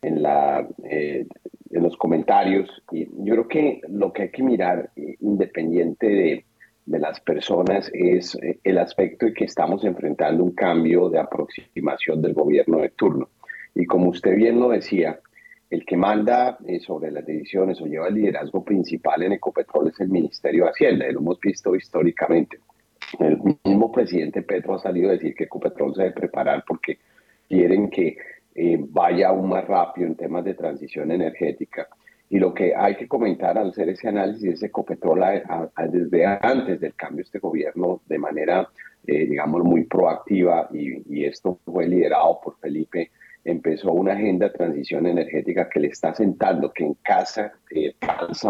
en, 0.00 0.22
la, 0.22 0.66
eh, 0.84 1.26
en 1.72 1.82
los 1.82 1.94
comentarios. 1.98 2.70
Y 2.90 3.04
yo 3.22 3.34
creo 3.34 3.48
que 3.48 3.80
lo 3.90 4.14
que 4.14 4.22
hay 4.22 4.30
que 4.30 4.42
mirar, 4.42 4.88
eh, 4.96 5.16
independiente 5.20 6.06
de, 6.06 6.44
de 6.86 6.98
las 6.98 7.20
personas, 7.20 7.90
es 7.92 8.34
el 8.64 8.78
aspecto 8.78 9.26
de 9.26 9.34
que 9.34 9.44
estamos 9.44 9.84
enfrentando 9.84 10.42
un 10.42 10.52
cambio 10.52 11.10
de 11.10 11.18
aproximación 11.18 12.22
del 12.22 12.32
gobierno 12.32 12.78
de 12.78 12.88
turno. 12.88 13.28
Y 13.74 13.84
como 13.84 14.08
usted 14.08 14.36
bien 14.36 14.58
lo 14.58 14.70
decía, 14.70 15.20
el 15.74 15.84
que 15.84 15.96
manda 15.96 16.56
eh, 16.66 16.78
sobre 16.78 17.10
las 17.10 17.26
decisiones 17.26 17.80
o 17.80 17.86
lleva 17.86 18.06
el 18.06 18.14
liderazgo 18.14 18.64
principal 18.64 19.24
en 19.24 19.32
Ecopetrol 19.32 19.88
es 19.88 19.98
el 20.00 20.08
Ministerio 20.08 20.64
de 20.64 20.70
Hacienda, 20.70 21.06
lo 21.10 21.18
hemos 21.18 21.40
visto 21.40 21.74
históricamente. 21.74 22.60
El 23.18 23.38
mismo 23.64 23.90
presidente 23.90 24.42
Petro 24.42 24.74
ha 24.74 24.78
salido 24.78 25.08
a 25.08 25.12
decir 25.12 25.34
que 25.34 25.44
Ecopetrol 25.44 25.94
se 25.94 26.02
debe 26.02 26.14
preparar 26.14 26.64
porque 26.66 26.98
quieren 27.48 27.90
que 27.90 28.16
eh, 28.54 28.78
vaya 28.88 29.28
aún 29.28 29.48
más 29.48 29.66
rápido 29.66 30.06
en 30.06 30.14
temas 30.14 30.44
de 30.44 30.54
transición 30.54 31.10
energética. 31.10 31.88
Y 32.30 32.38
lo 32.38 32.54
que 32.54 32.72
hay 32.74 32.94
que 32.96 33.08
comentar 33.08 33.58
al 33.58 33.70
hacer 33.70 33.88
ese 33.88 34.08
análisis 34.08 34.54
es 34.54 34.60
que 34.60 34.66
Ecopetrol 34.66 35.22
desde 35.90 36.24
antes 36.24 36.80
del 36.80 36.94
cambio 36.94 37.24
este 37.24 37.40
gobierno 37.40 38.00
de 38.06 38.18
manera, 38.18 38.68
eh, 39.06 39.26
digamos, 39.26 39.64
muy 39.64 39.84
proactiva 39.84 40.68
y 40.72 41.24
esto 41.24 41.58
fue 41.64 41.86
liderado 41.88 42.40
por 42.42 42.58
Felipe 42.58 43.10
empezó 43.44 43.92
una 43.92 44.14
agenda 44.14 44.48
de 44.48 44.54
transición 44.54 45.06
energética 45.06 45.68
que 45.68 45.80
le 45.80 45.88
está 45.88 46.14
sentando, 46.14 46.72
que 46.72 46.84
en 46.84 46.94
casa 46.94 47.52
eh, 47.70 47.94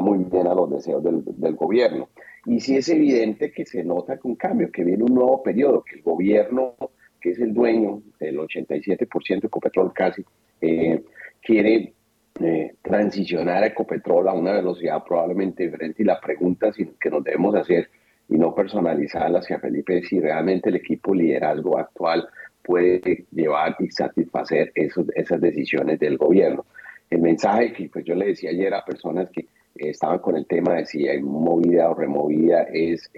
muy 0.01 0.19
bien 0.25 0.47
a 0.47 0.55
los 0.55 0.71
deseos 0.71 1.03
del, 1.03 1.23
del, 1.25 1.55
gobierno. 1.55 2.09
Y 2.47 2.61
sí 2.61 2.77
es 2.77 2.89
evidente 2.89 3.51
que 3.51 3.67
se 3.67 3.83
nota 3.83 4.19
que 4.19 4.29
un 4.29 4.37
cambio, 4.37 4.71
que 4.71 4.85
viene 4.85 5.03
un 5.03 5.15
nuevo 5.15 5.43
periodo, 5.43 5.83
que 5.83 5.97
el 5.97 6.03
gobierno, 6.03 6.77
que 7.21 7.31
es 7.31 7.39
el 7.41 7.53
dueño 7.53 8.03
del 8.21 8.39
87% 8.39 9.41
de 9.41 9.47
Ecopetrol 9.47 9.93
casi, 9.93 10.25
eh, 10.61 11.03
quiere 11.43 11.95
eh, 12.41 12.75
transicionar 12.83 13.63
a 13.63 13.67
Ecopetrol 13.69 14.29
a 14.29 14.33
una 14.33 14.53
velocidad 14.53 15.03
probablemente 15.05 15.65
diferente. 15.65 16.03
Y 16.03 16.07
la 16.07 16.21
pregunta 16.21 16.71
que 17.01 17.11
nos 17.11 17.25
debemos 17.25 17.55
hacer, 17.55 17.89
y 18.29 18.39
no 18.39 18.55
personalizada 18.55 19.39
hacia 19.39 19.59
Felipe, 19.59 19.99
es 19.99 20.09
si 20.09 20.21
realmente 20.21 20.69
el 20.69 20.77
equipo 20.77 21.15
liderazgo 21.15 21.79
actual 21.79 22.29
puede 22.65 23.27
llevar 23.31 23.77
y 23.79 23.91
satisfacer 23.91 24.73
esas 24.75 25.41
decisiones 25.41 26.01
del 26.01 26.17
gobierno. 26.17 26.65
El 27.11 27.21
mensaje 27.21 27.73
que 27.73 27.89
pues, 27.89 28.05
yo 28.05 28.15
le 28.15 28.27
decía 28.29 28.51
ayer 28.51 28.73
a 28.75 28.85
personas 28.85 29.31
que 29.31 29.47
estaban 29.77 30.19
con 30.19 30.37
el 30.37 30.47
tema 30.47 30.75
de 30.75 30.87
si 30.87 31.07
hay 31.07 31.21
movida 31.23 31.91
o 31.91 31.95
removida 31.95 32.63
es 32.73 33.11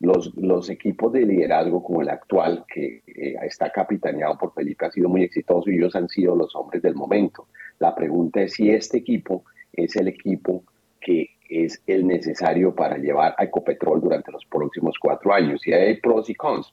los, 0.00 0.34
los 0.36 0.70
equipos 0.70 1.12
de 1.12 1.26
liderazgo 1.26 1.82
como 1.82 2.02
el 2.02 2.08
actual, 2.08 2.64
que 2.72 3.02
eh, 3.06 3.34
está 3.42 3.70
capitaneado 3.70 4.38
por 4.38 4.54
Felipe, 4.54 4.86
ha 4.86 4.90
sido 4.90 5.08
muy 5.08 5.24
exitoso 5.24 5.70
y 5.70 5.76
ellos 5.76 5.94
han 5.96 6.08
sido 6.08 6.34
los 6.34 6.54
hombres 6.54 6.82
del 6.82 6.94
momento. 6.94 7.48
La 7.78 7.94
pregunta 7.94 8.40
es 8.40 8.54
si 8.54 8.70
este 8.70 8.98
equipo 8.98 9.44
es 9.72 9.96
el 9.96 10.08
equipo 10.08 10.64
que 11.00 11.30
es 11.48 11.82
el 11.86 12.06
necesario 12.06 12.74
para 12.74 12.96
llevar 12.96 13.34
a 13.38 13.44
Ecopetrol 13.44 14.00
durante 14.00 14.30
los 14.30 14.44
próximos 14.46 14.96
cuatro 15.00 15.32
años. 15.32 15.66
Y 15.66 15.72
hay 15.72 15.96
pros 16.00 16.28
y 16.30 16.34
cons 16.34 16.72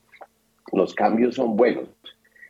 los 0.71 0.93
cambios 0.93 1.35
son 1.35 1.55
buenos. 1.55 1.89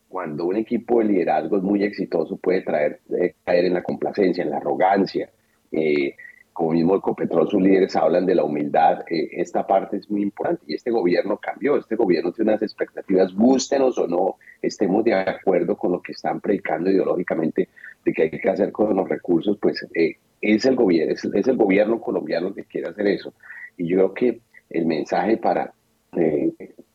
Cuando 0.08 0.46
un 0.46 0.56
equipo 0.56 1.00
de 1.00 1.06
liderazgo 1.06 1.58
es 1.58 1.64
muy 1.64 1.84
exitoso, 1.84 2.38
puede 2.38 2.62
traer, 2.62 3.02
caer 3.44 3.66
en 3.66 3.74
la 3.74 3.84
complacencia, 3.84 4.44
en 4.44 4.52
la 4.52 4.58
arrogancia. 4.58 5.30
Eh, 5.72 6.16
como 6.54 6.72
mismo 6.72 6.96
Ecopetrol, 6.96 7.50
sus 7.50 7.62
líderes 7.62 7.98
hablan 7.98 8.26
de 8.26 8.34
la 8.34 8.46
humildad. 8.46 9.02
Eh, 9.10 9.28
esta 9.34 9.68
parte 9.68 9.98
es 9.98 10.10
muy 10.10 10.22
importante 10.22 10.64
y 10.68 10.76
este 10.76 10.90
gobierno 10.90 11.38
cambió. 11.38 11.76
Este 11.76 11.98
gobierno 11.98 12.32
tiene 12.32 12.52
unas 12.52 12.62
expectativas, 12.62 13.34
gustenos 13.34 13.98
o 13.98 14.08
no, 14.08 14.38
estemos 14.62 15.04
de 15.04 15.16
acuerdo 15.16 15.76
con 15.76 15.92
lo 15.92 16.02
que 16.02 16.14
están 16.14 16.40
predicando 16.40 16.90
ideológicamente 16.90 17.68
de 18.06 18.14
que 18.14 18.22
hay 18.22 18.30
que 18.30 18.50
hacer 18.50 18.72
con 18.72 18.96
los 18.96 19.10
recursos, 19.10 19.58
pues 19.58 19.86
eh, 19.94 20.16
es, 20.40 20.66
el 20.66 20.78
gobierno, 20.78 21.14
es, 21.14 21.26
es, 21.26 21.48
el 21.48 21.58
gobierno 21.58 22.00
colombiano 22.00 22.54
que 22.54 22.64
quiere 22.64 22.88
hacer 22.88 23.08
eso. 23.08 23.34
Y 23.76 23.88
yo 23.88 23.98
creo 23.98 24.14
que 24.14 24.40
el 24.70 24.86
mensaje 24.86 25.36
para 25.36 25.74
eh, 26.16 26.45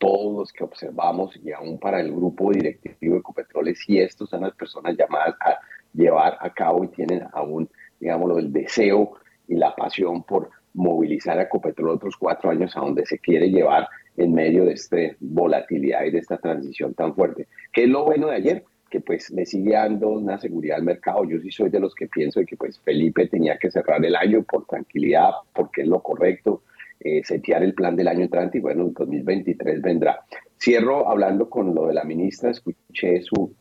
todos 0.00 0.34
los 0.34 0.52
que 0.52 0.64
observamos 0.64 1.38
y 1.44 1.52
aún 1.52 1.78
para 1.78 2.00
el 2.00 2.10
grupo 2.10 2.50
directivo 2.50 3.14
de 3.14 3.20
Ecopetrol, 3.20 3.76
si 3.76 3.98
estos 3.98 4.30
son 4.30 4.40
las 4.40 4.54
personas 4.54 4.96
llamadas 4.96 5.36
a 5.40 5.58
llevar 5.92 6.38
a 6.40 6.50
cabo 6.50 6.82
y 6.84 6.88
tienen 6.88 7.22
aún, 7.32 7.68
digámoslo, 8.00 8.38
el 8.38 8.50
deseo 8.50 9.12
y 9.46 9.56
la 9.56 9.76
pasión 9.76 10.22
por 10.22 10.50
movilizar 10.72 11.38
a 11.38 11.42
Ecopetrol 11.42 11.90
otros 11.90 12.16
cuatro 12.16 12.50
años 12.50 12.74
a 12.76 12.80
donde 12.80 13.04
se 13.04 13.18
quiere 13.18 13.50
llevar 13.50 13.88
en 14.16 14.32
medio 14.32 14.64
de 14.64 14.72
esta 14.72 14.96
volatilidad 15.20 16.04
y 16.04 16.12
de 16.12 16.18
esta 16.18 16.38
transición 16.38 16.94
tan 16.94 17.14
fuerte. 17.14 17.46
¿Qué 17.70 17.84
es 17.84 17.88
lo 17.90 18.04
bueno 18.04 18.28
de 18.28 18.36
ayer? 18.36 18.64
que 18.88 19.00
pues 19.00 19.30
le 19.30 19.46
sigue 19.46 19.74
dando 19.74 20.08
una 20.08 20.36
seguridad 20.38 20.78
al 20.78 20.82
mercado. 20.82 21.24
Yo 21.24 21.38
sí 21.38 21.52
soy 21.52 21.70
de 21.70 21.78
los 21.78 21.94
que 21.94 22.08
pienso 22.08 22.40
que 22.44 22.56
pues 22.56 22.80
Felipe 22.80 23.28
tenía 23.28 23.56
que 23.56 23.70
cerrar 23.70 24.04
el 24.04 24.16
año 24.16 24.42
por 24.42 24.66
tranquilidad, 24.66 25.30
porque 25.54 25.82
es 25.82 25.86
lo 25.86 26.02
correcto, 26.02 26.62
eh, 27.00 27.22
setear 27.24 27.62
el 27.62 27.74
plan 27.74 27.96
del 27.96 28.08
año 28.08 28.22
entrante 28.22 28.58
y 28.58 28.60
bueno, 28.60 28.82
en 28.82 28.92
2023 28.92 29.80
vendrá. 29.80 30.20
Cierro 30.58 31.08
hablando 31.08 31.48
con 31.48 31.74
lo 31.74 31.86
de 31.86 31.94
la 31.94 32.04
ministra, 32.04 32.50
escuché 32.50 33.22
su 33.22 33.54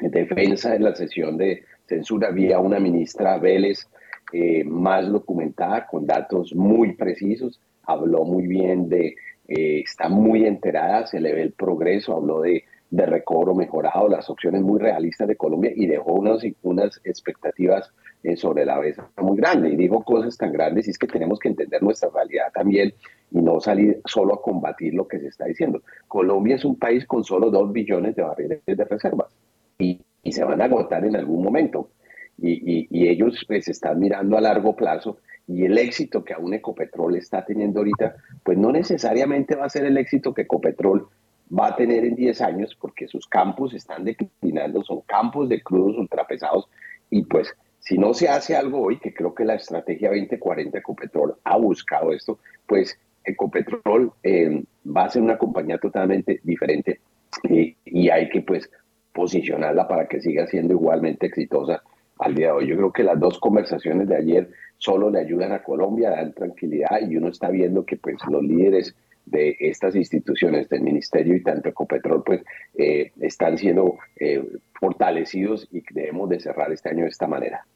defensa 0.00 0.74
en 0.74 0.84
la 0.84 0.94
sesión 0.94 1.36
de 1.36 1.64
censura 1.86 2.30
vía 2.30 2.58
una 2.58 2.78
ministra 2.78 3.38
Vélez 3.38 3.88
eh, 4.32 4.64
más 4.64 5.10
documentada, 5.10 5.86
con 5.86 6.06
datos 6.06 6.54
muy 6.54 6.94
precisos, 6.94 7.60
habló 7.84 8.24
muy 8.24 8.46
bien 8.46 8.88
de, 8.88 9.14
eh, 9.48 9.80
está 9.84 10.08
muy 10.08 10.46
enterada, 10.46 11.06
se 11.06 11.20
le 11.20 11.34
ve 11.34 11.42
el 11.42 11.52
progreso, 11.52 12.14
habló 12.14 12.40
de, 12.40 12.64
de 12.90 13.06
recobro 13.06 13.54
mejorado, 13.54 14.08
las 14.08 14.30
opciones 14.30 14.62
muy 14.62 14.80
realistas 14.80 15.28
de 15.28 15.36
Colombia 15.36 15.72
y 15.74 15.86
dejó 15.86 16.12
unas, 16.12 16.42
unas 16.62 17.00
expectativas 17.04 17.92
sobre 18.36 18.64
la 18.64 18.80
mesa 18.80 19.10
muy 19.18 19.36
grande 19.36 19.70
y 19.70 19.76
digo 19.76 20.02
cosas 20.04 20.36
tan 20.36 20.52
grandes 20.52 20.86
y 20.86 20.90
es 20.90 20.98
que 20.98 21.08
tenemos 21.08 21.40
que 21.40 21.48
entender 21.48 21.82
nuestra 21.82 22.08
realidad 22.10 22.52
también 22.54 22.94
y 23.32 23.40
no 23.40 23.58
salir 23.60 24.00
solo 24.04 24.34
a 24.34 24.42
combatir 24.42 24.94
lo 24.94 25.08
que 25.08 25.18
se 25.18 25.28
está 25.28 25.46
diciendo. 25.46 25.82
Colombia 26.06 26.54
es 26.54 26.64
un 26.64 26.76
país 26.76 27.04
con 27.04 27.24
solo 27.24 27.50
2 27.50 27.72
billones 27.72 28.14
de 28.14 28.22
barriles 28.22 28.60
de 28.64 28.84
reservas 28.84 29.34
y, 29.78 30.00
se 30.30 30.44
van 30.44 30.62
a 30.62 30.66
agotar 30.66 31.04
en 31.04 31.16
algún 31.16 31.42
momento. 31.42 31.90
Y, 32.38 32.86
y, 32.90 33.08
ellos 33.08 33.44
pues 33.46 33.68
están 33.68 33.98
mirando 33.98 34.38
a 34.38 34.40
largo 34.40 34.74
plazo 34.74 35.18
y 35.46 35.64
el 35.64 35.76
éxito 35.76 36.24
que 36.24 36.32
aún 36.32 36.54
Ecopetrol 36.54 37.16
está 37.16 37.44
teniendo 37.44 37.80
ahorita, 37.80 38.16
pues 38.42 38.56
no 38.56 38.70
necesariamente 38.72 39.56
va 39.56 39.66
a 39.66 39.68
ser 39.68 39.84
el 39.84 39.98
éxito 39.98 40.32
que 40.32 40.42
Ecopetrol 40.42 41.08
va 41.52 41.68
a 41.68 41.76
tener 41.76 42.04
en 42.04 42.14
10 42.14 42.40
años 42.40 42.76
porque 42.80 43.08
sus 43.08 43.26
campos 43.26 43.74
están 43.74 44.04
declinando, 44.04 44.82
son 44.82 45.00
campos 45.02 45.48
de 45.48 45.62
crudos 45.62 45.98
ultrapesados 45.98 46.68
y 47.10 47.24
pues 47.24 47.54
si 47.82 47.98
no 47.98 48.14
se 48.14 48.28
hace 48.28 48.54
algo 48.54 48.80
hoy, 48.80 48.98
que 49.00 49.12
creo 49.12 49.34
que 49.34 49.44
la 49.44 49.56
estrategia 49.56 50.10
2040 50.10 50.78
Ecopetrol 50.78 51.34
ha 51.42 51.56
buscado 51.56 52.12
esto, 52.12 52.38
pues 52.64 52.96
Ecopetrol 53.24 54.12
eh, 54.22 54.62
va 54.86 55.04
a 55.04 55.10
ser 55.10 55.22
una 55.22 55.36
compañía 55.36 55.78
totalmente 55.78 56.40
diferente 56.44 57.00
y, 57.42 57.76
y 57.84 58.08
hay 58.08 58.28
que 58.28 58.40
pues 58.42 58.70
posicionarla 59.12 59.88
para 59.88 60.06
que 60.06 60.20
siga 60.20 60.46
siendo 60.46 60.74
igualmente 60.74 61.26
exitosa 61.26 61.82
al 62.20 62.36
día 62.36 62.46
de 62.46 62.52
hoy. 62.52 62.66
Yo 62.68 62.76
creo 62.76 62.92
que 62.92 63.02
las 63.02 63.18
dos 63.18 63.40
conversaciones 63.40 64.08
de 64.08 64.16
ayer 64.16 64.50
solo 64.78 65.10
le 65.10 65.18
ayudan 65.18 65.50
a 65.50 65.64
Colombia, 65.64 66.10
dan 66.10 66.32
tranquilidad 66.34 67.00
y 67.08 67.16
uno 67.16 67.28
está 67.28 67.50
viendo 67.50 67.84
que 67.84 67.96
pues 67.96 68.16
los 68.30 68.44
líderes 68.44 68.94
de 69.26 69.56
estas 69.60 69.94
instituciones 69.94 70.68
del 70.68 70.82
ministerio 70.82 71.36
y 71.36 71.42
tanto 71.42 71.68
Ecopetrol 71.68 72.22
pues 72.24 72.42
eh, 72.74 73.12
están 73.20 73.58
siendo 73.58 73.98
eh, 74.16 74.44
fortalecidos 74.80 75.68
y 75.72 75.82
debemos 75.92 76.28
de 76.28 76.40
cerrar 76.40 76.72
este 76.72 76.90
año 76.90 77.04
de 77.04 77.10
esta 77.10 77.26
manera. 77.26 77.66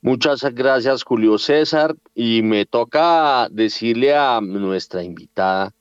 Muchas 0.00 0.42
gracias 0.54 1.04
Julio 1.04 1.38
César 1.38 1.94
y 2.14 2.42
me 2.42 2.66
toca 2.66 3.48
decirle 3.50 4.14
a 4.14 4.40
nuestra 4.40 5.04
invitada 5.04 5.72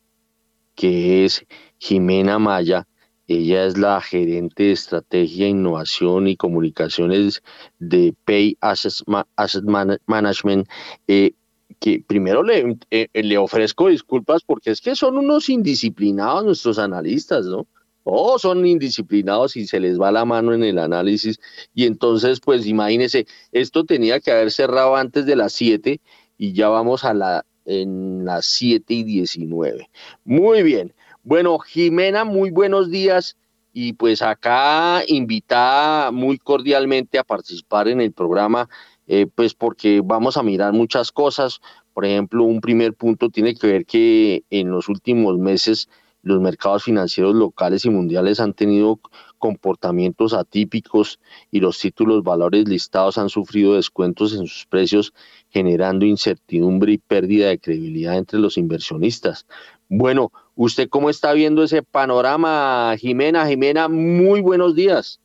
que 0.76 1.26
es 1.26 1.46
Jimena 1.80 2.38
Maya, 2.38 2.86
ella 3.32 3.66
es 3.66 3.78
la 3.78 4.02
gerente 4.02 4.64
de 4.64 4.72
estrategia, 4.74 5.48
innovación 5.48 6.28
y 6.28 6.36
comunicaciones 6.36 7.42
de 7.80 8.14
Pay 8.26 8.58
Asset, 8.60 9.64
Management. 10.06 10.68
Eh, 11.08 11.32
que 11.80 12.04
primero 12.06 12.44
le, 12.44 12.78
eh, 12.92 13.08
le 13.14 13.38
ofrezco 13.38 13.88
disculpas 13.88 14.44
porque 14.44 14.72
es 14.72 14.82
que 14.82 14.96
son 14.96 15.18
unos 15.18 15.50
indisciplinados 15.50 16.44
nuestros 16.46 16.80
analistas, 16.80 17.46
¿no? 17.46 17.68
Todos 18.04 18.42
son 18.42 18.66
indisciplinados 18.66 19.56
y 19.56 19.68
se 19.68 19.80
les 19.80 20.00
va 20.00 20.12
la 20.12 20.26
mano 20.26 20.54
en 20.54 20.64
el 20.64 20.80
análisis. 20.80 21.40
Y 21.74 21.86
entonces, 21.86 22.40
pues 22.40 22.66
imagínese, 22.66 23.28
esto 23.52 23.84
tenía 23.86 24.20
que 24.20 24.32
haber 24.32 24.52
cerrado 24.52 24.96
antes 24.96 25.26
de 25.26 25.36
las 25.36 25.54
7 25.54 26.02
y 26.38 26.54
ya 26.54 26.70
vamos 26.70 27.04
a 27.04 27.14
la 27.14 27.46
en 27.66 28.26
las 28.26 28.46
7 28.48 28.94
y 28.94 29.04
19. 29.04 29.90
Muy 30.26 30.64
bien. 30.64 30.94
Bueno, 31.24 31.60
Jimena, 31.60 32.26
muy 32.26 32.50
buenos 32.50 32.90
días 32.90 33.38
y 33.74 33.94
pues 33.94 34.22
acá 34.22 35.04
invitada 35.08 36.12
muy 36.12 36.38
cordialmente 36.38 37.20
a 37.20 37.24
participar 37.24 37.88
en 37.88 38.02
el 38.02 38.12
programa, 38.12 38.68
eh, 39.14 39.28
pues 39.28 39.54
porque 39.54 40.02
vamos 40.02 40.38
a 40.38 40.44
mirar 40.44 40.72
muchas 40.72 41.12
cosas. 41.12 41.60
Por 41.94 42.06
ejemplo, 42.06 42.46
un 42.46 42.62
primer 42.62 42.94
punto 42.94 43.30
tiene 43.30 43.54
que 43.56 43.68
ver 43.68 43.86
que 43.86 44.46
en 44.50 44.72
los 44.72 44.88
últimos 44.88 45.38
meses 45.38 45.90
los 46.24 46.40
mercados 46.40 46.86
financieros 46.86 47.36
locales 47.36 47.84
y 47.84 47.90
mundiales 47.90 48.40
han 48.40 48.54
tenido 48.54 49.02
comportamientos 49.38 50.34
atípicos 50.34 51.20
y 51.52 51.60
los 51.60 51.78
títulos 51.78 52.24
valores 52.24 52.70
listados 52.70 53.18
han 53.18 53.28
sufrido 53.28 53.74
descuentos 53.74 54.34
en 54.34 54.48
sus 54.48 54.66
precios, 54.66 55.14
generando 55.50 56.06
incertidumbre 56.06 56.94
y 56.94 56.98
pérdida 56.98 57.50
de 57.50 57.60
credibilidad 57.60 58.18
entre 58.18 58.40
los 58.40 58.58
inversionistas. 58.58 59.46
Bueno, 59.90 60.32
¿usted 60.56 60.88
cómo 60.88 61.10
está 61.10 61.34
viendo 61.34 61.64
ese 61.64 61.84
panorama, 61.84 62.96
Jimena? 62.98 63.46
Jimena, 63.46 63.90
muy 63.90 64.40
buenos 64.40 64.74
días. 64.74 65.21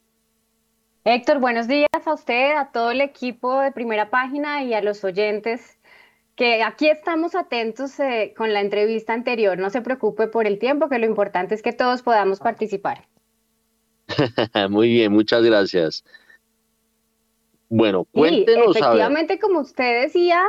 Héctor, 1.09 1.39
buenos 1.39 1.69
días 1.69 1.87
a 2.05 2.15
usted, 2.15 2.57
a 2.57 2.73
todo 2.73 2.91
el 2.91 3.01
equipo 3.01 3.61
de 3.61 3.71
primera 3.71 4.11
página 4.11 4.65
y 4.65 4.75
a 4.75 4.83
los 4.83 5.05
oyentes 5.05 5.79
que 6.35 6.65
aquí 6.65 6.89
estamos 6.89 7.37
atentos 7.37 8.01
eh, 8.01 8.35
con 8.37 8.53
la 8.53 8.61
entrevista 8.61 9.13
anterior. 9.13 9.57
No 9.57 9.71
se 9.71 9.83
preocupe 9.83 10.27
por 10.27 10.49
el 10.49 10.59
tiempo, 10.59 10.89
que 10.89 10.99
lo 10.99 11.07
importante 11.07 11.55
es 11.55 11.63
que 11.63 11.73
todos 11.73 12.03
podamos 12.03 12.41
participar. 12.41 13.07
Muy 14.69 14.89
bien, 14.89 15.13
muchas 15.13 15.45
gracias. 15.45 16.05
Bueno, 17.69 18.05
cuéntenos. 18.11 18.73
Sí, 18.75 18.81
efectivamente, 18.81 19.39
como 19.39 19.61
usted 19.61 20.03
decía, 20.03 20.43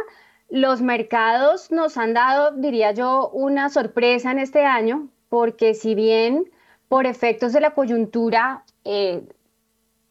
los 0.49 0.81
mercados 0.81 1.69
nos 1.69 1.97
han 1.97 2.15
dado, 2.15 2.53
diría 2.53 2.93
yo, 2.93 3.29
una 3.29 3.69
sorpresa 3.69 4.31
en 4.31 4.39
este 4.39 4.65
año, 4.65 5.07
porque 5.29 5.75
si 5.75 5.93
bien 5.93 6.49
por 6.87 7.05
efectos 7.05 7.53
de 7.53 7.61
la 7.61 7.75
coyuntura 7.75 8.63
eh, 8.85 9.21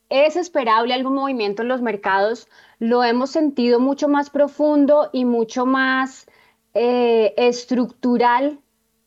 es 0.09 0.37
esperable 0.37 0.95
algún 0.95 1.15
movimiento 1.15 1.63
en 1.63 1.69
los 1.69 1.83
mercados, 1.83 2.49
lo 2.79 3.03
hemos 3.05 3.31
sentido 3.31 3.81
mucho 3.81 4.09
más 4.09 4.31
profundo 4.31 5.11
y 5.13 5.25
mucho 5.25 5.67
más 5.67 6.27
eh, 6.75 7.35
estructural, 7.37 8.61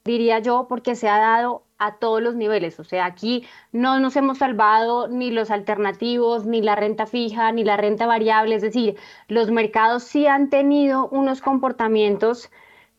diría 0.03 0.39
yo, 0.39 0.67
porque 0.67 0.95
se 0.95 1.07
ha 1.07 1.17
dado 1.17 1.63
a 1.77 1.95
todos 1.97 2.21
los 2.21 2.35
niveles. 2.35 2.79
O 2.79 2.83
sea, 2.83 3.05
aquí 3.05 3.45
no 3.71 3.99
nos 3.99 4.15
hemos 4.15 4.39
salvado 4.39 5.07
ni 5.07 5.31
los 5.31 5.49
alternativos, 5.49 6.45
ni 6.45 6.61
la 6.61 6.75
renta 6.75 7.05
fija, 7.05 7.51
ni 7.51 7.63
la 7.63 7.77
renta 7.77 8.05
variable. 8.05 8.55
Es 8.55 8.61
decir, 8.61 8.97
los 9.27 9.49
mercados 9.49 10.03
sí 10.03 10.27
han 10.27 10.49
tenido 10.49 11.07
unos 11.09 11.41
comportamientos 11.41 12.51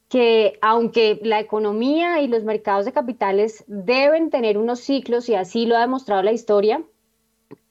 que 0.09 0.59
aunque 0.63 1.21
la 1.23 1.39
economía 1.39 2.21
y 2.21 2.27
los 2.27 2.43
mercados 2.43 2.85
de 2.85 2.93
capitales 2.93 3.65
deben 3.69 4.31
tener 4.31 4.59
unos 4.59 4.81
ciclos, 4.81 5.29
y 5.29 5.35
así 5.37 5.67
lo 5.67 5.77
ha 5.77 5.81
demostrado 5.81 6.23
la 6.23 6.33
historia, 6.33 6.83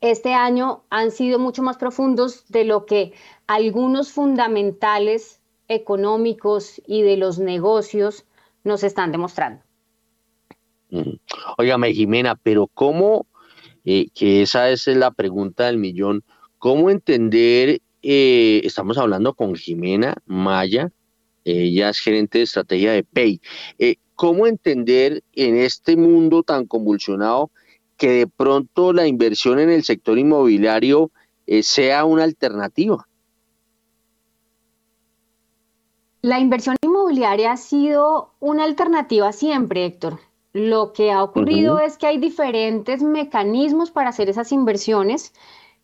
este 0.02 0.34
año 0.34 0.84
han 0.90 1.12
sido 1.12 1.40
mucho 1.40 1.64
más 1.64 1.78
profundos 1.78 2.46
de 2.48 2.66
lo 2.66 2.86
que 2.86 3.14
algunos 3.48 4.12
fundamentales 4.12 5.42
económicos 5.68 6.82
y 6.88 7.02
de 7.02 7.18
los 7.18 7.40
negocios 7.40 8.26
nos 8.64 8.84
están 8.84 9.12
demostrando. 9.12 9.64
Óigame, 11.58 11.94
Jimena, 11.94 12.36
pero 12.36 12.68
¿cómo, 12.68 13.28
eh, 13.86 14.08
que 14.14 14.42
esa 14.42 14.70
es 14.70 14.88
la 14.88 15.12
pregunta 15.12 15.68
del 15.68 15.78
millón, 15.78 16.24
cómo 16.58 16.90
entender, 16.90 17.82
eh, 18.02 18.62
estamos 18.64 18.98
hablando 18.98 19.34
con 19.34 19.56
Jimena 19.56 20.16
Maya, 20.26 20.92
ella 21.46 21.90
es 21.90 22.00
gerente 22.00 22.40
de 22.40 22.44
estrategia 22.46 22.92
de 22.92 23.04
Pay, 23.04 23.42
eh, 23.78 23.96
¿cómo 24.16 24.48
entender 24.48 25.24
en 25.34 25.58
este 25.58 25.96
mundo 25.96 26.44
tan 26.44 26.66
convulsionado 26.66 27.52
que 28.00 28.10
de 28.10 28.28
pronto 28.28 28.94
la 28.94 29.06
inversión 29.06 29.60
en 29.60 29.70
el 29.70 29.84
sector 29.84 30.18
inmobiliario 30.18 31.12
sea 31.62 32.06
una 32.06 32.24
alternativa? 32.24 33.08
La 36.22 36.40
inversión 36.40 36.76
inmobiliaria 36.82 37.54
ha 37.54 37.58
sido 37.58 38.34
una 38.40 38.64
alternativa 38.64 39.32
siempre, 39.32 39.86
Héctor. 39.86 40.20
Lo 40.52 40.92
que 40.94 41.12
ha 41.12 41.24
ocurrido 41.24 41.80
es 41.80 41.98
que 41.98 42.08
hay 42.08 42.18
diferentes 42.18 43.04
mecanismos 43.04 43.92
para 43.92 44.10
hacer 44.10 44.30
esas 44.30 44.52
inversiones 44.52 45.34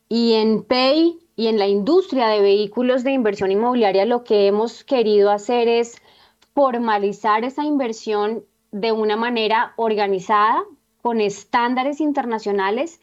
y 0.10 0.34
en 0.34 0.64
Pay 0.64 1.20
y 1.36 1.48
en 1.48 1.58
la 1.58 1.68
industria 1.68 2.28
de 2.28 2.42
vehículos 2.42 3.04
de 3.04 3.12
inversión 3.12 3.52
inmobiliaria 3.52 4.06
lo 4.06 4.24
que 4.24 4.48
hemos 4.48 4.84
querido 4.84 5.32
hacer 5.32 5.68
es 5.68 6.02
formalizar 6.54 7.44
esa 7.44 7.64
inversión 7.64 8.44
de 8.72 8.92
una 8.92 9.16
manera 9.16 9.74
organizada, 9.78 10.64
con 11.06 11.22
estándares 11.22 12.02
internacionales 12.02 13.00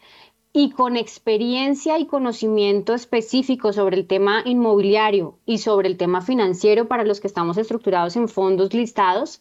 y 0.52 0.72
con 0.72 0.96
experiencia 0.96 2.00
y 2.00 2.06
conocimiento 2.06 2.94
específico 2.94 3.72
sobre 3.72 3.96
el 3.96 4.08
tema 4.08 4.42
inmobiliario 4.44 5.38
y 5.46 5.58
sobre 5.58 5.86
el 5.86 5.96
tema 5.96 6.20
financiero 6.20 6.88
para 6.88 7.04
los 7.04 7.20
que 7.20 7.28
estamos 7.28 7.58
estructurados 7.58 8.16
en 8.16 8.26
fondos 8.26 8.74
listados 8.74 9.40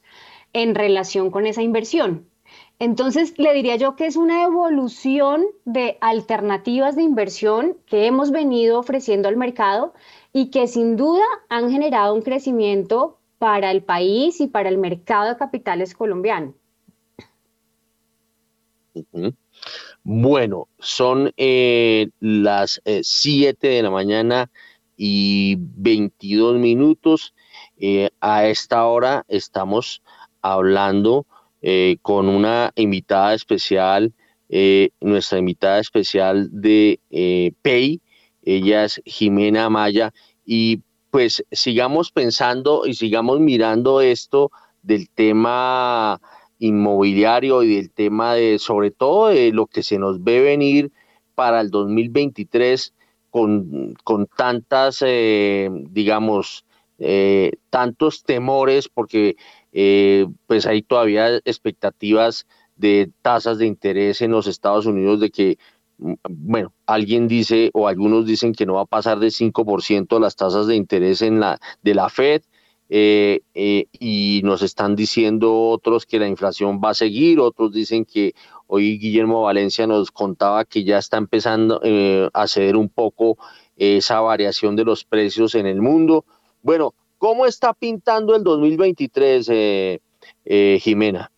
en 0.54 0.76
relación 0.76 1.32
con 1.32 1.48
esa 1.48 1.64
inversión. 1.64 2.28
Entonces, 2.78 3.34
le 3.40 3.52
diría 3.56 3.78
yo 3.78 3.96
que 3.96 4.06
es 4.06 4.16
una 4.16 4.44
evolución 4.44 5.44
de 5.66 5.98
alternativas 6.00 6.96
de 6.96 7.02
inversión 7.02 7.78
que 7.88 8.06
hemos 8.06 8.30
venido 8.30 8.78
ofreciendo 8.78 9.28
al 9.28 9.38
mercado 9.38 9.96
y 10.34 10.52
que 10.52 10.68
sin 10.68 10.98
duda 10.98 11.26
han 11.50 11.72
generado 11.72 12.14
un 12.14 12.22
crecimiento 12.22 13.18
para 13.40 13.72
el 13.72 13.82
país 13.82 14.40
y 14.40 14.46
para 14.46 14.70
el 14.70 14.78
mercado 14.78 15.30
de 15.30 15.38
capitales 15.38 15.96
colombiano. 15.96 16.54
Bueno, 20.04 20.68
son 20.80 21.32
eh, 21.38 22.10
las 22.20 22.82
7 23.02 23.68
eh, 23.68 23.76
de 23.76 23.84
la 23.84 23.92
mañana 23.92 24.52
y 24.98 25.56
22 25.60 26.58
minutos. 26.58 27.34
Eh, 27.78 28.10
a 28.20 28.48
esta 28.48 28.86
hora 28.86 29.26
estamos 29.28 30.02
hablando 30.42 31.26
con 32.02 32.28
una 32.28 32.72
invitada 32.74 33.36
especial, 33.36 34.14
nuestra 35.00 35.38
invitada 35.38 35.78
especial 35.78 36.50
de 36.52 37.00
PEI, 37.62 38.02
ella 38.42 38.86
es 38.86 39.00
Jimena 39.06 39.66
Amaya, 39.66 40.12
y 40.44 40.82
pues 41.12 41.44
sigamos 41.52 42.12
pensando 42.12 42.88
y 42.88 42.96
sigamos 42.96 43.40
mirando 43.40 44.02
esto 44.02 44.52
del 44.82 45.08
tema 45.10 46.20
inmobiliario 46.62 47.64
y 47.64 47.76
del 47.76 47.92
tema 47.92 48.36
de, 48.36 48.60
sobre 48.60 48.92
todo, 48.92 49.28
de 49.28 49.52
lo 49.52 49.66
que 49.66 49.82
se 49.84 49.98
nos 49.98 50.24
ve 50.24 50.40
venir 50.42 50.92
para 51.34 51.60
el 51.60 51.72
2023 51.72 52.94
con, 53.32 53.96
con 54.04 54.28
tantas, 54.28 55.02
eh, 55.02 55.70
digamos, 55.90 56.66
eh, 57.00 57.54
tantos 57.72 58.24
temores, 58.24 58.88
porque 58.88 59.38
eh, 59.72 60.28
pues 60.46 60.68
hay 60.68 60.84
todavía 60.84 61.38
expectativas 61.46 62.46
de 62.76 63.12
tasas 63.24 63.58
de 63.58 63.66
interés 63.66 64.22
en 64.22 64.32
los 64.32 64.46
Estados 64.46 64.86
Unidos 64.86 65.20
de 65.20 65.32
que, 65.32 65.58
mm, 65.98 66.14
bueno, 66.30 66.74
alguien 66.86 67.28
dice 67.28 67.72
o 67.74 67.88
algunos 67.88 68.28
dicen 68.28 68.54
que 68.54 68.68
no 68.68 68.76
va 68.76 68.82
a 68.82 68.86
pasar 68.86 69.18
de 69.18 69.32
5% 69.32 70.20
las 70.20 70.36
tasas 70.36 70.68
de 70.68 70.76
interés 70.76 71.24
en 71.24 71.40
la, 71.40 71.60
de 71.82 71.96
la 71.96 72.10
Fed. 72.10 72.44
Eh, 72.94 73.44
eh, 73.54 73.86
y 73.94 74.42
nos 74.44 74.62
están 74.62 74.98
diciendo 74.98 75.70
otros 75.70 76.06
que 76.06 76.20
la 76.20 76.28
inflación 76.28 76.82
va 76.84 76.90
a 76.90 76.94
seguir, 76.94 77.40
otros 77.40 77.72
dicen 77.72 78.04
que 78.04 78.34
hoy 78.68 79.00
Guillermo 79.00 79.44
Valencia 79.44 79.88
nos 79.88 80.12
contaba 80.12 80.66
que 80.66 80.84
ya 80.84 80.98
está 80.98 81.16
empezando 81.16 81.80
a 82.34 82.48
ceder 82.48 82.76
un 82.76 82.90
poco 82.90 83.38
esa 83.78 84.20
variación 84.20 84.76
de 84.76 84.84
los 84.84 85.06
precios 85.06 85.56
en 85.56 85.68
el 85.68 85.82
mundo. 85.82 86.26
Bueno, 86.64 86.94
¿cómo 87.18 87.46
está 87.46 87.74
pintando 87.74 88.36
el 88.36 88.44
2023, 88.44 90.00
Jimena? 90.82 91.32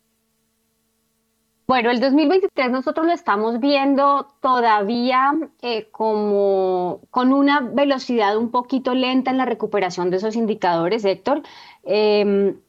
Bueno, 1.65 1.91
el 1.91 2.01
2023 2.01 2.71
nosotros 2.71 3.05
lo 3.05 3.13
estamos 3.13 3.59
viendo 3.61 4.27
todavía 4.41 5.33
eh, 5.61 5.87
como 5.91 6.99
con 7.09 7.31
una 7.31 7.61
velocidad 7.61 8.35
un 8.37 8.51
poquito 8.51 8.93
lenta 8.93 9.31
en 9.31 9.37
la 9.37 9.45
recuperación 9.45 10.09
de 10.09 10.17
esos 10.17 10.35
indicadores, 10.35 11.05
Héctor. 11.05 11.41
Em, 11.83 12.59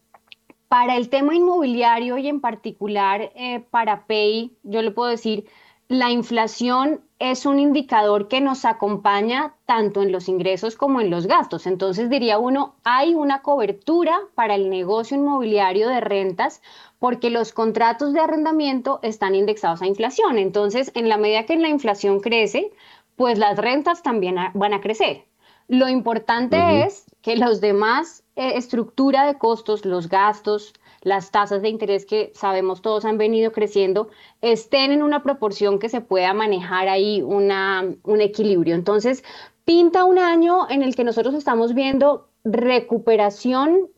para 0.69 0.97
el 0.97 1.09
tema 1.09 1.35
inmobiliario 1.35 2.19
y 2.19 2.29
en 2.29 2.41
particular 2.41 3.33
eh, 3.35 3.61
para 3.71 4.07
PEI, 4.07 4.57
yo 4.63 4.81
le 4.81 4.93
puedo 4.93 5.11
decir, 5.11 5.47
la 5.89 6.11
inflación 6.11 7.01
es 7.19 7.47
un 7.47 7.59
indicador 7.59 8.29
que 8.29 8.41
nos 8.41 8.65
acompaña 8.65 9.55
tanto 9.67 10.03
en 10.03 10.13
los 10.13 10.29
ingresos 10.29 10.77
como 10.77 11.01
en 11.01 11.11
los 11.11 11.27
gastos. 11.27 11.67
Entonces 11.67 12.11
diría 12.11 12.39
uno, 12.39 12.75
hay 12.85 13.15
una 13.15 13.43
cobertura 13.43 14.19
para 14.35 14.55
el 14.55 14.71
negocio 14.71 15.17
inmobiliario 15.17 15.89
de 15.89 16.01
rentas 16.01 16.63
porque 17.05 17.29
los 17.29 17.53
contratos 17.53 18.15
de 18.15 18.21
arrendamiento 18.21 18.99
están 19.03 19.35
indexados 19.35 19.83
a 19.83 19.87
inflación. 19.87 20.39
Entonces, 20.39 20.91
en 20.95 21.11
la 21.11 21.19
medida 21.19 21.45
que 21.45 21.55
la 21.59 21.69
inflación 21.69 22.21
crece, 22.21 22.73
pues 23.15 23.39
las 23.39 23.59
rentas 23.59 24.03
también 24.03 24.37
van 24.55 24.73
a 24.73 24.81
crecer. 24.81 25.27
Lo 25.69 25.91
importante 25.91 26.87
es 26.87 27.05
que 27.21 27.37
los 27.37 27.61
demás 27.61 28.25
eh, 28.37 28.53
estructura 28.57 29.27
de 29.27 29.37
costos, 29.37 29.85
los 29.85 30.09
gastos, 30.09 30.73
las 31.03 31.31
tasas 31.31 31.61
de 31.61 31.69
interés 31.69 32.07
que 32.07 32.33
sabemos 32.35 32.81
todos 32.81 33.05
han 33.05 33.19
venido 33.19 33.53
creciendo, 33.53 34.09
estén 34.41 34.91
en 34.91 35.03
una 35.03 35.23
proporción 35.23 35.79
que 35.79 35.91
se 35.91 36.01
pueda 36.01 36.33
manejar 36.33 36.89
ahí 36.89 37.21
una, 37.21 37.85
un 38.05 38.23
equilibrio. 38.23 38.75
Entonces, 38.75 39.25
pinta 39.67 40.07
un 40.07 40.19
año 40.19 40.71
en 40.71 40.83
el 40.83 40.97
que 40.97 41.05
nosotros 41.05 41.35
estamos 41.35 41.75
viendo 41.75 42.31
recuperación 42.45 43.91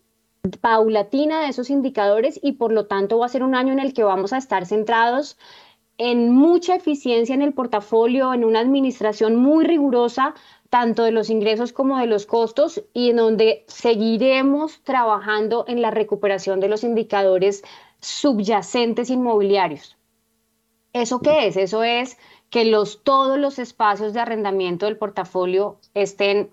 paulatina 0.60 1.40
de 1.40 1.48
esos 1.48 1.70
indicadores 1.70 2.38
y 2.42 2.52
por 2.52 2.72
lo 2.72 2.86
tanto 2.86 3.18
va 3.18 3.26
a 3.26 3.30
ser 3.30 3.42
un 3.42 3.54
año 3.54 3.72
en 3.72 3.80
el 3.80 3.94
que 3.94 4.04
vamos 4.04 4.32
a 4.32 4.38
estar 4.38 4.66
centrados 4.66 5.36
en 5.98 6.30
mucha 6.32 6.74
eficiencia 6.74 7.34
en 7.34 7.42
el 7.42 7.54
portafolio, 7.54 8.34
en 8.34 8.44
una 8.44 8.60
administración 8.60 9.36
muy 9.36 9.64
rigurosa 9.64 10.34
tanto 10.68 11.04
de 11.04 11.12
los 11.12 11.30
ingresos 11.30 11.72
como 11.72 11.98
de 11.98 12.06
los 12.06 12.26
costos 12.26 12.82
y 12.92 13.10
en 13.10 13.16
donde 13.16 13.64
seguiremos 13.68 14.82
trabajando 14.82 15.64
en 15.68 15.80
la 15.80 15.90
recuperación 15.90 16.60
de 16.60 16.68
los 16.68 16.84
indicadores 16.84 17.62
subyacentes 18.00 19.10
inmobiliarios. 19.10 19.96
¿Eso 20.92 21.20
qué 21.20 21.46
es? 21.46 21.56
Eso 21.56 21.82
es 21.82 22.18
que 22.50 22.64
los, 22.64 23.02
todos 23.02 23.38
los 23.38 23.58
espacios 23.58 24.12
de 24.12 24.20
arrendamiento 24.20 24.86
del 24.86 24.96
portafolio 24.96 25.78
estén 25.94 26.50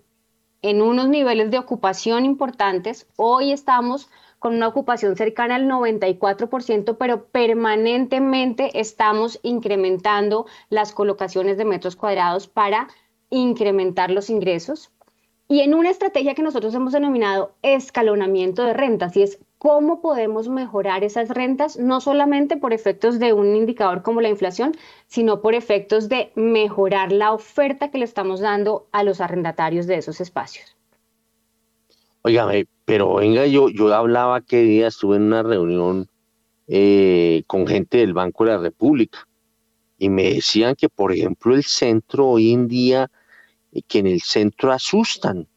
en 0.64 0.82
unos 0.82 1.08
niveles 1.10 1.52
de 1.52 1.60
ocupación 1.60 2.26
importantes. 2.26 3.06
Hoy 3.18 3.52
estamos 3.52 4.10
con 4.40 4.56
una 4.56 4.68
ocupación 4.68 5.16
cercana 5.16 5.56
al 5.56 5.68
94%, 5.68 6.98
pero 6.98 7.26
permanentemente 7.28 8.80
estamos 8.80 9.40
incrementando 9.44 10.48
las 10.70 10.92
colocaciones 10.92 11.58
de 11.58 11.66
metros 11.66 11.96
cuadrados 11.96 12.48
para 12.48 12.88
incrementar 13.30 14.10
los 14.10 14.30
ingresos 14.30 14.92
y 15.48 15.60
en 15.60 15.74
una 15.74 15.90
estrategia 15.90 16.36
que 16.36 16.42
nosotros 16.42 16.74
hemos 16.74 16.94
denominado 16.94 17.54
escalonamiento 17.62 18.64
de 18.64 18.74
rentas 18.74 19.16
y 19.18 19.24
es 19.24 19.40
cómo 19.64 20.02
podemos 20.02 20.50
mejorar 20.50 21.06
esas 21.06 21.30
rentas, 21.30 21.80
no 21.80 22.02
solamente 22.02 22.58
por 22.58 22.74
efectos 22.74 23.18
de 23.18 23.32
un 23.32 23.56
indicador 23.56 24.02
como 24.02 24.20
la 24.20 24.28
inflación, 24.28 24.74
sino 25.08 25.42
por 25.42 25.56
efectos 25.56 26.10
de 26.10 26.34
mejorar 26.36 27.14
la 27.14 27.32
oferta 27.32 27.90
que 27.90 27.98
le 27.98 28.04
estamos 28.04 28.42
dando 28.42 28.88
a 28.92 29.04
los 29.04 29.22
arrendatarios 29.22 29.88
de 29.88 29.96
esos 29.96 30.20
espacios. 30.20 30.76
Óigame, 32.24 32.68
pero 32.84 33.16
venga, 33.16 33.48
yo, 33.48 33.70
yo 33.70 33.94
hablaba 33.94 34.42
que 34.42 34.64
día 34.64 34.88
estuve 34.88 35.16
en 35.16 35.24
una 35.24 35.44
reunión 35.44 36.10
eh, 36.68 37.44
con 37.48 37.66
gente 37.66 38.00
del 38.00 38.14
Banco 38.14 38.44
de 38.44 38.52
la 38.52 38.58
República 38.58 39.26
y 39.98 40.10
me 40.10 40.34
decían 40.34 40.76
que, 40.76 40.90
por 40.90 41.14
ejemplo, 41.14 41.56
el 41.56 41.64
centro 41.64 42.28
hoy 42.28 42.52
en 42.52 42.68
día 42.68 43.10
que 43.88 44.00
en 44.00 44.08
el 44.08 44.20
centro 44.20 44.74
asustan 44.74 45.48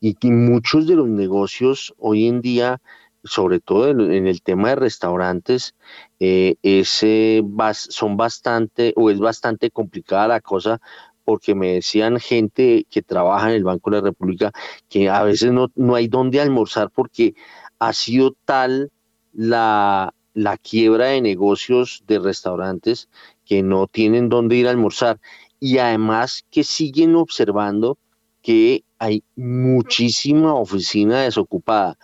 y 0.00 0.14
que 0.14 0.30
muchos 0.30 0.86
de 0.86 0.96
los 0.96 1.08
negocios 1.08 1.94
hoy 1.98 2.28
en 2.28 2.40
día, 2.40 2.80
sobre 3.26 3.60
todo 3.60 3.90
en, 3.90 4.26
el 4.26 4.42
tema 4.42 4.70
de 4.70 4.76
restaurantes, 4.76 5.74
eh, 6.20 6.56
son 6.84 8.16
bastante 8.16 8.92
o 8.96 9.10
es 9.10 9.18
bastante 9.18 9.70
complicada 9.70 10.28
la 10.28 10.40
cosa 10.40 10.80
porque 11.24 11.54
me 11.56 11.74
decían 11.74 12.20
gente 12.20 12.86
que 12.88 13.02
trabaja 13.02 13.50
en 13.50 13.56
el 13.56 13.64
Banco 13.64 13.90
de 13.90 13.96
la 13.96 14.02
República 14.04 14.52
que 14.88 15.10
a 15.10 15.24
veces 15.24 15.50
no, 15.52 15.72
no 15.74 15.96
hay 15.96 16.06
dónde 16.06 16.40
almorzar 16.40 16.90
porque 16.90 17.34
ha 17.80 17.92
sido 17.92 18.36
tal 18.44 18.92
la, 19.32 20.14
la 20.34 20.56
quiebra 20.56 21.06
de 21.06 21.20
negocios 21.20 22.04
de 22.06 22.20
restaurantes 22.20 23.08
que 23.44 23.62
no 23.62 23.86
tienen 23.86 24.28
dónde 24.28 24.56
ir 24.56 24.68
a 24.68 24.70
almorzar 24.70 25.18
y 25.58 25.78
además 25.78 26.44
que 26.50 26.62
siguen 26.62 27.16
observando 27.16 27.98
que 28.42 28.84
hay 28.98 29.24
muchísima 29.34 30.54
oficina 30.54 31.22
desocupada. 31.22 31.98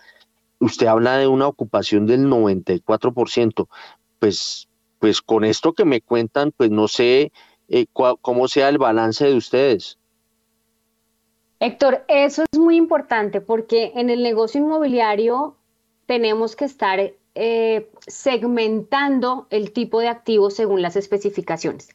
Usted 0.63 0.87
habla 0.87 1.17
de 1.17 1.27
una 1.27 1.45
ocupación 1.47 2.05
del 2.05 2.27
94%, 2.27 3.67
pues, 4.19 4.69
pues 4.97 5.21
con 5.21 5.43
esto 5.43 5.73
que 5.73 5.83
me 5.83 5.99
cuentan, 5.99 6.53
pues 6.55 6.71
no 6.71 6.87
sé 6.87 7.33
eh, 7.67 7.85
cómo 7.91 8.47
sea 8.47 8.69
el 8.69 8.77
balance 8.77 9.25
de 9.25 9.35
ustedes. 9.35 9.99
Héctor, 11.59 12.05
eso 12.07 12.43
es 12.49 12.57
muy 12.57 12.77
importante 12.77 13.41
porque 13.41 13.91
en 13.95 14.09
el 14.09 14.23
negocio 14.23 14.61
inmobiliario 14.61 15.57
tenemos 16.05 16.55
que 16.55 16.63
estar 16.63 17.11
eh, 17.35 17.91
segmentando 18.07 19.47
el 19.49 19.73
tipo 19.73 19.99
de 19.99 20.07
activos 20.07 20.53
según 20.53 20.81
las 20.81 20.95
especificaciones. 20.95 21.89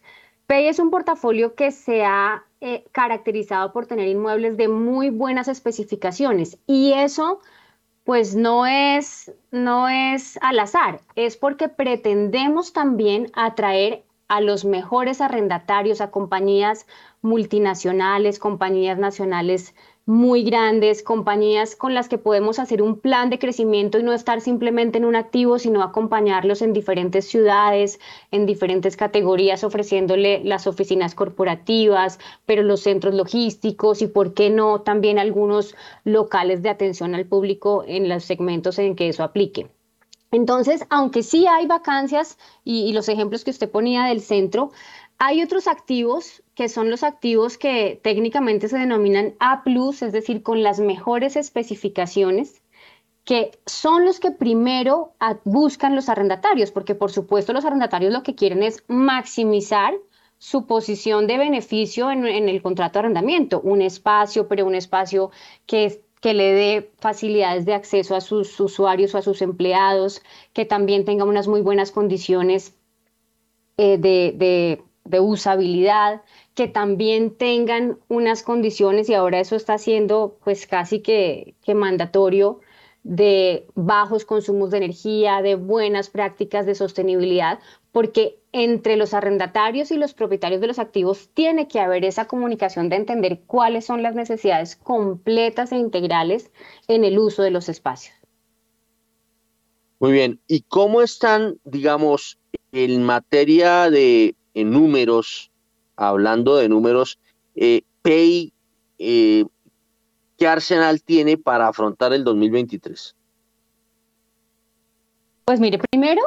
PEI 0.45 0.67
es 0.67 0.77
un 0.77 0.91
portafolio 0.91 1.55
que 1.55 1.71
se 1.71 2.05
ha 2.05 2.45
eh, 2.61 2.85
caracterizado 2.91 3.73
por 3.73 3.87
tener 3.87 4.07
inmuebles 4.09 4.57
de 4.57 4.67
muy 4.67 5.09
buenas 5.09 5.47
especificaciones 5.47 6.59
y 6.67 6.93
eso 6.93 7.39
pues 8.09 8.33
no 8.33 8.65
es, 8.65 9.31
no 9.51 9.87
es 9.87 10.39
al 10.41 10.57
azar, 10.57 11.01
es 11.13 11.37
porque 11.37 11.69
pretendemos 11.69 12.73
también 12.73 13.27
atraer 13.33 14.03
a 14.27 14.41
los 14.41 14.65
mejores 14.65 15.21
arrendatarios, 15.21 16.01
a 16.01 16.09
compañías 16.09 16.87
multinacionales, 17.21 18.39
compañías 18.39 18.97
nacionales 18.97 19.75
muy 20.09 20.41
grandes, 20.41 21.03
compañías 21.03 21.75
con 21.75 21.93
las 21.93 22.09
que 22.09 22.17
podemos 22.17 22.57
hacer 22.57 22.81
un 22.81 22.99
plan 22.99 23.29
de 23.29 23.37
crecimiento 23.37 23.99
y 23.99 24.03
no 24.03 24.11
estar 24.11 24.41
simplemente 24.41 24.97
en 24.97 25.05
un 25.05 25.15
activo, 25.15 25.59
sino 25.59 25.83
acompañarlos 25.83 26.63
en 26.63 26.73
diferentes 26.73 27.27
ciudades, 27.27 27.99
en 28.31 28.47
diferentes 28.47 28.97
categorías, 28.97 29.63
ofreciéndole 29.63 30.41
las 30.43 30.65
oficinas 30.65 31.13
corporativas, 31.13 32.17
pero 32.47 32.63
los 32.63 32.81
centros 32.81 33.13
logísticos 33.13 34.01
y, 34.01 34.07
¿por 34.07 34.33
qué 34.33 34.49
no?, 34.49 34.81
también 34.81 35.19
algunos 35.19 35.75
locales 36.05 36.63
de 36.63 36.69
atención 36.69 37.13
al 37.13 37.27
público 37.27 37.83
en 37.85 38.09
los 38.09 38.23
segmentos 38.23 38.79
en 38.79 38.95
que 38.95 39.09
eso 39.09 39.23
aplique. 39.23 39.69
Entonces, 40.31 40.85
aunque 40.89 41.23
sí 41.23 41.47
hay 41.47 41.65
vacancias 41.65 42.37
y, 42.63 42.81
y 42.81 42.93
los 42.93 43.09
ejemplos 43.09 43.43
que 43.43 43.51
usted 43.51 43.69
ponía 43.69 44.05
del 44.05 44.21
centro, 44.21 44.71
hay 45.19 45.43
otros 45.43 45.67
activos 45.67 46.41
que 46.55 46.69
son 46.69 46.89
los 46.89 47.03
activos 47.03 47.57
que 47.57 47.99
técnicamente 48.01 48.69
se 48.69 48.77
denominan 48.77 49.35
A, 49.39 49.63
es 49.65 50.11
decir, 50.13 50.41
con 50.43 50.63
las 50.63 50.79
mejores 50.79 51.35
especificaciones, 51.35 52.63
que 53.25 53.51
son 53.65 54.05
los 54.05 54.19
que 54.19 54.31
primero 54.31 55.13
buscan 55.43 55.95
los 55.95 56.09
arrendatarios, 56.09 56.71
porque 56.71 56.95
por 56.95 57.11
supuesto 57.11 57.53
los 57.53 57.65
arrendatarios 57.65 58.13
lo 58.13 58.23
que 58.23 58.33
quieren 58.33 58.63
es 58.63 58.83
maximizar 58.87 59.93
su 60.37 60.65
posición 60.65 61.27
de 61.27 61.37
beneficio 61.37 62.09
en, 62.11 62.25
el 62.25 62.61
contrato 62.61 62.93
de 62.93 62.99
arrendamiento, 62.99 63.59
un 63.59 63.81
espacio, 63.81 64.47
pero 64.47 64.65
un 64.65 64.73
espacio 64.73 65.31
que 65.65 66.01
le 66.23 66.53
dé 66.53 66.91
facilidades 66.97 67.65
de 67.65 67.73
acceso 67.73 68.15
a 68.15 68.21
sus 68.21 68.57
usuarios 68.59 69.13
o 69.13 69.17
a 69.17 69.21
sus 69.21 69.41
empleados, 69.41 70.21
que 70.53 70.63
también 70.63 71.03
tenga 71.03 71.25
unas 71.25 71.49
muy 71.49 71.59
buenas 71.59 71.91
condiciones 71.91 72.73
eh, 73.81 73.97
de, 73.97 74.83
usabilidad, 75.17 76.21
que 76.53 76.67
también 76.67 77.35
tengan 77.35 77.97
unas 78.09 78.43
condiciones, 78.43 79.09
y 79.09 79.15
ahora 79.15 79.39
eso 79.39 79.55
está 79.55 79.79
siendo 79.79 80.37
pues 80.43 80.67
casi 80.67 80.99
que, 80.99 81.55
que 81.63 81.73
mandatorio, 81.73 82.59
de 83.03 83.65
bajos 83.75 84.25
consumos 84.25 84.71
de 84.71 84.77
energía, 84.77 85.41
de 85.41 85.55
buenas 85.55 86.09
prácticas 86.09 86.65
de 86.65 86.75
sostenibilidad, 86.75 87.59
porque 87.91 88.39
entre 88.51 88.97
los 88.97 89.13
arrendatarios 89.13 89.91
y 89.91 89.97
los 89.97 90.13
propietarios 90.13 90.61
de 90.61 90.67
los 90.67 90.79
activos 90.79 91.29
tiene 91.33 91.67
que 91.67 91.79
haber 91.79 92.03
esa 92.03 92.25
comunicación 92.25 92.89
de 92.89 92.97
entender 92.97 93.41
cuáles 93.47 93.85
son 93.85 94.03
las 94.03 94.15
necesidades 94.15 94.75
completas 94.75 95.71
e 95.71 95.77
integrales 95.77 96.51
en 96.87 97.03
el 97.03 97.17
uso 97.17 97.41
de 97.41 97.51
los 97.51 97.69
espacios. 97.69 98.15
Muy 99.99 100.11
bien, 100.11 100.39
¿y 100.47 100.61
cómo 100.61 101.01
están, 101.01 101.57
digamos, 101.63 102.37
en 102.71 103.03
materia 103.03 103.89
de 103.89 104.35
números, 104.55 105.51
hablando 105.95 106.55
de 106.57 106.69
números, 106.69 107.19
eh, 107.55 107.83
PEI, 108.01 108.53
eh, 108.97 109.45
¿qué 110.37 110.47
arsenal 110.47 111.01
tiene 111.03 111.37
para 111.37 111.67
afrontar 111.67 112.13
el 112.13 112.23
2023? 112.23 113.15
Pues 115.45 115.59
mire, 115.59 115.79
primero, 115.91 116.21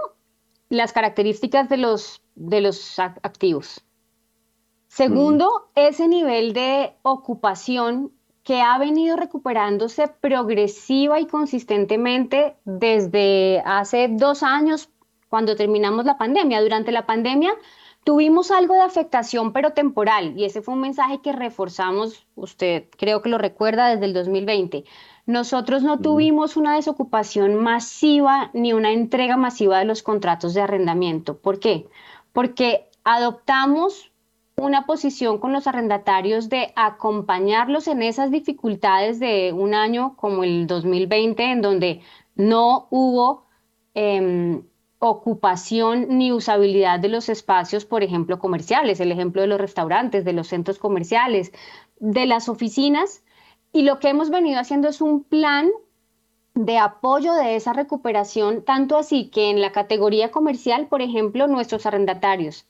las 0.69 0.93
características 0.93 1.69
de 1.69 1.77
los, 1.77 2.23
de 2.35 2.61
los 2.61 2.99
activos. 2.99 3.85
Segundo, 4.89 5.71
ese 5.75 6.07
nivel 6.09 6.53
de 6.53 6.95
ocupación 7.03 8.13
que 8.43 8.61
ha 8.61 8.77
venido 8.79 9.17
recuperándose 9.17 10.09
progresiva 10.09 11.21
y 11.21 11.27
consistentemente 11.27 12.57
desde 12.65 13.63
hace 13.65 14.09
dos 14.11 14.43
años, 14.43 14.91
cuando 15.29 15.57
terminamos 15.57 16.05
la 16.05 16.19
pandemia. 16.19 16.61
Durante 16.61 16.93
la 16.93 17.07
pandemia 17.07 17.55
tuvimos 18.05 18.51
algo 18.51 18.75
de 18.75 18.83
afectación, 18.83 19.53
pero 19.53 19.73
temporal, 19.73 20.35
y 20.37 20.45
ese 20.45 20.63
fue 20.63 20.75
un 20.75 20.81
mensaje 20.81 21.21
que 21.21 21.33
reforzamos, 21.33 22.27
usted 22.35 22.85
creo 22.97 23.23
que 23.23 23.29
lo 23.29 23.39
recuerda 23.39 23.89
desde 23.89 24.07
el 24.07 24.13
2020. 24.13 24.85
Nosotros 25.27 25.83
no 25.85 26.01
tuvimos 26.01 26.57
una 26.57 26.75
desocupación 26.75 27.55
masiva 27.55 28.51
ni 28.55 28.73
una 28.73 28.93
entrega 28.93 29.37
masiva 29.37 29.79
de 29.79 29.85
los 29.85 30.03
contratos 30.03 30.53
de 30.55 30.63
arrendamiento. 30.63 31.39
¿Por 31.39 31.61
qué? 31.61 31.87
Porque 32.33 32.89
adoptamos 33.05 34.11
una 34.57 34.85
posición 34.85 35.39
con 35.39 35.53
los 35.53 35.67
arrendatarios 35.67 36.49
de 36.49 36.73
acompañarlos 36.75 37.87
en 37.87 38.03
esas 38.03 38.31
dificultades 38.31 39.21
de 39.21 39.53
un 39.53 39.75
año 39.75 40.17
como 40.17 40.45
el 40.45 40.67
2020, 40.67 41.53
en 41.53 41.63
donde 41.63 42.01
no 42.35 42.89
hubo 42.91 43.47
em, 43.95 44.65
ocupación 45.05 46.07
ni 46.17 46.31
usabilidad 46.31 47.01
de 47.01 47.09
los 47.09 47.29
espacios, 47.29 47.85
por 47.85 48.05
ejemplo, 48.05 48.39
comerciales, 48.39 49.01
el 49.01 49.11
ejemplo 49.11 49.43
de 49.43 49.49
los 49.49 49.61
restaurantes, 49.61 50.25
de 50.25 50.33
los 50.33 50.47
centros 50.47 50.79
comerciales, 50.79 51.51
de 51.99 52.25
las 52.25 52.49
oficinas, 52.49 53.25
y 53.73 53.83
lo 53.83 53.99
que 53.99 54.11
hemos 54.11 54.31
venido 54.31 54.61
haciendo 54.61 54.89
es 54.89 55.01
un 55.01 55.25
plan 55.25 55.71
de 56.55 56.79
apoyo 56.79 57.35
de 57.35 57.57
esa 57.57 57.73
recuperación, 57.73 58.63
tanto 58.63 58.97
así 58.97 59.29
que 59.29 59.51
en 59.51 59.61
la 59.61 59.73
categoría 59.73 60.31
comercial, 60.31 60.87
por 60.87 61.03
ejemplo, 61.03 61.49
nuestros 61.49 61.85
arrendatarios 61.85 62.65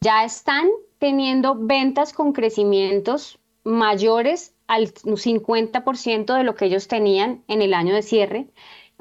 ya 0.00 0.22
están 0.22 0.68
teniendo 1.00 1.56
ventas 1.58 2.12
con 2.12 2.32
crecimientos 2.32 3.40
mayores 3.64 4.54
al 4.68 4.92
50% 4.94 6.36
de 6.36 6.44
lo 6.44 6.54
que 6.54 6.66
ellos 6.66 6.86
tenían 6.86 7.42
en 7.48 7.62
el 7.62 7.74
año 7.74 7.96
de 7.96 8.02
cierre 8.02 8.46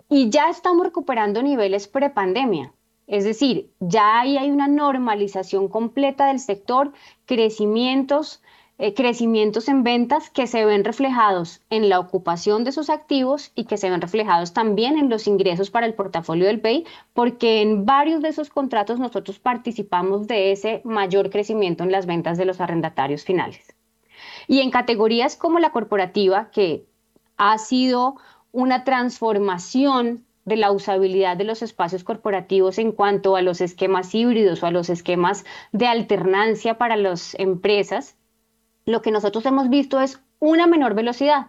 y 0.09 0.29
ya 0.29 0.49
estamos 0.49 0.85
recuperando 0.85 1.41
niveles 1.41 1.88
prepandemia. 1.88 2.73
Es 3.07 3.23
decir, 3.23 3.71
ya 3.79 4.19
ahí 4.19 4.38
hay 4.38 4.51
una 4.51 4.67
normalización 4.67 5.69
completa 5.69 6.27
del 6.27 6.39
sector, 6.39 6.91
crecimientos 7.25 8.41
eh, 8.79 8.93
crecimientos 8.93 9.69
en 9.69 9.81
ventas 9.81 10.29
que 10.29 10.45
se 10.45 10.63
ven 10.63 10.84
reflejados 10.84 11.61
en 11.71 11.89
la 11.89 11.99
ocupación 11.99 12.63
de 12.63 12.71
sus 12.71 12.91
activos 12.91 13.51
y 13.55 13.65
que 13.65 13.75
se 13.75 13.89
ven 13.89 14.01
reflejados 14.01 14.53
también 14.53 14.99
en 14.99 15.09
los 15.09 15.25
ingresos 15.25 15.71
para 15.71 15.88
el 15.88 15.95
portafolio 15.95 16.45
del 16.45 16.61
PEI, 16.61 16.85
porque 17.13 17.63
en 17.63 17.88
varios 17.88 18.21
de 18.21 18.29
esos 18.29 18.51
contratos 18.51 18.99
nosotros 18.99 19.39
participamos 19.39 20.27
de 20.27 20.51
ese 20.51 20.81
mayor 20.84 21.31
crecimiento 21.31 21.84
en 21.84 21.91
las 21.91 22.05
ventas 22.05 22.38
de 22.38 22.45
los 22.45 22.61
arrendatarios 22.61 23.23
finales. 23.23 23.75
Y 24.47 24.59
en 24.59 24.69
categorías 24.69 25.35
como 25.35 25.57
la 25.57 25.71
corporativa, 25.71 26.51
que 26.51 26.85
ha 27.35 27.57
sido 27.57 28.17
una 28.52 28.84
transformación 28.84 30.26
de 30.45 30.56
la 30.56 30.72
usabilidad 30.72 31.36
de 31.36 31.44
los 31.44 31.61
espacios 31.61 32.06
corporativos 32.06 32.78
en 32.78 32.94
cuanto 32.94 33.36
a 33.36 33.41
los 33.41 33.60
esquemas 33.60 34.15
híbridos 34.15 34.64
o 34.64 34.65
a 34.65 34.72
los 34.72 34.90
esquemas 34.90 35.44
de 35.74 35.88
alternancia 35.88 36.78
para 36.78 36.95
las 36.95 37.36
empresas, 37.36 38.15
lo 38.86 39.02
que 39.02 39.11
nosotros 39.11 39.45
hemos 39.45 39.69
visto 39.69 39.99
es 39.99 40.22
una 40.40 40.68
menor 40.68 40.95
velocidad. 40.95 41.48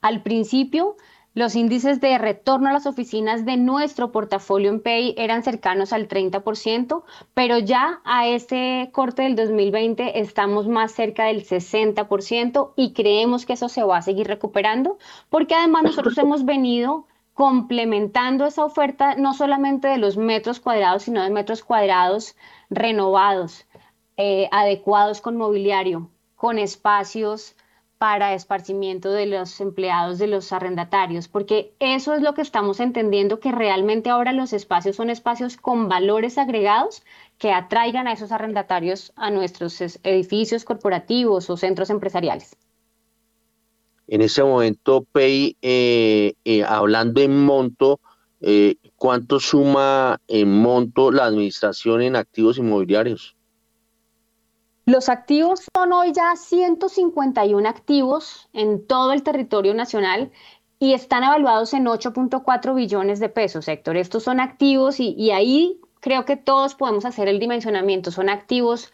Al 0.00 0.22
principio, 0.22 0.96
los 1.32 1.54
índices 1.54 2.00
de 2.00 2.18
retorno 2.18 2.68
a 2.68 2.72
las 2.72 2.86
oficinas 2.86 3.44
de 3.44 3.56
nuestro 3.56 4.10
portafolio 4.10 4.68
en 4.70 4.80
PEI 4.80 5.14
eran 5.16 5.44
cercanos 5.44 5.92
al 5.92 6.08
30%, 6.08 7.04
pero 7.34 7.58
ya 7.58 8.00
a 8.04 8.26
este 8.26 8.90
corte 8.92 9.22
del 9.22 9.36
2020 9.36 10.18
estamos 10.20 10.66
más 10.66 10.92
cerca 10.92 11.26
del 11.26 11.44
60% 11.44 12.72
y 12.74 12.92
creemos 12.92 13.46
que 13.46 13.52
eso 13.52 13.68
se 13.68 13.84
va 13.84 13.98
a 13.98 14.02
seguir 14.02 14.26
recuperando, 14.26 14.98
porque 15.28 15.54
además 15.54 15.84
nosotros 15.84 16.18
hemos 16.18 16.44
venido 16.44 17.06
complementando 17.34 18.44
esa 18.44 18.64
oferta 18.64 19.14
no 19.14 19.32
solamente 19.32 19.86
de 19.86 19.98
los 19.98 20.16
metros 20.16 20.58
cuadrados, 20.58 21.04
sino 21.04 21.22
de 21.22 21.30
metros 21.30 21.62
cuadrados 21.62 22.36
renovados, 22.70 23.66
eh, 24.16 24.48
adecuados 24.50 25.20
con 25.20 25.36
mobiliario, 25.36 26.10
con 26.34 26.58
espacios 26.58 27.54
para 28.00 28.32
esparcimiento 28.32 29.12
de 29.12 29.26
los 29.26 29.60
empleados 29.60 30.18
de 30.18 30.26
los 30.26 30.54
arrendatarios, 30.54 31.28
porque 31.28 31.74
eso 31.80 32.14
es 32.14 32.22
lo 32.22 32.32
que 32.32 32.40
estamos 32.40 32.80
entendiendo, 32.80 33.40
que 33.40 33.52
realmente 33.52 34.08
ahora 34.08 34.32
los 34.32 34.54
espacios 34.54 34.96
son 34.96 35.10
espacios 35.10 35.58
con 35.58 35.90
valores 35.90 36.38
agregados 36.38 37.02
que 37.36 37.52
atraigan 37.52 38.08
a 38.08 38.14
esos 38.14 38.32
arrendatarios 38.32 39.12
a 39.16 39.30
nuestros 39.30 39.78
edificios 40.02 40.64
corporativos 40.64 41.50
o 41.50 41.58
centros 41.58 41.90
empresariales. 41.90 42.56
En 44.08 44.22
ese 44.22 44.42
momento, 44.42 45.04
Pei, 45.12 45.58
eh, 45.60 46.32
eh, 46.46 46.64
hablando 46.64 47.20
en 47.20 47.44
monto, 47.44 48.00
eh, 48.40 48.76
¿cuánto 48.96 49.40
suma 49.40 50.18
en 50.26 50.50
monto 50.50 51.12
la 51.12 51.26
administración 51.26 52.00
en 52.00 52.16
activos 52.16 52.56
inmobiliarios? 52.56 53.36
Los 54.90 55.08
activos 55.08 55.62
son 55.72 55.92
hoy 55.92 56.12
ya 56.12 56.34
151 56.34 57.68
activos 57.68 58.48
en 58.52 58.84
todo 58.88 59.12
el 59.12 59.22
territorio 59.22 59.72
nacional 59.72 60.32
y 60.80 60.94
están 60.94 61.22
evaluados 61.22 61.74
en 61.74 61.86
8.4 61.86 62.74
billones 62.74 63.20
de 63.20 63.28
pesos, 63.28 63.68
Héctor. 63.68 63.96
Estos 63.96 64.24
son 64.24 64.40
activos 64.40 64.98
y, 64.98 65.30
ahí 65.30 65.80
creo 66.00 66.24
que 66.24 66.36
todos 66.36 66.74
podemos 66.74 67.04
hacer 67.04 67.28
el 67.28 67.38
dimensionamiento. 67.38 68.10
Son 68.10 68.28
activos 68.28 68.92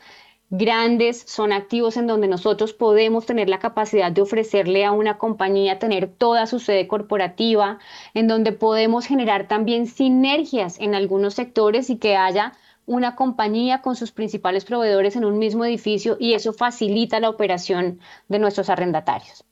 grandes, 0.50 1.22
son 1.26 1.50
activos 1.54 1.96
en 1.96 2.06
donde 2.06 2.28
nosotros 2.28 2.74
podemos 2.74 3.24
tener 3.24 3.48
la 3.48 3.58
capacidad 3.58 4.12
de 4.12 4.20
ofrecerle 4.20 4.84
a 4.84 4.92
una 4.92 5.16
compañía 5.16 5.78
tener 5.78 6.08
toda 6.12 6.46
su 6.46 6.58
sede 6.58 6.88
corporativa, 6.88 7.78
en 8.12 8.28
donde 8.28 8.52
podemos 8.52 9.06
generar 9.06 9.48
también 9.48 9.86
sinergias 9.86 10.78
en 10.78 10.94
algunos 10.94 11.32
sectores 11.32 11.88
y 11.88 11.96
que 11.96 12.18
haya 12.18 12.52
una 12.86 13.16
compañía 13.16 13.82
con 13.82 13.96
sus 13.96 14.12
principales 14.12 14.64
proveedores 14.64 15.16
en 15.16 15.24
un 15.24 15.38
mismo 15.38 15.64
edificio 15.64 16.16
y 16.18 16.34
eso 16.34 16.52
facilita 16.52 17.20
la 17.20 17.28
operación 17.28 18.00
de 18.28 18.38
nuestros 18.38 18.70
arrendatarios. 18.70 19.44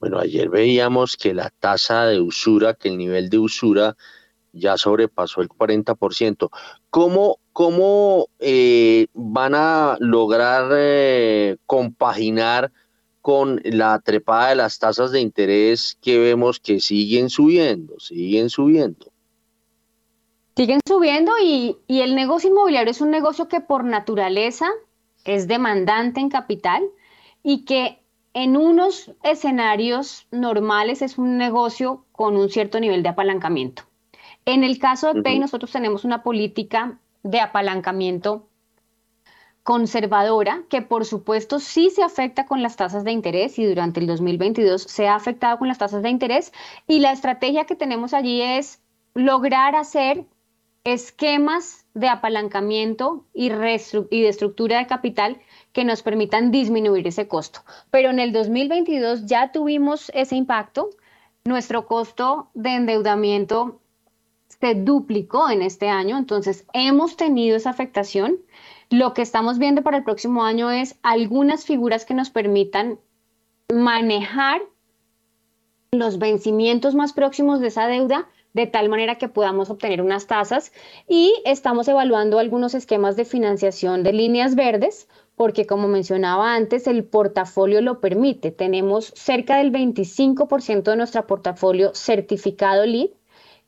Bueno, 0.00 0.18
ayer 0.18 0.48
veíamos 0.48 1.16
que 1.16 1.34
la 1.34 1.50
tasa 1.50 2.06
de 2.06 2.20
usura, 2.20 2.74
que 2.74 2.88
el 2.88 2.98
nivel 2.98 3.30
de 3.30 3.38
usura 3.38 3.96
ya 4.52 4.76
sobrepasó 4.76 5.42
el 5.42 5.48
40%. 5.48 6.50
¿Cómo, 6.90 7.38
cómo 7.52 8.28
eh, 8.38 9.06
van 9.12 9.54
a 9.54 9.96
lograr 10.00 10.70
eh, 10.74 11.56
compaginar 11.66 12.72
con 13.20 13.60
la 13.64 13.98
trepada 13.98 14.50
de 14.50 14.56
las 14.56 14.78
tasas 14.78 15.10
de 15.10 15.20
interés 15.20 15.98
que 16.00 16.18
vemos 16.18 16.60
que 16.60 16.80
siguen 16.80 17.28
subiendo, 17.28 17.98
siguen 17.98 18.50
subiendo? 18.50 19.12
Siguen 20.56 20.80
subiendo 20.88 21.32
y, 21.38 21.76
el 21.86 22.14
negocio 22.14 22.48
inmobiliario 22.48 22.90
es 22.90 23.02
un 23.02 23.10
negocio 23.10 23.46
que 23.46 23.60
por 23.60 23.84
naturaleza 23.84 24.66
es 25.26 25.48
demandante 25.48 26.20
en 26.20 26.30
capital 26.30 26.82
y 27.42 27.66
que 27.66 28.00
en 28.32 28.56
unos 28.56 29.12
escenarios 29.22 30.26
normales 30.30 31.02
es 31.02 31.18
un 31.18 31.36
negocio 31.36 32.06
con 32.10 32.38
un 32.38 32.48
cierto 32.48 32.80
nivel 32.80 33.02
de 33.02 33.10
apalancamiento. 33.10 33.82
En 34.46 34.64
el 34.64 34.78
caso 34.78 35.12
de 35.12 35.20
PEI, 35.20 35.40
nosotros 35.40 35.70
tenemos 35.72 36.06
una 36.06 36.22
política 36.22 37.00
de 37.22 37.40
apalancamiento 37.40 38.48
conservadora, 39.62 40.62
que 40.70 40.80
por 40.80 41.04
supuesto 41.04 41.58
sí 41.58 41.90
se 41.90 42.02
afecta 42.02 42.46
con 42.46 42.62
las 42.62 42.76
tasas 42.76 43.04
de 43.04 43.12
interés 43.12 43.58
y 43.58 43.66
durante 43.66 44.00
el 44.00 44.06
2022 44.06 44.80
se 44.80 45.06
ha 45.06 45.16
afectado 45.16 45.58
con 45.58 45.68
las 45.68 45.76
tasas 45.78 46.02
de 46.02 46.08
interés. 46.08 46.52
Y 46.86 47.00
la 47.00 47.12
estrategia 47.12 47.66
que 47.66 47.74
tenemos 47.74 48.14
allí 48.14 48.40
es 48.40 48.80
lograr 49.14 49.74
hacer 49.74 50.24
esquemas 50.86 51.84
de 51.94 52.08
apalancamiento 52.08 53.24
y, 53.34 53.48
de 53.48 54.28
estructura 54.28 54.78
de 54.78 54.86
capital 54.86 55.40
que 55.72 55.84
nos 55.84 56.02
permitan 56.02 56.52
disminuir 56.52 57.08
ese 57.08 57.26
costo. 57.26 57.60
Pero 57.90 58.10
en 58.10 58.20
el 58.20 58.32
2022 58.32 59.26
ya 59.26 59.50
tuvimos 59.50 60.12
ese 60.14 60.36
impacto. 60.36 60.90
Nuestro 61.44 61.86
costo 61.86 62.50
de 62.54 62.76
endeudamiento 62.76 63.80
se 64.60 64.74
duplicó 64.76 65.50
en 65.50 65.62
este 65.62 65.88
año, 65.88 66.16
entonces 66.16 66.64
hemos 66.72 67.16
tenido 67.16 67.56
esa 67.56 67.70
afectación. 67.70 68.38
Lo 68.88 69.12
que 69.12 69.22
estamos 69.22 69.58
viendo 69.58 69.82
para 69.82 69.96
el 69.96 70.04
próximo 70.04 70.44
año 70.44 70.70
es 70.70 70.96
algunas 71.02 71.64
figuras 71.64 72.04
que 72.04 72.14
nos 72.14 72.30
permitan 72.30 73.00
manejar 73.74 74.62
los 75.90 76.20
vencimientos 76.20 76.94
más 76.94 77.12
próximos 77.12 77.58
de 77.58 77.68
esa 77.68 77.88
deuda 77.88 78.28
de 78.56 78.66
tal 78.66 78.88
manera 78.88 79.18
que 79.18 79.28
podamos 79.28 79.68
obtener 79.68 80.00
unas 80.00 80.26
tasas 80.26 80.72
y 81.06 81.34
estamos 81.44 81.86
evaluando 81.88 82.38
algunos 82.38 82.74
esquemas 82.74 83.14
de 83.14 83.26
financiación 83.26 84.02
de 84.02 84.14
líneas 84.14 84.54
verdes 84.54 85.08
porque 85.34 85.66
como 85.66 85.88
mencionaba 85.88 86.54
antes, 86.54 86.86
el 86.86 87.04
portafolio 87.04 87.82
lo 87.82 88.00
permite. 88.00 88.52
Tenemos 88.52 89.12
cerca 89.14 89.58
del 89.58 89.72
25% 89.72 90.84
de 90.84 90.96
nuestro 90.96 91.26
portafolio 91.26 91.94
certificado 91.94 92.86
LEED 92.86 93.10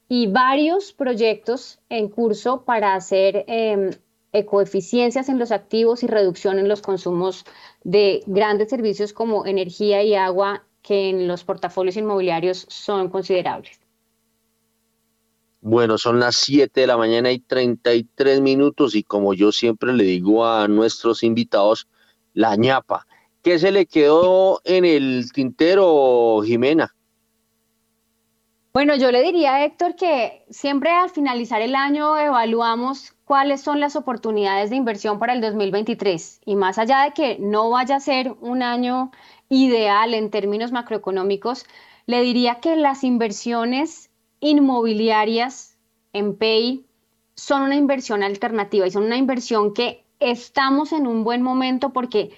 y 0.09 0.28
varios 0.28 0.94
proyectos 0.94 1.81
en 1.90 2.09
curso 2.09 2.65
para 2.65 2.94
hacer 2.94 3.44
eh, 3.47 3.90
ecoeficiencias 4.32 5.28
en 5.28 5.39
los 5.39 5.52
activos 5.52 6.02
y 6.02 6.06
reducción 6.06 6.59
en 6.59 6.66
los 6.66 6.81
consumos 6.81 7.44
de 7.85 8.23
grandes 8.24 8.70
servicios 8.70 9.12
como 9.12 9.44
energía 9.44 10.02
y 10.02 10.15
agua 10.15 10.65
que 10.81 11.10
en 11.10 11.28
los 11.28 11.44
portafolios 11.44 11.98
inmobiliarios 11.98 12.65
son 12.70 13.10
considerables. 13.10 13.88
Bueno, 15.61 15.99
son 15.99 16.21
las 16.21 16.37
7 16.37 16.83
de 16.83 16.87
la 16.87 16.97
mañana 16.97 17.33
y 17.33 17.41
33 17.41 18.41
minutos 18.41 18.95
y 18.95 19.03
como 19.03 19.35
yo 19.35 19.51
siempre 19.51 19.93
le 19.93 20.05
digo 20.05 20.47
a 20.47 20.69
nuestros 20.69 21.23
invitados, 21.23 21.89
la 22.33 22.55
ñapa. 22.57 23.07
¿Qué 23.43 23.59
se 23.59 23.73
le 23.73 23.87
quedó 23.87 24.61
en 24.65 24.85
el 24.85 25.33
tintero, 25.33 26.41
Jimena? 26.45 26.95
Bueno, 28.73 28.95
yo 28.95 29.11
le 29.11 29.23
diría, 29.23 29.65
Héctor, 29.65 29.97
que 29.97 30.45
siempre 30.51 30.91
al 30.91 31.11
finalizar 31.11 31.61
el 31.63 31.75
año 31.75 32.17
evaluamos 32.17 33.15
cuáles 33.25 33.61
son 33.61 33.81
las 33.81 33.97
oportunidades 33.97 34.71
de 34.71 34.77
inversión 34.77 35.19
para 35.19 35.33
el 35.33 35.41
2023. 35.41 36.43
Y 36.45 36.55
más 36.55 36.79
allá 36.79 37.03
de 37.03 37.13
que 37.13 37.39
no 37.41 37.71
vaya 37.71 37.97
a 37.97 38.01
ser 38.01 38.37
un 38.41 38.63
año 38.63 39.11
ideal 39.49 40.15
en 40.15 40.31
términos 40.31 40.71
macroeconómicos, 40.71 41.67
le 42.07 42.21
diría 42.21 42.61
que 42.61 42.77
las 42.77 43.03
inversiones 43.03 44.08
inmobiliarias 44.40 45.77
en 46.12 46.36
PEI 46.36 46.85
son 47.35 47.62
una 47.62 47.77
inversión 47.77 48.23
alternativa 48.23 48.86
y 48.86 48.90
son 48.90 49.05
una 49.05 49.16
inversión 49.16 49.74
que 49.74 50.05
estamos 50.20 50.93
en 50.93 51.06
un 51.06 51.24
buen 51.24 51.43
momento 51.43 51.93
porque 51.93 52.32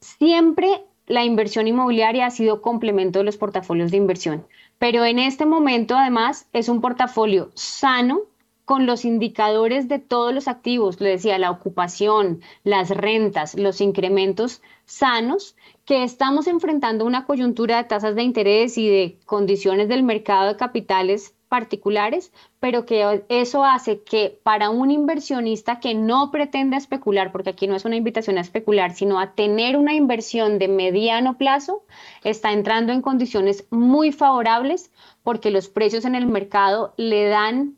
siempre 0.00 0.84
la 1.06 1.24
inversión 1.24 1.66
inmobiliaria 1.66 2.26
ha 2.26 2.30
sido 2.30 2.62
complemento 2.62 3.18
de 3.18 3.24
los 3.24 3.36
portafolios 3.36 3.90
de 3.90 3.96
inversión. 3.98 4.46
Pero 4.78 5.04
en 5.04 5.18
este 5.18 5.46
momento, 5.46 5.96
además, 5.96 6.48
es 6.52 6.68
un 6.68 6.80
portafolio 6.80 7.50
sano 7.54 8.22
con 8.64 8.86
los 8.86 9.04
indicadores 9.04 9.88
de 9.88 9.98
todos 9.98 10.32
los 10.32 10.48
activos, 10.48 11.00
le 11.00 11.10
decía, 11.10 11.38
la 11.38 11.50
ocupación, 11.50 12.40
las 12.62 12.88
rentas, 12.88 13.54
los 13.54 13.80
incrementos 13.82 14.62
sanos, 14.86 15.56
que 15.84 16.02
estamos 16.02 16.46
enfrentando 16.46 17.04
una 17.04 17.26
coyuntura 17.26 17.76
de 17.76 17.84
tasas 17.84 18.14
de 18.14 18.22
interés 18.22 18.78
y 18.78 18.88
de 18.88 19.18
condiciones 19.26 19.88
del 19.88 20.02
mercado 20.02 20.48
de 20.48 20.56
capitales 20.56 21.34
particulares, 21.48 22.32
pero 22.58 22.84
que 22.84 23.22
eso 23.28 23.64
hace 23.64 24.02
que 24.02 24.40
para 24.42 24.70
un 24.70 24.90
inversionista 24.90 25.78
que 25.78 25.94
no 25.94 26.30
pretende 26.32 26.76
especular, 26.76 27.30
porque 27.30 27.50
aquí 27.50 27.68
no 27.68 27.76
es 27.76 27.84
una 27.84 27.96
invitación 27.96 28.38
a 28.38 28.40
especular, 28.40 28.92
sino 28.94 29.20
a 29.20 29.34
tener 29.34 29.76
una 29.76 29.94
inversión 29.94 30.58
de 30.58 30.68
mediano 30.68 31.36
plazo, 31.36 31.84
está 32.24 32.52
entrando 32.52 32.92
en 32.92 33.02
condiciones 33.02 33.66
muy 33.70 34.10
favorables 34.10 34.90
porque 35.22 35.50
los 35.50 35.68
precios 35.68 36.04
en 36.06 36.14
el 36.14 36.26
mercado 36.26 36.94
le 36.96 37.28
dan 37.28 37.76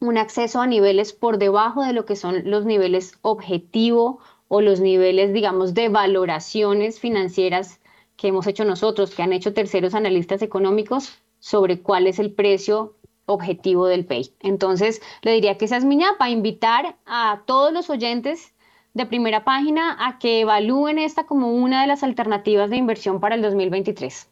un 0.00 0.18
acceso 0.18 0.60
a 0.60 0.66
niveles 0.66 1.12
por 1.12 1.38
debajo 1.38 1.84
de 1.84 1.92
lo 1.92 2.04
que 2.04 2.16
son 2.16 2.50
los 2.50 2.64
niveles 2.64 3.18
objetivo 3.22 4.18
o 4.54 4.60
los 4.60 4.80
niveles, 4.80 5.32
digamos, 5.32 5.72
de 5.72 5.88
valoraciones 5.88 7.00
financieras 7.00 7.80
que 8.16 8.28
hemos 8.28 8.46
hecho 8.46 8.66
nosotros, 8.66 9.14
que 9.14 9.22
han 9.22 9.32
hecho 9.32 9.54
terceros 9.54 9.94
analistas 9.94 10.42
económicos 10.42 11.18
sobre 11.38 11.80
cuál 11.80 12.06
es 12.06 12.18
el 12.18 12.32
precio 12.32 12.94
objetivo 13.24 13.86
del 13.86 14.04
PEI. 14.04 14.34
Entonces, 14.40 15.00
le 15.22 15.32
diría 15.32 15.56
que 15.56 15.64
esa 15.64 15.78
es 15.78 15.86
mi 15.86 15.96
ñapa, 15.96 16.28
invitar 16.28 16.98
a 17.06 17.40
todos 17.46 17.72
los 17.72 17.88
oyentes 17.88 18.52
de 18.92 19.06
primera 19.06 19.42
página 19.42 19.96
a 19.98 20.18
que 20.18 20.40
evalúen 20.40 20.98
esta 20.98 21.24
como 21.24 21.54
una 21.54 21.80
de 21.80 21.86
las 21.86 22.02
alternativas 22.02 22.68
de 22.68 22.76
inversión 22.76 23.20
para 23.20 23.36
el 23.36 23.40
2023. 23.40 24.28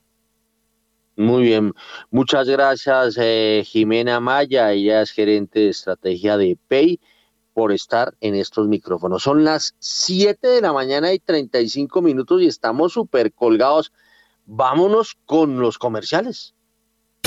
Muy 1.17 1.45
bien, 1.45 1.73
muchas 2.11 2.47
gracias 2.47 3.17
eh, 3.19 3.63
Jimena 3.65 4.21
Maya, 4.21 4.71
ella 4.71 5.01
es 5.01 5.13
gerente 5.13 5.61
de 5.61 5.69
estrategia 5.71 6.37
de 6.37 6.59
PEI, 6.69 7.01
por 7.53 7.73
estar 7.73 8.15
en 8.21 8.35
estos 8.35 8.69
micrófonos. 8.69 9.23
Son 9.23 9.45
las 9.45 9.75
7 9.79 10.47
de 10.49 10.61
la 10.61 10.73
mañana 10.73 11.13
y 11.13 11.19
35 11.19 12.03
minutos 12.03 12.43
y 12.43 12.47
estamos 12.47 12.93
súper 12.93 13.33
colgados. 13.33 13.93
Vámonos 14.47 15.17
con 15.27 15.61
los 15.61 15.79
comerciales. 15.79 16.55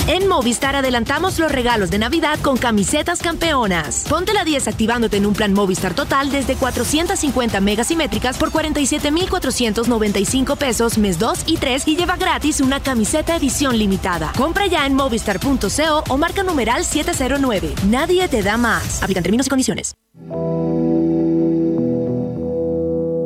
En 0.06 0.28
Movistar 0.28 0.76
adelantamos 0.76 1.38
los 1.38 1.50
regalos 1.50 1.90
de 1.90 1.98
Navidad 1.98 2.38
con 2.40 2.58
camisetas 2.58 3.20
campeonas. 3.20 4.04
Ponte 4.06 4.34
la 4.34 4.44
10 4.44 4.68
activándote 4.68 5.16
en 5.16 5.24
un 5.24 5.32
plan 5.32 5.54
Movistar 5.54 5.94
total 5.94 6.30
desde 6.30 6.56
450 6.56 7.58
megasimétricas 7.62 8.36
por 8.36 8.50
47,495 8.50 10.56
pesos 10.56 10.98
mes 10.98 11.18
2 11.18 11.44
y 11.46 11.56
3 11.56 11.88
y 11.88 11.96
lleva 11.96 12.16
gratis 12.16 12.60
una 12.60 12.80
camiseta 12.80 13.34
edición 13.34 13.78
limitada. 13.78 14.30
Compra 14.36 14.66
ya 14.66 14.84
en 14.84 14.92
movistar.co 14.92 16.04
o 16.10 16.18
marca 16.18 16.42
numeral 16.42 16.84
709. 16.84 17.72
Nadie 17.88 18.28
te 18.28 18.42
da 18.42 18.58
más. 18.58 19.02
Aplican 19.02 19.22
términos 19.22 19.46
y 19.46 19.48
condiciones. 19.48 19.94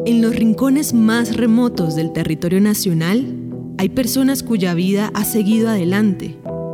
En 0.06 0.22
los 0.22 0.36
rincones 0.36 0.94
más 0.94 1.36
remotos 1.36 1.96
del 1.96 2.12
territorio 2.12 2.60
nacional 2.60 3.34
hay 3.78 3.88
personas 3.88 4.44
cuya 4.44 4.74
vida 4.74 5.10
ha 5.14 5.24
seguido 5.24 5.70
adelante 5.70 6.38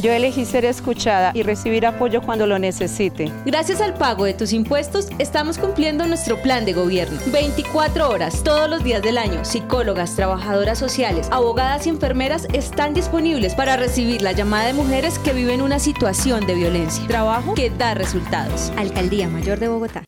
Yo 0.00 0.12
elegí 0.12 0.44
ser 0.44 0.64
escuchada 0.64 1.32
y 1.34 1.42
recibir 1.42 1.84
apoyo 1.84 2.22
cuando 2.22 2.46
lo 2.46 2.60
necesite. 2.60 3.32
Gracias 3.44 3.80
al 3.80 3.94
pago 3.94 4.26
de 4.26 4.32
tus 4.32 4.52
impuestos, 4.52 5.08
estamos 5.18 5.58
cumpliendo 5.58 6.06
nuestro 6.06 6.40
plan 6.40 6.64
de 6.64 6.72
gobierno. 6.72 7.18
24 7.32 8.08
horas, 8.08 8.44
todos 8.44 8.70
los 8.70 8.84
días 8.84 9.02
del 9.02 9.18
año, 9.18 9.44
psicólogas, 9.44 10.14
trabajadoras 10.14 10.78
sociales, 10.78 11.26
abogadas 11.32 11.88
y 11.88 11.90
enfermeras 11.90 12.46
están 12.52 12.94
disponibles 12.94 13.56
para 13.56 13.76
recibir 13.76 14.22
la 14.22 14.30
llamada 14.30 14.68
de 14.68 14.74
mujeres 14.74 15.18
que 15.18 15.32
viven 15.32 15.62
una 15.62 15.80
situación 15.80 16.46
de 16.46 16.54
violencia. 16.54 17.04
Trabajo 17.08 17.54
que 17.54 17.70
da 17.70 17.94
resultados. 17.94 18.72
Alcaldía 18.76 19.28
Mayor 19.28 19.58
de 19.58 19.66
Bogotá. 19.66 20.07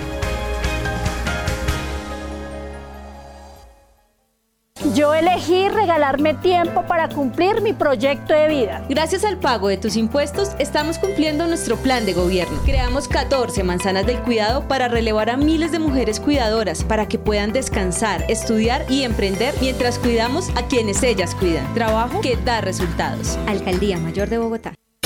Yo 4.93 5.13
elegí 5.13 5.69
regalarme 5.69 6.33
tiempo 6.33 6.83
para 6.83 7.07
cumplir 7.07 7.61
mi 7.61 7.71
proyecto 7.71 8.33
de 8.33 8.49
vida. 8.49 8.85
Gracias 8.89 9.23
al 9.23 9.37
pago 9.37 9.69
de 9.69 9.77
tus 9.77 9.95
impuestos, 9.95 10.49
estamos 10.59 10.97
cumpliendo 10.97 11.47
nuestro 11.47 11.77
plan 11.77 12.05
de 12.05 12.13
gobierno. 12.13 12.59
Creamos 12.65 13.07
14 13.07 13.63
manzanas 13.63 14.05
del 14.05 14.19
cuidado 14.19 14.67
para 14.67 14.89
relevar 14.89 15.29
a 15.29 15.37
miles 15.37 15.71
de 15.71 15.79
mujeres 15.79 16.19
cuidadoras 16.19 16.83
para 16.83 17.07
que 17.07 17.17
puedan 17.17 17.53
descansar, 17.53 18.25
estudiar 18.27 18.85
y 18.89 19.03
emprender 19.03 19.53
mientras 19.61 19.97
cuidamos 19.97 20.49
a 20.55 20.63
quienes 20.67 21.03
ellas 21.03 21.35
cuidan. 21.35 21.73
Trabajo 21.73 22.19
que 22.19 22.35
da 22.35 22.59
resultados. 22.59 23.37
Alcaldía 23.47 23.97
Mayor 23.97 24.27
de 24.27 24.39
Bogotá. 24.39 24.73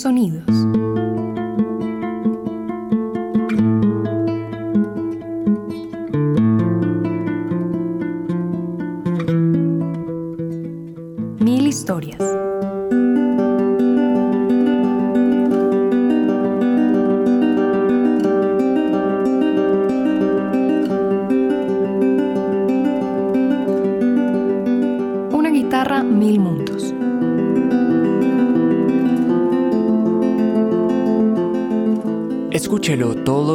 Sonidos. 0.00 0.77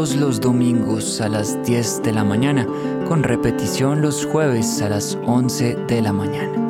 Todos 0.04 0.18
los 0.18 0.42
domingos 0.42 1.22
a 1.22 1.30
las 1.30 1.64
10 1.66 2.04
de 2.04 2.12
la 2.12 2.26
mañana, 2.26 2.68
con 3.08 3.24
repetición 3.24 4.02
los 4.02 4.26
jueves 4.26 4.82
a 4.82 4.90
las 4.90 5.18
11 5.26 5.76
de 5.88 6.02
la 6.02 6.12
mañana. 6.12 6.64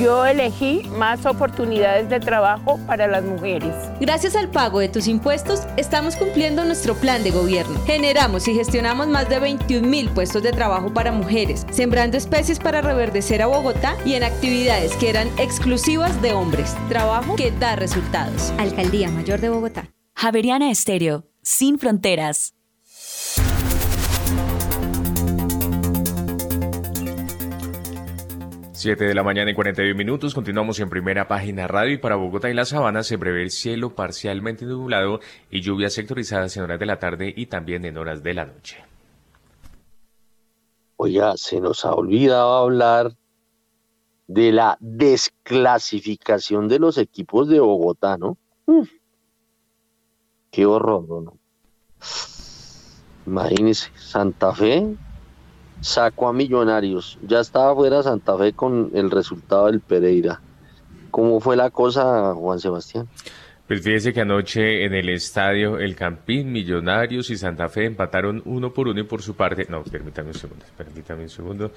Yo 0.00 0.24
elegí 0.24 0.88
más 0.96 1.26
oportunidades 1.26 2.08
de 2.08 2.18
trabajo 2.18 2.80
para 2.86 3.06
las 3.06 3.24
mujeres. 3.24 3.74
Gracias 4.00 4.34
al 4.34 4.48
pago 4.48 4.78
de 4.78 4.88
tus 4.88 5.06
impuestos, 5.06 5.64
estamos 5.76 6.16
cumpliendo 6.16 6.64
nuestro 6.64 6.94
plan 6.94 7.22
de 7.22 7.30
gobierno. 7.30 7.78
Generamos 7.84 8.48
y 8.48 8.54
gestionamos 8.54 9.06
más 9.08 9.28
de 9.28 9.38
21 9.38 9.86
mil 9.86 10.08
puestos 10.08 10.42
de 10.42 10.52
trabajo 10.52 10.94
para 10.94 11.12
mujeres, 11.12 11.66
sembrando 11.80 12.18
especies 12.18 12.58
para 12.58 12.82
reverdecer 12.82 13.40
a 13.40 13.46
Bogotá 13.46 13.96
y 14.04 14.12
en 14.12 14.22
actividades 14.22 14.94
que 14.96 15.08
eran 15.08 15.28
exclusivas 15.38 16.20
de 16.20 16.34
hombres. 16.34 16.76
Trabajo 16.90 17.36
que 17.36 17.52
da 17.52 17.74
resultados. 17.74 18.52
Alcaldía 18.58 19.10
Mayor 19.10 19.40
de 19.40 19.48
Bogotá. 19.48 19.88
Javeriana 20.14 20.70
Estéreo, 20.70 21.24
sin 21.40 21.78
fronteras. 21.78 22.54
Siete 28.74 29.06
de 29.06 29.14
la 29.14 29.22
mañana 29.22 29.50
y 29.50 29.54
41 29.54 29.96
minutos. 29.96 30.34
Continuamos 30.34 30.78
en 30.80 30.90
primera 30.90 31.28
página 31.28 31.66
radio 31.66 31.94
y 31.94 31.96
para 31.96 32.16
Bogotá 32.16 32.50
y 32.50 32.54
la 32.54 32.66
Sabana 32.66 33.02
se 33.02 33.16
prevé 33.16 33.40
el 33.40 33.50
cielo 33.50 33.94
parcialmente 33.94 34.66
nublado 34.66 35.20
y 35.50 35.62
lluvias 35.62 35.94
sectorizadas 35.94 36.54
en 36.58 36.64
horas 36.64 36.78
de 36.78 36.84
la 36.84 36.98
tarde 36.98 37.32
y 37.34 37.46
también 37.46 37.86
en 37.86 37.96
horas 37.96 38.22
de 38.22 38.34
la 38.34 38.44
noche. 38.44 38.90
Oiga, 41.02 41.34
se 41.38 41.62
nos 41.62 41.86
ha 41.86 41.94
olvidado 41.94 42.52
hablar 42.52 43.16
de 44.26 44.52
la 44.52 44.76
desclasificación 44.80 46.68
de 46.68 46.78
los 46.78 46.98
equipos 46.98 47.48
de 47.48 47.58
Bogotá, 47.58 48.18
¿no? 48.18 48.36
Qué 50.50 50.66
horror, 50.66 51.08
¿no? 51.08 51.38
Imagínense, 53.26 53.90
Santa 53.96 54.52
Fe 54.52 54.94
sacó 55.80 56.28
a 56.28 56.34
Millonarios. 56.34 57.18
Ya 57.26 57.40
estaba 57.40 57.74
fuera 57.74 58.02
Santa 58.02 58.36
Fe 58.36 58.52
con 58.52 58.90
el 58.92 59.10
resultado 59.10 59.68
del 59.68 59.80
Pereira. 59.80 60.42
¿Cómo 61.10 61.40
fue 61.40 61.56
la 61.56 61.70
cosa, 61.70 62.34
Juan 62.34 62.60
Sebastián? 62.60 63.08
Pues 63.70 63.82
fíjese 63.82 64.12
que 64.12 64.22
anoche 64.22 64.84
en 64.84 64.94
el 64.94 65.10
estadio 65.10 65.78
El 65.78 65.94
Campín, 65.94 66.50
Millonarios 66.50 67.30
y 67.30 67.36
Santa 67.36 67.68
Fe 67.68 67.84
empataron 67.84 68.42
uno 68.44 68.72
por 68.72 68.88
uno 68.88 68.98
y 68.98 69.04
por 69.04 69.22
su 69.22 69.36
parte, 69.36 69.64
no, 69.68 69.84
permítame 69.84 70.30
un 70.30 70.34
segundo, 70.34 70.64
permítame 70.76 71.22
un 71.22 71.28
segundo, 71.28 71.72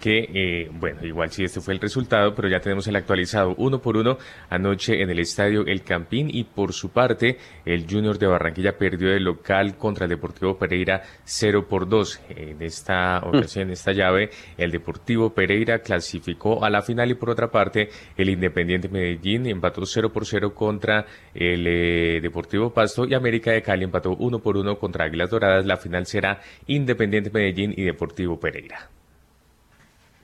que, 0.00 0.28
eh, 0.34 0.70
bueno, 0.72 1.04
igual 1.04 1.30
sí 1.30 1.44
este 1.44 1.60
fue 1.60 1.74
el 1.74 1.80
resultado, 1.80 2.34
pero 2.34 2.48
ya 2.48 2.60
tenemos 2.60 2.86
el 2.86 2.96
actualizado 2.96 3.54
uno 3.58 3.80
por 3.80 3.96
uno 3.96 4.18
anoche 4.50 5.02
en 5.02 5.10
el 5.10 5.18
estadio 5.18 5.66
El 5.66 5.82
Campín 5.82 6.28
y 6.30 6.44
por 6.44 6.72
su 6.72 6.90
parte 6.90 7.38
el 7.64 7.86
Junior 7.88 8.18
de 8.18 8.26
Barranquilla 8.26 8.76
perdió 8.76 9.10
de 9.10 9.20
local 9.20 9.76
contra 9.76 10.04
el 10.04 10.10
Deportivo 10.10 10.58
Pereira 10.58 11.02
0 11.24 11.66
por 11.68 11.88
2. 11.88 12.20
En 12.30 12.62
esta 12.62 13.20
ocasión, 13.20 13.66
en 13.68 13.72
esta 13.72 13.92
llave, 13.92 14.30
el 14.56 14.70
Deportivo 14.70 15.30
Pereira 15.34 15.80
clasificó 15.80 16.64
a 16.64 16.70
la 16.70 16.82
final 16.82 17.10
y 17.10 17.14
por 17.14 17.30
otra 17.30 17.50
parte 17.50 17.88
el 18.16 18.28
Independiente 18.28 18.88
Medellín 18.88 19.46
empató 19.46 19.84
0 19.84 20.12
por 20.12 20.26
0 20.26 20.54
contra 20.54 21.06
el 21.34 21.66
eh, 21.66 22.20
Deportivo 22.20 22.70
Pasto 22.70 23.06
y 23.06 23.14
América 23.14 23.52
de 23.52 23.62
Cali 23.62 23.84
empató 23.84 24.16
1 24.16 24.38
por 24.40 24.56
1 24.56 24.78
contra 24.78 25.04
Águilas 25.06 25.30
Doradas. 25.30 25.66
La 25.66 25.76
final 25.76 26.06
será 26.06 26.40
Independiente 26.66 27.30
Medellín 27.30 27.72
y 27.76 27.84
Deportivo 27.84 28.38
Pereira. 28.38 28.90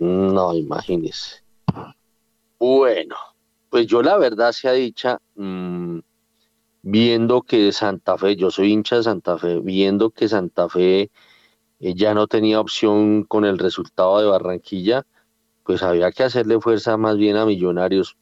No, 0.02 0.52
imagínese. 0.52 1.44
Bueno, 2.58 3.14
pues 3.70 3.86
yo 3.86 4.02
la 4.02 4.18
verdad 4.18 4.50
sea 4.50 4.72
dicha, 4.72 5.20
mmm, 5.36 6.00
viendo 6.82 7.42
que 7.42 7.70
Santa 7.70 8.18
Fe, 8.18 8.34
yo 8.34 8.50
soy 8.50 8.72
hincha 8.72 8.96
de 8.96 9.04
Santa 9.04 9.38
Fe, 9.38 9.60
viendo 9.60 10.10
que 10.10 10.26
Santa 10.26 10.68
Fe 10.68 11.12
eh, 11.78 11.94
ya 11.94 12.14
no 12.14 12.26
tenía 12.26 12.58
opción 12.58 13.22
con 13.22 13.44
el 13.44 13.60
resultado 13.60 14.18
de 14.18 14.26
Barranquilla, 14.26 15.06
pues 15.62 15.84
había 15.84 16.10
que 16.10 16.24
hacerle 16.24 16.60
fuerza 16.60 16.96
más 16.96 17.16
bien 17.16 17.36
a 17.36 17.46
Millonarios, 17.46 18.16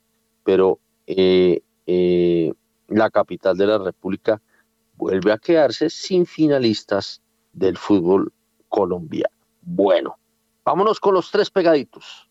pero 0.44 0.80
eh, 1.06 1.62
eh, 1.86 2.52
la 2.88 3.08
capital 3.08 3.56
de 3.56 3.66
la 3.66 3.78
República 3.78 4.42
vuelve 4.98 5.32
a 5.32 5.38
quedarse 5.38 5.88
sin 5.88 6.26
finalistas 6.26 7.22
del 7.54 7.78
fútbol 7.78 8.34
colombiano. 8.68 9.34
Bueno, 9.62 10.18
vámonos 10.64 11.00
con 11.00 11.14
los 11.14 11.30
tres 11.30 11.50
pegaditos. 11.50 12.30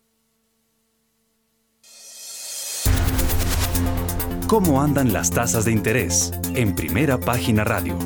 ¿Cómo 4.46 4.82
andan 4.82 5.12
las 5.12 5.30
tasas 5.30 5.64
de 5.64 5.72
interés? 5.72 6.32
En 6.56 6.74
primera 6.74 7.18
página 7.18 7.62
radio. 7.62 7.96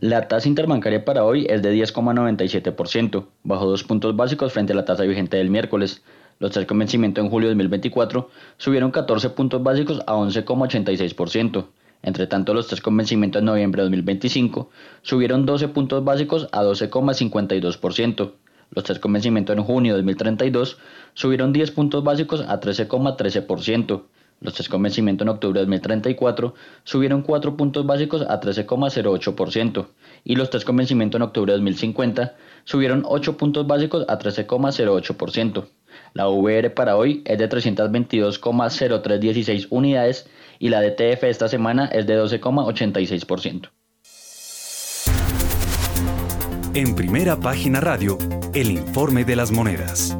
La 0.00 0.26
tasa 0.28 0.48
interbancaria 0.48 1.04
para 1.04 1.24
hoy 1.24 1.46
es 1.48 1.62
de 1.62 1.74
10,97%, 1.74 3.26
bajo 3.42 3.66
dos 3.66 3.84
puntos 3.84 4.16
básicos 4.16 4.52
frente 4.52 4.72
a 4.72 4.76
la 4.76 4.84
tasa 4.84 5.04
vigente 5.04 5.36
del 5.36 5.50
miércoles. 5.50 6.02
Los 6.40 6.52
tres 6.52 6.66
con 6.66 6.78
vencimiento 6.78 7.20
en 7.20 7.30
julio 7.30 7.48
de 7.48 7.54
2024 7.54 8.28
subieron 8.58 8.90
14 8.90 9.30
puntos 9.30 9.62
básicos 9.62 10.00
a 10.06 10.14
11,86%. 10.14 11.66
Entre 12.02 12.26
tanto, 12.26 12.54
los 12.54 12.68
tres 12.68 12.80
con 12.80 12.96
vencimiento 12.96 13.38
en 13.38 13.46
noviembre 13.46 13.82
de 13.82 13.88
2025 13.88 14.70
subieron 15.02 15.46
12 15.46 15.68
puntos 15.68 16.04
básicos 16.04 16.48
a 16.52 16.62
12,52%. 16.62 18.32
Los 18.70 18.84
tres 18.84 18.98
con 18.98 19.12
vencimiento 19.12 19.52
en 19.52 19.62
junio 19.62 19.94
de 19.94 20.02
2032 20.02 20.78
subieron 21.14 21.52
10 21.52 21.70
puntos 21.72 22.04
básicos 22.04 22.42
a 22.42 22.60
13,13%. 22.60 24.02
Los 24.40 24.54
tres 24.54 24.68
con 24.68 24.82
vencimiento 24.82 25.24
en 25.24 25.30
octubre 25.30 25.58
de 25.58 25.66
2034 25.66 26.54
subieron 26.84 27.22
4 27.22 27.56
puntos 27.56 27.84
básicos 27.86 28.22
a 28.22 28.40
13,08% 28.40 29.88
y 30.22 30.36
los 30.36 30.50
tres 30.50 30.64
con 30.64 30.76
vencimiento 30.76 31.16
en 31.16 31.22
octubre 31.24 31.52
de 31.52 31.58
2050 31.58 32.36
subieron 32.64 33.02
8 33.04 33.36
puntos 33.36 33.66
básicos 33.66 34.04
a 34.06 34.16
13,08%. 34.16 35.66
La 36.14 36.28
VR 36.28 36.70
para 36.70 36.96
hoy 36.96 37.22
es 37.24 37.38
de 37.38 37.48
322,0316 37.48 39.68
unidades 39.70 40.28
y 40.58 40.70
la 40.70 40.80
DTF 40.80 41.22
esta 41.24 41.48
semana 41.48 41.86
es 41.86 42.06
de 42.06 42.20
12,86%. 42.20 43.70
En 46.74 46.94
primera 46.94 47.40
página 47.40 47.80
radio, 47.80 48.18
el 48.54 48.70
informe 48.70 49.24
de 49.24 49.36
las 49.36 49.50
monedas. 49.50 50.16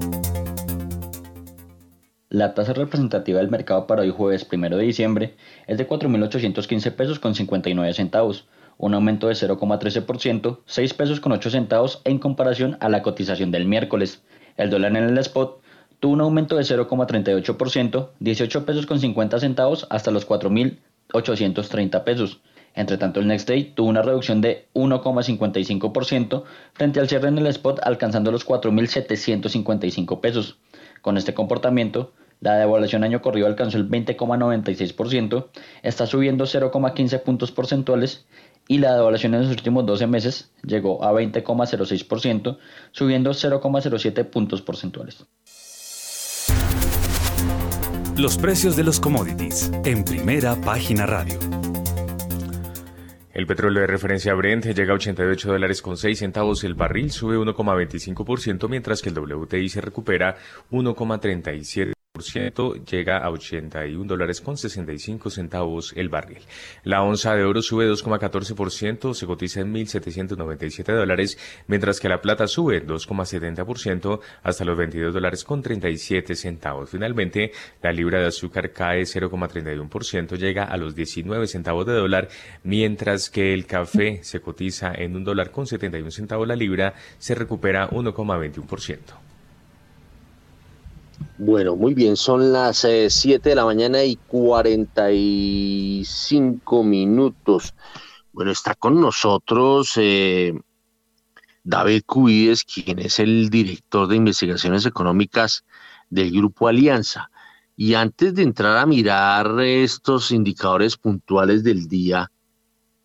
La 2.31 2.52
tasa 2.52 2.74
representativa 2.74 3.39
del 3.39 3.48
mercado 3.48 3.86
para 3.86 4.02
hoy 4.02 4.10
jueves 4.10 4.47
1 4.51 4.77
de 4.77 4.82
diciembre 4.82 5.36
es 5.66 5.78
de 5.78 5.89
4.815 5.89 6.94
pesos 6.94 7.19
con 7.19 7.35
59 7.35 7.94
centavos, 7.94 8.47
un 8.77 8.94
aumento 8.94 9.28
de 9.28 9.35
0,13%, 9.35 10.59
6 10.66 10.94
pesos 10.94 11.20
con 11.20 11.32
8 11.32 11.51
centavos 11.51 12.02
en 12.05 12.19
comparación 12.19 12.77
a 12.81 12.89
la 12.89 13.02
cotización 13.02 13.51
del 13.51 13.66
miércoles. 13.66 14.23
El 14.56 14.70
dólar 14.70 14.97
en 14.97 15.05
el 15.05 15.19
spot 15.19 15.62
tuvo 16.01 16.12
un 16.12 16.20
aumento 16.20 16.57
de 16.57 16.62
0,38%, 16.62 18.11
18 18.20 18.66
pesos 18.66 18.87
con 18.87 19.01
50 19.01 19.41
centavos 19.41 19.87
hasta 19.91 20.11
los 20.11 20.29
4.830 20.29 22.05
pesos. 22.05 22.41
Entre 22.75 22.97
tanto, 22.99 23.20
el 23.20 23.27
Next 23.27 23.49
Day 23.49 23.73
tuvo 23.75 23.89
una 23.89 24.03
reducción 24.03 24.41
de 24.41 24.69
1,55% 24.75 26.45
frente 26.75 27.01
al 27.01 27.09
cierre 27.09 27.29
en 27.29 27.39
el 27.39 27.47
spot 27.49 27.81
alcanzando 27.83 28.31
los 28.31 28.47
4.755 28.47 30.20
pesos. 30.20 30.59
Con 31.03 31.16
este 31.16 31.35
comportamiento, 31.35 32.12
la 32.41 32.55
devaluación 32.55 33.03
año 33.03 33.20
corrido 33.20 33.49
alcanzó 33.49 33.79
el 33.79 33.91
20,96%, 33.91 35.49
está 35.83 36.07
subiendo 36.07 36.45
0,15 36.45 37.23
puntos 37.23 37.51
porcentuales 37.51 38.27
y 38.69 38.79
la 38.79 38.95
devaluación 38.95 39.35
en 39.35 39.43
los 39.43 39.51
últimos 39.51 39.85
12 39.87 40.07
meses 40.07 40.53
llegó 40.62 41.03
a 41.03 41.12
20,06%, 41.12 42.59
subiendo 42.93 43.31
0,07 43.31 44.25
puntos 44.25 44.62
porcentuales. 44.62 45.27
Los 48.19 48.36
precios 48.36 48.74
de 48.74 48.82
los 48.82 48.99
commodities 48.99 49.70
en 49.85 50.05
primera 50.05 50.57
página 50.57 51.07
radio. 51.07 51.39
El 53.32 53.47
petróleo 53.47 53.82
de 53.82 53.86
referencia 53.86 54.35
Brent 54.35 54.66
llega 54.66 54.93
a 54.93 54.97
88 54.97 55.53
dólares 55.53 55.81
con 55.81 55.97
6 55.97 56.19
centavos 56.19 56.65
el 56.65 56.74
barril, 56.74 57.12
sube 57.12 57.36
1,25%, 57.36 58.69
mientras 58.69 59.03
que 59.03 59.11
el 59.11 59.19
WTI 59.20 59.69
se 59.69 59.81
recupera 59.81 60.35
1,37% 60.73 61.98
llega 62.19 63.19
a 63.19 63.31
81 63.31 64.07
dólares 64.07 64.40
con 64.40 64.57
65 64.57 65.31
centavos 65.31 65.93
el 65.97 66.09
barril. 66.09 66.39
La 66.85 67.03
onza 67.03 67.35
de 67.35 67.45
oro 67.45 67.62
sube 67.62 67.90
2,14%, 67.90 69.15
se 69.15 69.27
cotiza 69.27 69.61
en 69.61 69.74
1.797 69.74 70.95
dólares, 70.95 71.39
mientras 71.66 72.01
que 72.01 72.09
la 72.09 72.20
plata 72.20 72.47
sube 72.47 72.85
2,70% 72.85 74.20
hasta 74.43 74.65
los 74.65 74.77
22 74.77 75.15
dólares 75.15 75.45
con 75.45 75.62
37 75.62 76.35
centavos. 76.35 76.90
Finalmente, 76.90 77.53
la 77.82 77.93
libra 77.93 78.20
de 78.20 78.27
azúcar 78.27 78.73
cae 78.73 79.03
0,31%, 79.03 80.36
llega 80.36 80.65
a 80.65 80.77
los 80.77 80.95
19 80.95 81.47
centavos 81.47 81.86
de 81.86 81.95
dólar, 81.95 82.28
mientras 82.65 83.31
que 83.31 83.55
el 83.55 83.66
café 83.66 84.20
se 84.23 84.40
cotiza 84.40 84.93
en 84.95 85.16
un 85.16 85.24
dólar 85.24 85.51
con 85.51 85.66
71 85.66 86.11
centavos 86.11 86.49
la 86.49 86.57
libra, 86.57 86.95
se 87.19 87.35
recupera 87.35 87.89
1,21%. 87.90 89.27
Bueno, 91.39 91.77
muy 91.77 91.95
bien, 91.95 92.16
son 92.16 92.53
las 92.53 92.78
7 92.78 93.35
eh, 93.35 93.39
de 93.39 93.55
la 93.55 93.65
mañana 93.65 94.03
y 94.03 94.16
45 94.16 96.82
minutos. 96.82 97.74
Bueno, 98.32 98.51
está 98.51 98.74
con 98.74 99.01
nosotros 99.01 99.93
eh, 99.97 100.53
David 101.65 102.03
Cuides, 102.07 102.65
quien 102.65 102.99
es 102.99 103.19
el 103.19 103.51
director 103.51 104.09
de 104.09 104.16
investigaciones 104.16 104.86
económicas 104.86 105.65
del 106.11 106.32
Grupo 106.32 106.66
Alianza. 106.66 107.31
Y 107.77 107.95
antes 107.95 108.35
de 108.35 108.43
entrar 108.43 108.77
a 108.77 108.86
mirar 108.86 109.61
estos 109.61 110.32
indicadores 110.32 110.97
puntuales 110.97 111.62
del 111.62 111.86
día, 111.86 112.32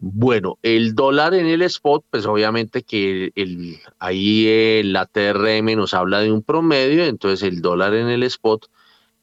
Bueno, 0.00 0.58
el 0.62 0.94
dólar 0.94 1.34
en 1.34 1.46
el 1.46 1.62
spot, 1.62 2.04
pues 2.10 2.24
obviamente 2.26 2.82
que 2.82 3.32
el, 3.34 3.80
ahí 3.98 4.46
eh, 4.46 4.82
la 4.84 5.06
TRM 5.06 5.74
nos 5.76 5.92
habla 5.92 6.20
de 6.20 6.30
un 6.32 6.42
promedio, 6.42 7.04
entonces 7.04 7.48
el 7.48 7.60
dólar 7.60 7.94
en 7.94 8.08
el 8.08 8.22
spot 8.22 8.70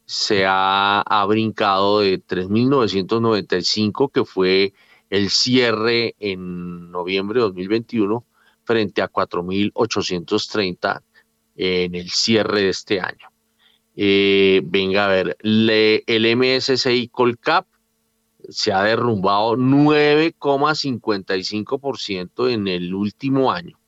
se 0.05 0.45
ha, 0.45 1.01
ha 1.01 1.25
brincado 1.25 2.01
de 2.01 2.21
3.995, 2.21 4.11
que 4.11 4.25
fue 4.25 4.73
el 5.09 5.29
cierre 5.29 6.15
en 6.19 6.91
noviembre 6.91 7.39
de 7.39 7.45
2021, 7.45 8.25
frente 8.65 9.01
a 9.01 9.09
4.830 9.09 11.01
en 11.55 11.95
el 11.95 12.09
cierre 12.09 12.63
de 12.63 12.69
este 12.69 12.99
año. 12.99 13.29
Eh, 13.95 14.61
venga 14.65 15.05
a 15.05 15.09
ver, 15.09 15.37
el 15.41 16.37
MSCI 16.37 17.07
Colcap 17.07 17.65
se 18.49 18.73
ha 18.73 18.83
derrumbado 18.83 19.55
9,55% 19.57 22.49
en 22.49 22.67
el 22.67 22.93
último 22.93 23.51
año. 23.51 23.79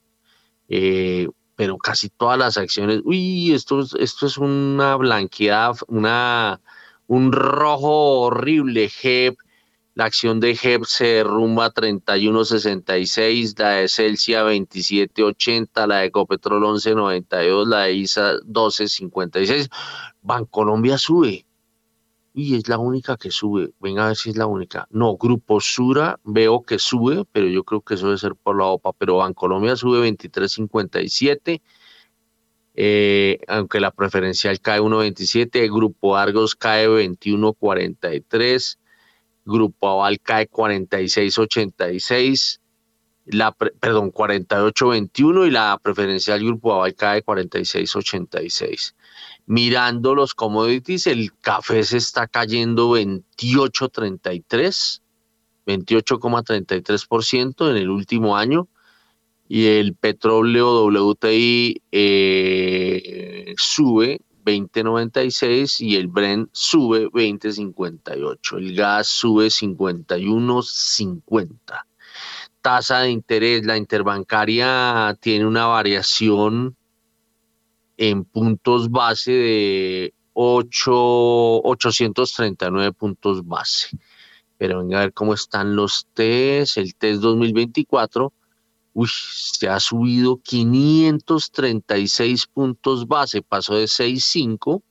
Eh, 0.69 1.27
pero 1.55 1.77
casi 1.77 2.09
todas 2.09 2.38
las 2.38 2.57
acciones, 2.57 3.01
uy, 3.03 3.51
esto, 3.51 3.84
esto 3.99 4.27
es 4.27 4.38
una 4.38 4.95
blanqueada, 4.95 5.73
una, 5.88 6.61
un 7.07 7.31
rojo 7.31 8.21
horrible. 8.21 8.91
La 9.95 10.05
acción 10.05 10.39
de 10.39 10.51
HEP 10.51 10.84
se 10.84 11.05
derrumba 11.05 11.65
a 11.65 11.73
31.66, 11.73 13.57
la 13.57 13.69
de 13.71 13.88
Celsia 13.88 14.43
27.80, 14.43 15.88
la 15.88 16.01
de 16.01 16.05
Ecopetrol 16.05 16.61
11.92, 16.61 17.67
la 17.67 17.85
de 17.85 17.93
ISA 17.93 18.34
12.56. 18.41 19.71
Bancolombia 20.21 20.99
sube. 20.99 21.46
Y 22.38 22.55
es 22.55 22.69
la 22.69 22.77
única 22.77 23.18
que 23.18 23.31
sube. 23.31 23.72
Venga 23.80 24.03
a 24.03 24.07
ver 24.09 24.15
si 24.15 24.30
es 24.30 24.38
la 24.38 24.45
única. 24.45 24.88
No, 24.91 25.18
Grupo 25.18 25.59
Sura 25.59 26.19
veo 26.23 26.61
que 26.61 26.77
sube, 26.77 27.26
pero 27.31 27.47
yo 27.47 27.64
creo 27.64 27.81
que 27.81 27.95
eso 27.95 28.05
debe 28.05 28.19
ser 28.19 28.35
por 28.35 28.55
la 28.55 28.65
OPA. 28.65 28.93
Pero 28.93 29.18
Bancolombia 29.18 29.76
sube 29.76 30.07
23.57. 30.07 31.64
Eh, 32.76 33.39
aunque 33.47 33.80
la 33.80 33.89
preferencial 33.89 34.61
cae 34.61 34.80
1.27, 34.80 35.68
Grupo 35.73 36.15
Argos 36.15 36.53
cae 36.53 36.88
21.43, 36.88 38.77
Grupo 39.43 39.89
Aval 39.89 40.19
cae 40.22 40.47
46.86, 40.47 42.59
la 43.26 43.51
perdón, 43.51 44.14
48.21 44.14 45.47
y 45.47 45.49
la 45.49 45.80
preferencial 45.81 46.43
Grupo 46.43 46.76
Aval 46.76 46.93
cae 46.93 47.26
46.86. 47.26 48.93
Mirando 49.47 50.13
los 50.13 50.35
commodities, 50.35 51.07
el 51.07 51.33
café 51.39 51.83
se 51.83 51.97
está 51.97 52.27
cayendo 52.27 52.95
28.33, 52.97 55.01
28,33% 55.65 57.71
en 57.71 57.77
el 57.77 57.89
último 57.89 58.37
año 58.37 58.67
y 59.47 59.65
el 59.67 59.95
petróleo 59.95 60.85
WTI 60.85 61.81
eh, 61.91 63.55
sube 63.57 64.21
20.96 64.47 65.81
y 65.81 65.97
el 65.97 66.07
Brent 66.07 66.49
sube 66.53 67.09
20.58. 67.09 68.57
El 68.57 68.75
gas 68.75 69.07
sube 69.07 69.47
51.50. 69.47 71.57
Tasa 72.61 72.99
de 72.99 73.09
interés, 73.11 73.65
la 73.65 73.75
interbancaria 73.77 75.17
tiene 75.19 75.45
una 75.45 75.65
variación 75.65 76.76
en 77.97 78.23
puntos 78.23 78.89
base 78.89 79.31
de 79.31 80.13
8, 80.33 81.61
839 81.63 82.93
puntos 82.93 83.45
base. 83.45 83.89
Pero 84.57 84.79
venga 84.79 84.99
a 84.99 85.01
ver 85.01 85.13
cómo 85.13 85.33
están 85.33 85.75
los 85.75 86.07
TES. 86.13 86.77
El 86.77 86.95
TES 86.95 87.21
2024 87.21 88.31
uy, 88.97 89.07
se 89.11 89.69
ha 89.69 89.79
subido 89.79 90.37
536 90.37 92.47
puntos 92.47 93.07
base, 93.07 93.43
pasó 93.43 93.75
de 93.75 93.85
6.5 93.85 94.81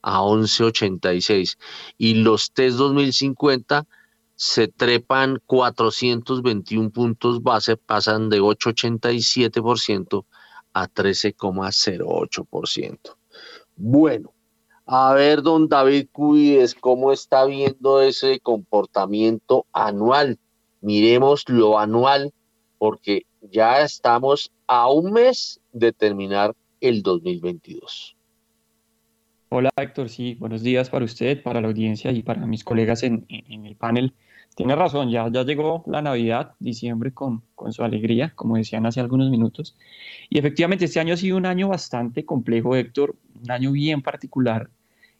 a 0.00 0.22
11.86. 0.22 1.58
Y 1.98 2.14
los 2.14 2.50
test 2.52 2.78
2050 2.78 3.86
se 4.34 4.68
trepan 4.68 5.42
421 5.44 6.90
puntos 6.90 7.42
base, 7.42 7.76
pasan 7.76 8.30
de 8.30 8.40
8.87% 8.40 10.24
a 10.72 10.88
13,08%. 10.88 13.16
Bueno, 13.76 14.32
a 14.86 15.12
ver, 15.14 15.42
don 15.42 15.68
David 15.68 16.08
Cuides, 16.12 16.74
¿cómo 16.74 17.12
está 17.12 17.44
viendo 17.44 18.02
ese 18.02 18.40
comportamiento 18.40 19.66
anual? 19.72 20.38
Miremos 20.80 21.48
lo 21.48 21.78
anual, 21.78 22.32
porque 22.78 23.22
ya 23.40 23.80
estamos 23.80 24.50
a 24.66 24.90
un 24.90 25.12
mes 25.12 25.60
de 25.72 25.92
terminar 25.92 26.56
el 26.80 27.02
2022. 27.02 28.16
Hola 29.54 29.68
Héctor, 29.76 30.08
sí, 30.08 30.34
buenos 30.40 30.62
días 30.62 30.88
para 30.88 31.04
usted, 31.04 31.42
para 31.42 31.60
la 31.60 31.68
audiencia 31.68 32.10
y 32.10 32.22
para 32.22 32.46
mis 32.46 32.64
colegas 32.64 33.02
en, 33.02 33.26
el 33.28 33.76
panel. 33.76 34.14
Tiene 34.54 34.76
razón, 34.76 35.10
ya, 35.10 35.28
ya 35.30 35.44
llegó 35.44 35.82
la 35.86 36.02
Navidad, 36.02 36.52
diciembre 36.58 37.12
con, 37.12 37.42
con 37.54 37.72
su 37.72 37.82
alegría, 37.82 38.32
como 38.34 38.56
decían 38.56 38.84
hace 38.84 39.00
algunos 39.00 39.30
minutos. 39.30 39.76
Y 40.28 40.38
efectivamente 40.38 40.84
este 40.84 41.00
año 41.00 41.14
ha 41.14 41.16
sido 41.16 41.38
un 41.38 41.46
año 41.46 41.68
bastante 41.68 42.24
complejo, 42.26 42.76
Héctor, 42.76 43.16
un 43.42 43.50
año 43.50 43.72
bien 43.72 44.02
particular, 44.02 44.68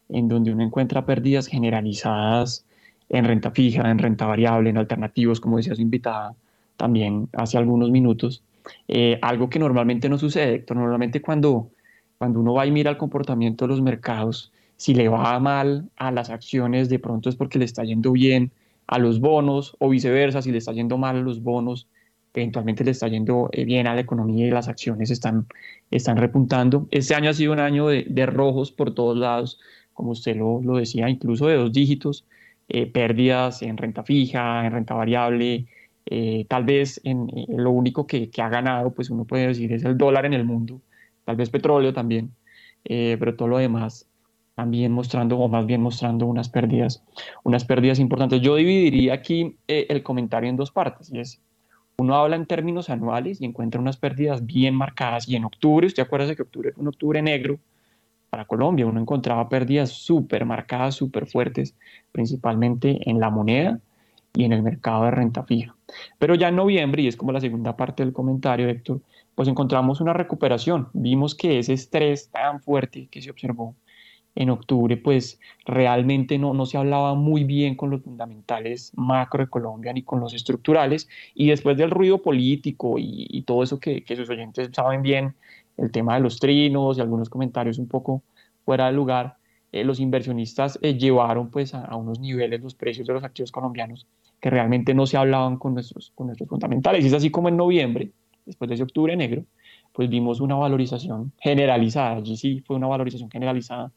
en 0.09 0.27
donde 0.27 0.51
uno 0.51 0.63
encuentra 0.63 1.05
pérdidas 1.05 1.47
generalizadas 1.47 2.65
en 3.09 3.25
renta 3.25 3.51
fija, 3.51 3.89
en 3.89 3.97
renta 3.97 4.27
variable, 4.27 4.69
en 4.69 4.77
alternativos, 4.77 5.39
como 5.39 5.57
decía 5.57 5.75
su 5.75 5.81
invitada, 5.81 6.35
también 6.77 7.27
hace 7.33 7.57
algunos 7.57 7.89
minutos, 7.89 8.43
eh, 8.87 9.19
algo 9.21 9.49
que 9.49 9.59
normalmente 9.59 10.09
no 10.09 10.17
sucede, 10.17 10.55
Héctor. 10.55 10.77
Normalmente 10.77 11.21
cuando, 11.21 11.69
cuando 12.17 12.39
uno 12.39 12.53
va 12.53 12.65
y 12.67 12.71
mira 12.71 12.91
el 12.91 12.97
comportamiento 12.97 13.65
de 13.65 13.69
los 13.69 13.81
mercados, 13.81 14.51
si 14.77 14.93
le 14.93 15.09
va 15.09 15.39
mal 15.39 15.89
a 15.95 16.11
las 16.11 16.29
acciones, 16.29 16.89
de 16.89 16.99
pronto 16.99 17.29
es 17.29 17.35
porque 17.35 17.59
le 17.59 17.65
está 17.65 17.83
yendo 17.83 18.11
bien 18.11 18.51
a 18.87 18.99
los 18.99 19.19
bonos 19.19 19.75
o 19.79 19.89
viceversa, 19.89 20.41
si 20.41 20.51
le 20.51 20.57
está 20.57 20.73
yendo 20.73 20.97
mal 20.97 21.17
a 21.17 21.21
los 21.21 21.41
bonos, 21.41 21.87
eventualmente 22.33 22.83
le 22.83 22.91
está 22.91 23.07
yendo 23.07 23.49
eh, 23.51 23.65
bien 23.65 23.87
a 23.87 23.95
la 23.95 24.01
economía 24.01 24.47
y 24.47 24.51
las 24.51 24.67
acciones 24.67 25.11
están, 25.11 25.47
están 25.91 26.17
repuntando. 26.17 26.87
Este 26.91 27.15
año 27.15 27.29
ha 27.29 27.33
sido 27.33 27.53
un 27.53 27.59
año 27.59 27.87
de, 27.87 28.25
rojos 28.25 28.71
por 28.71 28.93
todos 28.93 29.17
lados, 29.17 29.59
como 29.93 30.11
usted 30.11 30.35
lo, 30.35 30.61
lo 30.61 30.77
decía, 30.77 31.09
incluso 31.09 31.47
de 31.47 31.55
dos 31.55 31.71
dígitos, 31.71 32.25
eh, 32.69 32.87
pérdidas 32.87 33.61
en 33.61 33.77
renta 33.77 34.03
fija, 34.03 34.65
en 34.65 34.71
renta 34.73 34.95
variable, 34.95 35.67
eh, 36.05 36.45
tal 36.49 36.63
vez 36.65 36.99
en, 37.03 37.27
lo 37.49 37.71
único 37.71 38.07
que, 38.07 38.29
ha 38.37 38.49
ganado, 38.49 38.93
pues 38.93 39.09
uno 39.09 39.25
puede 39.25 39.47
decir, 39.47 39.71
es 39.73 39.83
el 39.83 39.97
dólar 39.97 40.25
en 40.25 40.33
el 40.33 40.45
mundo, 40.45 40.81
tal 41.25 41.35
vez 41.35 41.49
petróleo 41.49 41.93
también, 41.93 42.31
pero 42.83 43.35
todo 43.35 43.47
lo 43.47 43.57
demás 43.57 44.07
también 44.55 44.91
mostrando, 44.91 45.37
o 45.39 45.47
más 45.47 45.65
bien 45.65 45.81
mostrando 45.81 46.25
unas 46.25 46.49
pérdidas, 46.49 47.03
unas 47.43 47.65
pérdidas 47.65 47.99
importantes. 47.99 48.41
Yo 48.41 48.55
dividiría 48.55 49.13
aquí 49.13 49.57
el 49.67 50.03
comentario 50.03 50.49
en 50.49 50.55
dos 50.55 50.71
partes, 50.71 51.11
y 51.11 51.19
es, 51.19 51.41
uno 51.97 52.15
habla 52.15 52.35
en 52.35 52.45
términos 52.45 52.89
anuales 52.89 53.41
y 53.41 53.45
encuentra 53.45 53.81
unas 53.81 53.97
pérdidas 53.97 54.45
bien 54.45 54.75
marcadas, 54.75 55.27
y 55.27 55.35
en 55.35 55.45
octubre, 55.45 55.87
usted 55.87 56.03
acuerda 56.03 56.33
que 56.35 56.41
octubre 56.41 56.71
fue 56.71 56.81
un 56.81 56.87
octubre 56.87 57.21
negro 57.21 57.59
para 58.29 58.45
Colombia, 58.45 58.87
uno 58.87 58.99
encontraba 58.99 59.47
pérdidas 59.47 59.91
súper 59.91 60.45
marcadas, 60.45 60.95
súper 60.95 61.27
fuertes, 61.27 61.75
principalmente 62.11 62.99
en 63.09 63.19
la 63.19 63.29
moneda, 63.29 63.79
y 64.35 64.45
en 64.45 64.51
el 64.51 64.63
mercado 64.63 65.03
de 65.03 65.11
renta 65.11 65.43
fija. 65.43 65.75
Pero 66.17 66.33
ya 66.33 66.47
en 66.47 66.55
noviembre, 66.55 67.03
y 67.03 67.07
es 67.07 67.15
como 67.15 67.31
la 67.31 67.39
segunda 67.39 67.77
parte 67.77 68.03
del 68.03 68.13
comentario, 68.13 68.67
Héctor, 68.67 69.01
pues 69.35 69.47
encontramos 69.47 70.01
una 70.01 70.13
recuperación. 70.13 70.87
Vimos 70.93 71.35
que 71.35 71.59
ese 71.59 71.73
estrés 71.73 72.29
tan 72.31 72.59
fuerte 72.59 73.07
que 73.11 73.21
se 73.21 73.29
observó 73.29 73.75
en 74.35 74.49
octubre, 74.49 74.97
pues 74.97 75.39
realmente 75.65 76.37
no, 76.37 76.53
no 76.53 76.65
se 76.65 76.77
hablaba 76.77 77.15
muy 77.15 77.43
bien 77.43 77.75
con 77.75 77.89
los 77.89 78.01
fundamentales 78.01 78.91
macro 78.95 79.43
de 79.43 79.49
Colombia 79.49 79.93
ni 79.93 80.03
con 80.03 80.19
los 80.19 80.33
estructurales. 80.33 81.07
Y 81.35 81.47
después 81.47 81.77
del 81.77 81.91
ruido 81.91 82.21
político 82.21 82.95
y, 82.97 83.43
todo 83.43 83.63
eso 83.63 83.79
que, 83.79 84.03
sus 84.15 84.29
oyentes 84.29 84.69
saben 84.73 85.01
bien, 85.01 85.35
el 85.77 85.91
tema 85.91 86.15
de 86.15 86.21
los 86.21 86.39
trinos 86.39 86.97
y 86.97 87.01
algunos 87.01 87.29
comentarios 87.29 87.77
un 87.77 87.87
poco 87.87 88.23
fuera 88.65 88.87
de 88.87 88.93
lugar, 88.93 89.37
eh, 89.71 89.83
los 89.83 89.99
inversionistas 89.99 90.77
eh, 90.81 90.95
llevaron 90.97 91.49
pues 91.49 91.73
a, 91.73 91.83
a, 91.85 91.95
unos 91.95 92.19
niveles 92.19 92.61
los 92.61 92.75
precios 92.75 93.07
de 93.07 93.13
los 93.13 93.23
activos 93.23 93.51
colombianos 93.51 94.07
que 94.39 94.49
realmente 94.49 94.93
no 94.93 95.07
se 95.07 95.17
hablaban 95.17 95.57
con 95.57 95.73
nuestros, 95.73 96.11
con 96.15 96.27
nuestros 96.27 96.49
fundamentales. 96.49 97.03
Y 97.03 97.07
es 97.07 97.13
así 97.13 97.31
como 97.31 97.49
en 97.49 97.57
noviembre, 97.57 98.11
después 98.45 98.69
de 98.69 98.75
ese 98.75 98.83
octubre 98.83 99.15
negro, 99.15 99.45
pues 99.93 100.09
vimos 100.09 100.41
una 100.41 100.55
valorización 100.55 101.31
generalizada, 101.39 102.17
allí 102.17 102.35
sí 102.35 102.61
fue 102.65 102.75
una 102.75 102.87
valorización 102.87 103.29
generalizada 103.29 103.91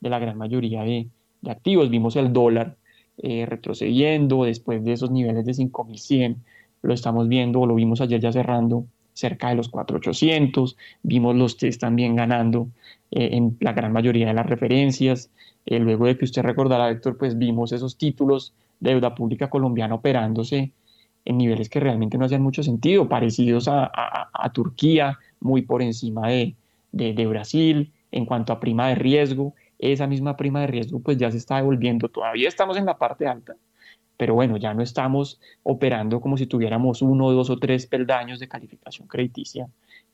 de 0.00 0.10
la 0.10 0.18
gran 0.18 0.36
mayoría 0.38 0.82
de, 0.82 1.08
de 1.40 1.50
activos. 1.50 1.90
Vimos 1.90 2.16
el 2.16 2.32
dólar 2.32 2.76
eh, 3.20 3.46
retrocediendo 3.46 4.44
después 4.44 4.84
de 4.84 4.92
esos 4.92 5.10
niveles 5.10 5.44
de 5.44 5.52
5.100, 5.52 6.36
lo 6.82 6.94
estamos 6.94 7.26
viendo, 7.26 7.66
lo 7.66 7.74
vimos 7.74 8.00
ayer 8.00 8.20
ya 8.20 8.30
cerrando 8.30 8.86
cerca 9.12 9.48
de 9.48 9.56
los 9.56 9.72
4.800, 9.72 10.76
vimos 11.02 11.34
los 11.34 11.56
test 11.56 11.80
también 11.80 12.14
ganando 12.14 12.68
eh, 13.10 13.30
en 13.32 13.56
la 13.58 13.72
gran 13.72 13.92
mayoría 13.92 14.28
de 14.28 14.34
las 14.34 14.46
referencias. 14.46 15.30
Eh, 15.66 15.80
luego 15.80 16.06
de 16.06 16.16
que 16.16 16.26
usted 16.26 16.42
recordará, 16.42 16.88
Héctor, 16.90 17.18
pues 17.18 17.36
vimos 17.36 17.72
esos 17.72 17.98
títulos 17.98 18.54
deuda 18.78 19.16
pública 19.16 19.50
colombiana 19.50 19.96
operándose 19.96 20.70
en 21.24 21.38
niveles 21.38 21.68
que 21.68 21.80
realmente 21.80 22.16
no 22.16 22.24
hacían 22.24 22.42
mucho 22.42 22.62
sentido, 22.62 23.08
parecidos 23.08 23.66
a, 23.68 23.90
Turquía, 24.54 25.18
muy 25.40 25.62
por 25.62 25.82
encima 25.82 26.28
de, 26.28 26.54
de, 26.92 27.26
Brasil, 27.26 27.92
en 28.12 28.24
cuanto 28.24 28.52
a 28.52 28.60
prima 28.60 28.88
de 28.88 28.94
riesgo, 28.94 29.54
esa 29.78 30.06
misma 30.06 30.36
prima 30.36 30.60
de 30.60 30.68
riesgo 30.68 31.00
pues 31.00 31.16
ya 31.18 31.30
se 31.30 31.38
está 31.38 31.56
devolviendo, 31.56 32.08
todavía 32.08 32.48
estamos 32.48 32.76
en 32.76 32.86
la 32.86 32.98
parte 32.98 33.26
alta, 33.26 33.56
pero 34.16 34.34
bueno, 34.34 34.56
ya 34.56 34.74
no 34.74 34.82
estamos 34.82 35.40
operando 35.62 36.20
como 36.20 36.36
si 36.36 36.46
tuviéramos 36.46 37.02
uno, 37.02 37.30
dos 37.30 37.50
o 37.50 37.58
tres 37.58 37.86
peldaños 37.86 38.40
de 38.40 38.48
calificación 38.48 39.06
crediticia 39.06 39.68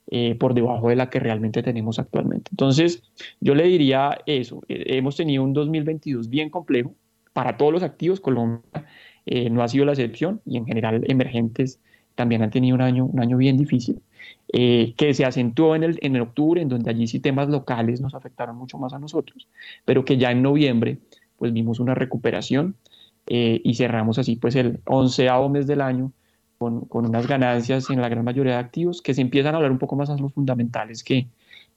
eh, 0.07 0.35
por 0.35 0.53
debajo 0.53 0.89
de 0.89 0.95
la 0.95 1.09
que 1.09 1.19
realmente 1.19 1.63
tenemos 1.63 1.97
actualmente. 1.97 2.51
Entonces, 2.51 3.01
yo 3.41 3.55
le 3.55 3.63
diría 3.63 4.19
eso, 4.27 4.61
eh, 4.67 4.85
hemos 4.89 5.15
tenido 5.15 5.43
un 5.43 5.53
2022 5.53 6.29
bien 6.29 6.51
complejo, 6.51 6.93
para 7.33 7.57
todos 7.57 7.73
los 7.73 7.83
activos, 7.83 8.21
Colombia 8.21 8.61
eh, 9.25 9.49
no 9.49 9.63
ha 9.63 9.67
sido 9.67 9.85
la 9.85 9.93
excepción 9.93 10.41
y 10.45 10.57
en 10.57 10.65
general 10.65 11.03
emergentes 11.07 11.81
también 12.13 12.43
han 12.43 12.51
tenido 12.51 12.75
un 12.75 12.81
año, 12.81 13.05
un 13.05 13.19
año 13.19 13.35
bien 13.35 13.57
difícil, 13.57 14.01
eh, 14.53 14.93
que 14.97 15.13
se 15.13 15.25
acentuó 15.25 15.75
en 15.75 15.83
el, 15.83 15.99
en 16.01 16.15
el 16.15 16.21
octubre, 16.21 16.61
en 16.61 16.69
donde 16.69 16.89
allí 16.89 17.07
sí 17.07 17.19
temas 17.19 17.49
locales 17.49 18.01
nos 18.01 18.13
afectaron 18.13 18.55
mucho 18.57 18.77
más 18.77 18.93
a 18.93 18.99
nosotros, 18.99 19.47
pero 19.85 20.05
que 20.05 20.17
ya 20.17 20.31
en 20.31 20.41
noviembre 20.41 20.99
pues 21.37 21.51
vimos 21.51 21.79
una 21.79 21.95
recuperación, 21.95 22.75
eh, 23.27 23.59
y 23.63 23.73
cerramos 23.73 24.19
así 24.19 24.35
pues 24.35 24.55
el 24.55 24.79
onceavo 24.85 25.49
mes 25.49 25.65
del 25.65 25.81
año 25.81 26.11
con, 26.59 26.85
con, 26.85 27.07
unas 27.07 27.27
ganancias 27.27 27.89
en 27.89 27.99
la 27.99 28.07
gran 28.07 28.23
mayoría 28.23 28.53
de 28.53 28.59
activos 28.59 29.01
que 29.01 29.15
se 29.15 29.21
empiezan 29.21 29.55
a 29.55 29.57
hablar 29.57 29.71
un 29.71 29.79
poco 29.79 29.95
más 29.95 30.09
a 30.11 30.17
los 30.17 30.31
fundamentales 30.31 31.03
que, 31.03 31.27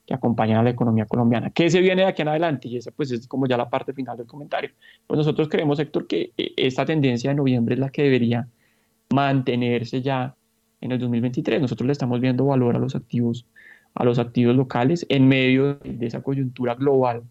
que 0.09 0.15
acompañan 0.15 0.59
a 0.59 0.63
la 0.63 0.71
economía 0.71 1.07
colombiana. 1.07 1.51
¿Qué 1.51 1.71
se 1.71 1.81
viene 1.81 2.03
de 2.03 2.09
aquí 2.09 2.23
en 2.23 2.29
adelante? 2.29 2.69
Y 2.69 2.79
esa 2.79 2.91
pues 2.91 3.11
es 3.13 3.27
como 3.27 3.47
ya 3.47 3.57
la 3.57 3.69
parte 3.69 3.93
final 3.93 4.17
del 4.17 4.27
comentario. 4.27 4.71
Pues 5.07 5.19
nosotros 5.19 5.49
creemos, 5.49 5.79
Héctor, 5.79 6.07
que 6.07 6.33
eh, 6.37 6.53
esta 6.57 6.85
tendencia 6.85 7.31
de 7.31 7.37
noviembre 7.37 7.75
es 7.75 7.79
la 7.79 7.91
que 7.91 8.03
debería 8.03 8.49
mantenerse 9.11 10.03
ya 10.03 10.35
en 10.81 10.93
el 10.93 10.99
2023. 10.99 11.61
Nosotros 11.61 11.87
le 11.87 11.93
estamos 11.93 12.21
viendo 12.21 12.47
valor 12.47 12.77
a 12.77 12.79
los 12.79 12.95
activos, 12.95 13.47
a 13.95 14.05
los 14.05 14.19
activos 14.19 14.57
locales 14.57 15.07
en 15.09 15.29
medio 15.29 15.75
de 15.85 16.07
esa 16.07 16.23
coyuntura 16.23 16.75
global 16.75 17.23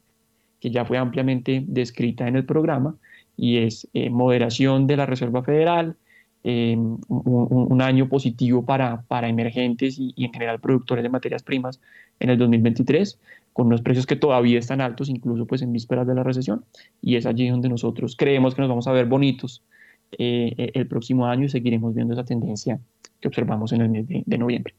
que 0.59 0.71
ya 0.71 0.85
fue 0.85 0.97
ampliamente 0.97 1.63
descrita 1.67 2.27
en 2.27 2.35
el 2.35 2.45
programa 2.45 2.95
y 3.35 3.57
es 3.57 3.87
eh, 3.93 4.09
moderación 4.09 4.87
de 4.87 4.97
la 4.97 5.05
Reserva 5.05 5.43
Federal, 5.43 5.95
em, 6.43 6.97
un, 7.07 7.81
año 7.81 8.09
positivo 8.09 8.65
para, 8.65 9.03
para 9.07 9.29
emergentes 9.29 9.97
y, 9.99 10.13
en 10.17 10.33
general 10.33 10.59
productores 10.59 11.03
de 11.03 11.09
materias 11.09 11.43
primas 11.43 11.79
en 12.19 12.31
el 12.31 12.37
2023, 12.39 13.19
con 13.53 13.67
unos 13.67 13.81
precios 13.81 14.07
que 14.07 14.15
todavía 14.15 14.57
están 14.57 14.81
altos, 14.81 15.09
incluso 15.09 15.45
pues 15.45 15.61
en 15.61 15.71
vísperas 15.71 16.07
de 16.07 16.15
la 16.15 16.23
recesión, 16.23 16.65
y 17.01 17.15
es 17.15 17.25
allí 17.25 17.47
donde 17.49 17.69
nosotros 17.69 18.15
creemos 18.15 18.55
que 18.55 18.61
nos 18.61 18.69
vamos 18.69 18.87
a 18.87 18.91
ver 18.91 19.05
bonitos 19.05 19.63
eh, 20.11 20.53
e, 20.57 20.71
el 20.73 20.87
próximo 20.87 21.25
año 21.25 21.45
y 21.45 21.49
seguiremos 21.49 21.93
viendo 21.93 22.13
esa 22.13 22.23
tendencia 22.23 22.79
que 23.19 23.27
observamos 23.27 23.71
en 23.73 23.81
el 23.81 23.89
mes 23.89 24.07
de, 24.07 24.37
noviembre. 24.37 24.73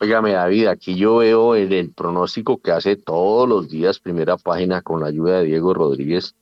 Óigame, 0.00 0.32
David, 0.32 0.66
aquí 0.66 0.96
yo 0.96 1.16
veo 1.18 1.54
el, 1.54 1.90
pronóstico 1.92 2.58
que 2.58 2.72
hace 2.72 2.96
todos 2.96 3.48
los 3.48 3.68
días, 3.68 4.00
primera 4.00 4.36
página, 4.36 4.82
con 4.82 5.00
la 5.00 5.06
ayuda 5.06 5.38
de 5.38 5.46
Diego 5.46 5.74
Rodríguez. 5.74 6.34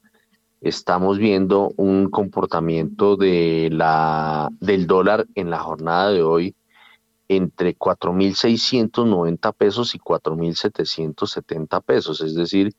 Estamos 0.61 1.19
viendo 1.19 1.73
un 1.77 2.09
comportamiento 2.09 3.17
de 3.17 3.69
la, 3.73 4.49
del 4.61 4.87
dólar 4.87 5.27
en 5.35 5.51
la 5.51 5.59
jornada 5.59 6.11
de 6.11 6.23
hoy 6.23 6.55
entre 7.29 7.77
4.690 7.77 9.55
pesos 9.55 9.95
y 9.95 9.99
4.770 9.99 11.83
pesos, 11.83 12.21
es 12.21 12.35
decir, 12.35 12.75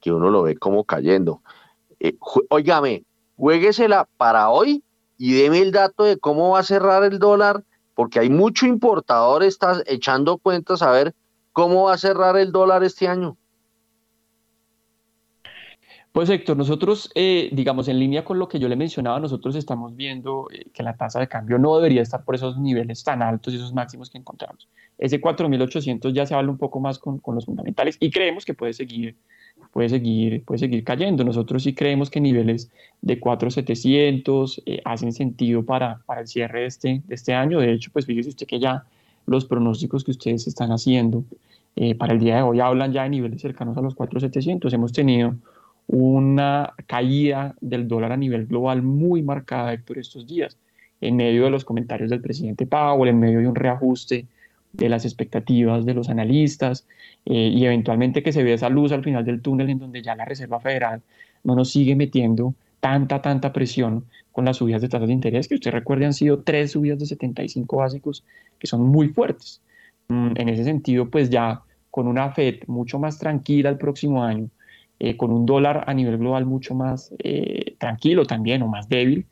que 0.00 0.12
uno 0.12 0.30
lo 0.30 0.42
ve 0.42 0.56
como 0.56 0.84
cayendo. 0.84 1.40
Eh, 2.00 2.16
jueguesela 3.36 4.08
para 4.16 4.50
hoy 4.50 4.82
y 5.18 5.34
deme 5.34 5.60
el 5.60 5.72
dato 5.72 6.04
de 6.04 6.18
cómo 6.18 6.50
va 6.50 6.60
a 6.60 6.64
cerrar 6.64 7.04
el 7.04 7.18
dólar, 7.18 7.64
porque 7.94 8.18
hay 8.18 8.30
mucho 8.30 8.66
importador 8.66 9.42
está 9.42 9.82
echando 9.86 10.38
cuentas 10.38 10.82
a 10.82 10.90
ver 10.90 11.14
cómo 11.52 11.84
va 11.84 11.94
a 11.94 11.98
cerrar 11.98 12.36
el 12.36 12.52
dólar 12.52 12.82
este 12.84 13.08
año. 13.08 13.36
Pues 16.14 16.30
Héctor, 16.30 16.56
nosotros, 16.56 17.10
eh, 17.16 17.50
digamos, 17.52 17.88
en 17.88 17.98
línea 17.98 18.24
con 18.24 18.38
lo 18.38 18.46
que 18.46 18.60
yo 18.60 18.68
le 18.68 18.76
mencionaba, 18.76 19.18
nosotros 19.18 19.56
estamos 19.56 19.96
viendo 19.96 20.46
eh, 20.52 20.66
que 20.72 20.84
la 20.84 20.96
tasa 20.96 21.18
de 21.18 21.26
cambio 21.26 21.58
no 21.58 21.74
debería 21.74 22.02
estar 22.02 22.24
por 22.24 22.36
esos 22.36 22.56
niveles 22.56 23.02
tan 23.02 23.20
altos 23.20 23.52
y 23.52 23.56
esos 23.56 23.74
máximos 23.74 24.10
que 24.10 24.18
encontramos. 24.18 24.68
Ese 24.96 25.20
4.800 25.20 26.12
ya 26.12 26.24
se 26.24 26.36
habla 26.36 26.52
un 26.52 26.58
poco 26.58 26.78
más 26.78 27.00
con, 27.00 27.18
con 27.18 27.34
los 27.34 27.46
fundamentales 27.46 27.96
y 27.98 28.12
creemos 28.12 28.44
que 28.44 28.54
puede 28.54 28.74
seguir 28.74 29.16
puede 29.74 29.88
seguir, 29.88 30.44
puede 30.44 30.60
seguir 30.60 30.84
cayendo. 30.84 31.24
Nosotros 31.24 31.64
sí 31.64 31.74
creemos 31.74 32.08
que 32.08 32.20
niveles 32.20 32.70
de 33.02 33.18
4,700 33.18 34.62
eh, 34.64 34.80
hacen 34.84 35.12
sentido 35.12 35.64
para, 35.64 35.98
para 36.06 36.20
el 36.20 36.28
cierre 36.28 36.60
de 36.60 36.66
este, 36.66 37.02
de 37.04 37.14
este 37.14 37.34
año. 37.34 37.58
De 37.58 37.72
hecho, 37.72 37.90
pues 37.92 38.06
fíjese 38.06 38.28
usted 38.28 38.46
que 38.46 38.60
ya 38.60 38.84
los 39.26 39.44
pronósticos 39.46 40.04
que 40.04 40.12
ustedes 40.12 40.46
están 40.46 40.70
haciendo 40.70 41.24
eh, 41.74 41.96
para 41.96 42.12
el 42.12 42.20
día 42.20 42.36
de 42.36 42.42
hoy 42.42 42.60
hablan 42.60 42.92
ya 42.92 43.02
de 43.02 43.08
niveles 43.08 43.42
cercanos 43.42 43.76
a 43.76 43.80
los 43.80 43.96
4,700. 43.96 44.72
Hemos 44.72 44.92
tenido 44.92 45.34
una 45.88 46.72
caída 46.86 47.56
del 47.60 47.88
dólar 47.88 48.12
a 48.12 48.16
nivel 48.16 48.46
global 48.46 48.80
muy 48.80 49.22
marcada 49.22 49.76
por 49.84 49.98
estos 49.98 50.24
días, 50.28 50.56
en 51.00 51.16
medio 51.16 51.42
de 51.42 51.50
los 51.50 51.64
comentarios 51.64 52.10
del 52.10 52.20
presidente 52.20 52.64
Powell, 52.64 53.10
en 53.10 53.18
medio 53.18 53.40
de 53.40 53.48
un 53.48 53.56
reajuste 53.56 54.26
de 54.76 54.88
las 54.88 55.04
expectativas 55.04 55.86
de 55.86 55.94
los 55.94 56.08
analistas 56.08 56.86
eh, 57.26 57.50
y 57.54 57.64
eventualmente 57.64 58.22
que 58.22 58.32
se 58.32 58.42
vea 58.42 58.54
esa 58.54 58.68
luz 58.68 58.92
al 58.92 59.04
final 59.04 59.24
del 59.24 59.40
túnel 59.40 59.70
en 59.70 59.78
donde 59.78 60.02
ya 60.02 60.14
la 60.16 60.24
Reserva 60.24 60.60
Federal 60.60 61.02
no 61.44 61.54
nos 61.54 61.70
sigue 61.70 61.94
metiendo 61.94 62.54
tanta, 62.80 63.22
tanta 63.22 63.52
presión 63.52 64.04
con 64.32 64.44
las 64.44 64.56
subidas 64.56 64.82
de 64.82 64.88
tasas 64.88 65.06
de 65.06 65.14
interés, 65.14 65.48
que 65.48 65.54
usted 65.54 65.70
recuerde 65.70 66.06
han 66.06 66.12
sido 66.12 66.40
tres 66.42 66.72
subidas 66.72 66.98
de 66.98 67.06
75 67.06 67.76
básicos 67.76 68.24
que 68.58 68.66
son 68.66 68.82
muy 68.82 69.08
fuertes. 69.08 69.62
Mm, 70.08 70.32
en 70.36 70.48
ese 70.48 70.64
sentido, 70.64 71.08
pues 71.08 71.30
ya 71.30 71.62
con 71.90 72.08
una 72.08 72.32
Fed 72.32 72.64
mucho 72.66 72.98
más 72.98 73.18
tranquila 73.18 73.70
el 73.70 73.78
próximo 73.78 74.24
año, 74.24 74.48
eh, 74.98 75.16
con 75.16 75.30
un 75.30 75.46
dólar 75.46 75.84
a 75.86 75.94
nivel 75.94 76.18
global 76.18 76.46
mucho 76.46 76.74
más 76.74 77.12
eh, 77.20 77.76
tranquilo 77.78 78.26
también 78.26 78.62
o 78.62 78.68
más 78.68 78.88
débil, 78.88 79.26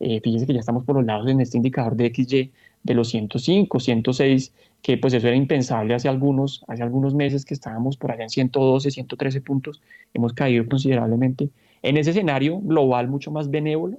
fíjese 0.00 0.46
que 0.46 0.54
ya 0.54 0.60
estamos 0.60 0.84
por 0.84 0.94
los 0.94 1.04
lados 1.04 1.26
en 1.28 1.40
este 1.40 1.56
indicador 1.56 1.96
de 1.96 2.12
XY 2.14 2.52
de 2.82 2.94
los 2.94 3.08
105, 3.08 3.80
106 3.80 4.52
que 4.82 4.96
pues 4.96 5.12
eso 5.14 5.26
era 5.26 5.36
impensable 5.36 5.94
hace 5.94 6.08
algunos, 6.08 6.64
hace 6.68 6.82
algunos 6.82 7.14
meses 7.14 7.44
que 7.44 7.54
estábamos 7.54 7.96
por 7.96 8.12
allá 8.12 8.24
en 8.24 8.30
112, 8.30 8.90
113 8.90 9.40
puntos, 9.40 9.82
hemos 10.14 10.32
caído 10.32 10.66
considerablemente. 10.66 11.50
En 11.82 11.96
ese 11.96 12.10
escenario 12.10 12.58
global 12.60 13.08
mucho 13.08 13.30
más 13.30 13.50
benévolo 13.50 13.98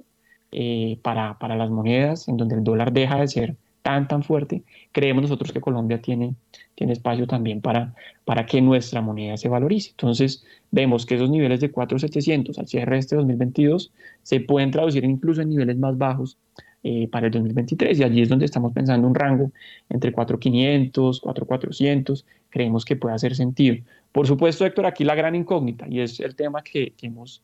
eh, 0.52 0.98
para, 1.02 1.38
para, 1.38 1.56
las 1.56 1.70
monedas, 1.70 2.28
en 2.28 2.36
donde 2.36 2.56
el 2.56 2.64
dólar 2.64 2.92
deja 2.92 3.20
de 3.20 3.28
ser 3.28 3.56
tan, 3.82 4.08
tan 4.08 4.22
fuerte, 4.22 4.62
creemos 4.92 5.22
nosotros 5.22 5.52
que 5.52 5.60
Colombia 5.60 6.02
tiene, 6.02 6.34
tiene 6.74 6.92
espacio 6.92 7.26
también 7.26 7.60
para, 7.60 7.94
para 8.24 8.44
que 8.44 8.60
nuestra 8.60 9.00
moneda 9.00 9.36
se 9.36 9.48
valorice. 9.48 9.90
Entonces, 9.90 10.44
vemos 10.70 11.06
que 11.06 11.14
esos 11.14 11.30
niveles 11.30 11.60
de 11.60 11.72
4.700 11.72 12.58
al 12.58 12.68
cierre 12.68 12.96
de 12.96 13.00
este 13.00 13.16
2022 13.16 13.90
se 14.22 14.40
pueden 14.40 14.70
traducir 14.70 15.04
incluso 15.04 15.40
en 15.40 15.50
niveles 15.50 15.78
más 15.78 15.96
bajos 15.96 16.36
eh, 16.82 17.08
para 17.08 17.26
el 17.26 17.32
2023 17.32 17.98
y 17.98 18.02
allí 18.02 18.22
es 18.22 18.30
donde 18.30 18.46
estamos 18.46 18.72
pensando 18.72 19.06
un 19.06 19.14
rango 19.14 19.52
entre 19.90 20.14
4.500, 20.14 21.20
4.400, 21.20 22.24
creemos 22.48 22.86
que 22.86 22.96
puede 22.96 23.14
hacer 23.14 23.34
sentido. 23.36 23.76
Por 24.12 24.26
supuesto, 24.26 24.64
Héctor, 24.64 24.86
aquí 24.86 25.04
la 25.04 25.14
gran 25.14 25.34
incógnita 25.34 25.86
y 25.88 26.00
es 26.00 26.20
el 26.20 26.34
tema 26.34 26.62
que, 26.62 26.94
hemos 27.02 27.42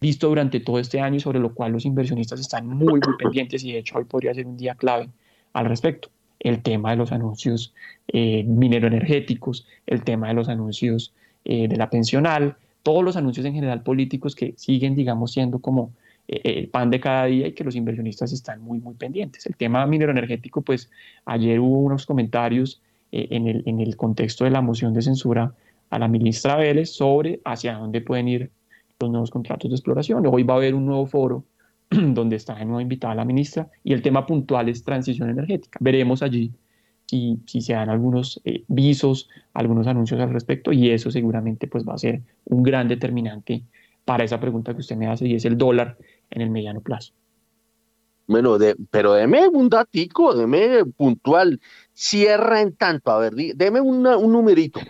visto 0.00 0.28
durante 0.28 0.60
todo 0.60 0.78
este 0.78 1.00
año 1.00 1.16
y 1.16 1.20
sobre 1.20 1.38
lo 1.38 1.52
cual 1.52 1.72
los 1.72 1.84
inversionistas 1.84 2.40
están 2.40 2.66
muy, 2.66 2.94
muy 2.94 3.16
pendientes 3.18 3.62
y 3.62 3.72
de 3.72 3.78
hecho 3.78 3.98
hoy 3.98 4.04
podría 4.04 4.32
ser 4.32 4.46
un 4.46 4.56
día 4.56 4.74
clave 4.74 5.10
al 5.52 5.66
respecto. 5.66 6.08
El 6.40 6.62
tema 6.62 6.92
de 6.92 6.96
los 6.96 7.12
anuncios 7.12 7.74
eh, 8.08 8.44
mineroenergéticos, 8.44 9.66
el 9.86 10.02
tema 10.02 10.28
de 10.28 10.34
los 10.34 10.48
anuncios 10.48 11.12
eh, 11.44 11.68
de 11.68 11.76
la 11.76 11.90
pensional, 11.90 12.56
todos 12.82 13.04
los 13.04 13.16
anuncios 13.16 13.44
en 13.44 13.52
general 13.52 13.82
políticos 13.82 14.34
que 14.34 14.54
siguen, 14.56 14.94
digamos, 14.94 15.32
siendo 15.32 15.58
como 15.58 15.90
el 16.28 16.68
pan 16.68 16.90
de 16.90 17.00
cada 17.00 17.24
día 17.24 17.48
y 17.48 17.52
que 17.52 17.64
los 17.64 17.74
inversionistas 17.74 18.32
están 18.32 18.60
muy, 18.60 18.78
muy 18.80 18.94
pendientes. 18.94 19.46
El 19.46 19.56
tema 19.56 19.86
minero 19.86 20.12
energético, 20.12 20.60
pues 20.60 20.90
ayer 21.24 21.58
hubo 21.58 21.80
unos 21.80 22.04
comentarios 22.04 22.82
eh, 23.10 23.28
en, 23.30 23.48
el, 23.48 23.62
en 23.66 23.80
el 23.80 23.96
contexto 23.96 24.44
de 24.44 24.50
la 24.50 24.60
moción 24.60 24.92
de 24.92 25.02
censura 25.02 25.54
a 25.90 25.98
la 25.98 26.08
ministra 26.08 26.56
Vélez 26.56 26.90
sobre 26.90 27.40
hacia 27.44 27.74
dónde 27.74 28.02
pueden 28.02 28.28
ir 28.28 28.50
los 29.00 29.10
nuevos 29.10 29.30
contratos 29.30 29.70
de 29.70 29.76
exploración. 29.76 30.26
Hoy 30.26 30.42
va 30.42 30.54
a 30.54 30.56
haber 30.58 30.74
un 30.74 30.84
nuevo 30.84 31.06
foro 31.06 31.44
donde 31.90 32.36
está 32.36 32.56
de 32.56 32.66
nuevo 32.66 32.80
invitada 32.80 33.14
la 33.14 33.24
ministra 33.24 33.68
y 33.82 33.94
el 33.94 34.02
tema 34.02 34.26
puntual 34.26 34.68
es 34.68 34.84
transición 34.84 35.30
energética. 35.30 35.78
Veremos 35.80 36.22
allí 36.22 36.52
si, 37.06 37.38
si 37.46 37.62
se 37.62 37.72
dan 37.72 37.88
algunos 37.88 38.40
eh, 38.44 38.64
visos, 38.68 39.30
algunos 39.54 39.86
anuncios 39.86 40.20
al 40.20 40.30
respecto 40.30 40.72
y 40.72 40.90
eso 40.90 41.10
seguramente 41.10 41.66
pues 41.68 41.88
va 41.88 41.94
a 41.94 41.98
ser 41.98 42.20
un 42.44 42.62
gran 42.62 42.86
determinante 42.88 43.62
para 44.04 44.24
esa 44.24 44.40
pregunta 44.40 44.74
que 44.74 44.80
usted 44.80 44.96
me 44.96 45.06
hace 45.06 45.26
y 45.26 45.34
es 45.34 45.44
el 45.44 45.56
dólar 45.56 45.96
en 46.30 46.42
el 46.42 46.50
mediano 46.50 46.80
plazo. 46.80 47.12
Bueno, 48.28 48.58
de, 48.58 48.76
pero 48.90 49.14
deme 49.14 49.48
un 49.48 49.70
datico, 49.70 50.34
deme 50.34 50.84
puntual. 50.84 51.60
Cierra 51.94 52.60
en 52.60 52.76
tanto, 52.76 53.10
a 53.10 53.18
ver, 53.18 53.32
deme 53.34 53.80
un 53.80 54.02
numerito. 54.02 54.80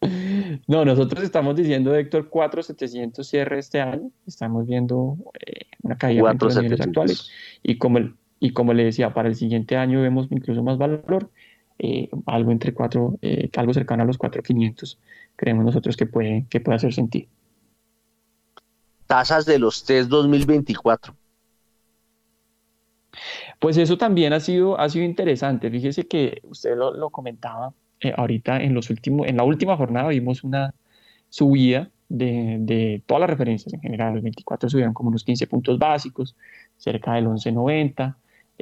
no, 0.66 0.86
nosotros 0.86 1.22
estamos 1.22 1.54
diciendo, 1.54 1.94
Héctor, 1.94 2.30
4.700 2.30 3.22
cierre 3.24 3.58
este 3.58 3.82
año. 3.82 4.10
Estamos 4.26 4.66
viendo 4.66 5.18
eh, 5.38 5.66
una 5.82 5.98
caída 5.98 6.30
en 6.30 6.38
los 6.40 6.56
niveles 6.56 6.80
actuales. 6.80 7.30
Y 7.62 7.76
como, 7.76 7.98
y 8.40 8.52
como 8.54 8.72
le 8.72 8.84
decía, 8.84 9.12
para 9.12 9.28
el 9.28 9.34
siguiente 9.34 9.76
año 9.76 10.00
vemos 10.00 10.28
incluso 10.30 10.62
más 10.62 10.78
valor, 10.78 11.30
eh, 11.78 12.08
algo 12.24 12.52
entre 12.52 12.72
4, 12.72 13.18
eh, 13.20 13.50
algo 13.54 13.74
cercano 13.74 14.04
a 14.04 14.06
los 14.06 14.18
4.500. 14.18 14.96
Creemos 15.36 15.66
nosotros 15.66 15.98
que 15.98 16.06
puede, 16.06 16.46
que 16.48 16.60
puede 16.60 16.76
hacer 16.76 16.94
sentido 16.94 17.28
tasas 19.12 19.44
de 19.44 19.58
los 19.58 19.84
test 19.84 20.08
2024? 20.08 21.14
Pues 23.58 23.76
eso 23.76 23.98
también 23.98 24.32
ha 24.32 24.40
sido, 24.40 24.80
ha 24.80 24.88
sido 24.88 25.04
interesante. 25.04 25.70
Fíjese 25.70 26.08
que 26.08 26.40
usted 26.44 26.74
lo, 26.74 27.10
comentaba 27.10 27.74
eh, 28.00 28.14
ahorita 28.16 28.62
en, 28.62 28.72
los 28.72 28.88
últimos, 28.88 29.28
en 29.28 29.36
la 29.36 29.44
última 29.44 29.76
jornada 29.76 30.08
vimos 30.08 30.42
una 30.44 30.72
subida 31.28 31.90
de, 32.08 32.56
de, 32.60 33.02
todas 33.04 33.20
las 33.20 33.28
referencias 33.28 33.74
en 33.74 33.82
general. 33.82 34.14
Los 34.14 34.22
24 34.22 34.70
subieron 34.70 34.94
como 34.94 35.10
unos 35.10 35.24
15 35.24 35.46
puntos 35.46 35.78
básicos, 35.78 36.34
cerca 36.78 37.12
del 37.12 37.26
11.90. 37.26 38.14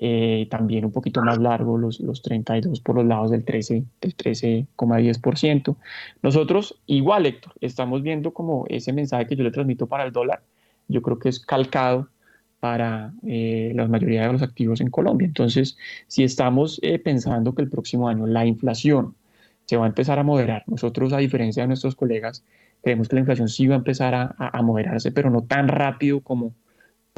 Eh, 0.03 0.49
también 0.51 0.87
un 0.87 0.93
poquito 0.93 1.21
más 1.21 1.37
largo 1.37 1.77
los, 1.77 2.01
los 2.01 2.23
32 2.23 2.81
por 2.81 2.97
los 2.97 3.05
lados 3.05 3.31
del 3.31 3.45
13, 3.45 3.85
del 4.01 4.17
13,10%. 4.17 5.77
Nosotros, 6.23 6.81
igual 6.87 7.27
Héctor, 7.27 7.53
estamos 7.61 8.03
viendo 8.03 8.33
como 8.33 8.65
ese 8.71 8.95
mensaje 8.95 9.27
que 9.27 9.37
yo 9.37 9.45
le 9.45 9.51
transmito 9.51 9.87
para 9.87 10.05
el 10.05 10.13
dólar, 10.13 10.43
yo 10.89 11.03
creo 11.03 11.19
que 11.19 11.29
es 11.29 11.39
calcado 11.39 12.09
para 12.61 13.13
eh, 13.27 13.73
la 13.75 13.89
mayoría 13.89 14.27
de 14.27 14.33
los 14.33 14.43
activos 14.43 14.81
en 14.81 14.91
Colombia. 14.91 15.27
Entonces, 15.27 15.77
si 16.07 16.23
estamos 16.23 16.79
eh, 16.83 16.99
pensando 16.99 17.55
que 17.55 17.63
el 17.63 17.71
próximo 17.71 18.09
año 18.09 18.27
la 18.27 18.47
inflación 18.47 19.15
se 19.65 19.77
va 19.77 19.85
a 19.85 19.89
empezar 19.89 20.19
a 20.19 20.23
moderar, 20.23 20.65
nosotros 20.67 21.13
a 21.13 21.19
diferencia 21.19 21.63
de 21.63 21.69
nuestros 21.69 21.95
colegas, 21.95 22.45
creemos 22.83 23.09
que 23.09 23.17
la 23.17 23.21
inflación 23.21 23.49
sí 23.49 23.67
va 23.67 23.75
a 23.75 23.79
empezar 23.79 24.15
a, 24.15 24.63
moderarse, 24.63 25.13
pero 25.13 25.31
no 25.31 25.43
tan 25.43 25.69
rápido 25.69 26.21
como, 26.21 26.55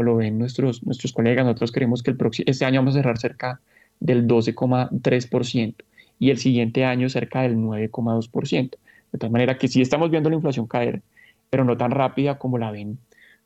lo 0.02 0.16
ven 0.16 0.38
nuestros, 0.38 0.82
nuestros 0.84 1.12
colegas. 1.12 1.44
Nosotros 1.44 1.72
creemos 1.72 2.02
que 2.02 2.10
el 2.10 2.16
próximo, 2.16 2.44
este 2.48 2.64
año 2.64 2.80
vamos 2.80 2.94
a 2.94 2.98
cerrar 2.98 3.18
cerca 3.18 3.60
del 4.00 4.26
12,3% 4.26 5.74
y 6.18 6.30
el 6.30 6.38
siguiente 6.38 6.84
año 6.84 7.08
cerca 7.08 7.42
del 7.42 7.56
9,2%. 7.56 8.70
De 9.12 9.18
tal 9.18 9.30
manera 9.30 9.58
que 9.58 9.68
sí 9.68 9.82
estamos 9.82 10.10
viendo 10.10 10.30
la 10.30 10.36
inflación 10.36 10.66
caer, 10.66 11.02
pero 11.50 11.64
no 11.64 11.76
tan 11.76 11.90
rápida 11.90 12.38
como 12.38 12.58
la 12.58 12.70
ven 12.70 12.98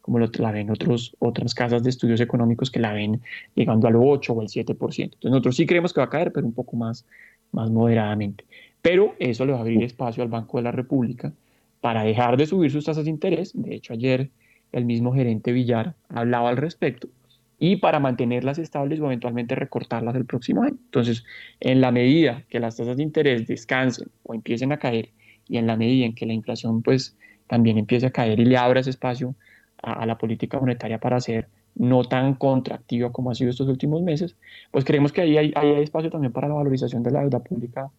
como 0.07 0.21
la 0.21 0.53
ven 0.53 0.71
otros, 0.71 1.17
otras 1.19 1.53
casas 1.53 1.83
de 1.83 1.91
estudios 1.91 2.21
económicos 2.21 2.71
que 2.71 2.79
la 2.79 2.93
ven 2.93 3.23
llegando 3.57 3.89
al 3.89 3.97
8 3.97 4.33
o 4.33 4.41
al 4.41 4.47
7%. 4.47 4.69
Entonces 4.71 5.19
nosotros 5.21 5.57
sí 5.57 5.67
creemos 5.67 5.93
que 5.93 5.99
va 5.99 6.05
a 6.05 6.11
caer, 6.11 6.31
pero 6.31 6.47
un 6.47 6.53
poco 6.53 6.77
más, 6.77 7.05
más 7.51 7.73
moderadamente. 7.73 8.45
Pero 8.83 9.17
eso 9.19 9.45
le 9.45 9.51
va 9.51 9.59
a 9.59 9.63
abrir 9.63 9.83
espacio 9.83 10.23
al 10.23 10.29
Banco 10.29 10.59
de 10.59 10.63
la 10.63 10.71
República 10.71 11.33
para 11.81 12.05
dejar 12.05 12.37
de 12.37 12.47
subir 12.47 12.71
sus 12.71 12.85
tasas 12.85 13.03
de 13.03 13.11
interés. 13.11 13.51
De 13.53 13.75
hecho, 13.75 13.95
ayer 13.95 14.31
el 14.73 14.85
mismo 14.85 15.15
gerente 15.15 15.53
Villar 15.53 15.95
hablaba 16.09 16.49
al 16.49 16.57
respecto 16.57 17.09
y 17.59 17.77
para 17.77 18.01
mantenerlas 18.01 18.59
estables 18.59 19.01
o 19.01 19.07
eventualmente 19.07 19.55
recortarlas 19.55 20.15
el 20.15 20.27
próximo 20.27 20.63
año. 20.63 20.77
Entonces, 20.85 21.25
en 21.61 21.81
la 21.81 21.91
medida 21.91 22.45
que 22.49 22.61
las 22.61 22.77
tasas 22.77 22.99
de 22.99 23.03
interés 23.03 23.47
descansen 23.47 24.09
o 24.25 24.35
empiecen 24.35 24.73
a 24.73 24.79
caer 24.79 25.11
y 25.49 25.57
en 25.57 25.67
la 25.67 25.77
medida 25.77 26.05
en 26.05 26.15
que 26.15 26.27
la 26.27 26.33
inflación 26.33 26.83
pues 26.83 27.17
también 27.47 27.79
empiece 27.79 28.07
a 28.07 28.11
caer 28.11 28.41
y 28.41 28.45
le 28.45 28.57
abra 28.57 28.81
ese 28.81 28.91
espacio 28.91 29.35
a, 29.83 30.05
la 30.05 30.19
política 30.19 30.59
monetaria 30.59 30.99
para 30.99 31.21
ser 31.21 31.49
no 31.75 32.05
tan 32.05 32.35
contractiva 32.35 33.13
como 33.13 33.31
ha 33.31 33.35
sido 33.35 33.51
estos 33.51 33.69
últimos 33.69 34.03
meses, 34.03 34.37
pues 34.71 34.85
creemos 34.85 35.13
que 35.13 35.21
ahí 35.21 35.37
hay, 35.37 35.53
espacio 35.83 36.11
también 36.11 36.33
para 36.33 36.49
la 36.49 36.55
valorización 36.55 37.03
de 37.03 37.11
la 37.11 37.21
deuda 37.21 37.41
pública 37.41 37.91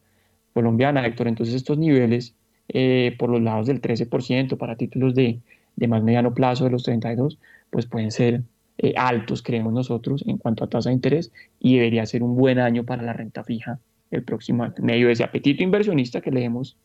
colombiana, 0.53 1.06
Héctor. 1.06 1.27
Entonces 1.27 1.56
estos 1.56 1.77
niveles 1.77 2.35
eh, 2.69 3.15
por 3.18 3.30
los 3.30 3.41
lados 3.41 3.68
del 3.68 3.81
13% 3.81 4.57
para 4.57 4.76
títulos 4.76 5.14
de, 5.15 5.39
de, 5.78 5.88
más 5.88 6.04
mediano 6.04 6.34
plazo 6.34 6.66
de 6.66 6.72
los 6.72 6.84
32, 6.84 7.40
pues 7.70 7.86
pueden 7.86 8.12
ser 8.12 8.41
eh, 8.78 8.94
altos, 8.98 9.41
creemos 9.41 9.74
nosotros, 9.74 10.24
en 10.28 10.38
cuanto 10.38 10.64
a 10.64 10.68
tasa 10.68 10.90
de 10.90 10.95
interés 10.95 11.32
y 11.60 11.78
debería 11.78 12.06
ser 12.06 12.22
un 12.24 12.36
buen 12.36 12.60
año 12.60 12.84
para 12.84 13.04
la 13.04 13.14
renta 13.14 13.44
fija 13.44 13.80
el 14.12 14.24
próximo 14.24 14.64
año. 14.64 14.76
medio 14.82 15.08
de 15.08 15.14
ese 15.14 15.24
apetito 15.24 15.64
inversionista 15.64 16.22
que 16.22 16.32
leemos 16.32 16.78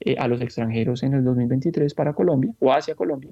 eh, 0.00 0.16
a 0.18 0.28
los 0.28 0.40
extranjeros 0.40 1.02
en 1.02 1.14
el 1.14 1.24
2023 1.24 1.94
para 1.94 2.12
Colombia 2.12 2.52
o 2.58 2.72
hacia 2.72 2.94
Colombia, 2.94 3.30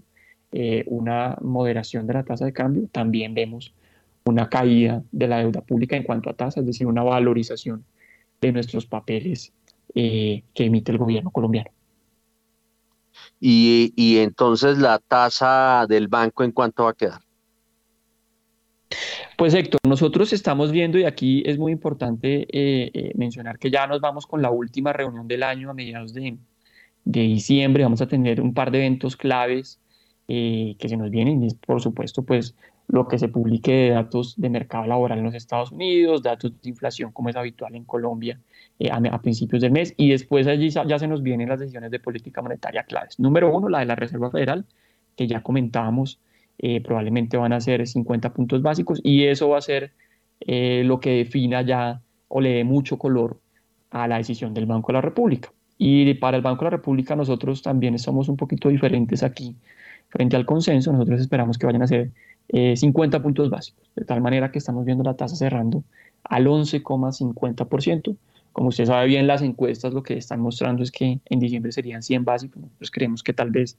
eh, 0.53 0.85
una 0.87 1.37
moderación 1.41 2.07
de 2.07 2.15
la 2.15 2.23
tasa 2.23 2.45
de 2.45 2.53
cambio, 2.53 2.89
también 2.91 3.35
vemos 3.35 3.75
una 4.25 4.49
caída 4.49 5.03
de 5.13 5.29
la 5.29 5.39
deuda 5.39 5.61
pública 5.61 5.97
en 5.97 6.03
cuanto 6.03 6.31
a 6.31 6.35
tasa, 6.35 6.61
es 6.61 6.67
decir, 6.67 6.87
una 6.87 7.03
valorización 7.03 7.85
de 8.41 8.53
nuestros 8.53 8.87
papeles 8.87 9.53
eh, 9.95 10.43
que 10.55 10.65
emite 10.65 10.93
el 10.93 10.99
gobierno 10.99 11.31
colombiano. 11.31 11.71
Y, 13.41 14.19
entonces 14.19 14.79
la 14.79 14.99
tasa 14.99 15.87
del 15.89 16.09
banco 16.09 16.43
en 16.43 16.53
cuánto 16.53 16.85
va 16.85 16.91
a 16.91 16.95
quedar? 16.95 17.21
Pues 19.37 19.53
Héctor, 19.53 19.81
nosotros 19.87 20.33
estamos 20.33 20.73
viendo 20.73 20.99
y 20.99 21.05
aquí 21.05 21.43
es 21.45 21.59
muy 21.59 21.73
importante 21.73 22.47
eh, 22.51 23.13
mencionar 23.15 23.59
que 23.59 23.71
ya 23.71 23.87
nos 23.87 24.01
vamos 24.01 24.27
con 24.27 24.41
la 24.41 24.51
última 24.51 24.93
reunión 24.93 25.29
del 25.29 25.43
año 25.43 25.71
a 25.71 25.75
mediados 25.75 26.15
de, 26.15 26.39
de 27.05 27.21
diciembre. 27.21 27.83
Vamos 27.83 28.01
a 28.01 28.09
tener 28.09 28.41
un 28.41 28.55
par 28.55 28.71
de 28.71 28.79
eventos 28.79 29.17
claves 29.17 29.81
eh, 30.29 30.77
que 30.79 30.89
se 30.89 30.97
nos 30.97 31.11
vienen 31.11 31.43
y 31.45 31.55
por 31.55 31.81
supuesto 31.81 32.25
pues 32.25 32.57
lo 32.89 33.07
que 33.07 33.19
se 33.19 33.29
publique 33.29 33.73
de 33.73 33.91
datos 33.91 34.35
de 34.37 34.51
mercado 34.51 34.87
laboral 34.87 35.19
en 35.19 35.25
los 35.25 35.35
Estados 35.35 35.73
Unidos, 35.73 36.23
datos 36.23 36.53
de 36.63 36.69
inflación 36.69 37.13
como 37.13 37.29
es 37.29 37.37
habitual 37.37 37.75
en 37.75 37.85
Colombia 37.85 38.41
eh, 38.79 38.91
a, 38.91 39.23
principios 39.23 39.63
del 39.63 39.73
mes 39.73 39.95
y 39.97 40.11
después 40.11 40.47
allí 40.47 40.71
ya 40.71 40.99
se 40.99 41.09
nos 41.09 41.23
vienen 41.23 41.49
las 41.49 41.61
decisiones 41.61 41.91
de 41.91 41.99
política 41.99 42.43
monetaria 42.43 42.85
claves. 42.85 43.19
Número 43.19 43.55
uno, 43.55 43.69
la 43.69 43.81
de 43.81 43.87
la 43.87 43.97
Reserva 43.97 44.31
Federal, 44.31 44.67
que 45.17 45.27
ya 45.27 45.43
comentábamos, 45.43 46.21
eh, 46.59 46.81
probablemente 46.81 47.37
van 47.37 47.53
a 47.53 47.61
ser 47.61 47.87
50 47.87 48.33
puntos 48.33 48.63
básicos 48.63 49.01
y 49.03 49.25
eso 49.25 49.49
va 49.49 49.59
a 49.59 49.63
ser 49.63 49.93
lo 50.39 51.01
que 51.01 51.11
defina 51.11 51.63
ya 51.63 52.03
o 52.29 52.43
le 52.43 52.51
dé 52.51 52.65
mucho 52.65 52.99
color 52.99 53.41
a 53.91 54.07
la 54.07 54.19
decisión 54.19 54.53
del 54.53 54.67
Banco 54.67 54.89
de 54.89 54.95
la 54.95 55.01
República. 55.01 55.51
Y 55.79 56.13
para 56.15 56.37
el 56.37 56.43
Banco 56.43 56.65
de 56.65 56.71
la 56.71 56.77
República 56.77 57.17
nosotros 57.17 57.63
también 57.63 57.99
somos 57.99 58.29
un 58.29 58.37
poquito 58.37 58.69
diferentes 58.69 59.23
aquí 59.23 59.57
frente 60.09 60.37
al 60.37 60.47
consenso, 60.47 60.93
nosotros 60.93 61.21
esperamos 61.21 61.59
que 61.59 61.67
vayan 61.67 61.83
a 61.83 61.87
ser 61.87 62.11
50 62.49 63.17
eh, 63.17 63.21
puntos 63.21 63.51
básicos, 63.51 63.91
de 63.97 64.05
tal 64.05 64.21
manera 64.21 64.51
que 64.51 64.59
estamos 64.59 64.85
viendo 64.85 65.03
la 65.05 65.15
tasa 65.15 65.37
cerrando 65.37 65.83
al 66.25 66.47
11,50%. 66.47 68.17
Como 68.57 68.71
usted 68.71 68.87
sabe 68.87 69.07
bien, 69.07 69.27
las 69.27 69.43
encuestas 69.43 69.93
lo 69.93 70.03
que 70.03 70.17
están 70.17 70.41
mostrando 70.41 70.83
es 70.83 70.91
que 70.91 71.21
en 71.27 71.41
diciembre 71.41 71.73
serían 71.73 72.03
100 72.03 72.25
básicos. 72.25 72.63
Nosotros 72.63 72.91
creemos 72.91 73.23
que 73.23 73.35
tal 73.35 73.51
vez 73.51 73.79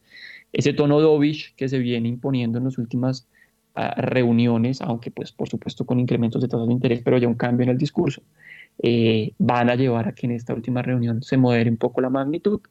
ese 0.53 0.71
tono 0.71 1.01
dovish 1.01 1.55
que 1.55 1.67
se 1.67 1.79
viene 1.79 2.07
imponiendo 2.07 2.59
en 2.59 2.65
las 2.65 2.77
últimas 2.77 3.27
ah, 3.73 3.95
reuniones, 3.99 4.79
aunque 4.83 5.09
pues 5.09 5.31
por 5.31 5.49
supuesto 5.49 5.83
con 5.83 5.99
incrementos 5.99 6.43
de 6.43 6.47
tasas 6.47 6.67
de 6.67 6.73
interés, 6.73 7.01
pero 7.03 7.17
ya 7.17 7.27
un 7.27 7.33
cambio 7.33 7.63
en 7.63 7.71
el 7.71 7.79
discurso, 7.79 8.21
eh, 8.83 9.31
van 9.39 9.71
a 9.71 9.75
llevar 9.75 10.09
a 10.09 10.11
que 10.11 10.27
en 10.27 10.33
esta 10.33 10.53
última 10.53 10.83
reunión 10.83 11.23
se 11.23 11.37
modere 11.37 11.71
un 11.71 11.77
poco 11.77 11.99
la 12.01 12.11
magnitud 12.11 12.61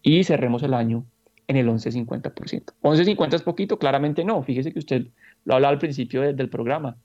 y 0.00 0.24
cerremos 0.24 0.62
el 0.62 0.72
año 0.72 1.04
en 1.48 1.58
el 1.58 1.68
11,50%. 1.68 2.72
11,50 2.80 3.34
es 3.34 3.42
poquito, 3.42 3.78
claramente 3.78 4.24
no. 4.24 4.42
Fíjese 4.42 4.72
que 4.72 4.78
usted 4.78 5.08
lo 5.44 5.56
hablaba 5.56 5.74
al 5.74 5.78
principio 5.78 6.22
del 6.22 6.48
programa. 6.48 6.96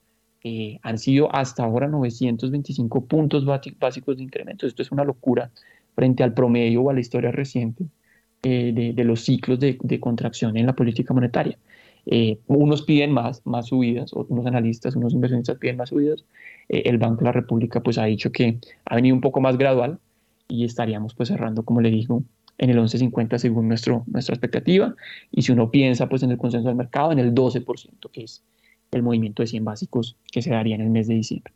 Eh, 0.43 0.79
han 0.83 0.97
sido 0.97 1.33
hasta 1.35 1.63
ahora 1.63 1.87
925 1.87 3.05
puntos 3.05 3.45
básicos 3.45 4.17
de 4.17 4.23
incremento. 4.23 4.67
Esto 4.67 4.81
es 4.81 4.91
una 4.91 5.03
locura 5.03 5.51
frente 5.95 6.23
al 6.23 6.33
promedio 6.33 6.83
o 6.83 6.89
a 6.89 6.93
la 6.93 6.99
historia 6.99 7.31
reciente 7.31 7.85
eh, 8.43 8.93
de, 8.95 9.03
los 9.03 9.21
ciclos 9.21 9.59
de, 9.59 9.99
contracción 9.99 10.57
en 10.57 10.67
la 10.67 10.73
política 10.73 11.13
monetaria. 11.13 11.57
Eh, 12.05 12.39
unos 12.47 12.83
piden 12.83 13.11
más, 13.11 13.41
más 13.45 13.67
subidas, 13.67 14.13
unos 14.13 14.45
analistas, 14.45 14.95
unos 14.95 15.13
inversionistas 15.13 15.57
piden 15.57 15.77
más 15.77 15.89
subidas. 15.89 16.23
el 16.69 16.97
Banco 16.97 17.19
de 17.19 17.25
la 17.25 17.31
República 17.33 17.81
pues 17.81 17.97
ha 17.97 18.05
dicho 18.05 18.31
que 18.31 18.59
ha 18.85 18.95
venido 18.95 19.15
un 19.15 19.21
poco 19.21 19.41
más 19.41 19.57
gradual 19.57 19.99
y 20.47 20.63
estaríamos 20.65 21.13
pues 21.15 21.29
cerrando, 21.29 21.63
como 21.63 21.81
le 21.81 21.89
digo, 21.89 22.23
en 22.57 22.69
el 22.69 22.77
11.50 22.77 23.37
según 23.37 23.67
nuestro, 23.67 24.03
nuestra 24.07 24.35
expectativa. 24.35 24.95
Y 25.31 25.41
si 25.41 25.51
uno 25.51 25.69
piensa 25.71 26.07
pues 26.07 26.23
en 26.23 26.31
el 26.31 26.37
consenso 26.37 26.67
del 26.67 26.77
mercado, 26.77 27.11
en 27.11 27.19
el 27.19 27.33
12%, 27.33 28.09
que 28.11 28.23
es 28.23 28.43
el 28.91 29.03
movimiento 29.03 29.43
de 29.43 29.47
100 29.47 29.65
básicos 29.65 30.17
que 30.31 30.41
se 30.41 30.51
daría 30.51 30.75
en 30.75 30.81
el 30.81 30.89
mes 30.89 31.07
de 31.07 31.15
diciembre. 31.15 31.53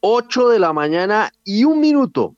8 0.00 0.48
de 0.50 0.58
la 0.58 0.72
mañana 0.72 1.32
y 1.44 1.64
un 1.64 1.80
minuto. 1.80 2.36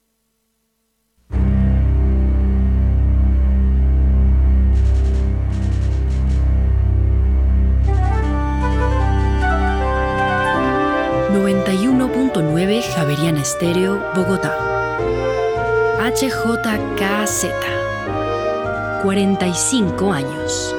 ...91.9 11.31 12.83
Javeriana 12.95 13.41
Estéreo, 13.41 14.03
Bogotá. 14.15 14.57
HJKZ. 16.01 17.47
45 19.03 20.13
años. 20.13 20.75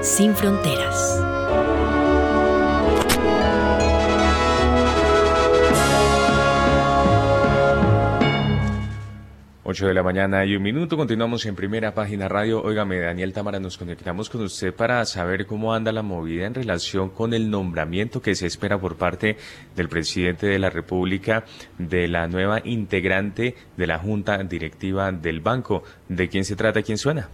Sin 0.00 0.34
fronteras. 0.34 1.27
8 9.70 9.86
de 9.86 9.92
la 9.92 10.02
mañana 10.02 10.46
y 10.46 10.56
un 10.56 10.62
minuto, 10.62 10.96
continuamos 10.96 11.44
en 11.44 11.54
primera 11.54 11.92
página 11.92 12.26
radio. 12.26 12.62
Óigame, 12.62 13.00
Daniel 13.00 13.34
Tamara, 13.34 13.60
nos 13.60 13.76
conectamos 13.76 14.30
con 14.30 14.40
usted 14.40 14.72
para 14.72 15.04
saber 15.04 15.44
cómo 15.44 15.74
anda 15.74 15.92
la 15.92 16.00
movida 16.00 16.46
en 16.46 16.54
relación 16.54 17.10
con 17.10 17.34
el 17.34 17.50
nombramiento 17.50 18.22
que 18.22 18.34
se 18.34 18.46
espera 18.46 18.80
por 18.80 18.96
parte 18.96 19.36
del 19.76 19.90
presidente 19.90 20.46
de 20.46 20.58
la 20.58 20.70
República 20.70 21.44
de 21.76 22.08
la 22.08 22.28
nueva 22.28 22.62
integrante 22.64 23.56
de 23.76 23.86
la 23.86 23.98
Junta 23.98 24.42
Directiva 24.42 25.12
del 25.12 25.40
Banco. 25.40 25.82
¿De 26.08 26.30
quién 26.30 26.46
se 26.46 26.56
trata? 26.56 26.80
¿Quién 26.80 26.96
suena? 26.96 27.28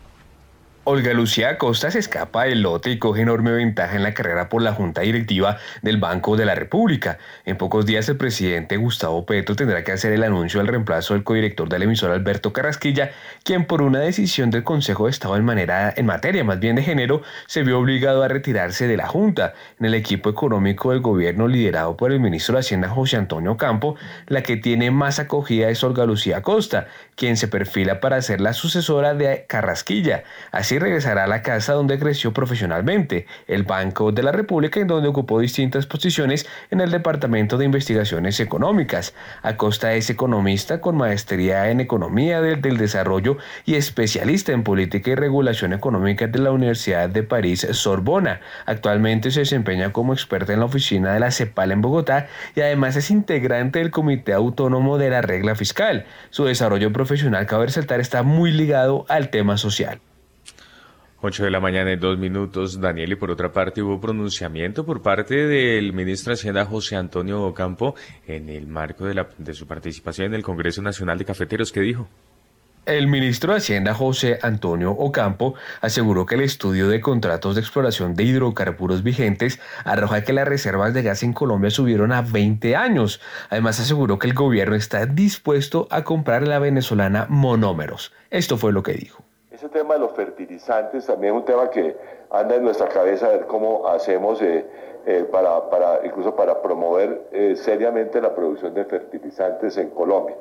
Olga 0.87 1.15
Lucía 1.15 1.49
Acosta 1.49 1.91
se 1.91 1.99
escapa 1.99 2.45
del 2.45 2.61
lote 2.61 2.91
y 2.91 2.99
coge 2.99 3.23
enorme 3.23 3.53
ventaja 3.53 3.97
en 3.97 4.03
la 4.03 4.13
carrera 4.13 4.51
por 4.51 4.61
la 4.61 4.75
Junta 4.75 5.01
Directiva 5.01 5.57
del 5.81 5.97
Banco 5.97 6.37
de 6.37 6.45
la 6.45 6.55
República. 6.55 7.17
En 7.47 7.57
pocos 7.57 7.87
días 7.87 8.07
el 8.11 8.19
presidente 8.19 8.77
Gustavo 8.77 9.25
Petro 9.25 9.57
tendrá 9.57 9.83
que 9.83 9.93
hacer 9.93 10.13
el 10.13 10.23
anuncio 10.23 10.61
del 10.61 10.69
reemplazo 10.69 11.15
del 11.15 11.25
codirector 11.25 11.71
de 11.71 11.79
la 11.79 11.87
emisora 11.87 12.13
Alberto 12.13 12.53
Carrasquilla, 12.53 13.13
quien 13.45 13.65
por 13.65 13.81
una 13.81 13.99
decisión 13.99 14.51
del 14.51 14.63
Consejo 14.63 15.07
de 15.07 15.13
Estado 15.13 15.37
en, 15.37 15.45
manera, 15.47 15.91
en 15.97 16.05
materia 16.05 16.45
más 16.45 16.61
bien 16.61 16.77
de 16.77 16.83
género 16.83 17.23
se 17.47 17.63
vio 17.63 17.79
obligado 17.79 18.23
a 18.23 18.29
retirarse 18.29 18.87
de 18.87 18.99
la 18.99 19.07
Junta. 19.07 19.55
En 19.81 19.87
el 19.87 19.95
equipo 19.95 20.29
económico 20.29 20.91
del 20.91 21.01
gobierno 21.01 21.49
liderado 21.49 21.97
por 21.97 22.13
el 22.13 22.21
ministro 22.21 22.57
de 22.57 22.61
Hacienda 22.61 22.91
José 22.91 23.17
Antonio 23.17 23.57
Campo, 23.57 23.97
la 24.27 24.43
que 24.43 24.59
tiene 24.59 24.91
más 24.91 25.19
acogida 25.19 25.71
es 25.71 25.83
Olga 25.83 26.05
Lucía 26.05 26.39
Acosta, 26.39 26.89
quien 27.17 27.39
se 27.39 27.49
perfila 27.49 28.01
para 28.01 28.21
ser 28.21 28.43
la 28.43 28.53
sucesora 28.53 29.15
de 29.15 29.47
Carrasquilla. 29.49 30.25
Así 30.53 30.74
y 30.75 30.79
regresará 30.81 31.25
a 31.25 31.29
la 31.29 31.43
casa 31.43 31.73
donde 31.73 32.01
creció 32.01 32.33
profesionalmente, 32.33 33.27
el 33.47 33.63
Banco 33.63 34.11
de 34.11 34.25
la 34.25 34.33
República, 34.33 34.81
en 34.81 34.89
donde 34.89 35.09
ocupó 35.09 35.39
distintas 35.39 35.87
posiciones 35.87 36.49
en 36.73 36.81
el 36.81 36.91
Departamento 36.91 37.57
de 37.57 37.65
Investigaciones 37.65 38.41
Económicas. 38.41 39.15
Acosta 39.43 39.95
es 39.95 40.11
economista 40.11 40.81
con 40.81 40.97
maestría 40.97 41.71
en 41.71 41.79
Economía 41.79 42.41
del, 42.41 42.61
del 42.61 42.77
Desarrollo 42.77 43.39
y 43.65 43.77
especialista 43.77 44.51
en 44.51 44.65
Política 44.65 45.13
y 45.13 45.15
Regulación 45.15 45.73
Económica 45.73 46.27
de 46.27 46.41
la 46.41 46.51
Universidad 46.51 47.09
de 47.09 47.23
París 47.23 47.67
Sorbona. 47.71 48.41
Actualmente 48.67 49.31
se 49.31 49.41
desempeña 49.41 49.93
como 49.93 50.13
experta 50.13 50.55
en 50.55 50.59
la 50.59 50.67
oficina 50.67 51.15
de 51.15 51.21
la 51.21 51.31
CEPAL 51.31 51.71
en 51.71 51.83
Bogotá 51.83 52.27
y 52.57 52.63
además 52.63 52.97
es 52.97 53.13
integrante 53.13 53.79
del 53.79 53.93
Comité 53.93 54.33
Autónomo 54.33 54.99
de 54.99 55.11
la 55.11 55.23
Regla 55.23 55.55
Fiscal. 55.55 56.07
Su 56.31 56.45
desarrollo 56.45 56.93
profesional, 56.93 57.47
cabe 57.47 57.67
resaltar, 57.67 58.01
está 58.01 58.25
muy 58.25 58.51
ligado 58.51 59.07
al 59.09 59.29
tema 59.29 59.57
social. 59.57 60.01
8 61.27 61.45
de 61.45 61.51
la 61.51 61.59
mañana 61.59 61.91
en 61.91 62.01
dos 62.01 62.19
minutos, 62.19 62.83
Daniel, 62.83 63.13
y 63.13 63.15
por 63.15 63.31
otra 63.31 63.51
parte 63.51 63.81
hubo 63.81 63.99
pronunciamiento 63.99 64.85
por 64.85 65.01
parte 65.01 65.35
del 65.47 65.95
ministro 65.95 66.33
de 66.33 66.35
Hacienda 66.35 66.67
José 66.67 66.97
Antonio 66.97 67.43
Ocampo 67.45 67.95
en 68.27 68.51
el 68.51 68.67
marco 68.67 69.07
de, 69.07 69.25
de 69.39 69.55
su 69.55 69.67
participación 69.67 70.27
en 70.27 70.35
el 70.35 70.43
Congreso 70.43 70.83
Nacional 70.83 71.17
de 71.17 71.25
Cafeteros. 71.25 71.73
¿Qué 71.73 71.81
dijo? 71.81 72.07
El 72.85 73.07
ministro 73.07 73.53
de 73.53 73.59
Hacienda 73.61 73.95
José 73.95 74.39
Antonio 74.43 74.91
Ocampo 74.91 75.55
aseguró 75.81 76.27
que 76.27 76.35
el 76.35 76.43
estudio 76.43 76.89
de 76.89 77.01
contratos 77.01 77.55
de 77.55 77.63
exploración 77.63 78.15
de 78.15 78.25
hidrocarburos 78.25 79.03
vigentes 79.03 79.61
arroja 79.87 80.25
que 80.25 80.35
las 80.35 80.47
reservas 80.47 80.93
de 80.93 81.05
gas 81.05 81.23
en 81.23 81.33
Colombia 81.33 81.71
subieron 81.71 82.13
a 82.13 82.21
20 82.21 82.77
años. 82.77 83.23
Además 83.49 83.81
aseguró 83.81 84.19
que 84.19 84.27
el 84.27 84.35
gobierno 84.35 84.77
está 84.77 85.07
dispuesto 85.07 85.89
a 85.91 86.05
comprar 86.05 86.47
la 86.47 86.59
venezolana 86.59 87.25
monómeros. 87.31 88.13
Esto 88.31 88.59
fue 88.59 88.75
lo 88.75 88.83
que 88.83 88.93
dijo. 88.93 89.25
Ese 89.55 89.69
tema 89.69 89.95
de 89.95 90.01
los 90.01 90.13
fertilizantes 90.15 91.07
también 91.07 91.33
es 91.33 91.39
un 91.39 91.45
tema 91.45 91.71
que 91.71 91.97
anda 92.29 92.57
en 92.57 92.65
nuestra 92.65 92.89
cabeza, 92.89 93.27
a 93.27 93.29
ver 93.29 93.47
cómo 93.47 93.87
hacemos 93.87 94.43
eh, 94.43 94.67
eh, 95.07 95.29
para, 95.31 95.71
para, 95.71 96.01
incluso 96.05 96.35
para 96.35 96.61
promover 96.61 97.29
eh, 97.31 97.55
seriamente 97.55 98.21
la 98.21 98.35
producción 98.35 98.75
de 98.75 98.85
fertilizantes 98.85 99.77
en 99.77 99.91
Colombia. 99.91 100.35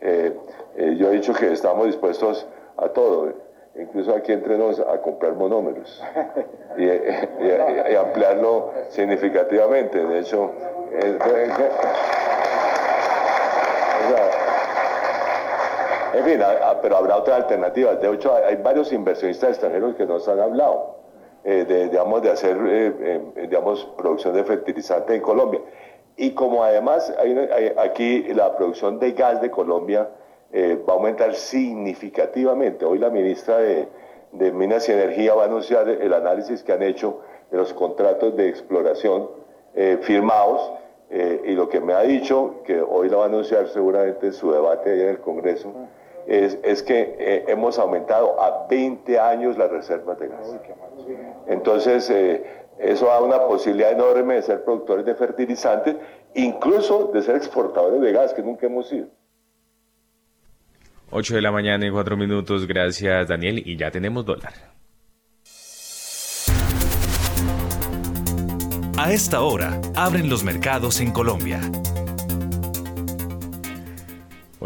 Yo 0.00 1.08
he 1.08 1.12
dicho 1.12 1.34
que 1.34 1.52
estamos 1.52 1.86
dispuestos 1.86 2.46
a 2.78 2.88
todo, 2.88 3.34
incluso 3.76 4.14
aquí 4.14 4.32
entre 4.32 4.56
nos, 4.56 4.80
a 4.80 4.98
comprar 5.02 5.34
monómeros 5.34 6.02
y, 6.78 6.84
y, 6.84 7.96
ampliarlo 7.96 8.72
significativamente. 8.88 10.06
De 10.06 10.20
hecho, 10.20 10.52
en 16.16 16.24
fin, 16.24 16.40
pero 16.82 16.96
habrá 16.96 17.16
otras 17.16 17.42
alternativas. 17.42 18.00
De 18.00 18.12
hecho, 18.12 18.34
hay, 18.34 18.56
varios 18.56 18.92
inversionistas 18.92 19.50
extranjeros 19.50 19.94
que 19.96 20.06
nos 20.06 20.26
han 20.28 20.40
hablado 20.40 20.96
eh, 21.44 21.64
de, 21.66 21.88
digamos, 21.88 22.22
de 22.22 22.30
hacer 22.30 22.56
digamos, 23.36 23.84
producción 23.96 24.34
de 24.34 24.44
fertilizante 24.44 25.14
en 25.14 25.22
Colombia. 25.22 25.60
Y 26.16 26.30
como 26.30 26.62
además 26.62 27.12
aquí 27.76 28.22
la 28.34 28.56
producción 28.56 28.98
de 29.00 29.12
gas 29.12 29.40
de 29.40 29.50
Colombia 29.50 30.08
eh, 30.56 30.80
va 30.88 30.92
a 30.92 30.96
aumentar 30.96 31.34
significativamente. 31.34 32.84
Hoy 32.84 32.98
la 32.98 33.10
ministra 33.10 33.58
de, 33.58 33.88
Minas 34.52 34.88
y 34.88 34.92
Energía 34.92 35.34
va 35.34 35.42
a 35.42 35.46
anunciar 35.46 35.88
el 35.88 36.14
análisis 36.14 36.62
que 36.62 36.72
han 36.72 36.82
hecho 36.84 37.22
de 37.50 37.58
los 37.58 37.74
contratos 37.74 38.36
de 38.36 38.50
exploración 38.50 39.30
eh, 39.74 39.98
firmados 40.02 40.72
eh, 41.10 41.42
y 41.46 41.52
lo 41.52 41.68
que 41.68 41.80
me 41.80 41.92
ha 41.92 42.02
dicho, 42.02 42.62
que 42.64 42.80
hoy 42.80 43.08
la 43.08 43.16
va 43.16 43.24
a 43.24 43.26
anunciar 43.26 43.66
seguramente 43.66 44.26
en 44.26 44.32
su 44.32 44.52
debate 44.52 45.02
en 45.02 45.08
el 45.08 45.18
Congreso, 45.18 45.72
es, 46.26 46.58
es 46.62 46.82
que 46.82 47.44
hemos 47.48 47.78
aumentado 47.78 48.40
a 48.40 48.66
20 48.68 49.18
años 49.18 49.58
las 49.58 49.70
reservas 49.70 50.18
de 50.18 50.28
gas. 50.28 50.56
Entonces, 51.46 52.10
eso 52.78 53.06
da 53.06 53.20
una 53.20 53.40
posibilidad 53.40 53.92
enorme 53.92 54.34
de 54.34 54.42
ser 54.42 54.64
productores 54.64 55.04
de 55.04 55.14
fertilizantes, 55.14 55.96
incluso 56.34 57.10
de 57.12 57.22
ser 57.22 57.36
exportadores 57.36 58.00
de 58.00 58.12
gas, 58.12 58.34
que 58.34 58.42
nunca 58.42 58.66
hemos 58.66 58.88
sido. 58.88 59.08
8 61.10 61.36
de 61.36 61.42
la 61.42 61.52
mañana 61.52 61.86
y 61.86 61.90
4 61.90 62.16
minutos, 62.16 62.66
gracias 62.66 63.28
Daniel, 63.28 63.62
y 63.64 63.76
ya 63.76 63.90
tenemos 63.90 64.24
dólar. 64.24 64.52
A 68.96 69.12
esta 69.12 69.42
hora, 69.42 69.80
abren 69.94 70.30
los 70.30 70.44
mercados 70.44 71.00
en 71.00 71.12
Colombia. 71.12 71.60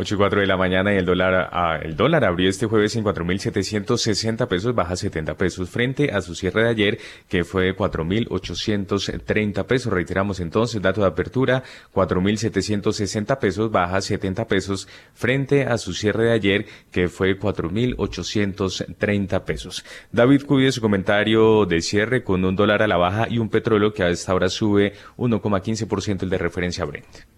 8 0.00 0.14
y 0.14 0.18
4 0.18 0.40
de 0.42 0.46
la 0.46 0.56
mañana 0.56 0.94
y 0.94 0.96
el 0.96 1.04
dólar, 1.04 1.48
ah, 1.50 1.76
el 1.82 1.96
dólar 1.96 2.24
abrió 2.24 2.48
este 2.48 2.66
jueves 2.66 2.94
en 2.94 3.02
4.760 3.02 4.46
pesos, 4.46 4.72
baja 4.72 4.94
70 4.94 5.34
pesos 5.34 5.68
frente 5.68 6.12
a 6.12 6.20
su 6.20 6.36
cierre 6.36 6.62
de 6.62 6.68
ayer 6.68 6.98
que 7.28 7.42
fue 7.42 7.76
4.830 7.76 9.66
pesos. 9.66 9.92
Reiteramos 9.92 10.38
entonces, 10.38 10.80
dato 10.80 11.00
de 11.00 11.08
apertura, 11.08 11.64
4.760 11.92 13.40
pesos, 13.40 13.72
baja 13.72 14.00
70 14.00 14.46
pesos 14.46 14.86
frente 15.14 15.64
a 15.64 15.76
su 15.78 15.92
cierre 15.92 16.26
de 16.26 16.32
ayer 16.32 16.66
que 16.92 17.08
fue 17.08 17.36
4.830 17.36 19.42
pesos. 19.42 19.84
David 20.12 20.44
cuide 20.46 20.70
su 20.70 20.80
comentario 20.80 21.66
de 21.66 21.80
cierre 21.80 22.22
con 22.22 22.44
un 22.44 22.54
dólar 22.54 22.82
a 22.82 22.86
la 22.86 22.98
baja 22.98 23.26
y 23.28 23.38
un 23.38 23.48
petróleo 23.48 23.92
que 23.92 24.04
a 24.04 24.10
esta 24.10 24.32
hora 24.32 24.48
sube 24.48 24.92
1,15% 25.16 26.22
el 26.22 26.30
de 26.30 26.38
referencia 26.38 26.84
Brent. 26.84 27.37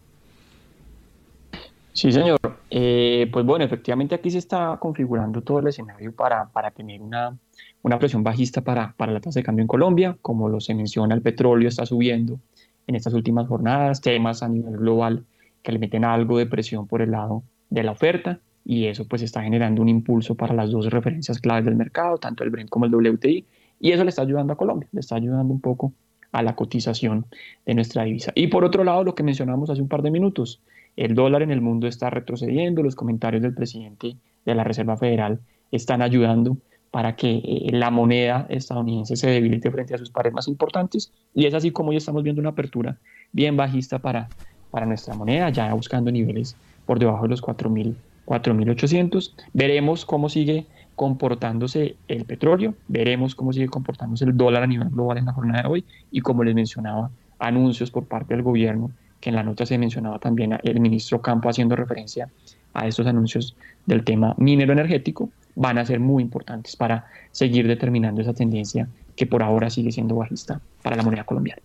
Sí, 2.01 2.11
señor. 2.13 2.39
Eh, 2.71 3.29
pues 3.31 3.45
bueno, 3.45 3.63
efectivamente 3.63 4.15
aquí 4.15 4.31
se 4.31 4.39
está 4.39 4.79
configurando 4.81 5.43
todo 5.43 5.59
el 5.59 5.67
escenario 5.67 6.13
para, 6.15 6.47
para 6.47 6.71
tener 6.71 7.03
una, 7.03 7.37
una 7.83 7.99
presión 7.99 8.25
bajista 8.25 8.63
para, 8.63 8.95
para 8.97 9.13
la 9.13 9.21
tasa 9.21 9.41
de 9.41 9.45
cambio 9.45 9.65
en 9.65 9.67
Colombia. 9.67 10.17
Como 10.23 10.49
lo 10.49 10.61
se 10.61 10.73
menciona, 10.75 11.15
el 11.15 11.21
petróleo 11.21 11.69
está 11.69 11.85
subiendo 11.85 12.41
en 12.87 12.95
estas 12.95 13.13
últimas 13.13 13.49
jornadas, 13.49 14.01
temas 14.01 14.43
a 14.43 14.49
nivel 14.49 14.79
global 14.79 15.27
que 15.63 15.73
le 15.73 15.79
meten 15.79 16.07
algo 16.07 16.39
de 16.39 16.47
presión 16.47 16.87
por 16.87 17.03
el 17.03 17.11
lado 17.11 17.43
de 17.69 17.83
la 17.83 17.93
oferta 17.93 18.41
y 18.65 18.87
eso 18.87 19.07
pues 19.07 19.21
está 19.21 19.43
generando 19.43 19.83
un 19.83 19.91
impulso 19.91 20.37
para 20.37 20.55
las 20.55 20.71
dos 20.71 20.87
referencias 20.87 21.39
claves 21.39 21.67
del 21.67 21.77
mercado, 21.77 22.17
tanto 22.17 22.45
el 22.45 22.49
Brent 22.49 22.71
como 22.71 22.87
el 22.87 22.95
WTI, 22.95 23.45
y 23.79 23.93
eso 23.93 24.05
le 24.05 24.09
está 24.09 24.23
ayudando 24.23 24.55
a 24.55 24.57
Colombia, 24.57 24.89
le 24.93 25.01
está 25.01 25.17
ayudando 25.17 25.53
un 25.53 25.61
poco 25.61 25.93
a 26.33 26.43
la 26.43 26.57
cotización 26.57 27.27
de 27.67 27.75
nuestra 27.75 28.05
divisa. 28.05 28.33
Y 28.35 28.47
por 28.47 28.65
otro 28.65 28.85
lado, 28.85 29.05
lo 29.05 29.15
que 29.15 29.23
mencionamos 29.23 29.69
hace 29.69 29.83
un 29.83 29.89
par 29.89 30.01
de 30.01 30.11
minutos, 30.11 30.63
el 30.97 31.15
dólar 31.15 31.43
en 31.43 31.51
el 31.51 31.61
mundo 31.61 31.87
está 31.87 32.11
retrocediendo, 32.11 32.83
los 32.83 32.95
comentarios 32.95 33.43
del 33.43 33.55
presidente 33.55 34.17
de 34.45 34.55
la 34.55 34.65
Reserva 34.65 34.97
Federal 34.97 35.41
están 35.71 36.03
ayudando 36.03 36.57
para 36.91 37.15
que 37.15 37.37
eh, 37.45 37.71
la 37.73 37.91
moneda 37.91 38.47
estadounidense 38.49 39.17
se 39.17 39.31
debilite 39.31 39.71
frente 39.71 39.95
a 39.95 39.99
sus 39.99 40.11
pares 40.11 40.33
más 40.33 40.49
importantes 40.49 41.13
y 41.35 41.47
es 41.47 41.55
así 41.55 41.71
como 41.71 41.91
hoy 41.91 41.97
estamos 41.97 42.23
viendo 42.23 42.41
una 42.41 42.51
apertura 42.51 42.99
bien 43.33 43.57
bajista 43.57 43.99
para, 43.99 44.29
para 44.71 44.87
nuestra 44.87 45.15
moneda, 45.15 45.51
ya 45.51 45.73
buscando 45.75 46.11
niveles 46.11 46.57
por 46.87 46.99
debajo 46.99 47.23
de 47.23 47.29
los 47.29 47.43
4.000, 47.43 47.95
4.800. 48.27 49.33
Veremos 49.53 50.05
cómo 50.05 50.29
sigue 50.29 50.67
comportándose 50.97 51.97
el 52.09 52.25
petróleo, 52.25 52.75
veremos 52.89 53.35
cómo 53.35 53.53
sigue 53.53 53.69
comportándose 53.69 54.25
el 54.25 54.37
dólar 54.37 54.65
a 54.65 54.67
nivel 54.67 54.91
global 54.91 55.19
en 55.19 55.27
la 55.27 55.33
jornada 55.33 55.63
de 55.63 55.69
hoy 55.69 55.85
y 56.11 56.21
como 56.21 56.45
les 56.45 56.55
mencionaba, 56.55 57.11
anuncios 57.39 57.91
por 57.91 58.05
parte 58.05 58.35
del 58.35 58.43
gobierno 58.43 58.91
que 59.21 59.31
en 59.31 59.37
la 59.37 59.43
nota 59.43 59.67
se 59.67 59.79
mencionaba 59.79 60.19
también 60.19 60.59
el 60.63 60.81
ministro 60.81 61.21
Campo 61.21 61.49
haciendo 61.49 61.77
referencia 61.77 62.29
a 62.73 62.87
estos 62.87 63.07
anuncios 63.07 63.57
del 63.87 64.05
tema 64.05 64.35
minero 64.39 64.73
energético, 64.73 65.31
van 65.57 65.79
a 65.79 65.85
ser 65.85 66.01
muy 66.01 66.23
importantes 66.23 66.77
para 66.77 67.07
seguir 67.31 67.67
determinando 67.67 68.23
esa 68.23 68.35
tendencia 68.35 68.89
que 69.17 69.27
por 69.27 69.43
ahora 69.43 69.69
sigue 69.71 69.93
siendo 69.93 70.17
bajista 70.17 70.61
para 70.83 70.97
la 70.97 71.03
moneda 71.03 71.25
colombiana. 71.25 71.63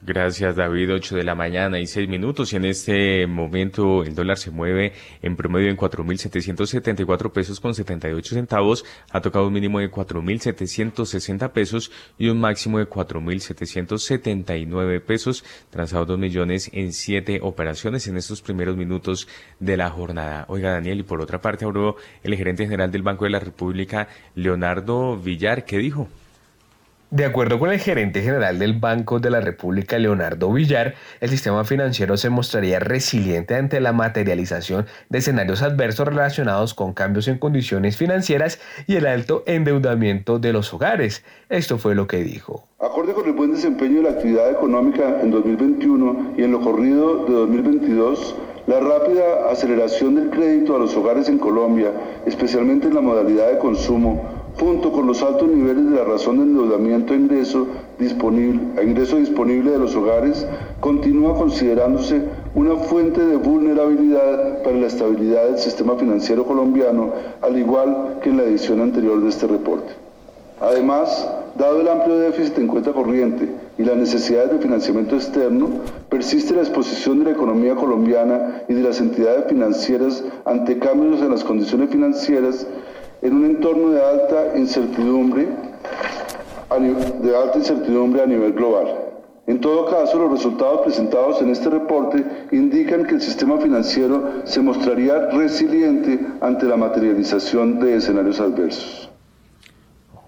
Gracias 0.00 0.54
David, 0.54 0.94
8 0.94 1.16
de 1.16 1.24
la 1.24 1.34
mañana 1.34 1.80
y 1.80 1.88
6 1.88 2.08
minutos. 2.08 2.52
Y 2.52 2.56
en 2.56 2.66
este 2.66 3.26
momento 3.26 4.04
el 4.04 4.14
dólar 4.14 4.38
se 4.38 4.52
mueve 4.52 4.92
en 5.22 5.34
promedio 5.34 5.70
en 5.70 5.76
4.774 5.76 7.32
pesos 7.32 7.58
con 7.58 7.74
78 7.74 8.36
centavos, 8.36 8.84
ha 9.10 9.20
tocado 9.20 9.48
un 9.48 9.52
mínimo 9.52 9.80
de 9.80 9.90
4.760 9.90 11.50
pesos 11.50 11.90
y 12.16 12.28
un 12.28 12.38
máximo 12.38 12.78
de 12.78 12.88
4.779 12.88 15.00
pesos, 15.00 15.44
transado 15.70 16.04
2 16.06 16.18
millones 16.18 16.70
en 16.72 16.92
7 16.92 17.40
operaciones 17.42 18.06
en 18.06 18.16
estos 18.16 18.40
primeros 18.40 18.76
minutos 18.76 19.26
de 19.58 19.76
la 19.76 19.90
jornada. 19.90 20.44
Oiga 20.48 20.70
Daniel, 20.70 21.00
y 21.00 21.02
por 21.02 21.20
otra 21.20 21.40
parte 21.40 21.64
habló 21.64 21.96
el 22.22 22.36
gerente 22.36 22.62
general 22.64 22.92
del 22.92 23.02
Banco 23.02 23.24
de 23.24 23.30
la 23.30 23.40
República, 23.40 24.06
Leonardo 24.36 25.16
Villar, 25.16 25.64
¿qué 25.64 25.78
dijo? 25.78 26.06
De 27.10 27.24
acuerdo 27.24 27.58
con 27.58 27.70
el 27.70 27.78
gerente 27.78 28.20
general 28.20 28.58
del 28.58 28.74
Banco 28.74 29.18
de 29.18 29.30
la 29.30 29.40
República, 29.40 29.98
Leonardo 29.98 30.52
Villar, 30.52 30.94
el 31.22 31.30
sistema 31.30 31.64
financiero 31.64 32.18
se 32.18 32.28
mostraría 32.28 32.80
resiliente 32.80 33.54
ante 33.54 33.80
la 33.80 33.94
materialización 33.94 34.84
de 35.08 35.16
escenarios 35.16 35.62
adversos 35.62 36.06
relacionados 36.06 36.74
con 36.74 36.92
cambios 36.92 37.26
en 37.28 37.38
condiciones 37.38 37.96
financieras 37.96 38.60
y 38.86 38.96
el 38.96 39.06
alto 39.06 39.42
endeudamiento 39.46 40.38
de 40.38 40.52
los 40.52 40.74
hogares. 40.74 41.24
Esto 41.48 41.78
fue 41.78 41.94
lo 41.94 42.06
que 42.06 42.18
dijo. 42.18 42.68
Acorde 42.78 43.14
con 43.14 43.24
el 43.24 43.32
buen 43.32 43.52
desempeño 43.52 43.96
de 43.96 44.02
la 44.02 44.10
actividad 44.10 44.50
económica 44.50 45.22
en 45.22 45.30
2021 45.30 46.34
y 46.36 46.42
en 46.42 46.52
lo 46.52 46.60
corrido 46.60 47.24
de 47.24 47.32
2022, 47.32 48.36
la 48.66 48.80
rápida 48.80 49.50
aceleración 49.50 50.14
del 50.14 50.28
crédito 50.28 50.76
a 50.76 50.78
los 50.78 50.94
hogares 50.94 51.30
en 51.30 51.38
Colombia, 51.38 51.90
especialmente 52.26 52.86
en 52.86 52.94
la 52.96 53.00
modalidad 53.00 53.50
de 53.50 53.56
consumo, 53.56 54.37
junto 54.58 54.90
con 54.90 55.06
los 55.06 55.22
altos 55.22 55.48
niveles 55.48 55.90
de 55.90 55.96
la 55.96 56.04
razón 56.04 56.38
de 56.38 56.42
endeudamiento 56.42 57.12
a 57.12 57.16
ingreso 57.16 57.66
disponible, 57.98 58.60
a 58.76 58.82
ingreso 58.82 59.16
disponible 59.16 59.70
de 59.70 59.78
los 59.78 59.94
hogares, 59.94 60.46
continúa 60.80 61.36
considerándose 61.36 62.22
una 62.54 62.74
fuente 62.76 63.24
de 63.24 63.36
vulnerabilidad 63.36 64.62
para 64.62 64.76
la 64.76 64.86
estabilidad 64.88 65.44
del 65.44 65.58
sistema 65.58 65.94
financiero 65.96 66.44
colombiano, 66.44 67.12
al 67.40 67.56
igual 67.56 68.18
que 68.22 68.30
en 68.30 68.38
la 68.38 68.44
edición 68.44 68.80
anterior 68.80 69.22
de 69.22 69.28
este 69.28 69.46
reporte. 69.46 69.92
Además, 70.60 71.28
dado 71.56 71.80
el 71.80 71.88
amplio 71.88 72.18
déficit 72.18 72.58
en 72.58 72.66
cuenta 72.66 72.92
corriente 72.92 73.48
y 73.78 73.84
las 73.84 73.96
necesidades 73.96 74.50
de 74.50 74.58
financiamiento 74.58 75.14
externo, 75.14 75.68
persiste 76.08 76.52
la 76.52 76.62
exposición 76.62 77.20
de 77.20 77.26
la 77.26 77.30
economía 77.30 77.76
colombiana 77.76 78.62
y 78.68 78.74
de 78.74 78.82
las 78.82 79.00
entidades 79.00 79.44
financieras 79.48 80.24
ante 80.44 80.80
cambios 80.80 81.22
en 81.22 81.30
las 81.30 81.44
condiciones 81.44 81.90
financieras 81.90 82.66
en 83.22 83.34
un 83.34 83.44
entorno 83.44 83.90
de 83.90 84.02
alta 84.02 84.56
incertidumbre 84.56 85.48
de 86.76 87.36
alta 87.36 87.58
incertidumbre 87.58 88.22
a 88.22 88.26
nivel 88.26 88.52
global. 88.52 89.08
En 89.46 89.60
todo 89.60 89.86
caso, 89.86 90.18
los 90.18 90.30
resultados 90.30 90.82
presentados 90.82 91.40
en 91.40 91.48
este 91.48 91.70
reporte 91.70 92.22
indican 92.52 93.06
que 93.06 93.14
el 93.14 93.22
sistema 93.22 93.58
financiero 93.58 94.42
se 94.44 94.60
mostraría 94.60 95.30
resiliente 95.30 96.20
ante 96.42 96.66
la 96.66 96.76
materialización 96.76 97.80
de 97.80 97.96
escenarios 97.96 98.40
adversos. 98.40 99.10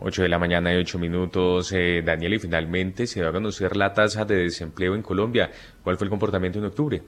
8 0.00 0.22
de 0.22 0.28
la 0.30 0.38
mañana 0.38 0.72
y 0.72 0.78
8 0.78 0.98
minutos, 0.98 1.70
eh, 1.72 2.02
Daniel, 2.02 2.32
y 2.32 2.38
finalmente 2.38 3.06
se 3.06 3.22
va 3.22 3.28
a 3.28 3.32
conocer 3.32 3.76
la 3.76 3.92
tasa 3.92 4.24
de 4.24 4.36
desempleo 4.36 4.94
en 4.94 5.02
Colombia. 5.02 5.50
¿Cuál 5.84 5.98
fue 5.98 6.06
el 6.06 6.10
comportamiento 6.10 6.58
en 6.58 6.64
octubre? 6.64 7.02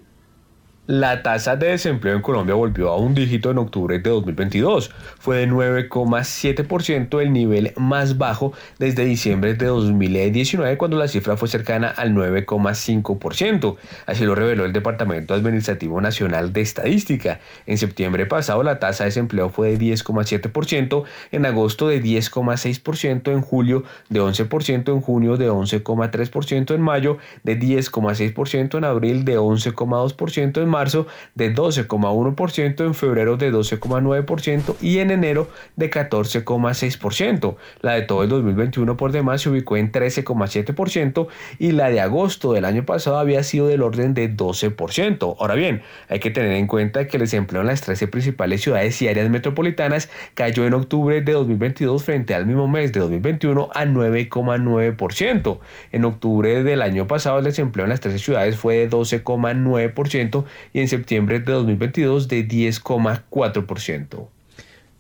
La 0.89 1.23
tasa 1.23 1.55
de 1.55 1.69
desempleo 1.69 2.17
en 2.17 2.23
Colombia 2.23 2.57
volvió 2.57 2.91
a 2.91 2.97
un 2.97 3.15
dígito 3.15 3.53
en 3.53 3.59
octubre 3.59 4.01
de 4.01 4.11
2022. 4.11 4.91
Fue 5.17 5.37
de 5.37 5.49
9,7%, 5.49 7.23
el 7.23 7.33
nivel 7.33 7.73
más 7.77 8.19
bajo 8.19 8.53
desde 8.81 9.05
diciembre 9.05 9.55
de 9.55 9.67
2019, 9.67 10.77
cuando 10.79 10.99
la 10.99 11.07
cifra 11.07 11.37
fue 11.37 11.47
cercana 11.47 11.87
al 11.87 12.13
9,5%. 12.15 13.77
Así 14.07 14.25
lo 14.25 14.35
reveló 14.35 14.65
el 14.65 14.73
Departamento 14.73 15.35
Administrativo 15.35 16.01
Nacional 16.01 16.53
de 16.53 16.63
Estadística. 16.63 17.39
En 17.67 17.79
septiembre 17.79 18.27
pasado, 18.27 18.65
la 18.65 18.81
tasa 18.81 19.05
de 19.05 19.11
desempleo 19.11 19.51
fue 19.51 19.77
de 19.77 19.79
10,7%, 19.79 21.05
en 21.31 21.47
agosto 21.47 21.87
de 21.87 22.03
10,6%, 22.03 23.31
en 23.31 23.41
julio 23.41 23.85
de 24.09 24.21
11%, 24.21 24.93
en 24.93 25.01
junio 25.01 25.37
de 25.37 25.49
11,3%, 25.49 26.75
en 26.75 26.81
mayo 26.81 27.19
de 27.45 27.57
10,6%, 27.57 28.79
en 28.79 28.85
abril 28.85 29.25
de 29.25 29.39
11,2%, 29.39 30.61
en 30.61 30.72
marzo 30.73 31.07
de 31.37 31.55
12,1%, 31.55 32.85
en 32.85 32.95
febrero 32.95 33.37
de 33.37 33.53
12,9% 33.53 34.75
y 34.81 34.99
en 34.99 35.13
enero 35.13 35.49
de 35.77 35.91
14,6%. 35.91 37.57
La 37.81 37.93
de 37.93 38.03
todo 38.03 38.25
el 38.25 38.29
2021 38.31 38.97
por 38.97 39.13
demás 39.13 39.43
se 39.43 39.51
ubicó 39.51 39.77
en 39.77 39.93
13,7% 39.93 41.29
y 41.59 41.73
la 41.73 41.91
de 41.91 42.01
agosto 42.01 42.53
del 42.53 42.65
año 42.65 42.85
pasado 42.85 43.19
había 43.19 43.43
sido 43.43 43.69
del 43.69 43.83
orden 43.83 44.15
de 44.15 44.35
12%. 44.35 45.37
Ahora 45.39 45.55
bien, 45.55 45.83
hay 46.09 46.19
que 46.19 46.31
tener 46.31 46.53
en 46.53 46.67
cuenta 46.67 47.07
que 47.07 47.19
el 47.19 47.23
desempleo 47.23 47.61
en 47.61 47.69
las 47.69 47.83
13 47.83 48.09
principales 48.09 48.63
ciudades 48.63 49.01
y 49.03 49.09
áreas 49.09 49.31
metropolitanas 49.31 50.09
cayó 50.35 50.67
en 50.67 50.75
octubre 50.75 51.21
de 51.21 51.33
2022 51.33 52.03
frente 52.03 52.35
al 52.35 52.47
mismo 52.47 52.67
mes 52.69 52.93
de 52.93 53.01
2021 53.01 53.69
a 53.75 53.85
9,9%. 53.85 55.59
En 55.93 56.05
octubre 56.05 56.63
del 56.65 56.83
año 56.83 57.07
pasado 57.07 57.39
el 57.39 57.45
desempleo 57.45 57.85
en 57.85 57.91
las 57.91 58.01
13 58.01 58.19
ciudades 58.19 58.57
fue 58.57 58.77
de 58.77 58.91
12,9% 58.91 60.45
y 60.73 60.81
en 60.81 60.89
septiembre 60.89 61.41
de 61.41 61.53
2022 61.53 62.29
de 62.29 62.47
10,4%. 62.47 64.29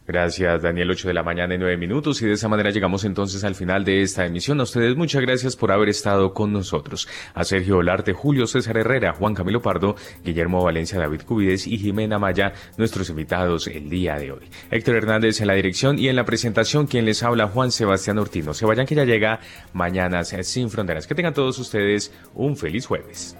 Gracias, 0.06 0.62
Daniel. 0.62 0.90
8 0.90 1.08
de 1.08 1.14
la 1.14 1.22
mañana 1.22 1.54
y 1.54 1.58
9 1.58 1.76
minutos. 1.76 2.20
Y 2.22 2.26
de 2.26 2.32
esa 2.32 2.48
manera 2.48 2.70
llegamos 2.70 3.04
entonces 3.04 3.44
al 3.44 3.54
final 3.54 3.84
de 3.84 4.02
esta 4.02 4.26
emisión. 4.26 4.58
A 4.60 4.64
ustedes 4.64 4.96
muchas 4.96 5.22
gracias 5.22 5.54
por 5.54 5.70
haber 5.70 5.88
estado 5.88 6.34
con 6.34 6.52
nosotros. 6.52 7.08
A 7.34 7.44
Sergio 7.44 7.78
Olarte, 7.78 8.12
Julio 8.12 8.46
César 8.46 8.76
Herrera, 8.76 9.14
Juan 9.14 9.34
Camilo 9.34 9.62
Pardo, 9.62 9.94
Guillermo 10.24 10.62
Valencia, 10.64 10.98
David 10.98 11.22
Cubides 11.22 11.66
y 11.66 11.78
Jimena 11.78 12.18
Maya, 12.18 12.52
nuestros 12.76 13.10
invitados 13.10 13.68
el 13.68 13.88
día 13.88 14.16
de 14.16 14.32
hoy. 14.32 14.50
Héctor 14.70 14.96
Hernández 14.96 15.40
en 15.40 15.46
la 15.46 15.54
dirección 15.54 15.98
y 15.98 16.08
en 16.08 16.16
la 16.16 16.24
presentación, 16.24 16.86
quien 16.86 17.04
les 17.04 17.22
habla, 17.22 17.46
Juan 17.46 17.70
Sebastián 17.70 18.18
Ortino. 18.18 18.54
Se 18.54 18.66
vayan 18.66 18.86
que 18.86 18.96
ya 18.96 19.04
llega 19.04 19.38
Mañanas 19.72 20.34
sin 20.42 20.68
Fronteras. 20.68 21.06
Que 21.06 21.14
tengan 21.14 21.32
todos 21.32 21.58
ustedes 21.60 22.12
un 22.34 22.56
feliz 22.56 22.86
jueves. 22.86 23.36